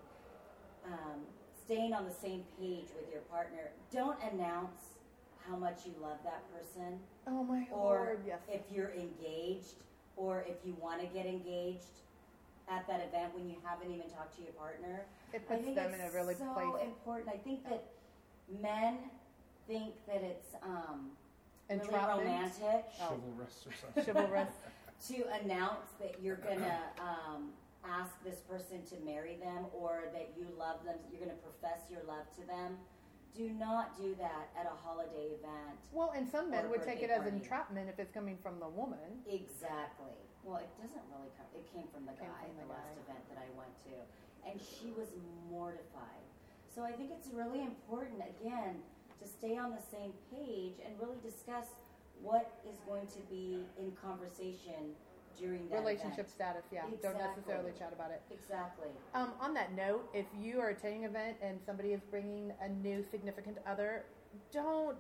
Um, 0.85 1.21
staying 1.65 1.93
on 1.93 2.05
the 2.05 2.13
same 2.13 2.43
page 2.59 2.87
with 2.95 3.11
your 3.11 3.21
partner. 3.31 3.71
Don't 3.91 4.17
announce 4.31 5.01
how 5.49 5.55
much 5.55 5.81
you 5.85 5.93
love 6.01 6.17
that 6.23 6.43
person 6.53 6.99
Oh 7.27 7.43
my 7.43 7.67
or 7.71 7.77
lord, 8.17 8.19
yes. 8.25 8.39
if 8.51 8.61
you're 8.71 8.91
engaged 8.93 9.75
or 10.15 10.45
if 10.47 10.55
you 10.65 10.75
want 10.79 11.01
to 11.01 11.07
get 11.07 11.25
engaged 11.25 12.01
at 12.69 12.87
that 12.87 13.05
event 13.07 13.33
when 13.35 13.47
you 13.49 13.55
haven't 13.63 13.91
even 13.93 14.09
talked 14.09 14.35
to 14.37 14.41
your 14.43 14.53
partner. 14.53 15.05
It 15.33 15.47
puts 15.47 15.63
them 15.65 15.93
in 15.93 16.01
a 16.01 16.11
really 16.13 16.35
so 16.35 16.45
place. 16.53 16.83
important. 16.83 17.29
I 17.33 17.37
think 17.37 17.63
that 17.69 17.83
men 18.61 18.97
think 19.67 19.93
that 20.07 20.21
it's 20.23 20.55
um, 20.63 21.11
really 21.69 21.87
romantic 21.89 22.85
Oh. 23.01 23.09
Chivalrous 23.09 23.65
or 23.67 23.73
something. 23.73 24.05
Chivalrous. 24.05 24.53
to 25.07 25.23
announce 25.43 25.91
that 25.99 26.15
you're 26.21 26.37
gonna 26.37 26.79
um, 26.99 27.51
ask 27.83 28.11
this 28.23 28.39
person 28.49 28.83
to 28.85 28.95
marry 29.05 29.35
them 29.37 29.65
or 29.73 30.05
that 30.13 30.31
you 30.37 30.47
love 30.57 30.83
them. 30.85 30.95
You're 31.11 31.21
gonna 31.21 31.39
profess 31.39 31.89
your 31.89 32.01
love 32.07 32.25
to 32.39 32.47
them. 32.47 32.77
Do 33.35 33.49
not 33.49 33.97
do 33.99 34.15
that 34.15 34.47
at 34.55 34.65
a 34.65 34.75
holiday 34.79 35.35
event. 35.35 35.75
Well, 35.91 36.13
and 36.15 36.23
some 36.27 36.49
men 36.49 36.69
would 36.69 36.83
take 36.83 37.03
it 37.03 37.09
as 37.11 37.23
party. 37.27 37.35
entrapment 37.35 37.89
if 37.89 37.99
it's 37.99 38.11
coming 38.11 38.37
from 38.41 38.59
the 38.59 38.69
woman. 38.69 39.19
Exactly. 39.27 40.15
Well, 40.43 40.63
it 40.63 40.71
doesn't 40.79 41.03
really 41.11 41.27
come. 41.35 41.49
It 41.51 41.67
came 41.67 41.83
from 41.91 42.05
the 42.07 42.15
Came 42.15 42.31
guy 42.31 42.47
from 42.47 42.55
at 42.55 42.55
the 42.55 42.63
the 42.63 42.73
last 42.79 42.95
event 43.03 43.23
that 43.27 43.39
I 43.43 43.49
went 43.59 43.75
to, 43.91 43.95
and 44.47 44.55
she 44.55 44.95
was 44.95 45.11
mortified. 45.51 46.23
So 46.73 46.83
I 46.83 46.91
think 46.93 47.11
it's 47.11 47.27
really 47.33 47.61
important 47.61 48.23
again 48.23 48.79
to 49.21 49.27
stay 49.27 49.57
on 49.57 49.71
the 49.71 49.81
same 49.91 50.11
page 50.31 50.75
and 50.85 50.93
really 51.01 51.17
discuss 51.23 51.65
what 52.21 52.51
is 52.69 52.77
going 52.87 53.07
to 53.07 53.19
be 53.29 53.59
in 53.79 53.91
conversation 54.01 54.95
during 55.37 55.67
that 55.69 55.79
Relationship 55.79 56.19
event. 56.19 56.29
status, 56.29 56.63
yeah. 56.71 56.83
Don't 57.03 57.17
necessarily 57.17 57.71
chat 57.77 57.91
about 57.93 58.11
it. 58.11 58.21
Exactly. 58.31 58.87
Um, 59.13 59.31
on 59.41 59.53
that 59.53 59.75
note, 59.75 60.07
if 60.13 60.25
you 60.39 60.59
are 60.61 60.69
attending 60.69 61.03
an 61.03 61.09
event 61.11 61.37
and 61.41 61.59
somebody 61.65 61.89
is 61.89 62.01
bringing 62.09 62.53
a 62.61 62.69
new 62.69 63.03
significant 63.11 63.57
other, 63.67 64.05
don't. 64.53 64.97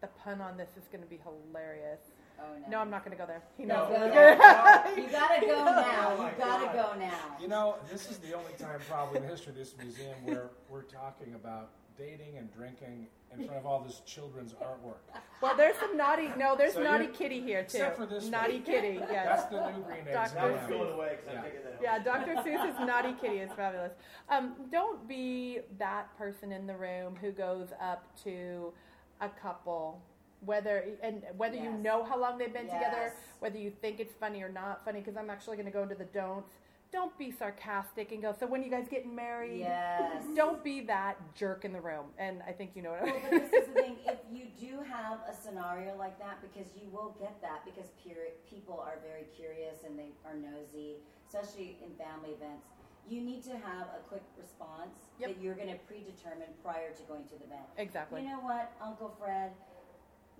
The 0.00 0.06
pun 0.22 0.40
on 0.40 0.56
this 0.56 0.68
is 0.76 0.84
going 0.92 1.02
to 1.02 1.08
be 1.10 1.18
hilarious. 1.24 2.00
Oh 2.38 2.44
no. 2.62 2.68
No, 2.70 2.78
I'm 2.80 2.90
not 2.90 3.04
going 3.04 3.16
to 3.16 3.20
go 3.20 3.26
there. 3.26 3.42
He 3.56 3.64
No, 3.64 3.88
knows. 3.88 3.90
No, 3.90 4.04
it. 4.06 4.38
no, 4.38 5.02
You 5.02 5.08
gotta 5.10 5.40
go 5.40 5.64
now. 5.64 6.12
Oh 6.12 6.16
my 6.18 6.30
You 6.30 6.36
gotta 6.38 6.66
go 6.76 6.98
now. 6.98 7.36
You 7.40 7.48
know, 7.48 7.76
this 7.90 8.10
is 8.10 8.18
the 8.18 8.32
only 8.34 8.52
time 8.58 8.80
probably 8.88 9.16
in 9.18 9.22
the 9.24 9.28
history 9.28 9.50
of 9.52 9.56
this 9.56 9.74
museum 9.78 10.14
where 10.24 10.50
we're 10.68 10.82
talking 10.82 11.34
about 11.34 11.70
dating 11.98 12.36
and 12.38 12.52
drinking 12.52 13.06
in 13.32 13.46
front 13.46 13.58
of 13.58 13.66
all 13.66 13.80
this 13.80 14.00
children's 14.06 14.52
artwork. 14.54 14.98
Well, 15.40 15.56
there's 15.56 15.76
some 15.76 15.96
naughty. 15.96 16.30
No, 16.38 16.54
there's 16.56 16.74
So 16.74 16.82
naughty 16.82 17.08
kitty 17.08 17.40
here 17.40 17.62
too. 17.62 17.78
except 17.78 17.96
for 17.96 18.06
this 18.06 18.26
naughty 18.28 18.54
one. 18.54 18.62
kitty. 18.62 18.98
That's 18.98 19.44
the 19.44 19.70
new 19.70 19.82
green 19.82 20.06
eggs. 20.08 20.32
Dr. 20.32 20.34
Now 20.36 20.48
now. 20.60 20.68
going 20.68 20.92
away 20.92 21.16
because 21.20 21.32
Yeah. 21.32 21.38
I'm 21.38 21.42
thinking 21.42 21.60
that. 21.64 21.80
Yeah, 21.82 21.98
Dr. 22.02 22.34
Seuss's 22.44 22.86
naughty 22.86 23.14
kitty 23.20 23.38
is 23.38 23.50
fabulous. 23.52 23.92
Um, 24.28 24.54
don't 24.70 25.06
be 25.08 25.60
that 25.78 26.16
person 26.16 26.52
in 26.52 26.66
the 26.66 26.76
room 26.76 27.16
who 27.20 27.32
goes 27.32 27.68
up 27.80 28.04
to 28.24 28.72
a 29.20 29.28
couple 29.28 30.00
whether 30.40 30.84
and 31.02 31.22
whether 31.38 31.56
you 31.56 31.70
know 31.70 32.04
how 32.04 32.20
long 32.20 32.36
they've 32.36 32.52
been 32.52 32.66
together, 32.66 33.12
whether 33.40 33.56
you 33.58 33.70
think 33.80 33.98
it's 33.98 34.12
funny 34.14 34.42
or 34.42 34.48
not 34.50 34.84
funny. 34.84 35.00
Because 35.00 35.16
I'm 35.16 35.30
actually 35.30 35.56
going 35.56 35.66
to 35.66 35.72
go 35.72 35.82
into 35.82 35.94
the 35.94 36.04
don'ts. 36.04 36.52
Don't 36.94 37.18
be 37.18 37.32
sarcastic 37.32 38.12
and 38.12 38.22
go. 38.22 38.32
So 38.38 38.46
when 38.46 38.62
you 38.62 38.70
guys 38.70 38.86
get 38.88 39.02
married, 39.04 39.58
Yes. 39.58 40.22
don't 40.36 40.62
be 40.62 40.80
that 40.82 41.18
jerk 41.34 41.64
in 41.64 41.72
the 41.72 41.80
room. 41.80 42.06
And 42.18 42.38
I 42.46 42.52
think 42.52 42.70
you 42.76 42.82
know 42.82 42.90
what 42.90 43.00
I 43.02 43.04
Well, 43.10 43.14
mean. 43.14 43.22
but 43.42 43.50
this 43.50 43.62
is 43.62 43.66
the 43.66 43.74
thing. 43.82 43.96
If 44.06 44.18
you 44.30 44.46
do 44.54 44.78
have 44.86 45.18
a 45.28 45.34
scenario 45.34 45.96
like 45.98 46.20
that, 46.20 46.38
because 46.40 46.70
you 46.80 46.86
will 46.94 47.16
get 47.18 47.34
that, 47.42 47.64
because 47.66 47.90
pure, 48.00 48.30
people 48.48 48.78
are 48.78 49.02
very 49.02 49.26
curious 49.34 49.82
and 49.84 49.98
they 49.98 50.14
are 50.24 50.38
nosy, 50.38 51.02
especially 51.26 51.78
in 51.82 51.90
family 51.98 52.30
events. 52.38 52.62
You 53.10 53.22
need 53.22 53.42
to 53.50 53.58
have 53.58 53.90
a 53.90 54.00
quick 54.06 54.22
response 54.38 54.94
Yep. 55.18 55.34
that 55.34 55.42
you're 55.42 55.58
going 55.58 55.74
to 55.74 55.80
predetermine 55.90 56.54
prior 56.62 56.94
to 56.94 57.02
going 57.10 57.24
to 57.24 57.34
the 57.42 57.44
event. 57.50 57.66
exactly. 57.76 58.22
You 58.22 58.28
know 58.28 58.40
what, 58.46 58.70
Uncle 58.80 59.10
Fred? 59.18 59.50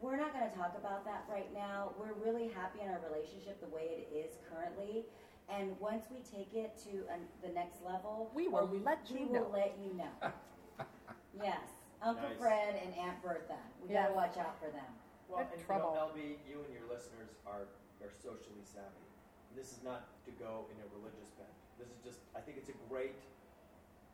We're 0.01 0.17
not 0.17 0.33
going 0.33 0.49
to 0.49 0.55
talk 0.57 0.79
about 0.79 1.05
that 1.05 1.25
right 1.29 1.53
now. 1.53 1.91
We're 1.99 2.15
really 2.25 2.47
happy 2.55 2.79
in 2.81 2.89
our 2.91 3.01
relationship 3.11 3.59
the 3.61 3.75
way 3.75 4.07
it 4.07 4.15
is 4.15 4.39
currently. 4.49 5.03
And 5.49 5.77
once 5.79 6.07
we 6.11 6.19
take 6.25 6.55
it 6.55 6.73
to 6.89 7.05
an, 7.13 7.21
the 7.43 7.53
next 7.53 7.85
level, 7.85 8.31
We 8.35 8.49
will 8.49 8.61
or 8.61 8.79
let 8.85 9.05
we 9.11 9.21
you 9.21 9.27
will 9.27 9.33
know. 9.45 9.51
let 9.53 9.77
you 9.79 9.93
know. 9.95 10.15
yes, 11.43 11.61
Uncle 12.03 12.29
Nice. 12.29 12.39
Fred 12.39 12.75
and 12.83 12.95
Aunt 12.97 13.21
Bertha. 13.23 13.59
We 13.83 13.93
Yes. 13.93 14.09
gotta 14.09 14.15
watch 14.15 14.37
out 14.39 14.59
for 14.59 14.71
them. 14.73 14.89
Well, 15.29 15.45
Good 15.45 15.59
and 15.59 15.67
trouble. 15.67 15.91
you 15.93 16.01
know, 16.01 16.09
LB, 16.13 16.21
you 16.49 16.57
and 16.65 16.73
your 16.73 16.89
listeners 16.89 17.37
are, 17.47 17.69
are 18.01 18.13
socially 18.23 18.65
savvy. 18.65 19.05
This 19.57 19.73
is 19.73 19.81
not 19.85 20.09
to 20.25 20.31
go 20.33 20.67
in 20.73 20.77
a 20.81 20.87
religious 20.97 21.31
bent. 21.39 21.53
This 21.79 21.89
is 21.89 22.01
just, 22.03 22.19
I 22.35 22.41
think 22.41 22.57
it's 22.59 22.69
a 22.69 22.79
great 22.89 23.15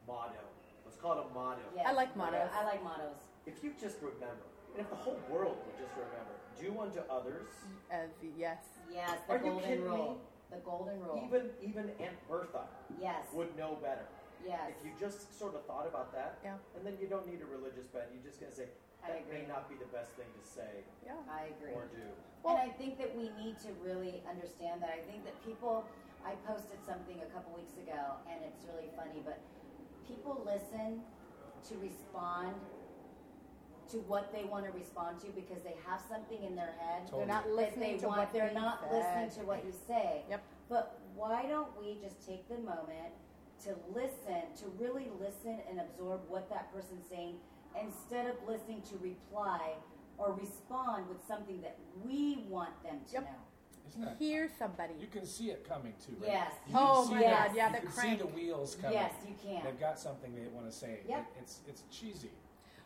motto. 0.07 0.43
Let's 0.85 0.99
call 0.99 1.19
it 1.19 1.25
a 1.31 1.35
motto. 1.35 1.63
Yes, 1.75 1.87
I 1.89 1.93
like 1.93 2.15
mottos. 2.17 2.51
I 2.53 2.65
like 2.65 2.83
mottos. 2.83 3.17
If 3.47 3.63
you 3.65 3.73
just 3.81 3.97
remember, 4.03 4.45
and 4.75 4.83
if 4.85 4.91
the 4.91 4.97
whole 4.97 5.19
world 5.31 5.57
would 5.67 5.79
just 5.79 5.95
remember, 5.97 6.35
do 6.61 6.75
unto 6.79 7.01
others, 7.11 7.49
As 7.91 8.11
yes, 8.37 8.59
Yes, 8.93 9.19
the 9.27 9.35
Are 9.35 9.37
you 9.39 9.43
golden 9.51 9.63
kidding 9.69 9.85
me? 9.85 9.91
rule. 9.91 10.21
The 10.51 10.59
golden 10.65 10.99
rule. 11.01 11.23
even 11.27 11.51
even 11.63 11.91
Aunt 12.01 12.17
Bertha 12.29 12.67
yes. 13.01 13.23
would 13.33 13.57
know 13.57 13.79
better. 13.83 14.07
yes. 14.45 14.73
If 14.75 14.85
you 14.85 14.93
just 14.99 15.31
sort 15.39 15.55
of 15.55 15.65
thought 15.67 15.87
about 15.87 16.13
that, 16.13 16.39
Yeah. 16.43 16.57
and 16.77 16.85
then 16.85 16.97
you 17.01 17.07
don't 17.07 17.27
need 17.27 17.41
a 17.43 17.47
religious 17.47 17.87
bent. 17.87 18.07
You're 18.13 18.25
just 18.27 18.41
gonna 18.41 18.53
say 18.55 18.67
I 19.05 19.09
that 19.15 19.21
agree. 19.23 19.43
may 19.43 19.47
not 19.47 19.69
be 19.71 19.77
the 19.77 19.87
best 19.95 20.13
thing 20.19 20.27
to 20.27 20.45
say 20.47 20.83
yeah. 21.07 21.15
I 21.31 21.55
agree. 21.55 21.73
or 21.73 21.87
do. 21.87 22.03
Well- 22.43 22.57
and 22.57 22.71
I 22.71 22.73
think 22.75 22.99
that 22.99 23.15
we 23.17 23.31
need 23.39 23.59
to 23.61 23.71
really 23.85 24.23
understand 24.29 24.83
that. 24.83 24.91
I 24.91 25.01
think 25.11 25.25
that 25.25 25.37
people, 25.45 25.85
I 26.25 26.35
posted 26.49 26.81
something 26.85 27.21
a 27.21 27.29
couple 27.33 27.53
weeks 27.55 27.77
ago, 27.77 28.17
and 28.29 28.43
it's 28.45 28.65
really 28.67 28.91
funny, 28.97 29.21
but 29.25 29.39
people 30.09 30.43
listen 30.45 31.03
to 31.69 31.73
respond 31.79 32.57
to 33.91 33.99
what 33.99 34.33
they 34.33 34.45
want 34.45 34.65
to 34.67 34.73
respond 34.73 35.21
to 35.21 35.27
because 35.29 35.63
they 35.63 35.75
have 35.87 36.01
something 36.09 36.43
in 36.45 36.55
their 36.55 36.75
head 36.81 37.07
Totally. 37.07 37.25
They're 37.27 37.35
not 37.35 37.51
listening 37.51 37.93
they 37.95 37.99
to 37.99 38.07
want. 38.07 38.19
what 38.19 38.33
they're 38.33 38.53
not 38.55 38.81
said. 38.91 38.93
listening 38.93 39.31
to 39.41 39.47
what 39.47 39.65
you 39.65 39.73
say. 39.87 40.23
Yep. 40.31 40.43
But 40.69 40.99
why 41.15 41.47
don't 41.47 41.69
we 41.81 41.99
just 42.03 42.25
take 42.27 42.49
the 42.49 42.59
moment 42.59 43.13
to 43.65 43.75
listen, 43.93 44.43
to 44.61 44.65
really 44.79 45.09
listen 45.21 45.59
and 45.69 45.81
absorb 45.81 46.21
what 46.29 46.49
that 46.51 46.73
person's 46.73 47.07
saying 47.09 47.37
instead 47.81 48.27
of 48.27 48.37
listening 48.49 48.83
to 48.91 48.97
reply 48.99 49.75
or 50.19 50.33
respond 50.41 51.09
with 51.09 51.19
something 51.27 51.61
that 51.63 51.77
we 52.05 52.45
want 52.49 52.71
them 52.83 53.01
to 53.09 53.13
Yep. 53.15 53.23
know? 53.25 53.29
Isn't 53.89 54.03
that? 54.03 54.17
Hear 54.19 54.49
somebody. 54.57 54.95
You 55.01 55.09
can 55.09 55.27
see 55.27 55.51
it 55.51 55.69
coming 55.69 55.95
too, 56.05 56.15
right? 56.21 56.31
Yes. 56.31 56.53
You 56.69 56.75
Oh 56.79 57.07
my 57.11 57.19
the- 57.19 57.25
God, 57.25 57.51
yeah, 57.57 57.67
you 57.69 57.75
the 57.75 57.81
can 57.81 57.89
crank. 57.91 58.11
see 58.21 58.27
the 58.27 58.27
wheels 58.33 58.75
coming. 58.77 58.93
Yes, 58.97 59.15
you 59.27 59.35
can. 59.43 59.65
They've 59.65 59.81
got 59.81 59.99
something 59.99 60.33
they 60.35 60.47
want 60.49 60.67
to 60.67 60.73
say. 60.73 61.01
Yep. 61.09 61.19
It- 61.37 61.41
it's 61.43 61.61
it's 61.67 61.83
cheesy, 61.91 62.31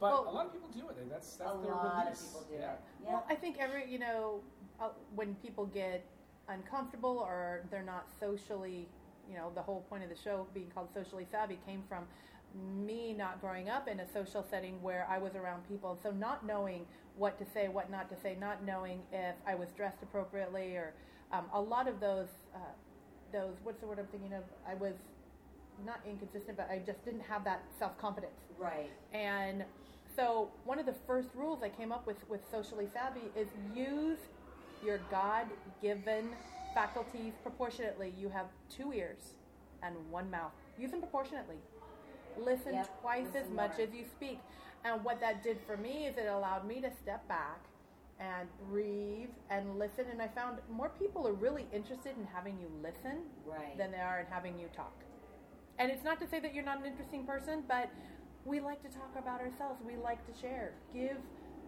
but 0.01 0.11
Well- 0.13 0.29
a 0.29 0.33
lot 0.33 0.47
of 0.47 0.53
people 0.53 0.69
do 0.69 0.89
it. 0.89 1.11
That's 1.11 1.37
that's 1.37 1.51
A 1.55 1.59
their 1.63 1.71
lot 1.73 2.05
release. 2.05 2.21
of 2.23 2.27
people 2.29 2.47
do 2.51 2.55
yeah. 2.63 2.73
it. 2.73 2.81
Well, 3.07 3.25
I 3.29 3.35
think 3.35 3.59
every 3.59 3.91
you 3.91 3.99
know 3.99 4.41
uh, 4.81 4.89
when 5.15 5.35
people 5.37 5.67
get 5.67 6.05
uncomfortable 6.49 7.19
or 7.19 7.63
they're 7.71 7.83
not 7.83 8.09
socially, 8.21 8.87
you 9.31 9.37
know, 9.37 9.51
the 9.55 9.63
whole 9.63 9.83
point 9.89 10.03
of 10.03 10.11
the 10.11 10.17
show 10.17 10.47
being 10.53 10.71
called 10.75 10.89
socially 10.93 11.27
savvy 11.31 11.59
came 11.67 11.83
from 11.89 12.05
me 12.87 13.13
not 13.13 13.41
growing 13.41 13.69
up 13.69 13.89
in 13.89 14.01
a 14.01 14.07
social 14.13 14.43
setting 14.49 14.81
where 14.83 15.07
I 15.11 15.19
was 15.19 15.35
around 15.35 15.67
people, 15.69 15.99
so 16.03 16.11
not 16.13 16.47
knowing 16.47 16.87
what 17.17 17.39
to 17.39 17.45
say, 17.45 17.69
what 17.69 17.91
not 17.91 18.09
to 18.11 18.17
say, 18.17 18.37
not 18.39 18.65
knowing 18.65 19.01
if 19.13 19.35
I 19.47 19.55
was 19.55 19.71
dressed 19.77 20.03
appropriately, 20.03 20.77
or 20.77 20.93
um, 21.33 21.47
a 21.53 21.61
lot 21.61 21.89
of 21.89 21.99
those 22.01 22.29
uh, 22.55 22.59
those 23.33 23.55
what's 23.65 23.81
the 23.81 23.87
word 23.87 23.99
I'm 23.99 24.07
thinking 24.07 24.35
of? 24.35 24.45
I 24.69 24.75
was 24.75 24.95
not 25.85 26.01
inconsistent, 26.09 26.57
but 26.57 26.69
I 26.71 26.79
just 26.85 27.05
didn't 27.05 27.23
have 27.23 27.43
that 27.45 27.63
self 27.79 27.97
confidence. 27.99 28.39
Right. 28.59 28.91
And 29.13 29.65
so 30.15 30.51
one 30.65 30.79
of 30.79 30.87
the 30.87 30.95
first 31.07 31.29
rules 31.35 31.63
I 31.63 31.69
came 31.69 31.93
up 31.93 32.07
with 32.07 32.29
with 32.29 32.41
socially 32.51 32.87
savvy 32.93 33.31
is 33.37 33.49
use 33.75 34.19
your 34.85 34.99
God-given 35.11 36.29
faculties 36.75 37.33
proportionately. 37.43 38.13
You 38.19 38.29
have 38.29 38.47
two 38.69 38.93
ears 38.93 39.35
and 39.83 39.95
one 40.11 40.31
mouth. 40.31 40.53
Use 40.79 40.91
them 40.91 41.01
proportionately. 41.01 41.57
Listen 42.39 42.75
Yep, 42.75 43.01
twice 43.01 43.27
as 43.29 43.35
listen 43.35 43.55
much 43.55 43.79
as 43.79 43.95
you 43.95 44.05
speak. 44.05 44.41
And 44.85 45.03
what 45.05 45.21
that 45.21 45.43
did 45.43 45.59
for 45.67 45.77
me 45.77 46.07
is 46.07 46.17
it 46.17 46.27
allowed 46.27 46.67
me 46.67 46.81
to 46.81 46.91
step 47.03 47.27
back 47.29 47.61
and 48.21 48.49
breathe 48.69 49.31
and 49.51 49.79
listen. 49.79 50.07
And 50.11 50.21
I 50.21 50.29
found 50.29 50.59
more 50.71 50.91
people 50.91 51.27
are 51.27 51.33
really 51.33 51.67
interested 51.73 52.17
in 52.19 52.27
having 52.33 52.59
you 52.61 52.69
listen 52.83 53.23
Right. 53.47 53.77
than 53.79 53.91
they 53.93 54.01
are 54.01 54.21
in 54.21 54.27
having 54.27 54.59
you 54.59 54.69
talk. 54.77 54.93
And 55.79 55.91
it's 55.91 56.05
not 56.05 56.21
to 56.21 56.27
say 56.27 56.39
that 56.41 56.55
you're 56.55 56.65
not 56.65 56.79
an 56.79 56.87
interesting 56.87 57.25
person, 57.25 57.65
but 57.67 57.91
we 58.45 58.61
like 58.61 58.83
to 58.83 58.89
talk 58.89 59.13
about 59.19 59.41
ourselves. 59.41 59.81
We 59.87 59.97
like 59.97 60.25
to 60.27 60.39
share. 60.39 60.73
Give 60.93 61.17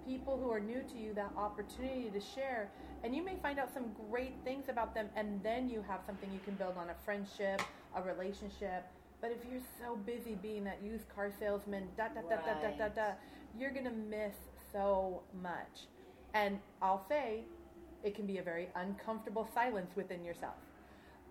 people 0.06 0.38
who 0.38 0.50
are 0.50 0.60
new 0.60 0.82
to 0.92 0.98
you 0.98 1.14
that 1.14 1.32
opportunity 1.36 2.10
to 2.10 2.20
share. 2.20 2.70
And 3.02 3.14
you 3.14 3.24
may 3.24 3.36
find 3.42 3.58
out 3.58 3.72
some 3.72 3.86
great 4.10 4.34
things 4.44 4.68
about 4.68 4.94
them, 4.94 5.08
and 5.16 5.42
then 5.42 5.68
you 5.68 5.82
have 5.88 6.00
something 6.06 6.30
you 6.32 6.40
can 6.44 6.54
build 6.54 6.76
on 6.76 6.90
a 6.90 6.94
friendship, 7.04 7.62
a 7.94 8.02
relationship. 8.02 8.84
But 9.20 9.30
if 9.30 9.38
you're 9.50 9.62
so 9.80 9.96
busy 9.96 10.36
being 10.42 10.64
that 10.64 10.82
used 10.82 11.08
car 11.14 11.30
salesman, 11.38 11.88
da 11.96 12.08
da 12.08 12.20
da 12.22 12.36
da 12.36 12.60
da 12.60 12.76
da 12.76 12.88
da, 12.88 13.12
you're 13.58 13.72
going 13.72 13.84
to 13.84 13.90
miss 13.90 14.34
so 14.72 15.22
much. 15.42 15.88
And 16.34 16.58
I'll 16.82 17.04
say, 17.08 17.44
it 18.02 18.14
can 18.14 18.26
be 18.26 18.38
a 18.38 18.42
very 18.42 18.68
uncomfortable 18.76 19.48
silence 19.54 19.90
within 19.96 20.24
yourself. 20.24 20.56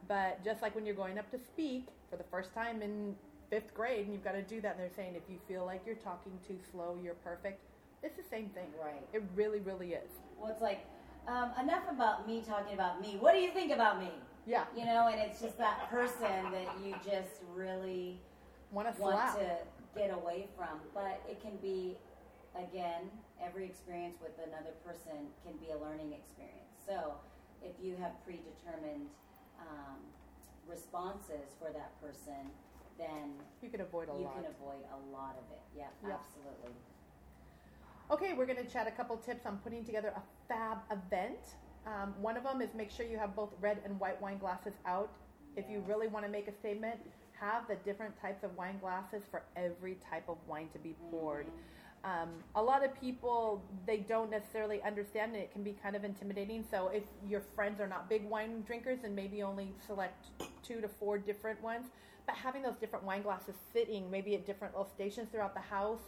But 0.07 0.43
just 0.43 0.61
like 0.61 0.75
when 0.75 0.85
you're 0.85 0.95
going 0.95 1.17
up 1.17 1.29
to 1.31 1.37
speak 1.37 1.87
for 2.09 2.17
the 2.17 2.23
first 2.23 2.53
time 2.53 2.81
in 2.81 3.15
fifth 3.49 3.73
grade, 3.73 4.05
and 4.05 4.13
you've 4.13 4.23
got 4.23 4.33
to 4.33 4.41
do 4.41 4.61
that, 4.61 4.73
and 4.73 4.79
they're 4.79 4.95
saying 4.95 5.15
if 5.15 5.29
you 5.29 5.37
feel 5.47 5.65
like 5.65 5.81
you're 5.85 5.95
talking 5.95 6.33
too 6.47 6.57
slow, 6.71 6.97
you're 7.01 7.15
perfect. 7.15 7.61
It's 8.03 8.17
the 8.17 8.23
same 8.29 8.49
thing. 8.49 8.67
Right. 8.81 9.01
It 9.13 9.23
really, 9.35 9.59
really 9.59 9.93
is. 9.93 10.11
Well, 10.39 10.51
it's 10.51 10.61
like 10.61 10.85
um, 11.27 11.51
enough 11.61 11.83
about 11.89 12.27
me 12.27 12.43
talking 12.47 12.73
about 12.73 13.01
me. 13.01 13.17
What 13.19 13.33
do 13.33 13.39
you 13.39 13.51
think 13.51 13.71
about 13.71 13.99
me? 13.99 14.11
Yeah. 14.45 14.65
You 14.77 14.85
know, 14.85 15.07
and 15.07 15.19
it's 15.19 15.41
just 15.41 15.57
that 15.57 15.89
person 15.89 16.51
that 16.51 16.67
you 16.83 16.93
just 17.03 17.41
really 17.53 18.19
Want 18.71 18.93
to 18.93 19.01
want 19.01 19.39
to 19.39 19.57
get 19.95 20.11
away 20.11 20.47
from. 20.57 20.81
But 20.93 21.21
it 21.29 21.41
can 21.41 21.55
be, 21.61 21.95
again, 22.57 23.07
every 23.41 23.65
experience 23.65 24.17
with 24.21 24.35
another 24.35 24.75
person 24.83 25.31
can 25.45 25.55
be 25.57 25.71
a 25.71 25.77
learning 25.77 26.11
experience. 26.11 26.75
So 26.85 27.15
if 27.63 27.71
you 27.81 27.95
have 28.01 28.11
predetermined 28.25 29.07
um, 29.61 30.01
responses 30.67 31.55
for 31.57 31.71
that 31.71 31.95
person, 32.01 32.51
then 32.97 33.33
You 33.61 33.69
can 33.69 33.81
avoid 33.81 34.09
a 34.09 34.13
you 34.17 34.25
lot. 34.25 34.35
can 34.35 34.45
avoid 34.45 34.83
a 34.91 34.99
lot 35.15 35.35
of 35.37 35.51
it. 35.51 35.61
Yeah, 35.75 35.87
Yep. 36.07 36.19
absolutely. 36.19 36.75
Okay, 38.11 38.33
we're 38.33 38.45
going 38.45 38.63
to 38.63 38.71
chat 38.71 38.87
a 38.87 38.91
couple 38.91 39.17
tips 39.17 39.45
on 39.45 39.57
putting 39.59 39.83
together 39.83 40.13
a 40.15 40.21
fab 40.47 40.77
event. 40.91 41.39
Um, 41.87 42.13
one 42.21 42.37
of 42.37 42.43
them 42.43 42.61
is 42.61 42.73
make 42.75 42.91
sure 42.91 43.05
you 43.05 43.17
have 43.17 43.35
both 43.35 43.51
red 43.59 43.79
and 43.83 43.99
white 43.99 44.21
wine 44.21 44.37
glasses 44.37 44.73
out. 44.85 45.09
If 45.55 45.69
you 45.69 45.79
really 45.87 46.07
want 46.07 46.25
to 46.25 46.31
make 46.31 46.47
a 46.47 46.53
statement, 46.53 46.99
have 47.39 47.67
the 47.67 47.75
different 47.77 48.19
types 48.21 48.43
of 48.43 48.55
wine 48.57 48.77
glasses 48.79 49.23
for 49.29 49.43
every 49.55 49.97
type 50.09 50.27
of 50.29 50.37
wine 50.47 50.69
to 50.73 50.79
be 50.79 50.95
poured. 51.09 51.47
Um, 52.03 52.29
a 52.53 52.61
lot 52.61 52.85
of 52.85 52.93
people 53.01 53.63
they 53.87 53.97
don't 53.97 54.29
necessarily 54.29 54.81
understand 54.83 55.33
and 55.33 55.41
it 55.41 55.51
can 55.51 55.63
be 55.63 55.75
kind 55.81 55.95
of 55.95 56.03
intimidating. 56.03 56.63
So 56.69 56.89
if 56.93 57.03
your 57.27 57.41
friends 57.55 57.81
are 57.81 57.87
not 57.87 58.07
big 58.09 58.23
wine 58.29 58.61
drinkers, 58.67 58.99
and 59.03 59.15
maybe 59.15 59.41
only 59.41 59.73
select 59.87 60.27
two 60.61 60.81
to 60.81 60.87
four 60.87 61.17
different 61.17 61.61
ones. 61.63 61.87
But 62.25 62.35
having 62.35 62.61
those 62.63 62.75
different 62.75 63.05
wine 63.05 63.21
glasses 63.21 63.55
sitting 63.73 64.09
maybe 64.09 64.35
at 64.35 64.45
different 64.45 64.73
little 64.73 64.89
stations 64.89 65.29
throughout 65.31 65.53
the 65.53 65.59
house 65.61 66.01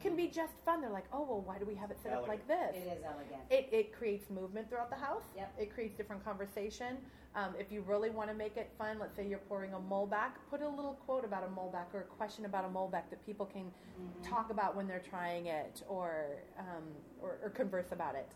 can 0.00 0.16
be 0.16 0.28
just 0.28 0.52
fun. 0.64 0.80
They're 0.80 0.90
like, 0.90 1.04
oh 1.12 1.22
well, 1.28 1.42
why 1.42 1.58
do 1.58 1.64
we 1.66 1.74
have 1.74 1.90
it 1.90 1.98
set 2.02 2.12
up 2.12 2.26
like 2.26 2.46
this? 2.48 2.74
It 2.74 2.88
is 2.98 3.04
elegant. 3.04 3.42
It, 3.50 3.68
it 3.72 3.92
creates 3.92 4.30
movement 4.30 4.68
throughout 4.68 4.90
the 4.90 4.96
house. 4.96 5.24
Yep. 5.36 5.54
It 5.58 5.74
creates 5.74 5.96
different 5.96 6.24
conversation. 6.24 6.96
Um, 7.36 7.54
if 7.58 7.70
you 7.70 7.82
really 7.82 8.10
want 8.10 8.28
to 8.28 8.34
make 8.34 8.56
it 8.56 8.72
fun, 8.76 8.98
let's 8.98 9.14
say 9.14 9.26
you're 9.28 9.38
pouring 9.38 9.72
a 9.74 9.78
Malbec, 9.78 10.32
put 10.50 10.62
a 10.62 10.68
little 10.68 10.94
quote 11.06 11.24
about 11.24 11.44
a 11.44 11.46
Malbec 11.46 11.94
or 11.94 12.00
a 12.00 12.04
question 12.04 12.44
about 12.44 12.64
a 12.64 12.68
Malbec 12.68 13.08
that 13.10 13.24
people 13.24 13.46
can 13.46 13.70
Mm-hmm. 14.00 14.30
talk 14.34 14.50
about 14.50 14.74
when 14.74 14.88
they're 14.88 15.02
trying 15.10 15.46
it 15.46 15.82
or, 15.86 16.38
um, 16.58 16.84
or, 17.20 17.36
or 17.42 17.50
converse 17.50 17.92
about 17.92 18.14
it. 18.14 18.32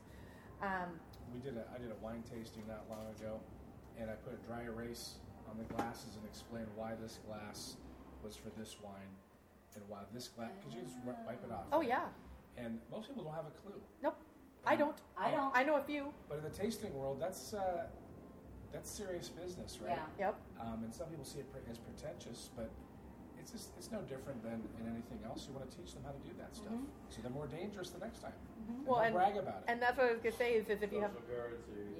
Um, 0.60 1.00
We 1.32 1.40
did 1.40 1.56
a 1.56 1.64
I 1.74 1.78
did 1.78 1.90
a 1.90 1.94
wine 2.04 2.22
tasting 2.30 2.64
not 2.68 2.84
long 2.90 3.06
ago, 3.18 3.40
and 3.98 4.10
I 4.10 4.14
put 4.14 4.34
a 4.34 4.46
dry 4.46 4.64
erase 4.64 5.14
on 5.54 5.58
the 5.66 5.74
glasses 5.74 6.16
and 6.16 6.24
explain 6.26 6.66
why 6.76 6.92
this 7.00 7.18
glass 7.26 7.76
was 8.22 8.36
for 8.36 8.50
this 8.58 8.76
wine, 8.82 9.12
and 9.74 9.82
why 9.88 10.00
this 10.12 10.28
glass 10.28 10.50
because 10.58 10.74
you 10.74 10.82
just 10.82 10.96
wipe 11.04 11.42
it 11.44 11.52
off. 11.52 11.64
oh, 11.72 11.78
right? 11.78 11.88
yeah. 11.88 12.06
And 12.56 12.78
most 12.90 13.08
people 13.08 13.24
don't 13.24 13.34
have 13.34 13.46
a 13.46 13.54
clue. 13.62 13.80
Nope. 14.02 14.16
I 14.66 14.76
don't. 14.76 14.96
I 15.18 15.30
don't. 15.30 15.54
I 15.54 15.62
know 15.62 15.76
a 15.76 15.82
few. 15.82 16.08
But 16.28 16.38
in 16.38 16.44
the 16.44 16.50
tasting 16.50 16.94
world, 16.94 17.18
that's 17.20 17.52
uh, 17.52 17.84
that's 18.72 18.90
serious 18.90 19.28
business, 19.28 19.78
right? 19.82 19.98
Yeah. 20.18 20.26
Yep. 20.26 20.34
Um, 20.60 20.84
and 20.84 20.94
some 20.94 21.06
people 21.08 21.24
see 21.24 21.40
it 21.40 21.46
as 21.70 21.78
pretentious, 21.78 22.48
but 22.56 22.70
it's 23.38 23.52
just, 23.52 23.68
it's 23.76 23.90
no 23.92 24.00
different 24.08 24.42
than 24.42 24.62
in 24.80 24.88
anything 24.88 25.18
else. 25.26 25.46
You 25.46 25.54
want 25.54 25.70
to 25.70 25.76
teach 25.76 25.92
them 25.92 26.02
how 26.06 26.12
to 26.12 26.18
do 26.24 26.32
that 26.38 26.56
stuff, 26.56 26.72
Mhm. 26.72 26.86
so 27.10 27.20
they're 27.20 27.30
more 27.30 27.46
dangerous 27.46 27.90
the 27.90 27.98
next 27.98 28.20
time. 28.20 28.32
And 28.68 28.86
Well, 28.86 28.96
they'll 28.96 29.04
and- 29.04 29.14
brag 29.14 29.36
about 29.36 29.56
it. 29.58 29.64
And 29.68 29.82
that's 29.82 29.98
what 29.98 30.06
I 30.08 30.12
was 30.12 30.20
gonna 30.22 30.36
say 30.36 30.54
is, 30.54 30.68
is 30.70 30.80
if 30.82 30.92
you 30.92 31.00
have 31.02 31.12
Social. 31.12 31.28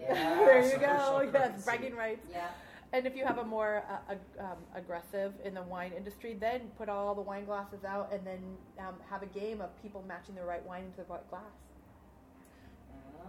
Yeah. 0.01 0.15
there 0.47 0.65
you 0.73 0.79
go. 0.79 1.31
Yes, 1.35 1.65
bragging 1.67 1.95
rights. 1.95 2.27
Yeah. 2.33 2.49
And 2.93 3.07
if 3.07 3.17
you 3.17 3.25
have 3.25 3.39
a 3.39 3.45
more 3.45 3.83
uh, 3.91 4.13
ag- 4.13 4.39
um, 4.41 4.59
aggressive 4.75 5.33
in 5.45 5.55
the 5.55 5.63
wine 5.63 5.93
industry, 5.97 6.37
then 6.39 6.61
put 6.79 6.89
all 6.89 7.15
the 7.15 7.21
wine 7.23 7.45
glasses 7.45 7.85
out 7.85 8.13
and 8.13 8.25
then 8.27 8.39
um, 8.79 8.95
have 9.11 9.23
a 9.23 9.27
game 9.27 9.61
of 9.61 9.71
people 9.83 10.05
matching 10.07 10.35
the 10.37 10.45
right 10.45 10.65
wine 10.65 10.85
into 10.85 10.99
the 10.99 11.13
right 11.13 11.29
glass. 11.29 11.43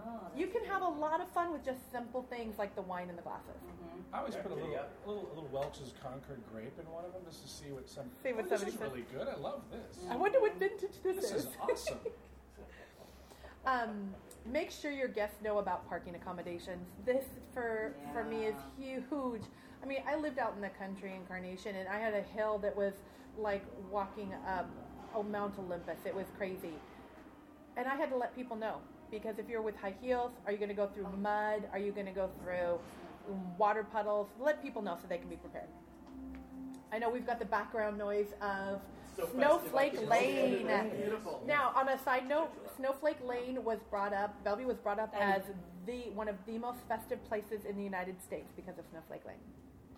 Oh, 0.06 0.20
You 0.36 0.46
can 0.46 0.60
good. 0.62 0.70
have 0.70 0.82
a 0.82 0.88
lot 0.88 1.20
of 1.20 1.28
fun 1.30 1.52
with 1.52 1.64
just 1.64 1.90
simple 1.90 2.22
things 2.30 2.58
like 2.58 2.76
the 2.76 2.82
wine 2.82 3.08
in 3.08 3.16
the 3.16 3.22
glasses. 3.22 3.60
Mhm. 3.66 4.02
I 4.12 4.18
always 4.20 4.34
Yeah, 4.34 4.42
put 4.42 4.52
a 4.52 4.54
little, 4.54 4.70
you 4.70 4.78
a 4.78 5.08
little, 5.08 5.26
a 5.26 5.34
little 5.34 5.48
Welch's 5.50 5.92
Concord 6.00 6.40
grape 6.52 6.78
in 6.78 6.88
one 6.92 7.04
of 7.04 7.12
them 7.12 7.22
just 7.26 7.42
to 7.42 7.48
see 7.48 7.72
what 7.72 7.88
some. 7.88 8.08
See 8.22 8.32
what 8.32 8.44
oh, 8.44 8.48
this 8.48 8.60
somebody 8.60 8.76
is 8.76 8.80
really 8.80 9.04
good. 9.12 9.26
I 9.26 9.36
love 9.36 9.62
this. 9.72 9.98
I 10.08 10.14
wonder 10.14 10.40
what 10.40 10.54
vintage 10.56 11.02
this, 11.02 11.16
is. 11.24 11.30
This 11.32 11.44
is 11.46 11.48
awesome. 11.60 11.98
Um, 13.66 14.14
make 14.50 14.70
sure 14.70 14.92
your 14.92 15.08
guests 15.08 15.42
know 15.42 15.58
about 15.58 15.88
parking 15.88 16.14
accommodations. 16.14 16.86
This 17.04 17.24
for 17.52 17.94
for 18.12 18.24
me 18.24 18.44
is 18.44 18.54
huge. 18.78 19.42
I 19.82 19.86
mean, 19.86 19.98
I 20.08 20.16
lived 20.16 20.38
out 20.38 20.54
in 20.54 20.62
the 20.62 20.70
country 20.70 21.14
in 21.14 21.26
Carnation, 21.26 21.74
and 21.74 21.88
I 21.88 21.98
had 21.98 22.14
a 22.14 22.22
hill 22.22 22.58
that 22.58 22.74
was 22.76 22.94
like 23.36 23.64
walking 23.90 24.32
up 24.46 24.70
oh, 25.14 25.22
Mount 25.24 25.58
Olympus. 25.58 25.98
It 26.06 26.14
was 26.14 26.26
crazy, 26.38 26.74
and 27.76 27.88
I 27.88 27.96
had 27.96 28.08
to 28.10 28.16
let 28.16 28.34
people 28.36 28.56
know 28.56 28.76
because 29.10 29.38
if 29.38 29.48
you're 29.48 29.62
with 29.62 29.76
high 29.76 29.94
heels, 30.00 30.30
are 30.46 30.52
you 30.52 30.58
going 30.58 30.68
to 30.68 30.74
go 30.74 30.86
through 30.86 31.08
mud? 31.20 31.68
Are 31.72 31.78
you 31.78 31.90
going 31.90 32.06
to 32.06 32.12
go 32.12 32.30
through 32.40 32.78
water 33.58 33.84
puddles? 33.84 34.28
Let 34.38 34.62
people 34.62 34.80
know 34.80 34.96
so 35.00 35.08
they 35.08 35.18
can 35.18 35.28
be 35.28 35.36
prepared. 35.36 35.68
I 36.92 36.98
know 36.98 37.10
we've 37.10 37.26
got 37.26 37.40
the 37.40 37.44
background 37.44 37.98
noise 37.98 38.32
of 38.40 38.80
Snowflake. 39.32 40.08
Lane. 40.08 40.68
Beautiful. 40.96 41.42
Now, 41.46 41.72
on 41.74 41.88
a 41.88 41.98
side 42.02 42.28
note, 42.28 42.50
Snowflake 42.76 43.22
Lane 43.24 43.62
was 43.64 43.78
brought 43.90 44.12
up. 44.12 44.42
Bellevue 44.44 44.66
was 44.66 44.76
brought 44.78 44.98
up 44.98 45.14
as 45.18 45.42
the 45.86 46.10
one 46.14 46.28
of 46.28 46.36
the 46.46 46.58
most 46.58 46.78
festive 46.88 47.22
places 47.28 47.64
in 47.64 47.76
the 47.76 47.82
United 47.82 48.20
States 48.22 48.52
because 48.56 48.78
of 48.78 48.84
Snowflake 48.90 49.24
Lane. 49.26 49.36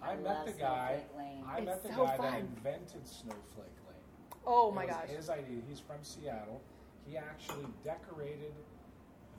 I, 0.03 0.13
I 0.13 0.17
met 0.17 0.25
love 0.25 0.47
the 0.47 0.53
guy. 0.53 1.01
Snowflake 1.09 1.17
Lane. 1.17 1.45
I 1.49 1.57
It's 1.59 1.67
met 1.67 1.83
the 1.83 1.89
so 1.95 2.07
guy 2.07 2.17
fun. 2.17 2.33
that 2.33 2.41
invented 2.41 3.07
Snowflake 3.09 3.79
Lane. 3.89 4.43
Oh 4.47 4.69
It 4.71 4.75
my 4.75 4.85
was 4.87 4.95
gosh! 4.95 5.09
His 5.09 5.31
idea. 5.31 5.61
He's 5.69 5.81
from 5.81 5.97
Seattle. 6.03 6.61
He 7.07 7.17
actually 7.17 7.67
decorated 7.85 8.53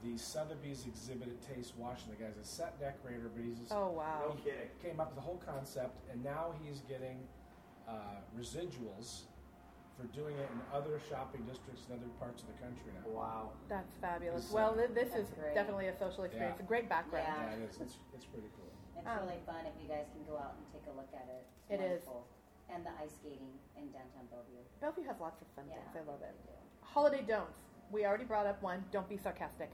the 0.03 0.17
Sotheby's 0.17 0.85
exhibit 0.87 1.27
at 1.27 1.55
Taste 1.55 1.73
Washington. 1.77 2.15
The 2.17 2.23
guy's 2.25 2.37
a 2.41 2.45
set 2.47 2.79
decorator, 2.79 3.29
but 3.35 3.43
he's 3.43 3.59
just 3.59 3.71
Oh 3.71 3.91
No 3.91 3.91
wow! 3.91 4.35
kidding. 4.43 4.69
came 4.81 4.99
up 4.99 5.07
with 5.09 5.15
the 5.15 5.21
whole 5.21 5.41
concept, 5.45 5.97
and 6.11 6.23
now 6.23 6.53
he's 6.63 6.79
getting 6.81 7.19
uh, 7.87 7.91
residuals 8.37 9.21
for 9.99 10.07
doing 10.15 10.31
it 10.39 10.47
in 10.47 10.59
other 10.71 10.95
shopping 11.11 11.43
districts 11.43 11.83
in 11.91 11.99
other 11.99 12.07
parts 12.23 12.39
of 12.41 12.47
the 12.47 12.57
country 12.63 12.87
now. 12.95 13.03
Wow. 13.11 13.51
That's 13.67 13.91
fabulous. 13.99 14.47
He's, 14.47 14.55
Well, 14.55 14.71
uh, 14.71 14.87
th- 14.87 14.95
this 14.95 15.11
is 15.11 15.27
great. 15.35 15.51
definitely 15.53 15.91
a 15.91 15.95
social 15.99 16.23
experience. 16.23 16.55
Yeah. 16.57 16.63
A 16.65 16.67
great 16.71 16.87
background. 16.87 17.27
Yeah. 17.27 17.51
Yeah, 17.51 17.59
it 17.59 17.67
is. 17.67 17.75
It's, 17.83 17.95
it's 18.15 18.25
pretty 18.31 18.47
cool. 18.55 18.71
It's 18.95 19.03
Um, 19.07 19.27
really 19.27 19.43
fun 19.45 19.67
if 19.67 19.75
you 19.83 19.91
guys 19.91 20.07
can 20.15 20.23
go 20.23 20.39
out 20.39 20.55
and 20.55 20.63
take 20.71 20.87
a 20.87 20.95
look 20.95 21.11
at 21.11 21.27
it. 21.27 21.43
It's 21.67 21.75
It 21.75 21.83
is. 21.83 22.07
wonderful. 22.07 22.23
And 22.71 22.85
the 22.85 22.93
ice 23.03 23.11
skating 23.19 23.51
in 23.75 23.91
downtown 23.91 24.27
Bellevue. 24.31 24.63
Bellevue 24.79 25.03
has 25.03 25.19
lots 25.19 25.41
of 25.41 25.47
fun 25.55 25.65
Yeah, 25.67 25.83
things. 25.91 26.07
I 26.07 26.11
love 26.11 26.21
it. 26.23 26.35
do. 26.47 26.53
Holiday 26.81 27.23
don'ts. 27.27 27.59
We 27.91 28.05
already 28.05 28.23
brought 28.25 28.45
up 28.47 28.61
one. 28.61 28.85
Don't 28.91 29.09
be 29.09 29.17
sarcastic. 29.17 29.71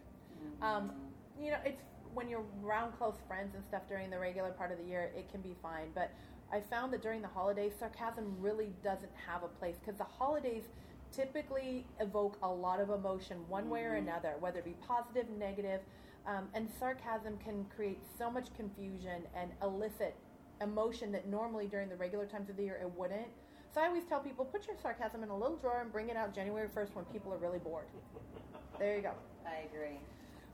Um, 0.61 0.89
Mhm. 1.37 1.43
you 1.43 1.51
know, 1.51 1.59
it's 1.65 1.81
when 2.13 2.29
you're 2.29 2.45
around 2.63 2.93
close 2.93 3.19
friends 3.27 3.53
and 3.55 3.65
stuff 3.65 3.85
during 3.89 4.09
the 4.09 4.17
regular 4.17 4.51
part 4.51 4.71
of 4.71 4.77
the 4.77 4.85
year, 4.85 5.11
it 5.15 5.27
can 5.29 5.41
be 5.41 5.53
fine. 5.61 5.91
But 5.93 6.11
I 6.51 6.61
found 6.61 6.93
that 6.93 7.01
during 7.01 7.21
the 7.21 7.27
holidays, 7.27 7.73
sarcasm 7.79 8.35
really 8.39 8.71
doesn't 8.83 9.11
have 9.27 9.43
a 9.43 9.47
place 9.47 9.75
because 9.79 9.97
the 9.97 10.03
holidays 10.05 10.63
typically 11.11 11.85
evoke 11.99 12.37
a 12.43 12.47
lot 12.51 12.79
of 12.79 12.89
emotion 12.89 13.47
one 13.49 13.69
way 13.69 13.83
or 13.83 13.93
Mhm. 13.93 13.99
another, 13.99 14.35
whether 14.39 14.59
it 14.59 14.65
be 14.65 14.73
positive, 14.73 15.29
negative, 15.29 15.81
um, 16.25 16.49
and 16.53 16.69
sarcasm 16.69 17.37
can 17.37 17.65
create 17.65 18.03
so 18.17 18.29
much 18.29 18.53
confusion 18.53 19.27
and 19.33 19.53
elicit 19.61 20.15
emotion 20.61 21.11
that 21.11 21.27
normally 21.27 21.67
during 21.67 21.89
the 21.89 21.95
regular 21.97 22.25
times 22.25 22.49
of 22.49 22.55
the 22.57 22.63
year 22.63 22.77
it 22.77 22.89
wouldn't. 22.97 23.27
So 23.71 23.81
I 23.81 23.87
always 23.87 24.05
tell 24.05 24.21
people, 24.21 24.45
put 24.45 24.67
your 24.67 24.77
sarcasm 24.77 25.21
in 25.23 25.29
a 25.29 25.37
little 25.37 25.57
drawer 25.57 25.81
and 25.81 25.91
bring 25.91 26.09
it 26.09 26.15
out 26.15 26.33
January 26.33 26.69
1st 26.69 26.95
when 26.95 27.03
people 27.05 27.33
are 27.33 27.37
really 27.37 27.59
bored. 27.59 27.87
There 28.79 28.95
you 28.95 29.01
go. 29.01 29.13
I 29.45 29.59
agree. 29.73 29.99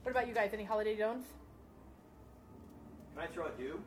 What 0.03 0.11
about 0.11 0.27
you 0.27 0.33
guys? 0.33 0.53
Any 0.53 0.63
holiday 0.63 0.95
don'ts? 0.95 1.27
Can 3.15 3.23
I 3.23 3.27
throw 3.27 3.47
a 3.47 3.51
do? 3.51 3.81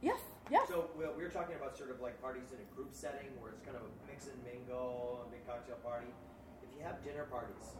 Yes, 0.00 0.20
yes. 0.50 0.68
So 0.68 0.90
we 0.98 1.04
we 1.16 1.22
were 1.22 1.32
talking 1.32 1.56
about 1.56 1.76
sort 1.76 1.90
of 1.90 2.00
like 2.00 2.20
parties 2.20 2.52
in 2.52 2.58
a 2.60 2.68
group 2.74 2.90
setting 2.92 3.30
where 3.40 3.52
it's 3.52 3.62
kind 3.64 3.76
of 3.76 3.82
a 3.84 3.92
mix 4.06 4.26
and 4.26 4.38
mingle, 4.44 5.24
a 5.26 5.30
big 5.30 5.46
cocktail 5.46 5.76
party. 5.82 6.10
If 6.62 6.70
you 6.76 6.82
have 6.84 7.02
dinner 7.02 7.24
parties, 7.30 7.74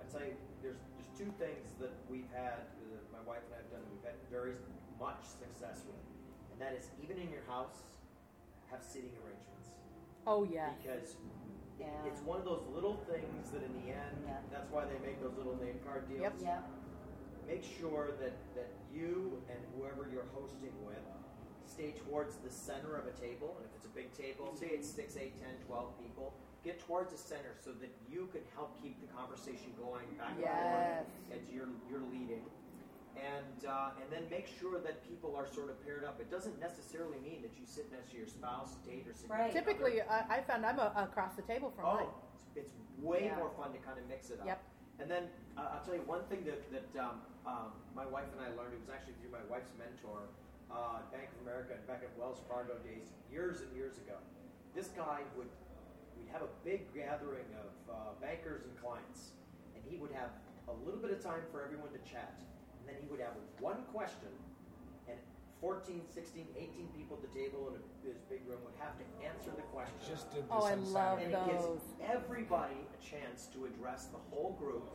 I'd 0.00 0.10
say 0.10 0.34
there's 0.62 0.80
there's 0.96 1.10
two 1.16 1.30
things 1.38 1.76
that 1.80 1.92
we've 2.08 2.28
had, 2.32 2.64
uh, 2.80 3.00
my 3.12 3.22
wife 3.28 3.44
and 3.48 3.54
I 3.56 3.60
have 3.64 3.70
done, 3.70 3.84
we've 3.92 4.04
had 4.04 4.16
very 4.30 4.56
much 4.98 5.20
success 5.24 5.84
with, 5.86 6.00
and 6.52 6.58
that 6.60 6.72
is 6.76 6.88
even 7.02 7.16
in 7.20 7.28
your 7.30 7.44
house, 7.48 7.84
have 8.70 8.82
seating 8.82 9.12
arrangements 9.24 9.72
Oh 10.26 10.44
yeah. 10.44 10.72
because 10.80 11.16
Yeah. 11.80 11.88
it's 12.04 12.20
one 12.22 12.36
of 12.38 12.44
those 12.44 12.60
little 12.74 12.96
things 13.08 13.50
that 13.52 13.62
in 13.64 13.72
the 13.80 13.88
end, 13.92 14.16
Yeah. 14.28 14.36
that's 14.52 14.68
why 14.70 14.84
they 14.84 14.98
make 15.00 15.20
those 15.20 15.32
little 15.36 15.56
name 15.56 15.80
card 15.84 16.08
deals 16.08 16.20
Yep. 16.20 16.34
Yep. 16.44 16.62
make 17.46 17.64
sure 17.64 18.12
that, 18.20 18.36
that 18.54 18.68
you 18.92 19.40
and 19.48 19.58
whoever 19.76 20.08
you're 20.12 20.28
hosting 20.36 20.72
with 20.84 21.00
stay 21.80 21.94
towards 22.04 22.36
the 22.44 22.50
center 22.50 22.96
of 22.96 23.06
a 23.08 23.14
table. 23.16 23.56
And 23.56 23.64
if 23.64 23.72
it's 23.76 23.88
a 23.88 23.94
big 23.96 24.12
table, 24.12 24.52
say 24.54 24.68
it's 24.76 24.88
6, 24.88 25.16
8, 25.16 25.32
10, 25.40 25.48
12 25.66 26.04
people, 26.04 26.34
get 26.62 26.78
towards 26.84 27.10
the 27.12 27.18
center 27.18 27.56
so 27.64 27.72
that 27.80 27.88
you 28.04 28.28
can 28.32 28.42
help 28.54 28.76
keep 28.82 29.00
the 29.00 29.08
conversation 29.16 29.72
going 29.80 30.04
back 30.20 30.36
and 30.36 30.44
forth 30.44 31.08
as 31.32 31.40
you're, 31.48 31.72
you're 31.88 32.04
leading. 32.12 32.44
And, 33.16 33.64
uh, 33.64 33.96
and 34.00 34.08
then 34.12 34.28
make 34.30 34.46
sure 34.60 34.80
that 34.80 35.04
people 35.08 35.34
are 35.36 35.48
sort 35.48 35.68
of 35.68 35.80
paired 35.84 36.04
up. 36.04 36.20
It 36.20 36.30
doesn't 36.30 36.60
necessarily 36.60 37.18
mean 37.24 37.42
that 37.42 37.52
you 37.56 37.64
sit 37.64 37.90
next 37.92 38.12
to 38.12 38.16
your 38.16 38.28
spouse, 38.28 38.76
date, 38.86 39.04
or 39.08 39.12
significant 39.12 39.30
Right. 39.30 39.52
Typically, 39.52 40.00
I, 40.00 40.38
I 40.38 40.40
found 40.40 40.64
I'm 40.64 40.78
a, 40.78 40.92
across 40.96 41.34
the 41.34 41.42
table 41.42 41.72
from 41.74 41.84
mine. 41.84 42.06
Oh, 42.08 42.14
it's, 42.56 42.68
it's 42.68 42.72
way 43.00 43.28
Yeah. 43.28 43.36
more 43.36 43.50
fun 43.56 43.72
to 43.72 43.80
kind 43.80 43.98
of 43.98 44.08
mix 44.08 44.30
it 44.30 44.40
up. 44.40 44.46
Yep. 44.46 44.60
And 45.00 45.10
then 45.10 45.24
uh, 45.56 45.74
I'll 45.76 45.84
tell 45.84 45.96
you 45.96 46.04
one 46.04 46.22
thing 46.28 46.44
that, 46.44 46.60
that 46.72 46.88
um, 47.00 47.20
um, 47.44 47.72
my 47.96 48.06
wife 48.06 48.28
and 48.36 48.40
I 48.40 48.52
learned. 48.56 48.76
It 48.76 48.80
was 48.80 48.92
actually 48.92 49.16
through 49.20 49.32
my 49.32 49.44
wife's 49.48 49.72
mentor, 49.76 50.28
uh, 50.72 51.02
Bank 51.12 51.28
of 51.34 51.46
America, 51.46 51.74
and 51.74 51.86
back 51.86 52.02
at 52.02 52.10
Wells 52.18 52.40
Fargo 52.48 52.74
days, 52.86 53.10
years 53.30 53.60
and 53.60 53.70
years 53.74 53.98
ago. 53.98 54.16
This 54.74 54.88
guy 54.94 55.20
would 55.36 55.50
we'd 56.16 56.30
have 56.32 56.42
a 56.42 56.52
big 56.64 56.86
gathering 56.94 57.48
of 57.58 57.70
uh, 57.90 57.94
bankers 58.20 58.62
and 58.64 58.74
clients, 58.78 59.34
and 59.74 59.82
he 59.88 59.96
would 59.96 60.12
have 60.12 60.30
a 60.68 60.74
little 60.86 61.00
bit 61.00 61.10
of 61.10 61.22
time 61.22 61.42
for 61.50 61.64
everyone 61.64 61.90
to 61.90 62.02
chat, 62.06 62.38
and 62.78 62.84
then 62.86 62.96
he 63.02 63.08
would 63.10 63.20
have 63.20 63.34
one 63.58 63.82
question, 63.92 64.30
14, 65.60 66.00
16, 66.08 66.46
18 66.56 66.88
people 66.96 67.20
at 67.20 67.22
the 67.28 67.32
table 67.36 67.68
in 67.68 67.76
a, 67.76 67.82
this 68.00 68.16
big 68.32 68.40
room 68.48 68.64
would 68.64 68.72
have 68.80 68.96
to 68.96 69.04
answer 69.20 69.52
the 69.52 69.60
question. 69.76 69.92
Just 70.00 70.32
did 70.32 70.48
this 70.48 70.56
Oh, 70.56 70.64
I 70.64 70.72
love 70.74 71.20
Saturday. 71.20 71.36
And 71.36 71.36
it 71.36 71.52
gives 71.52 71.84
everybody 72.00 72.80
a 72.80 72.98
chance 73.04 73.44
to 73.52 73.68
address 73.68 74.08
the 74.08 74.16
whole 74.32 74.56
group. 74.56 74.88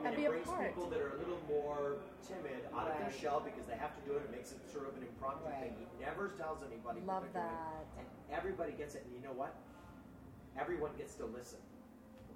And 0.00 0.06
And, 0.08 0.16
be 0.16 0.24
it 0.24 0.32
brings 0.32 0.48
part. 0.48 0.72
people 0.72 0.88
that 0.88 1.00
are 1.04 1.12
a 1.12 1.20
little 1.20 1.40
more 1.44 2.00
timid 2.24 2.64
out 2.72 2.88
of 2.88 2.96
their 3.04 3.12
shell 3.12 3.44
because 3.44 3.68
they 3.68 3.76
have 3.76 3.92
to 4.00 4.02
do 4.08 4.16
it. 4.16 4.24
It 4.24 4.32
makes 4.32 4.52
it 4.56 4.64
sort 4.72 4.88
of 4.88 4.96
an 4.96 5.04
impromptu 5.04 5.44
Right. 5.44 5.76
thing. 5.76 5.76
He 5.76 5.86
never 6.00 6.32
tells 6.40 6.64
anybody 6.64 7.04
Love 7.04 7.28
what 7.28 7.32
they're 7.36 7.44
doing. 7.44 7.52
that. 7.52 8.00
And 8.00 8.06
everybody 8.32 8.72
gets 8.72 8.96
it. 8.96 9.04
And 9.04 9.12
you 9.12 9.20
know 9.20 9.36
what? 9.36 9.52
Everyone 10.56 10.96
gets 10.96 11.14
to 11.20 11.26
listen. 11.28 11.60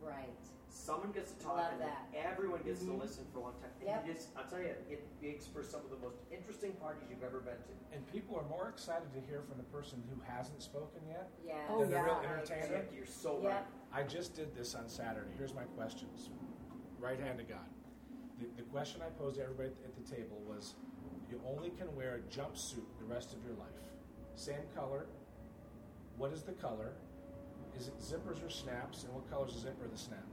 Right. 0.05 0.28
Someone 0.74 1.12
gets 1.12 1.32
to 1.32 1.44
talk, 1.44 1.57
Love 1.59 1.73
and 1.73 1.82
that. 1.82 2.07
everyone 2.15 2.62
gets 2.62 2.82
Mhm. 2.82 2.86
to 2.86 2.93
listen 2.94 3.27
for 3.32 3.39
a 3.39 3.43
long 3.43 3.53
time. 3.61 3.70
Yep. 3.82 4.07
you 4.07 4.15
just, 4.15 4.28
I'll 4.36 4.47
tell 4.49 4.59
you, 4.59 4.74
it 4.89 5.05
makes 5.20 5.47
for 5.47 5.62
some 5.62 5.82
of 5.85 5.90
the 5.90 5.97
most 5.99 6.16
interesting 6.31 6.73
parties 6.77 7.03
you've 7.11 7.23
ever 7.23 7.40
been 7.40 7.57
to. 7.57 7.73
And 7.94 8.07
people 8.09 8.36
are 8.39 8.44
more 8.49 8.69
excited 8.70 9.12
to 9.12 9.20
hear 9.20 9.43
from 9.43 9.59
the 9.59 9.65
person 9.65 10.03
who 10.09 10.19
hasn't 10.23 10.62
spoken 10.62 11.07
yet 11.07 11.31
Yeah. 11.44 11.66
Oh, 11.69 11.81
than 11.81 11.90
the 11.90 11.97
real 11.97 12.07
yeah. 12.07 12.12
I 12.12 12.23
agree. 12.40 12.55
entertainer. 12.57 12.85
You're 12.94 13.07
so 13.07 13.40
Yep. 13.43 13.53
right. 13.53 13.66
I 13.93 14.03
just 14.05 14.35
did 14.35 14.55
this 14.55 14.74
on 14.74 14.89
Saturday. 14.89 15.31
Here's 15.36 15.53
my 15.55 15.65
questions. 15.77 16.31
Right 16.99 17.19
hand 17.20 17.39
to 17.39 17.44
God. 17.44 17.69
The, 18.39 18.47
the 18.57 18.62
question 18.70 19.03
I 19.03 19.11
posed 19.11 19.36
to 19.36 19.43
everybody 19.43 19.69
at 19.85 19.94
the 19.94 20.03
table 20.16 20.39
was 20.47 20.74
you 21.28 21.40
only 21.44 21.70
can 21.70 21.94
wear 21.94 22.15
a 22.16 22.20
jumpsuit 22.23 22.86
the 22.99 23.05
rest 23.05 23.35
of 23.35 23.44
your 23.44 23.55
life. 23.55 23.90
Same 24.36 24.66
color. 24.74 25.07
What 26.16 26.32
is 26.32 26.43
the 26.44 26.53
color? 26.55 26.94
Is 27.77 27.89
it 27.89 27.99
zippers 27.99 28.44
or 28.44 28.49
snaps? 28.51 29.05
And 29.05 29.12
what 29.15 29.28
color 29.28 29.47
is 29.49 29.55
the 29.55 29.61
zipper 29.61 29.85
or 29.85 29.89
the 29.89 29.99
snap? 29.99 30.24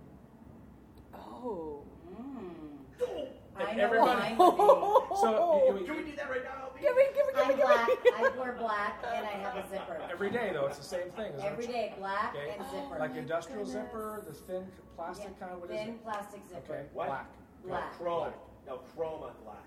Oh. 1.13 1.83
Mm. 2.11 3.27
I 3.57 3.63
And 3.63 3.77
know 3.77 3.83
everybody- 3.83 4.19
mine 4.35 4.37
would 4.37 4.51
be. 4.57 5.15
So 5.21 5.63
you- 5.67 5.77
you- 5.79 5.85
Can 5.85 5.95
we 5.97 6.03
do 6.11 6.15
that 6.17 6.29
right 6.29 6.43
now? 6.43 6.67
LB? 6.69 6.81
Give 6.81 6.95
me, 6.95 7.03
give 7.13 7.25
me, 7.27 7.33
give 7.35 7.35
me, 7.35 7.41
I'm 7.43 7.47
give 7.49 7.57
me. 7.57 7.63
black. 7.63 7.89
I 8.35 8.37
wear 8.39 8.53
black 8.57 9.03
and 9.13 9.25
I 9.25 9.29
have 9.31 9.55
a 9.57 9.69
zipper. 9.69 10.01
every 10.09 10.29
day 10.31 10.51
though, 10.53 10.67
it's 10.67 10.77
the 10.77 10.83
same 10.83 11.09
thing. 11.11 11.33
isn't 11.33 11.39
it? 11.41 11.51
Every 11.51 11.67
day, 11.67 11.93
black 11.97 12.35
Okay. 12.35 12.55
and 12.57 12.65
zipper. 12.71 12.97
Like 12.99 13.15
industrial 13.15 13.65
goodness. 13.65 13.83
zipper, 13.85 14.23
the 14.25 14.33
thin 14.33 14.67
plastic 14.95 15.29
Yeah, 15.39 15.47
kind. 15.47 15.59
What 15.61 15.69
is 15.71 15.77
thin 15.77 15.89
it? 15.89 16.03
plastic 16.03 16.41
zipper. 16.49 16.73
Okay, 16.73 16.85
What? 16.93 17.07
black. 17.07 17.25
Black. 17.65 17.93
Chrome. 17.97 18.33
No, 18.65 18.77
chrome 18.95 19.23
on 19.23 19.31
black. 19.43 19.57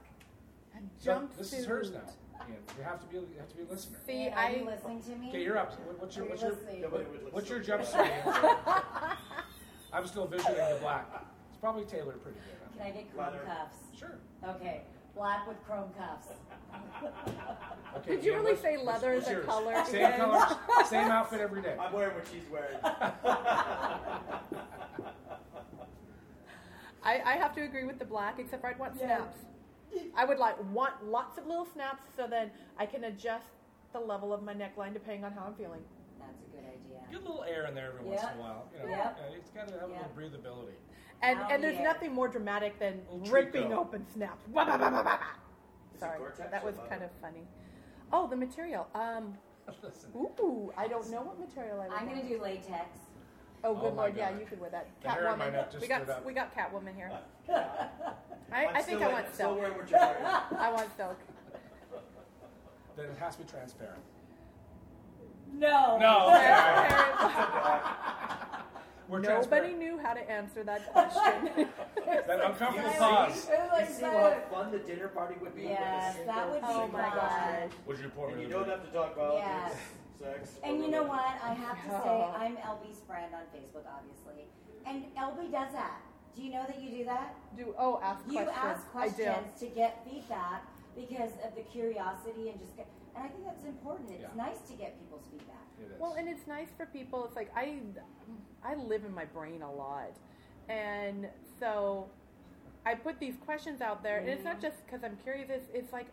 And 0.74 0.88
So 0.98 1.28
this 1.36 1.52
is 1.52 1.66
hers 1.66 1.90
now. 1.90 2.00
Ian. 2.48 2.56
You 2.78 2.82
have 2.84 2.98
to 3.00 3.06
be. 3.06 3.16
You 3.18 3.26
have 3.38 3.48
to 3.50 3.56
be 3.56 3.62
a 3.62 3.66
listener. 3.66 3.98
See, 4.06 4.22
And 4.28 4.34
are 4.34 4.50
you 4.50 4.68
I 4.68 4.72
listening 4.72 5.02
to 5.02 5.10
me? 5.16 5.28
Okay, 5.28 5.42
you're 5.44 5.58
up. 5.58 5.78
What- 5.86 6.00
What's 6.00 6.16
your 6.16 6.24
Are 6.24 6.28
you 6.28 6.30
what's 6.32 6.42
your 6.42 6.52
listening? 6.52 6.80
Nobody 6.80 7.04
would 7.04 7.12
listen 7.12 7.32
what's 7.32 7.48
your 7.50 7.60
to 7.60 7.74
it. 7.74 7.80
jumpsuit? 7.80 9.16
I'm 9.92 10.06
still 10.06 10.26
visioning 10.26 10.56
the 10.56 10.78
black. 10.80 11.06
It's 11.62 11.70
probably 11.70 11.84
tailored 11.84 12.20
pretty 12.24 12.38
good. 12.40 12.76
Can 12.76 12.86
I 12.88 12.90
get 12.90 13.14
chrome 13.14 13.26
Leather. 13.26 13.44
cuffs? 13.46 13.76
Sure. 13.96 14.18
Okay, 14.44 14.80
black 15.14 15.46
with 15.46 15.62
chrome 15.64 15.90
cuffs. 15.96 16.26
Okay. 17.94 18.16
Did 18.16 18.24
you 18.24 18.32
Ian, 18.32 18.40
really 18.40 18.52
what's- 18.52 18.62
say 18.62 18.76
what's- 18.78 18.86
leather 19.02 19.14
what's 19.14 19.26
as 19.26 19.30
a 19.30 19.34
yours? 19.36 19.46
color 19.46 19.84
Same 19.84 19.94
again? 20.06 20.18
color, 20.18 20.56
same 20.88 21.08
outfit 21.08 21.40
every 21.42 21.60
day. 21.62 21.76
I'm 21.80 21.92
wearing 21.92 22.14
what 22.16 22.26
she's 22.32 22.48
wearing. 22.50 22.78
I, 27.04 27.20
I 27.24 27.32
have 27.36 27.54
to 27.56 27.62
agree 27.62 27.84
with 27.84 27.98
the 27.98 28.06
black, 28.06 28.38
except 28.40 28.62
for 28.62 28.68
I'd 28.68 28.78
want 28.78 28.94
Yeah. 28.98 29.18
snaps. 29.18 29.36
I 30.16 30.24
would 30.24 30.38
like 30.38 30.56
want 30.72 30.94
lots 31.06 31.36
of 31.38 31.46
little 31.46 31.66
snaps 31.66 32.02
so 32.16 32.26
then 32.26 32.50
I 32.78 32.86
can 32.86 33.04
adjust 33.04 33.44
the 33.92 34.00
level 34.00 34.32
of 34.32 34.42
my 34.42 34.54
neckline 34.54 34.94
depending 34.94 35.22
on 35.24 35.32
how 35.32 35.44
I'm 35.46 35.54
feeling. 35.54 35.82
That's 36.18 36.40
a 36.40 36.46
good 36.56 36.64
idea. 36.64 37.02
Get 37.10 37.20
a 37.20 37.24
little 37.24 37.44
air 37.44 37.66
in 37.66 37.74
there 37.74 37.88
every 37.92 38.04
once 38.06 38.22
in 38.22 38.26
Yeah. 38.28 38.34
a 38.34 38.40
while. 38.40 38.68
You 38.72 38.78
know, 38.84 38.88
Yeah. 38.88 39.12
yeah, 39.30 39.36
it's 39.36 39.50
got 39.50 39.68
to 39.68 39.74
have 39.74 39.90
a 39.90 39.92
Yeah. 39.92 39.98
little 39.98 40.16
breathability. 40.40 40.76
And 41.22 41.38
Out 41.38 41.52
and 41.52 41.62
there's 41.62 41.76
here. 41.76 41.84
nothing 41.84 42.12
more 42.12 42.28
dramatic 42.28 42.78
than 42.78 43.00
Little 43.10 43.32
ripping 43.32 43.68
Trico. 43.68 43.76
open 43.78 44.04
snaps. 44.12 44.44
Wah, 44.52 44.64
bah, 44.64 44.76
bah, 44.76 44.90
bah, 44.90 45.02
bah, 45.04 45.18
bah. 45.20 45.26
Sorry, 45.98 46.18
that 46.50 46.64
was 46.64 46.74
kind 46.88 47.02
of 47.02 47.10
funny. 47.20 47.46
Oh, 48.12 48.26
the 48.28 48.34
material. 48.36 48.88
Um, 48.94 49.34
ooh, 50.16 50.72
I 50.76 50.88
don't 50.88 51.08
know 51.10 51.22
what 51.22 51.38
material 51.38 51.80
I 51.80 51.86
would 51.88 51.96
I'm 51.96 52.08
gonna 52.08 52.28
do 52.28 52.40
latex. 52.42 52.98
Oh, 53.64 53.74
good 53.74 53.84
Oh 53.86 53.90
my 53.94 54.02
lord, 54.02 54.16
yeah, 54.16 54.30
you 54.36 54.44
could 54.44 54.60
wear 54.60 54.70
that. 54.70 54.88
The 55.02 55.10
hair 55.10 55.22
Catwoman. 55.22 55.80
we 55.80 55.86
got 55.86 56.02
stood 56.02 56.10
up. 56.10 56.26
we 56.26 56.32
got 56.32 56.52
Catwoman 56.56 56.96
here. 56.96 57.12
I, 57.48 58.66
I'm 58.66 58.76
I 58.76 58.82
think 58.82 59.00
I 59.00 59.08
want 59.12 59.26
I'm 59.26 59.32
silk. 59.32 59.58
wearing 59.58 59.76
what 59.76 59.88
you're 59.88 60.00
wearing. 60.00 60.24
I 60.58 60.72
want 60.72 60.96
silk. 60.96 61.18
then 62.96 63.06
it 63.06 63.16
has 63.18 63.36
to 63.36 63.42
be 63.44 63.48
transparent. 63.48 64.02
No. 65.54 65.98
No. 65.98 66.28
We're 69.08 69.18
Nobody 69.20 69.34
transparent. 69.34 69.78
knew 69.78 69.98
how 69.98 70.14
to 70.14 70.30
answer 70.30 70.62
that 70.64 70.92
question. 70.92 71.68
That 72.06 72.40
uncomfortable 72.44 72.88
You 72.90 72.96
pause. 72.98 73.34
see, 73.42 73.52
It 73.52 73.60
was 73.60 73.70
like 73.72 73.88
you 73.88 73.94
see 73.94 74.00
so- 74.00 74.12
what 74.20 74.50
fun 74.50 74.70
the 74.72 74.78
dinner 74.78 75.08
party 75.08 75.34
would 75.40 75.54
be? 75.54 75.62
with 75.62 75.70
Yes, 75.70 76.16
a 76.22 76.26
that 76.26 76.50
would 76.50 76.60
be 76.60 76.66
oh 76.70 76.88
my 76.88 77.02
fun. 77.02 77.16
gosh. 77.16 77.70
Would 77.86 77.98
you 77.98 78.08
pour 78.10 78.28
And 78.28 78.36
me 78.38 78.42
you 78.44 78.48
don't 78.50 78.68
have 78.68 78.84
to 78.84 78.90
talk 78.92 79.16
politics, 79.16 79.46
Yes. 79.46 79.76
sex. 80.20 80.58
And 80.64 80.82
you 80.82 80.88
know 80.90 81.02
what? 81.04 81.20
I 81.42 81.52
have 81.54 81.82
to 81.84 81.88
Yeah. 81.90 82.02
say, 82.02 82.08
oh. 82.08 82.34
I'm 82.38 82.56
LB's 82.56 83.00
friend 83.06 83.34
on 83.34 83.42
Facebook, 83.54 83.84
obviously. 83.86 84.46
And 84.86 85.04
LB 85.16 85.50
does 85.52 85.72
that. 85.72 86.00
Do 86.34 86.42
you 86.42 86.52
know 86.52 86.64
that 86.66 86.80
you 86.80 86.90
do 86.90 87.04
that? 87.04 87.34
Do 87.56 87.74
oh 87.78 88.00
ask 88.02 88.24
You 88.26 88.32
questions. 88.44 88.56
ask 88.56 88.86
I 88.96 89.08
do. 89.08 89.14
questions 89.24 89.60
to 89.60 89.66
get 89.66 90.02
feedback 90.08 90.64
because 90.94 91.32
of 91.44 91.54
the 91.54 91.62
curiosity 91.62 92.50
and 92.50 92.58
just 92.60 92.76
get, 92.76 92.88
and 93.14 93.24
I 93.24 93.28
think 93.28 93.44
that's 93.44 93.64
important. 93.64 94.10
It's 94.10 94.22
Yeah. 94.22 94.28
nice 94.36 94.60
to 94.68 94.74
get 94.74 94.98
people's 94.98 95.26
feedback. 95.30 95.58
Well, 95.98 96.14
and 96.14 96.28
it's 96.28 96.46
nice 96.46 96.68
for 96.76 96.86
people. 96.86 97.24
It's 97.24 97.36
like 97.36 97.50
I, 97.56 97.78
I 98.62 98.74
live 98.74 99.04
in 99.04 99.14
my 99.14 99.24
brain 99.24 99.62
a 99.62 99.72
lot, 99.72 100.12
and 100.68 101.28
so 101.58 102.10
I 102.84 102.94
put 102.94 103.18
these 103.18 103.36
questions 103.44 103.80
out 103.80 104.02
there, 104.02 104.18
and 104.18 104.28
it's 104.28 104.44
not 104.44 104.60
just 104.60 104.84
because 104.84 105.02
I'm 105.04 105.16
curious. 105.16 105.48
It's, 105.50 105.68
it's 105.72 105.92
like 105.92 106.06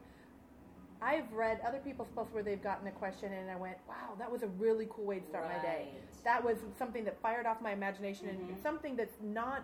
I've 1.02 1.32
read 1.32 1.62
other 1.66 1.80
people's 1.80 2.10
posts 2.10 2.34
where 2.34 2.44
they've 2.44 2.62
gotten 2.62 2.88
a 2.88 2.92
question, 2.92 3.32
and 3.34 3.50
I 3.50 3.56
went, 3.56 3.78
"Wow, 3.88 4.16
that 4.18 4.30
was 4.32 4.44
a 4.44 4.48
really 4.48 4.88
cool 4.90 5.06
way 5.06 5.20
to 5.20 5.26
start 5.26 5.48
my 5.48 5.58
day." 5.62 5.88
That 6.24 6.44
was 6.44 6.58
something 6.78 7.04
that 7.06 7.22
fired 7.22 7.46
off 7.46 7.62
my 7.62 7.72
imagination, 7.72 8.28
and 8.28 8.40
Mhm. 8.40 8.62
something 8.62 8.96
that's 8.96 9.20
not, 9.22 9.64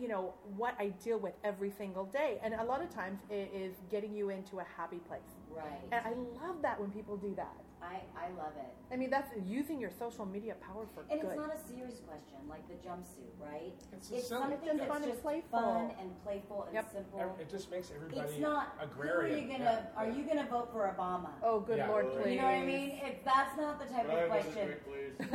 you 0.00 0.08
know, 0.08 0.32
what 0.56 0.74
I 0.78 0.88
deal 1.04 1.18
with 1.18 1.34
every 1.44 1.70
single 1.70 2.06
day. 2.06 2.38
And 2.42 2.54
a 2.54 2.64
lot 2.64 2.82
of 2.82 2.92
times, 2.92 3.20
it 3.28 3.50
is 3.54 3.74
getting 3.90 4.14
you 4.14 4.30
into 4.30 4.58
a 4.60 4.64
happy 4.76 4.96
place. 5.08 5.20
Right. 5.54 5.66
And 5.92 6.00
I 6.06 6.10
love 6.46 6.62
that 6.62 6.80
when 6.80 6.90
people 6.90 7.16
do 7.16 7.34
that. 7.36 7.54
I, 7.82 7.96
I 8.14 8.28
love 8.36 8.52
it. 8.58 8.68
I 8.92 8.96
mean, 8.96 9.08
that's 9.08 9.30
using 9.46 9.80
your 9.80 9.90
social 9.90 10.26
media 10.26 10.54
power 10.60 10.84
for 10.94 11.00
And 11.10 11.18
good. 11.22 11.30
it's 11.30 11.36
not 11.40 11.54
a 11.54 11.58
serious 11.58 12.00
question 12.06 12.36
like 12.46 12.66
the 12.68 12.74
jumpsuit, 12.86 13.32
right? 13.40 13.72
It's 13.94 14.10
It's 14.10 14.28
silly- 14.28 14.42
something 14.42 14.58
that's 14.76 14.86
fun 14.88 15.02
and 15.02 15.10
just 15.12 15.22
playful. 15.22 15.58
fun 15.58 15.90
and 15.98 16.22
playful 16.22 16.64
and 16.64 16.74
Yep. 16.74 16.92
simple. 16.92 17.36
It 17.40 17.48
just 17.48 17.70
makes 17.70 17.90
everybody 17.90 18.20
It's 18.20 18.38
not 18.38 18.76
agrarian. 18.80 19.30
Who 19.32 19.38
are 19.38 19.42
you 19.46 19.58
gonna? 19.58 19.64
Yeah. 19.94 19.98
Are 20.00 20.10
you 20.10 20.24
gonna 20.24 20.46
vote 20.50 20.70
for 20.72 20.94
Obama? 20.94 21.30
oh, 21.42 21.60
good 21.60 21.78
Yeah. 21.78 21.88
lord, 21.88 22.12
please. 22.12 22.32
You 22.34 22.36
know 22.42 22.44
what 22.44 22.54
I 22.54 22.64
mean? 22.66 23.00
If 23.02 23.24
that's 23.24 23.56
not 23.56 23.78
the 23.80 23.86
type 23.86 24.06
Can 24.06 24.10
I 24.10 24.20
of 24.20 24.30
have 24.30 24.44
this 24.44 24.54
question. 24.54 24.66
drink, 24.66 24.84
please? 24.84 25.26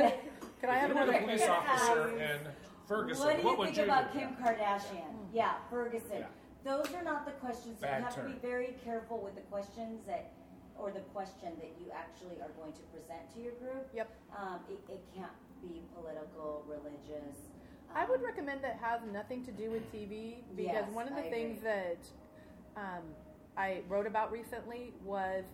Can 0.60 0.70
I 0.70 0.74
have 0.78 0.88
you 0.90 0.94
were 0.94 1.00
the 1.06 1.08
another? 1.10 1.24
police 1.26 1.40
Yeah. 1.40 1.52
officer 1.52 2.08
in 2.16 2.40
Ferguson. 2.86 3.26
What 3.26 3.36
do 3.36 3.48
you 3.48 3.56
would 3.56 3.74
think 3.74 3.78
about 3.78 4.12
do? 4.12 4.18
Kim 4.18 4.36
Kardashian? 4.36 5.12
Yeah, 5.32 5.54
Ferguson. 5.70 6.20
Yeah. 6.20 6.26
Those 6.64 6.92
are 6.94 7.02
not 7.02 7.24
the 7.26 7.32
questions. 7.32 7.78
Bad 7.80 7.98
you 7.98 8.04
have 8.04 8.14
to 8.14 8.22
be 8.22 8.38
very 8.40 8.74
careful 8.84 9.20
with 9.22 9.34
the 9.34 9.40
questions 9.42 10.00
that, 10.06 10.32
or 10.78 10.90
the 10.90 11.00
question 11.14 11.52
that 11.58 11.72
you 11.80 11.90
actually 11.92 12.40
are 12.42 12.50
going 12.58 12.72
to 12.72 12.80
present 12.92 13.30
to 13.34 13.40
your 13.40 13.52
group. 13.54 13.88
Yep. 13.94 14.10
Um, 14.36 14.60
it, 14.68 14.78
it 14.88 15.04
can't 15.14 15.30
be 15.62 15.82
political, 15.94 16.64
religious. 16.66 17.36
I 17.94 18.04
would 18.04 18.20
um, 18.20 18.26
recommend 18.26 18.62
that 18.64 18.78
has 18.82 19.00
nothing 19.12 19.44
to 19.44 19.52
do 19.52 19.70
with 19.70 19.90
TV 19.92 20.36
because 20.56 20.72
Yes, 20.74 20.90
one 20.92 21.08
of 21.08 21.14
the 21.14 21.26
I 21.26 21.30
things 21.30 21.58
agree. 21.58 21.70
that 21.70 21.98
um, 22.76 23.02
I 23.56 23.82
wrote 23.88 24.06
about 24.06 24.32
recently 24.32 24.92
was 25.04 25.44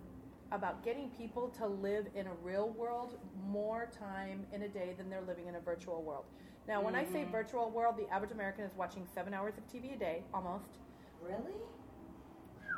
about 0.50 0.84
getting 0.84 1.08
people 1.10 1.48
to 1.48 1.66
live 1.66 2.06
in 2.14 2.26
a 2.26 2.34
real 2.42 2.70
world 2.70 3.18
more 3.48 3.88
time 3.98 4.44
in 4.52 4.62
a 4.62 4.68
day 4.68 4.94
than 4.98 5.08
they're 5.08 5.22
living 5.26 5.46
in 5.46 5.54
a 5.54 5.60
virtual 5.60 6.02
world. 6.02 6.24
Now, 6.68 6.80
when 6.82 6.94
I 6.94 7.04
say 7.04 7.24
Mhm. 7.24 7.30
virtual 7.30 7.70
world, 7.70 7.96
the 7.96 8.08
average 8.08 8.30
American 8.32 8.64
is 8.64 8.74
watching 8.76 9.06
seven 9.06 9.34
hours 9.34 9.58
of 9.58 9.66
TV 9.66 9.92
a 9.94 9.96
day, 9.96 10.24
almost. 10.32 10.78
Really? 11.20 11.52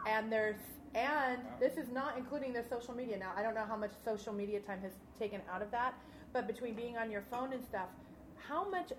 and 0.07 0.31
there's 0.31 0.61
and 0.95 1.43
Wow. 1.43 1.57
this 1.59 1.77
is 1.77 1.89
not 1.89 2.19
including 2.19 2.53
their 2.53 2.63
social 2.63 2.95
media 2.95 3.17
now 3.17 3.33
i 3.37 3.43
don't 3.43 3.55
know 3.55 3.65
how 3.65 3.77
much 3.77 3.93
social 4.05 4.33
media 4.35 4.61
time 4.61 4.81
has 4.83 4.93
taken 5.19 5.41
out 5.49 5.63
of 5.63 5.71
that 5.71 5.95
but 6.33 6.47
between 6.47 6.75
being 6.75 6.97
on 6.99 7.11
your 7.11 7.23
phone 7.23 7.53
and 7.55 7.65
stuff 7.65 7.89
how 8.35 8.69
much 8.69 8.93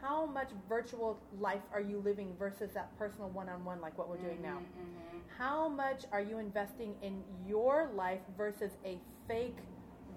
how 0.00 0.26
much 0.26 0.50
virtual 0.68 1.22
life 1.38 1.62
are 1.72 1.80
you 1.80 1.98
living 2.00 2.34
versus 2.36 2.72
that 2.72 2.96
personal 2.98 3.30
one-on-one 3.30 3.80
like 3.80 3.96
what 3.96 4.08
we're 4.08 4.16
doing 4.16 4.42
now 4.42 4.58
Mhm, 4.58 4.96
mhm. 4.96 5.22
how 5.38 5.68
much 5.68 6.04
are 6.10 6.20
you 6.20 6.38
investing 6.38 6.96
in 7.00 7.24
your 7.46 7.90
life 7.94 8.20
versus 8.36 8.76
a 8.84 9.00
fake 9.28 9.60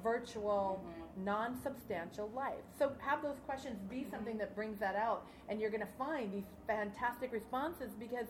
virtual 0.03 0.83
non-substantial 1.23 2.29
life 2.35 2.63
so 2.77 2.91
have 2.99 3.21
those 3.23 3.39
questions 3.45 3.77
be 3.89 4.05
something 4.09 4.37
that 4.37 4.55
brings 4.55 4.79
that 4.79 4.95
out 4.95 5.25
and 5.49 5.59
you're 5.59 5.69
going 5.69 5.81
to 5.81 5.93
find 5.97 6.31
these 6.33 6.45
fantastic 6.67 7.31
responses 7.33 7.91
because 7.99 8.27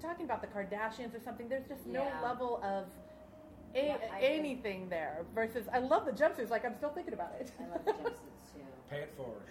talking 0.00 0.24
about 0.24 0.40
the 0.40 0.46
kardashians 0.48 1.14
or 1.14 1.20
something 1.20 1.48
there's 1.48 1.66
just 1.66 1.86
no 1.86 2.02
Yeah. 2.04 2.20
level 2.22 2.60
of 2.62 2.84
a- 3.74 3.86
Yeah, 3.86 3.96
I 4.12 4.18
agree. 4.18 4.38
anything 4.38 4.88
there 4.88 5.24
versus 5.34 5.66
i 5.72 5.78
love 5.78 6.04
the 6.04 6.12
jumpsuits 6.12 6.50
like 6.50 6.64
i'm 6.64 6.74
still 6.74 6.90
thinking 6.90 7.14
about 7.14 7.32
it 7.40 7.50
I 7.58 7.66
love 7.70 7.84
the 7.84 7.92
jumpsuits 7.92 8.52
too. 8.52 8.60
Pay 8.90 8.98
it 9.00 9.14
forward. 9.16 9.42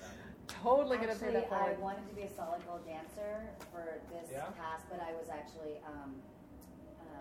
totally 0.47 0.97
going 0.97 1.09
to 1.09 1.15
pay 1.19 1.35
Actually, 1.35 1.49
that 1.49 1.77
I 1.77 1.81
wanted 1.81 2.07
to 2.07 2.15
be 2.15 2.21
a 2.23 2.29
solid 2.29 2.61
gold 2.67 2.85
dancer 2.85 3.49
for 3.71 3.83
this 4.13 4.29
Yeah? 4.31 4.45
past, 4.61 4.85
but 4.89 5.01
I 5.01 5.11
was 5.13 5.27
actually 5.29 5.81
um, 5.87 6.15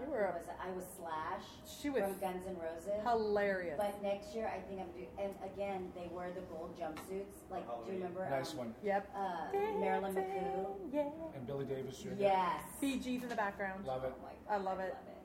You 0.01 0.11
were 0.11 0.25
a- 0.27 0.33
was 0.33 0.43
it? 0.49 0.57
I 0.61 0.71
was 0.73 0.85
Slash 0.99 1.45
she 1.67 1.91
was 1.91 2.03
from 2.03 2.19
Guns 2.19 2.47
N' 2.47 2.57
Roses. 2.59 3.03
hilarious 3.03 3.77
But 3.79 4.03
next 4.03 4.35
year, 4.35 4.47
I 4.55 4.61
think 4.69 4.81
I'm 4.81 4.91
doing. 4.93 5.09
And 5.19 5.35
again, 5.45 5.93
they 5.95 6.09
wear 6.13 6.31
the 6.33 6.43
gold 6.43 6.77
jumpsuits. 6.79 7.43
Like, 7.51 7.65
do 7.65 7.71
you 7.71 7.73
Halloween. 7.73 7.95
remember? 7.97 8.29
Nice 8.31 8.53
um, 8.53 8.59
one. 8.59 8.75
yep 8.83 9.09
Uh, 9.17 9.53
Marilyn 9.79 10.15
McCoo. 10.15 10.67
yeah 10.93 11.09
And 11.35 11.47
Billy 11.47 11.65
Davis 11.65 11.99
Jr. 11.99 12.11
Yes. 12.19 12.63
Bee 12.81 12.99
Gees 12.99 13.23
in 13.23 13.29
the 13.29 13.35
background 13.37 13.85
Love 13.87 14.05
it. 14.05 14.13
Oh 14.17 14.23
my 14.23 14.55
I 14.55 14.59
love 14.59 14.79
it. 14.81 14.95
Love 14.95 15.09
it. 15.09 15.19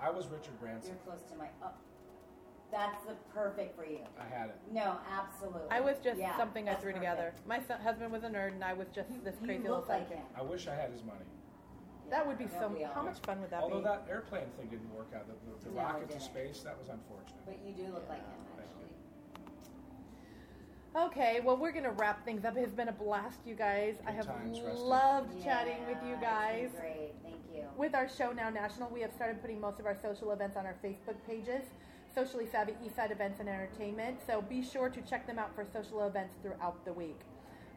I 0.00 0.10
was 0.10 0.26
Richard 0.28 0.58
Branson. 0.60 0.90
You're 0.94 1.14
close 1.14 1.22
to 1.30 1.36
my. 1.38 1.46
Oh, 1.62 1.70
that's 2.72 3.04
the 3.04 3.14
perfect 3.32 3.76
for 3.76 3.84
you. 3.86 4.00
I 4.18 4.24
had 4.36 4.48
it. 4.48 4.56
No, 4.72 4.96
absolutely. 5.10 5.70
I 5.70 5.80
was 5.80 5.96
just 6.02 6.18
Yeah, 6.18 6.36
something 6.36 6.68
I 6.68 6.74
threw 6.74 6.92
perfect. 6.92 6.96
together. 6.96 7.34
My 7.46 7.60
son, 7.60 7.80
husband 7.80 8.10
was 8.12 8.24
a 8.24 8.28
nerd, 8.28 8.52
and 8.54 8.64
I 8.64 8.72
was 8.72 8.88
just 8.94 9.08
this 9.24 9.36
crazy 9.44 9.62
little 9.62 9.76
look 9.78 9.88
like 9.88 10.10
him. 10.10 10.24
I 10.36 10.42
wish 10.42 10.66
I 10.66 10.74
had 10.74 10.90
his 10.90 11.04
money. 11.04 11.24
That 12.10 12.26
would 12.26 12.38
be 12.38 12.44
Yeah, 12.44 12.60
so. 12.60 12.68
we 12.68 12.82
How 12.82 12.92
all- 13.00 13.02
much 13.06 13.18
fun 13.20 13.40
would 13.40 13.50
that 13.50 13.62
Although 13.62 13.78
be? 13.78 13.84
that 13.84 14.06
airplane 14.08 14.46
thing 14.58 14.68
didn't 14.68 14.94
work 14.94 15.08
out, 15.14 15.26
the, 15.26 15.34
the, 15.50 15.68
the 15.68 15.74
No, 15.74 15.80
it 15.80 15.84
rocket 15.84 16.00
to 16.02 16.06
didn't. 16.08 16.22
space, 16.22 16.62
that 16.62 16.78
was 16.78 16.88
unfortunate. 16.88 17.44
But 17.46 17.58
you 17.64 17.72
do 17.72 17.92
look 17.92 18.08
like 18.08 18.18
him, 18.18 18.44
Thank 18.56 18.68
actually. 18.68 18.90
Okay, 20.96 21.40
well, 21.40 21.56
we're 21.56 21.72
gonna 21.72 21.90
wrap 21.90 22.24
things 22.24 22.44
up. 22.44 22.56
It's 22.56 22.72
been 22.72 22.88
a 22.88 22.92
blast, 22.92 23.40
you 23.44 23.54
guys. 23.56 23.96
I 24.06 24.10
Good 24.12 24.16
have 24.16 24.26
times, 24.26 24.60
Rusty. 24.60 24.80
loved 24.82 25.42
chatting 25.42 25.84
with 25.86 25.96
Yeah, 26.02 26.08
you 26.08 26.12
it's 26.14 26.22
guys. 26.22 26.70
been 26.70 26.80
great. 26.80 27.14
Thank 27.22 27.36
you. 27.52 27.64
With 27.76 27.94
our 27.96 28.08
show 28.08 28.30
now 28.32 28.48
national, 28.50 28.90
we 28.90 29.00
have 29.00 29.12
started 29.12 29.40
putting 29.40 29.60
most 29.60 29.80
of 29.80 29.86
our 29.86 29.96
social 29.96 30.30
events 30.30 30.56
on 30.56 30.66
our 30.66 30.76
Facebook 30.84 31.16
pages, 31.26 31.64
Socially 32.14 32.46
Savvy 32.46 32.74
Eastside 32.84 33.10
Events 33.10 33.40
and 33.40 33.48
Entertainment. 33.48 34.20
So 34.24 34.40
be 34.42 34.62
sure 34.62 34.88
to 34.88 35.00
check 35.02 35.26
them 35.26 35.36
out 35.38 35.52
for 35.54 35.64
social 35.64 36.06
events 36.06 36.36
throughout 36.42 36.84
the 36.84 36.92
week. 36.92 37.18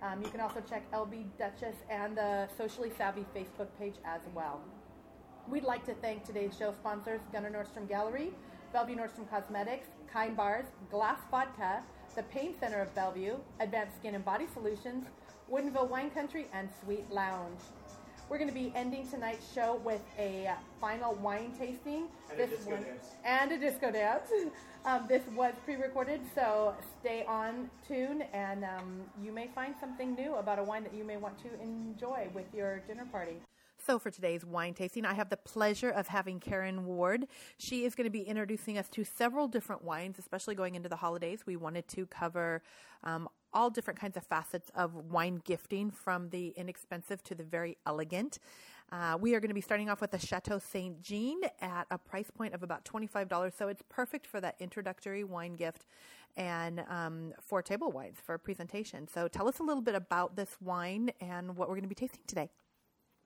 Um, 0.01 0.21
you 0.21 0.29
can 0.29 0.41
also 0.41 0.61
check 0.69 0.89
LB 0.91 1.25
Dutchess 1.39 1.75
and 1.89 2.15
the 2.15 2.47
Socially 2.55 2.91
Savvy 2.97 3.25
Facebook 3.35 3.67
page 3.79 3.95
as 4.05 4.21
well. 4.35 4.61
We'd 5.47 5.63
like 5.63 5.85
to 5.85 5.93
thank 5.95 6.23
today's 6.23 6.55
show 6.57 6.71
sponsors 6.71 7.21
Gunnar 7.31 7.49
Nordstrom 7.49 7.87
Gallery, 7.89 8.31
Bellevue 8.73 8.95
Nordstrom 8.95 9.29
Cosmetics, 9.29 9.87
Kind 10.11 10.37
Bars, 10.37 10.65
Glass 10.91 11.19
Vodka, 11.31 11.81
the 12.15 12.23
Pain 12.23 12.53
Center 12.59 12.81
of 12.81 12.93
Bellevue, 12.93 13.37
Advanced 13.59 13.97
Skin 13.97 14.13
and 14.13 14.25
Body 14.25 14.45
Solutions, 14.53 15.05
Woodinville 15.51 15.89
Wine 15.89 16.11
Country, 16.11 16.47
and 16.53 16.69
Sweet 16.83 17.09
Lounge. 17.09 17.61
We're 18.29 18.37
going 18.37 18.49
to 18.49 18.53
be 18.53 18.73
ending 18.75 19.07
tonight's 19.07 19.53
show 19.53 19.79
with 19.85 20.01
a 20.19 20.51
final 20.81 21.15
wine 21.15 21.53
tasting. 21.57 22.07
And 22.29 22.41
a 22.41 22.47
disco 22.47 22.71
dance. 22.71 23.07
And 23.23 23.51
a 23.53 23.57
disco 23.57 23.91
dance. 23.91 24.29
Um, 24.87 25.03
this 25.09 25.23
was 25.35 25.53
pre-recorded, 25.65 26.21
so 26.33 26.73
stay 27.01 27.25
on 27.27 27.69
tune, 27.85 28.21
and 28.31 28.63
um, 28.63 29.01
you 29.21 29.33
may 29.33 29.49
find 29.53 29.75
something 29.81 30.15
new 30.15 30.35
about 30.35 30.59
a 30.59 30.63
wine 30.63 30.81
that 30.83 30.93
you 30.93 31.03
may 31.03 31.17
want 31.17 31.37
to 31.39 31.49
enjoy 31.61 32.29
with 32.33 32.45
your 32.55 32.79
dinner 32.87 33.05
party. 33.11 33.41
So, 33.85 33.99
for 33.99 34.09
today's 34.09 34.45
wine 34.45 34.73
tasting, 34.73 35.03
I 35.03 35.13
have 35.13 35.29
the 35.29 35.35
pleasure 35.35 35.89
of 35.89 36.07
having 36.07 36.39
Karen 36.39 36.85
Ward. 36.85 37.27
She 37.57 37.83
is 37.83 37.95
going 37.95 38.05
to 38.05 38.11
be 38.11 38.21
introducing 38.21 38.77
us 38.77 38.87
to 38.91 39.03
several 39.03 39.49
different 39.49 39.83
wines, 39.83 40.19
especially 40.19 40.55
going 40.55 40.75
into 40.75 40.87
the 40.87 40.95
holidays. 40.95 41.41
We 41.45 41.57
wanted 41.57 41.89
to 41.89 42.05
cover 42.05 42.63
um, 43.03 43.27
all 43.53 43.69
different 43.69 43.99
kinds 43.99 44.15
of 44.15 44.23
facets 44.23 44.71
of 44.73 44.93
wine 44.93 45.41
gifting, 45.43 45.91
from 45.91 46.29
the 46.29 46.53
inexpensive 46.55 47.21
to 47.23 47.35
the 47.35 47.43
very 47.43 47.77
elegant. 47.85 48.39
Uh, 48.91 49.17
we 49.19 49.35
are 49.35 49.41
going 49.41 49.49
to 49.49 49.55
be 49.55 49.61
starting 49.61 49.89
off 49.89 49.99
with 49.99 50.11
the 50.11 50.19
Chateau 50.19 50.59
Saint 50.59 51.01
Jean 51.01 51.41
at 51.61 51.87
a 51.91 51.97
price 51.97 52.31
point 52.31 52.53
of 52.53 52.63
about 52.63 52.85
$25. 52.85 53.51
So 53.57 53.67
it's 53.67 53.83
perfect 53.89 54.25
for 54.25 54.39
that 54.39 54.55
introductory 54.59 55.25
wine 55.25 55.55
gift 55.55 55.85
and 56.37 56.83
um, 56.89 57.33
for 57.41 57.61
table 57.61 57.91
wines 57.91 58.17
for 58.23 58.35
a 58.35 58.39
presentation. 58.39 59.07
So 59.07 59.27
tell 59.27 59.49
us 59.49 59.59
a 59.59 59.63
little 59.63 59.81
bit 59.81 59.95
about 59.95 60.37
this 60.37 60.55
wine 60.61 61.11
and 61.19 61.57
what 61.57 61.67
we're 61.67 61.75
going 61.75 61.83
to 61.83 61.89
be 61.89 61.95
tasting 61.95 62.23
today. 62.27 62.49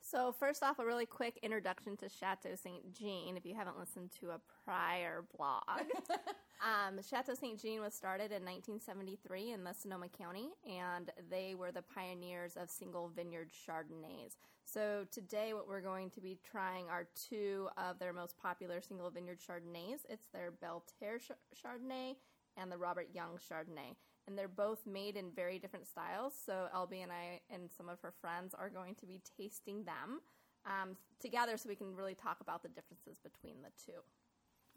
So, 0.04 0.32
first 0.32 0.64
off, 0.64 0.80
a 0.80 0.86
really 0.86 1.06
quick 1.06 1.38
introduction 1.44 1.96
to 1.98 2.10
Chateau 2.10 2.56
Saint 2.56 2.92
Jean. 2.92 3.38
If 3.38 3.46
you 3.46 3.54
haven't 3.54 3.78
listened 3.78 4.10
to 4.20 4.32
a 4.32 4.42
prior 4.66 5.24
blog, 5.38 5.62
um, 6.10 7.00
Chateau 7.08 7.36
Saint 7.36 7.62
Jean 7.62 7.82
was 7.82 7.94
started 7.94 8.32
in 8.32 8.44
1973 8.44 9.52
in 9.52 9.64
the 9.64 9.74
Sonoma 9.74 10.10
County, 10.10 10.50
and 10.68 11.12
they 11.30 11.54
were 11.54 11.72
the 11.72 11.84
pioneers 11.84 12.58
of 12.58 12.70
single 12.72 13.10
vineyard 13.10 13.52
Chardonnays. 13.52 14.38
So, 14.66 15.06
today, 15.12 15.54
what 15.54 15.68
we're 15.68 15.82
going 15.82 16.10
to 16.12 16.22
be 16.22 16.38
trying 16.50 16.88
are 16.90 17.08
two 17.30 17.68
of 17.78 18.00
their 18.00 18.14
most 18.14 18.38
popular 18.38 18.82
single 18.82 19.10
vineyard 19.10 19.40
Chardonnays. 19.40 20.00
It's 20.10 20.28
their 20.34 20.52
Belle 20.52 20.84
Terre 21.00 21.20
Chardonnay 21.20 22.16
and 22.58 22.72
the 22.72 22.78
Robert 22.78 23.10
Young 23.14 23.38
Chardonnay 23.38 23.96
and 24.28 24.38
they're 24.38 24.48
both 24.48 24.86
made 24.86 25.16
in 25.16 25.32
very 25.36 25.60
different 25.60 25.88
styles. 25.88 26.34
So 26.46 26.68
LB 26.76 27.04
and 27.04 27.12
I 27.12 27.42
and 27.50 27.70
some 27.76 27.90
of 27.90 28.00
her 28.02 28.14
friends 28.22 28.54
are 28.54 28.70
going 28.70 28.96
to 28.96 29.06
be 29.06 29.22
tasting 29.38 29.84
them 29.84 30.22
um, 30.66 30.96
together, 31.20 31.58
so 31.58 31.70
we 31.70 31.76
can 31.76 31.96
really 31.96 32.16
talk 32.16 32.38
about 32.42 32.64
the 32.64 32.70
differences 32.70 33.18
between 33.20 33.62
the 33.62 33.70
two. 33.84 34.00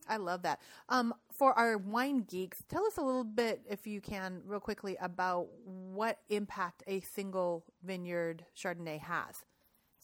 I 0.09 0.17
love 0.19 0.43
that. 0.43 0.61
Um, 0.89 1.15
for 1.33 1.57
our 1.59 1.79
wine 1.79 2.25
geeks, 2.25 2.63
tell 2.69 2.85
us 2.87 2.99
a 2.99 3.03
little 3.03 3.25
bit, 3.25 3.63
if 3.69 3.87
you 3.87 4.01
can, 4.01 4.43
real 4.45 4.61
quickly, 4.61 4.97
about 5.01 5.49
what 5.65 6.19
impact 6.29 6.83
a 6.87 7.01
single 7.01 7.65
vineyard 7.83 8.45
Chardonnay 8.57 9.01
has. 9.01 9.45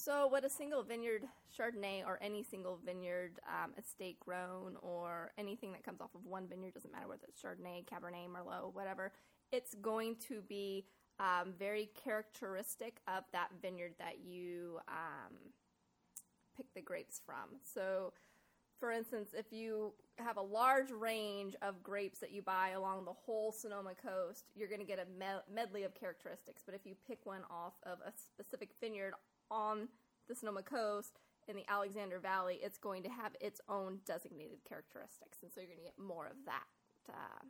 So, 0.02 0.26
what 0.28 0.46
a 0.46 0.48
single 0.48 0.82
vineyard 0.82 1.24
Chardonnay 1.54 2.06
or 2.06 2.18
any 2.22 2.42
single 2.42 2.78
vineyard 2.82 3.38
um, 3.46 3.72
estate 3.76 4.18
grown 4.18 4.76
or 4.80 5.30
anything 5.36 5.72
that 5.72 5.84
comes 5.84 6.00
off 6.00 6.14
of 6.14 6.24
one 6.24 6.48
vineyard 6.48 6.72
doesn't 6.72 6.90
matter 6.90 7.06
whether 7.06 7.24
it's 7.28 7.42
Chardonnay, 7.42 7.84
Cabernet, 7.84 8.26
Merlot, 8.30 8.74
whatever. 8.74 9.12
It's 9.52 9.74
going 9.74 10.16
to 10.28 10.40
be 10.40 10.86
um, 11.18 11.52
very 11.58 11.90
characteristic 12.02 13.02
of 13.08 13.24
that 13.34 13.48
vineyard 13.60 13.92
that 13.98 14.24
you 14.24 14.78
um, 14.88 15.36
pick 16.56 16.72
the 16.74 16.80
grapes 16.80 17.20
from. 17.26 17.60
So, 17.62 18.14
for 18.78 18.90
instance, 18.90 19.34
if 19.36 19.52
you 19.52 19.92
have 20.16 20.38
a 20.38 20.42
large 20.42 20.90
range 20.90 21.56
of 21.60 21.82
grapes 21.82 22.20
that 22.20 22.32
you 22.32 22.40
buy 22.40 22.70
along 22.70 23.04
the 23.04 23.12
whole 23.12 23.52
Sonoma 23.52 23.92
coast, 24.02 24.46
you're 24.54 24.68
going 24.68 24.80
to 24.80 24.86
get 24.86 24.98
a 24.98 25.52
medley 25.52 25.82
of 25.82 25.94
characteristics. 25.94 26.62
But 26.64 26.74
if 26.74 26.86
you 26.86 26.94
pick 27.06 27.18
one 27.24 27.42
off 27.50 27.74
of 27.82 27.98
a 28.06 28.12
specific 28.16 28.70
vineyard 28.80 29.12
on 29.50 29.88
the 30.28 30.34
Sonoma 30.34 30.62
coast 30.62 31.18
in 31.48 31.56
the 31.56 31.64
Alexander 31.68 32.18
Valley, 32.18 32.60
it's 32.62 32.78
going 32.78 33.02
to 33.02 33.08
have 33.08 33.32
its 33.40 33.60
own 33.68 33.98
designated 34.06 34.58
characteristics, 34.68 35.38
and 35.42 35.50
so 35.52 35.60
you're 35.60 35.68
going 35.68 35.78
to 35.78 35.84
get 35.84 35.98
more 35.98 36.26
of 36.26 36.36
that 36.46 36.64
uh, 37.08 37.44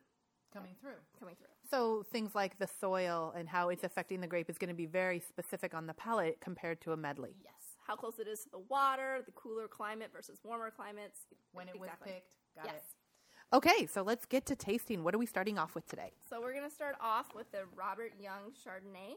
coming 0.53 0.75
through. 0.81 1.01
Coming 1.19 1.37
through. 1.37 1.49
So 1.71 2.05
things 2.11 2.35
like 2.35 2.59
the 2.59 2.69
soil 2.81 3.33
and 3.37 3.49
how 3.49 3.69
it's 3.69 3.85
affecting 3.85 4.21
the 4.21 4.27
grape 4.27 4.49
is 4.49 4.59
going 4.59 4.69
to 4.71 4.75
be 4.75 4.87
very 4.87 5.21
specific 5.21 5.75
on 5.75 5.87
the 5.87 5.95
palate 5.95 6.39
compared 6.41 6.81
to 6.83 6.93
a 6.93 6.97
medley. 6.97 7.37
Yes, 7.43 7.77
how 7.87 7.97
close 7.97 8.19
it 8.19 8.27
is 8.27 8.45
to 8.45 8.51
the 8.51 8.63
water, 8.69 9.21
the 9.25 9.33
cooler 9.33 9.69
climate 9.69 10.11
versus 10.13 10.39
warmer 10.43 10.71
climates. 10.71 11.21
When 11.53 11.69
it 11.69 11.75
exactly. 11.77 12.13
was 12.13 12.15
picked. 12.15 12.33
Got 12.57 12.67
yes. 12.67 12.75
it. 12.77 13.57
Okay, 13.57 13.87
so 13.87 14.03
let's 14.03 14.27
get 14.27 14.47
to 14.47 14.55
tasting. 14.55 15.03
What 15.03 15.13
are 15.13 15.19
we 15.19 15.27
starting 15.27 15.59
off 15.59 15.75
with 15.75 15.87
today? 15.89 16.13
So 16.29 16.41
we're 16.41 16.53
going 16.53 16.69
to 16.69 16.75
start 16.75 16.95
off 17.01 17.35
with 17.35 17.51
the 17.51 17.63
Robert 17.75 18.13
Young 18.21 18.53
Chardonnay. 18.65 19.17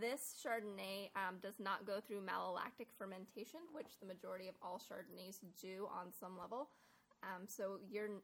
This 0.00 0.34
Chardonnay 0.42 1.10
um, 1.14 1.36
does 1.42 1.60
not 1.60 1.86
go 1.86 2.00
through 2.00 2.22
malolactic 2.22 2.88
fermentation, 2.98 3.60
which 3.72 3.98
the 4.00 4.06
majority 4.06 4.48
of 4.48 4.54
all 4.62 4.80
Chardonnays 4.80 5.38
do 5.60 5.88
on 5.92 6.12
some 6.18 6.38
level. 6.38 6.68
Um, 7.22 7.46
so 7.46 7.78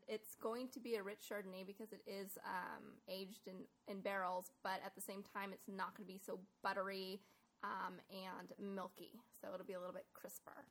it's 0.08 0.34
going 0.34 0.68
to 0.68 0.80
be 0.80 0.96
a 0.96 1.02
rich 1.02 1.20
Chardonnay 1.30 1.66
because 1.66 1.92
it 1.92 2.02
is 2.06 2.38
um, 2.44 2.84
aged 3.08 3.46
in, 3.46 3.54
in 3.88 4.00
barrels, 4.00 4.52
but 4.62 4.80
at 4.84 4.94
the 4.94 5.00
same 5.00 5.22
time, 5.22 5.50
it's 5.52 5.68
not 5.68 5.96
going 5.96 6.06
to 6.06 6.12
be 6.12 6.20
so 6.24 6.38
buttery 6.62 7.20
um, 7.64 7.94
and 8.10 8.52
milky. 8.74 9.12
So 9.40 9.48
it'll 9.54 9.66
be 9.66 9.74
a 9.74 9.78
little 9.78 9.94
bit 9.94 10.06
crisper. 10.12 10.64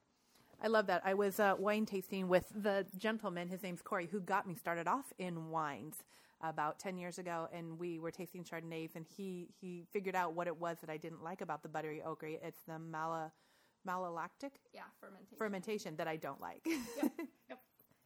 I 0.61 0.67
love 0.67 0.87
that. 0.87 1.01
I 1.05 1.13
was 1.13 1.39
uh, 1.39 1.55
wine 1.57 1.85
tasting 1.85 2.27
with 2.27 2.45
the 2.53 2.85
gentleman, 2.97 3.47
his 3.47 3.63
name's 3.63 3.81
Corey, 3.81 4.07
who 4.11 4.19
got 4.19 4.47
me 4.47 4.55
started 4.55 4.87
off 4.87 5.13
in 5.17 5.49
wines 5.49 6.03
about 6.41 6.79
10 6.79 6.97
years 6.97 7.17
ago 7.17 7.47
and 7.53 7.77
we 7.77 7.99
were 7.99 8.11
tasting 8.11 8.43
chardonnays 8.43 8.95
and 8.95 9.05
he 9.17 9.49
he 9.59 9.85
figured 9.91 10.15
out 10.15 10.33
what 10.33 10.47
it 10.47 10.57
was 10.57 10.77
that 10.79 10.89
i 10.89 10.97
didn't 10.97 11.23
like 11.23 11.41
about 11.41 11.61
the 11.61 11.69
buttery 11.69 12.01
oak 12.05 12.23
it's 12.23 12.61
the 12.67 12.79
mala 12.79 13.31
malolactic 13.87 14.51
yeah 14.73 14.83
fermentation 14.99 15.37
fermentation 15.37 15.95
that 15.97 16.07
i 16.07 16.15
don't 16.15 16.39
like 16.39 16.61
yep. 16.65 17.11
yep. 17.49 17.59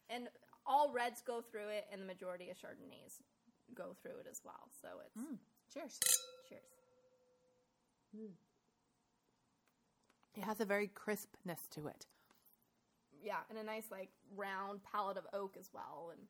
and 0.10 0.28
all 0.66 0.92
reds 0.92 1.22
go 1.26 1.42
through 1.42 1.68
it 1.70 1.86
and 1.92 2.02
the 2.02 2.06
majority 2.06 2.50
of 2.50 2.58
chardonnays 2.58 3.22
go 3.76 3.96
through 4.02 4.18
it 4.20 4.28
as 4.30 4.42
well 4.44 4.70
so 4.82 4.88
it's 5.06 5.18
mm. 5.18 5.38
cheers 5.72 6.00
cheers 6.50 6.62
mm. 8.16 8.32
it 10.36 10.44
has 10.44 10.60
a 10.60 10.66
very 10.66 10.88
crispness 10.88 11.60
to 11.70 11.88
it 11.88 12.08
yeah 13.24 13.40
and 13.50 13.60
a 13.60 13.64
nice 13.64 13.86
like 13.92 14.10
round 14.36 14.80
palate 14.84 15.18
of 15.18 15.26
oak 15.34 15.56
as 15.60 15.70
well 15.74 16.12
and 16.12 16.22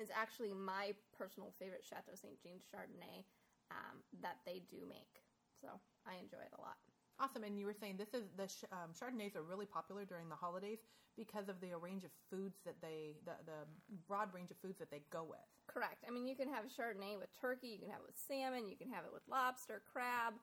is 0.00 0.08
actually 0.14 0.52
my 0.52 0.92
personal 1.16 1.52
favorite 1.58 1.84
Chateau 1.84 2.14
St. 2.14 2.34
Jean 2.42 2.58
Chardonnay 2.58 3.24
um, 3.70 4.02
that 4.22 4.38
they 4.46 4.62
do 4.70 4.84
make. 4.88 5.22
So 5.60 5.68
I 6.06 6.20
enjoy 6.20 6.42
it 6.44 6.52
a 6.56 6.60
lot. 6.60 6.76
Awesome. 7.20 7.44
And 7.44 7.58
you 7.58 7.66
were 7.66 7.74
saying 7.74 7.96
this 7.96 8.12
is 8.12 8.26
the 8.36 8.50
um, 8.74 8.90
Chardonnays 8.90 9.36
are 9.36 9.42
really 9.42 9.66
popular 9.66 10.04
during 10.04 10.28
the 10.28 10.34
holidays 10.34 10.78
because 11.16 11.48
of 11.48 11.60
the 11.60 11.70
range 11.78 12.02
of 12.02 12.10
foods 12.28 12.58
that 12.66 12.74
they, 12.82 13.14
the, 13.24 13.38
the 13.46 13.62
broad 14.08 14.34
range 14.34 14.50
of 14.50 14.58
foods 14.58 14.78
that 14.78 14.90
they 14.90 15.02
go 15.10 15.22
with. 15.22 15.46
Correct. 15.70 16.02
I 16.06 16.10
mean, 16.10 16.26
you 16.26 16.34
can 16.34 16.50
have 16.50 16.64
Chardonnay 16.66 17.18
with 17.18 17.30
turkey, 17.38 17.68
you 17.68 17.78
can 17.78 17.88
have 17.88 18.02
it 18.02 18.10
with 18.10 18.18
salmon, 18.18 18.66
you 18.66 18.76
can 18.76 18.90
have 18.90 19.04
it 19.06 19.12
with 19.14 19.22
lobster, 19.30 19.80
crab, 19.86 20.34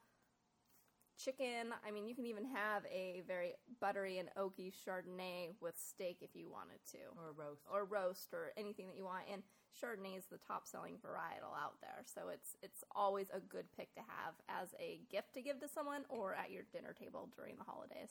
chicken. 1.24 1.74
I 1.86 1.92
mean, 1.92 2.08
you 2.08 2.16
can 2.16 2.26
even 2.26 2.46
have 2.46 2.84
a 2.86 3.24
very 3.28 3.54
buttery 3.80 4.18
and 4.18 4.30
oaky 4.38 4.72
Chardonnay 4.72 5.54
with 5.62 5.76
steak 5.78 6.18
if 6.22 6.32
you 6.34 6.50
wanted 6.50 6.80
to, 6.92 6.98
or 7.18 7.34
roast, 7.36 7.62
or 7.72 7.86
roast, 7.86 8.34
or 8.34 8.52
anything 8.58 8.88
that 8.88 8.96
you 8.96 9.06
want. 9.06 9.24
And 9.32 9.44
Chardonnay 9.80 10.18
is 10.18 10.26
the 10.26 10.38
top-selling 10.38 10.96
varietal 10.96 11.56
out 11.62 11.76
there, 11.82 12.04
so 12.06 12.30
it's 12.30 12.56
it's 12.62 12.84
always 12.96 13.28
a 13.34 13.40
good 13.40 13.66
pick 13.78 13.94
to 13.96 14.02
have 14.02 14.34
as 14.50 14.70
a 14.80 15.02
gift 15.10 15.34
to 15.36 15.42
give 15.42 15.60
to 15.62 15.68
someone 15.68 16.04
or 16.10 16.36
at 16.36 16.52
your 16.52 16.64
dinner 16.74 16.94
table 16.94 17.30
during 17.36 17.56
the 17.58 17.64
holidays. 17.64 18.10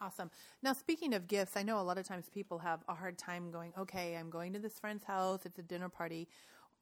Awesome. 0.00 0.30
Now, 0.62 0.72
speaking 0.72 1.14
of 1.14 1.28
gifts, 1.28 1.56
I 1.56 1.62
know 1.62 1.78
a 1.78 1.82
lot 1.82 1.96
of 1.96 2.06
times 2.06 2.28
people 2.28 2.58
have 2.58 2.80
a 2.88 2.94
hard 2.94 3.16
time 3.18 3.52
going, 3.52 3.72
okay, 3.78 4.16
I'm 4.16 4.30
going 4.30 4.52
to 4.52 4.58
this 4.58 4.78
friend's 4.78 5.04
house, 5.04 5.46
it's 5.46 5.60
a 5.60 5.62
dinner 5.62 5.88
party. 5.88 6.28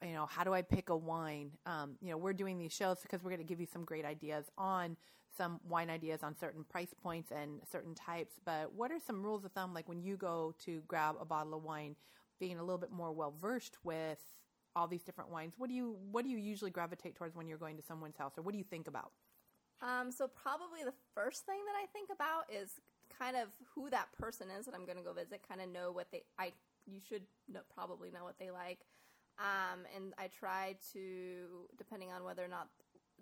You 0.03 0.15
know, 0.15 0.25
how 0.25 0.43
do 0.43 0.55
I 0.55 0.63
pick 0.63 0.89
a 0.89 0.97
wine? 0.97 1.51
Um, 1.67 1.97
you 2.01 2.11
know, 2.11 2.17
we're 2.17 2.33
doing 2.33 2.59
these 2.59 2.73
shows 2.73 3.01
because 3.03 3.23
we're 3.23 3.31
going 3.31 3.43
to 3.43 3.47
give 3.47 3.61
you 3.61 3.67
some 3.71 3.85
great 3.85 4.07
ideas 4.07 4.47
on 4.57 4.97
some 5.41 5.59
wine 5.67 5.89
ideas 5.89 6.21
on 6.23 6.37
certain 6.37 6.65
price 6.65 6.95
points 7.03 7.31
and 7.31 7.61
certain 7.73 7.95
types, 7.95 8.35
but 8.45 8.75
what 8.75 8.91
are 8.91 8.99
some 9.07 9.23
rules 9.23 9.43
of 9.43 9.53
thumb 9.53 9.73
like 9.73 9.89
when 9.89 10.03
you 10.03 10.19
go 10.19 10.55
to 10.67 10.83
grab 10.87 11.15
a 11.19 11.25
bottle 11.25 11.55
of 11.55 11.63
wine, 11.63 11.97
being 12.39 12.59
a 12.59 12.63
little 12.63 12.79
bit 12.79 12.91
more 12.91 13.11
well 13.11 13.33
versed 13.41 13.79
with 13.83 14.19
all 14.77 14.87
these 14.87 15.03
different 15.03 15.31
wines, 15.31 15.55
what 15.57 15.71
do 15.71 15.75
you 15.75 15.97
what 16.11 16.25
do 16.25 16.31
you 16.31 16.37
usually 16.37 16.71
gravitate 16.71 17.15
towards 17.17 17.35
when 17.35 17.49
you're 17.49 17.57
going 17.57 17.79
to 17.79 17.83
someone's 17.83 18.19
house 18.19 18.33
or 18.37 18.43
what 18.43 18.53
do 18.53 18.59
you 18.59 18.65
think 18.65 18.87
about? 18.87 19.13
Um, 19.81 20.13
so 20.13 20.29
probably 20.29 20.85
the 20.85 20.93
first 21.15 21.47
thing 21.47 21.61
that 21.67 21.75
I 21.83 21.87
think 21.87 22.11
about 22.15 22.45
is 22.53 22.73
kind 23.19 23.35
of 23.35 23.49
who 23.75 23.89
that 23.89 24.13
person 24.13 24.49
is 24.51 24.67
that 24.67 24.75
I'm 24.75 24.85
going 24.85 24.99
to 24.99 25.03
go 25.03 25.15
visit. 25.15 25.41
Kind 25.49 25.63
of 25.63 25.71
know 25.71 25.91
what 25.91 26.09
they 26.13 26.23
I 26.39 26.53
you 26.87 27.01
should 27.01 27.23
know, 27.49 27.61
probably 27.75 28.11
know 28.11 28.25
what 28.25 28.39
they 28.39 28.51
like. 28.51 28.81
Um, 29.39 29.87
and 29.97 30.13
I 30.19 30.29
try 30.29 30.77
to, 30.93 31.67
depending 31.79 32.13
on 32.13 32.25
whether 32.25 32.45
or 32.45 32.49
not 32.49 32.69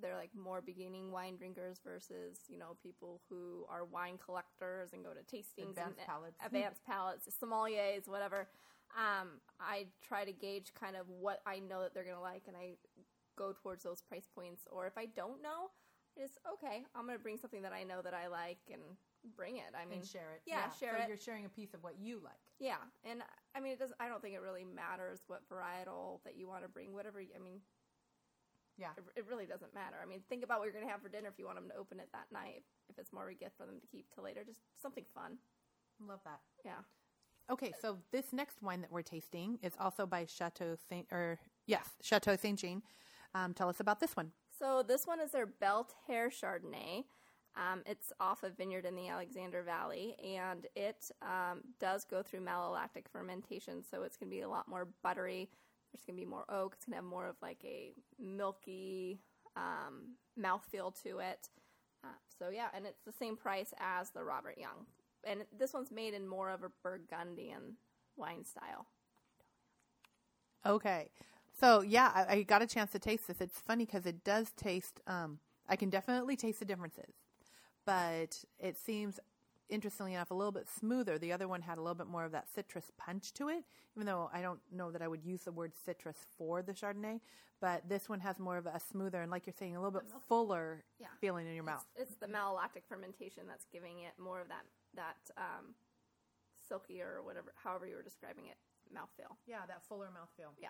they're 0.00 0.16
like 0.16 0.30
more 0.34 0.60
beginning 0.60 1.10
wine 1.10 1.36
drinkers 1.36 1.80
versus 1.84 2.40
you 2.48 2.58
know 2.58 2.76
people 2.82 3.20
who 3.28 3.64
are 3.68 3.84
wine 3.84 4.18
collectors 4.24 4.92
and 4.92 5.04
go 5.04 5.10
to 5.10 5.20
tastings 5.20 5.70
advanced 5.70 5.98
and 5.98 6.06
palates, 6.06 6.36
advanced 6.44 6.84
palates, 6.86 7.28
sommeliers, 7.42 8.08
whatever. 8.08 8.48
Um, 8.96 9.40
I 9.60 9.86
try 10.06 10.24
to 10.24 10.32
gauge 10.32 10.72
kind 10.78 10.96
of 10.96 11.08
what 11.08 11.40
I 11.46 11.58
know 11.58 11.82
that 11.82 11.92
they're 11.94 12.04
gonna 12.04 12.22
like, 12.22 12.44
and 12.48 12.56
I 12.56 12.76
go 13.36 13.52
towards 13.62 13.84
those 13.84 14.00
price 14.02 14.28
points. 14.34 14.62
Or 14.70 14.86
if 14.86 14.96
I 14.96 15.06
don't 15.06 15.42
know, 15.42 15.70
It's 16.18 16.36
okay. 16.54 16.82
I'm 16.94 17.06
gonna 17.06 17.18
bring 17.18 17.38
something 17.38 17.62
that 17.62 17.72
I 17.72 17.84
know 17.84 18.02
that 18.02 18.14
I 18.14 18.26
like 18.26 18.58
and 18.72 18.82
bring 19.36 19.58
it. 19.58 19.70
I 19.80 19.84
mean, 19.86 20.00
and 20.00 20.08
share 20.08 20.34
it. 20.34 20.42
Yeah, 20.46 20.68
share 20.70 20.96
so 20.98 21.02
it. 21.04 21.08
You're 21.08 21.16
sharing 21.16 21.44
a 21.44 21.48
piece 21.48 21.74
of 21.74 21.82
what 21.82 21.94
you 22.00 22.20
like. 22.24 22.42
Yeah, 22.58 22.82
and 23.04 23.22
I 23.54 23.60
mean, 23.60 23.72
it 23.72 23.78
doesn't. 23.78 23.96
I 24.00 24.08
don't 24.08 24.20
think 24.20 24.34
it 24.34 24.42
really 24.42 24.64
matters 24.64 25.22
what 25.28 25.42
varietal 25.48 26.22
that 26.24 26.36
you 26.36 26.48
want 26.48 26.64
to 26.64 26.68
bring. 26.68 26.92
Whatever. 26.92 27.20
I 27.20 27.38
mean, 27.38 27.60
Yeah. 28.78 28.94
it, 28.96 29.02
it 29.20 29.24
really 29.28 29.46
doesn't 29.46 29.74
matter. 29.74 29.96
I 30.02 30.06
mean, 30.06 30.20
think 30.28 30.44
about 30.44 30.60
what 30.60 30.66
you're 30.66 30.72
going 30.72 30.86
to 30.86 30.90
have 30.90 31.02
for 31.02 31.08
dinner 31.08 31.28
if 31.28 31.38
you 31.38 31.46
want 31.46 31.58
them 31.58 31.68
to 31.68 31.76
open 31.76 31.98
it 31.98 32.08
that 32.12 32.26
night. 32.32 32.62
If 32.88 32.98
it's 32.98 33.12
more 33.12 33.24
of 33.24 33.30
a 33.30 33.34
gift 33.34 33.56
for 33.56 33.66
them 33.66 33.80
to 33.80 33.86
keep 33.86 34.06
till 34.14 34.24
later, 34.24 34.44
just 34.44 34.60
something 34.80 35.04
fun. 35.14 35.38
Love 36.00 36.20
that. 36.24 36.40
Yeah. 36.64 36.86
Okay, 37.50 37.72
so 37.80 37.98
this 38.12 38.32
next 38.32 38.62
wine 38.62 38.82
that 38.82 38.92
we're 38.92 39.02
tasting 39.02 39.58
is 39.62 39.72
also 39.80 40.06
by 40.06 40.26
Chateau 40.26 40.76
Saint, 40.88 41.06
or 41.10 41.38
yes, 41.66 41.88
Chateau 42.02 42.36
Saint 42.36 42.58
Jean. 42.58 42.82
Um, 43.34 43.54
tell 43.54 43.70
us 43.70 43.80
about 43.80 44.00
this 44.00 44.14
one. 44.16 44.32
So 44.58 44.84
this 44.86 45.06
one 45.06 45.18
is 45.20 45.32
their 45.32 45.46
Belle 45.46 45.88
Terre 46.06 46.30
Chardonnay. 46.30 47.04
Um, 47.56 47.82
it's 47.86 48.12
off 48.20 48.42
a 48.42 48.50
vineyard 48.50 48.84
in 48.84 48.94
the 48.94 49.08
Alexander 49.08 49.62
Valley, 49.62 50.14
and 50.22 50.66
it 50.76 51.10
um, 51.22 51.62
does 51.80 52.04
go 52.04 52.22
through 52.22 52.40
malolactic 52.40 53.08
fermentation, 53.10 53.82
so 53.82 54.02
it's 54.02 54.16
going 54.16 54.30
to 54.30 54.36
be 54.36 54.42
a 54.42 54.48
lot 54.48 54.68
more 54.68 54.88
buttery. 55.02 55.48
There's 55.92 56.04
going 56.04 56.16
to 56.16 56.24
be 56.24 56.30
more 56.30 56.44
oak. 56.48 56.74
It's 56.76 56.84
going 56.84 56.92
to 56.92 57.02
have 57.02 57.04
more 57.04 57.26
of 57.26 57.36
like 57.40 57.58
a 57.64 57.92
milky 58.18 59.20
um, 59.56 60.16
mouthfeel 60.38 61.00
to 61.02 61.18
it. 61.18 61.48
Uh, 62.04 62.08
so 62.38 62.48
yeah, 62.50 62.68
and 62.74 62.86
it's 62.86 63.02
the 63.04 63.12
same 63.12 63.36
price 63.36 63.74
as 63.80 64.10
the 64.10 64.22
Robert 64.22 64.56
Young, 64.56 64.86
and 65.24 65.44
this 65.58 65.72
one's 65.72 65.90
made 65.90 66.14
in 66.14 66.28
more 66.28 66.50
of 66.50 66.62
a 66.62 66.70
Burgundian 66.82 67.76
wine 68.16 68.44
style. 68.44 68.86
Okay, 70.64 71.10
so 71.58 71.80
yeah, 71.80 72.12
I, 72.14 72.34
I 72.36 72.42
got 72.42 72.62
a 72.62 72.66
chance 72.66 72.92
to 72.92 73.00
taste 73.00 73.26
this. 73.26 73.40
It's 73.40 73.58
funny 73.58 73.84
because 73.84 74.06
it 74.06 74.22
does 74.22 74.50
taste. 74.52 75.00
Um, 75.08 75.40
I 75.68 75.76
can 75.76 75.90
definitely 75.90 76.36
taste 76.36 76.60
the 76.60 76.64
differences, 76.64 77.14
but 77.84 78.44
it 78.60 78.76
seems, 78.78 79.18
interestingly 79.68 80.14
enough, 80.14 80.30
a 80.30 80.34
little 80.34 80.52
bit 80.52 80.68
smoother. 80.68 81.18
The 81.18 81.32
other 81.32 81.48
one 81.48 81.62
had 81.62 81.78
a 81.78 81.80
little 81.82 81.94
bit 81.94 82.06
more 82.06 82.24
of 82.24 82.32
that 82.32 82.48
citrus 82.54 82.90
punch 82.96 83.32
to 83.34 83.48
it, 83.48 83.64
even 83.96 84.06
though 84.06 84.30
I 84.32 84.40
don't 84.42 84.60
know 84.72 84.90
that 84.90 85.02
I 85.02 85.08
would 85.08 85.24
use 85.24 85.42
the 85.42 85.52
word 85.52 85.72
citrus 85.84 86.16
for 86.36 86.62
the 86.62 86.72
Chardonnay. 86.72 87.20
But 87.60 87.88
this 87.88 88.08
one 88.08 88.20
has 88.20 88.38
more 88.38 88.56
of 88.56 88.66
a 88.66 88.78
smoother 88.78 89.20
and, 89.20 89.30
like 89.32 89.44
you're 89.46 89.54
saying, 89.58 89.74
a 89.74 89.80
little 89.80 89.90
bit 90.00 90.08
fuller 90.28 90.84
Yeah. 91.00 91.08
feeling 91.20 91.46
in 91.48 91.54
your 91.54 91.64
mouth. 91.64 91.84
It's, 91.96 92.10
it's 92.12 92.20
the 92.20 92.26
malolactic 92.28 92.82
fermentation 92.88 93.44
that's 93.48 93.66
giving 93.72 93.98
it 94.00 94.12
more 94.22 94.40
of 94.40 94.48
that 94.48 94.64
that 94.94 95.16
um, 95.36 95.74
silky 96.68 97.02
or 97.02 97.20
whatever, 97.24 97.52
however 97.62 97.86
you 97.86 97.96
were 97.96 98.02
describing 98.02 98.46
it, 98.46 98.56
mouthfeel. 98.96 99.36
Yeah, 99.46 99.66
that 99.66 99.82
fuller 99.88 100.06
mouthfeel. 100.06 100.50
Yeah. 100.60 100.68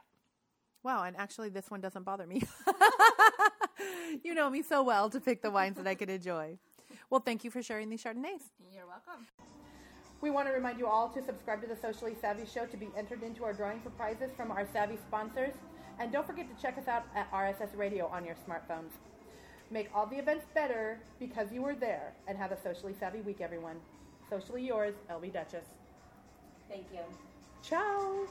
Wow, 0.82 1.02
and 1.04 1.16
actually, 1.16 1.50
this 1.50 1.70
one 1.70 1.80
doesn't 1.80 2.04
bother 2.04 2.26
me. 2.26 2.42
you 4.24 4.34
know 4.34 4.48
me 4.48 4.62
so 4.62 4.82
well 4.82 5.10
to 5.10 5.20
pick 5.20 5.42
the 5.42 5.50
wines 5.50 5.76
that 5.76 5.86
I 5.86 5.94
could 5.94 6.08
enjoy. 6.10 6.58
Well, 7.10 7.20
thank 7.20 7.42
you 7.42 7.50
for 7.50 7.62
sharing 7.62 7.88
these 7.88 8.02
Chardonnays. 8.02 8.50
You're 8.72 8.86
welcome. 8.86 9.26
We 10.20 10.30
want 10.30 10.48
to 10.48 10.52
remind 10.52 10.78
you 10.78 10.86
all 10.86 11.08
to 11.10 11.22
subscribe 11.22 11.62
to 11.62 11.68
the 11.68 11.76
Socially 11.76 12.14
Savvy 12.20 12.44
Show 12.44 12.66
to 12.66 12.76
be 12.76 12.88
entered 12.96 13.22
into 13.22 13.44
our 13.44 13.52
drawing 13.52 13.80
for 13.80 13.90
prizes 13.90 14.30
from 14.36 14.50
our 14.50 14.66
savvy 14.72 14.98
sponsors. 15.06 15.54
And 16.00 16.12
don't 16.12 16.26
forget 16.26 16.54
to 16.54 16.62
check 16.62 16.76
us 16.76 16.86
out 16.86 17.04
at 17.14 17.30
RSS 17.32 17.76
Radio 17.76 18.08
on 18.08 18.24
your 18.24 18.34
smartphones. 18.34 18.90
Make 19.70 19.88
all 19.94 20.06
the 20.06 20.16
events 20.16 20.46
better 20.54 20.98
because 21.18 21.52
you 21.52 21.62
were 21.62 21.74
there, 21.74 22.12
and 22.26 22.36
have 22.38 22.52
a 22.52 22.60
socially 22.60 22.94
savvy 22.98 23.20
week, 23.20 23.40
everyone. 23.40 23.76
Socially 24.28 24.66
yours, 24.66 24.94
LB 25.10 25.32
Dutchess. 25.32 25.66
Thank 26.68 26.86
you. 26.92 27.00
Ciao. 27.62 28.26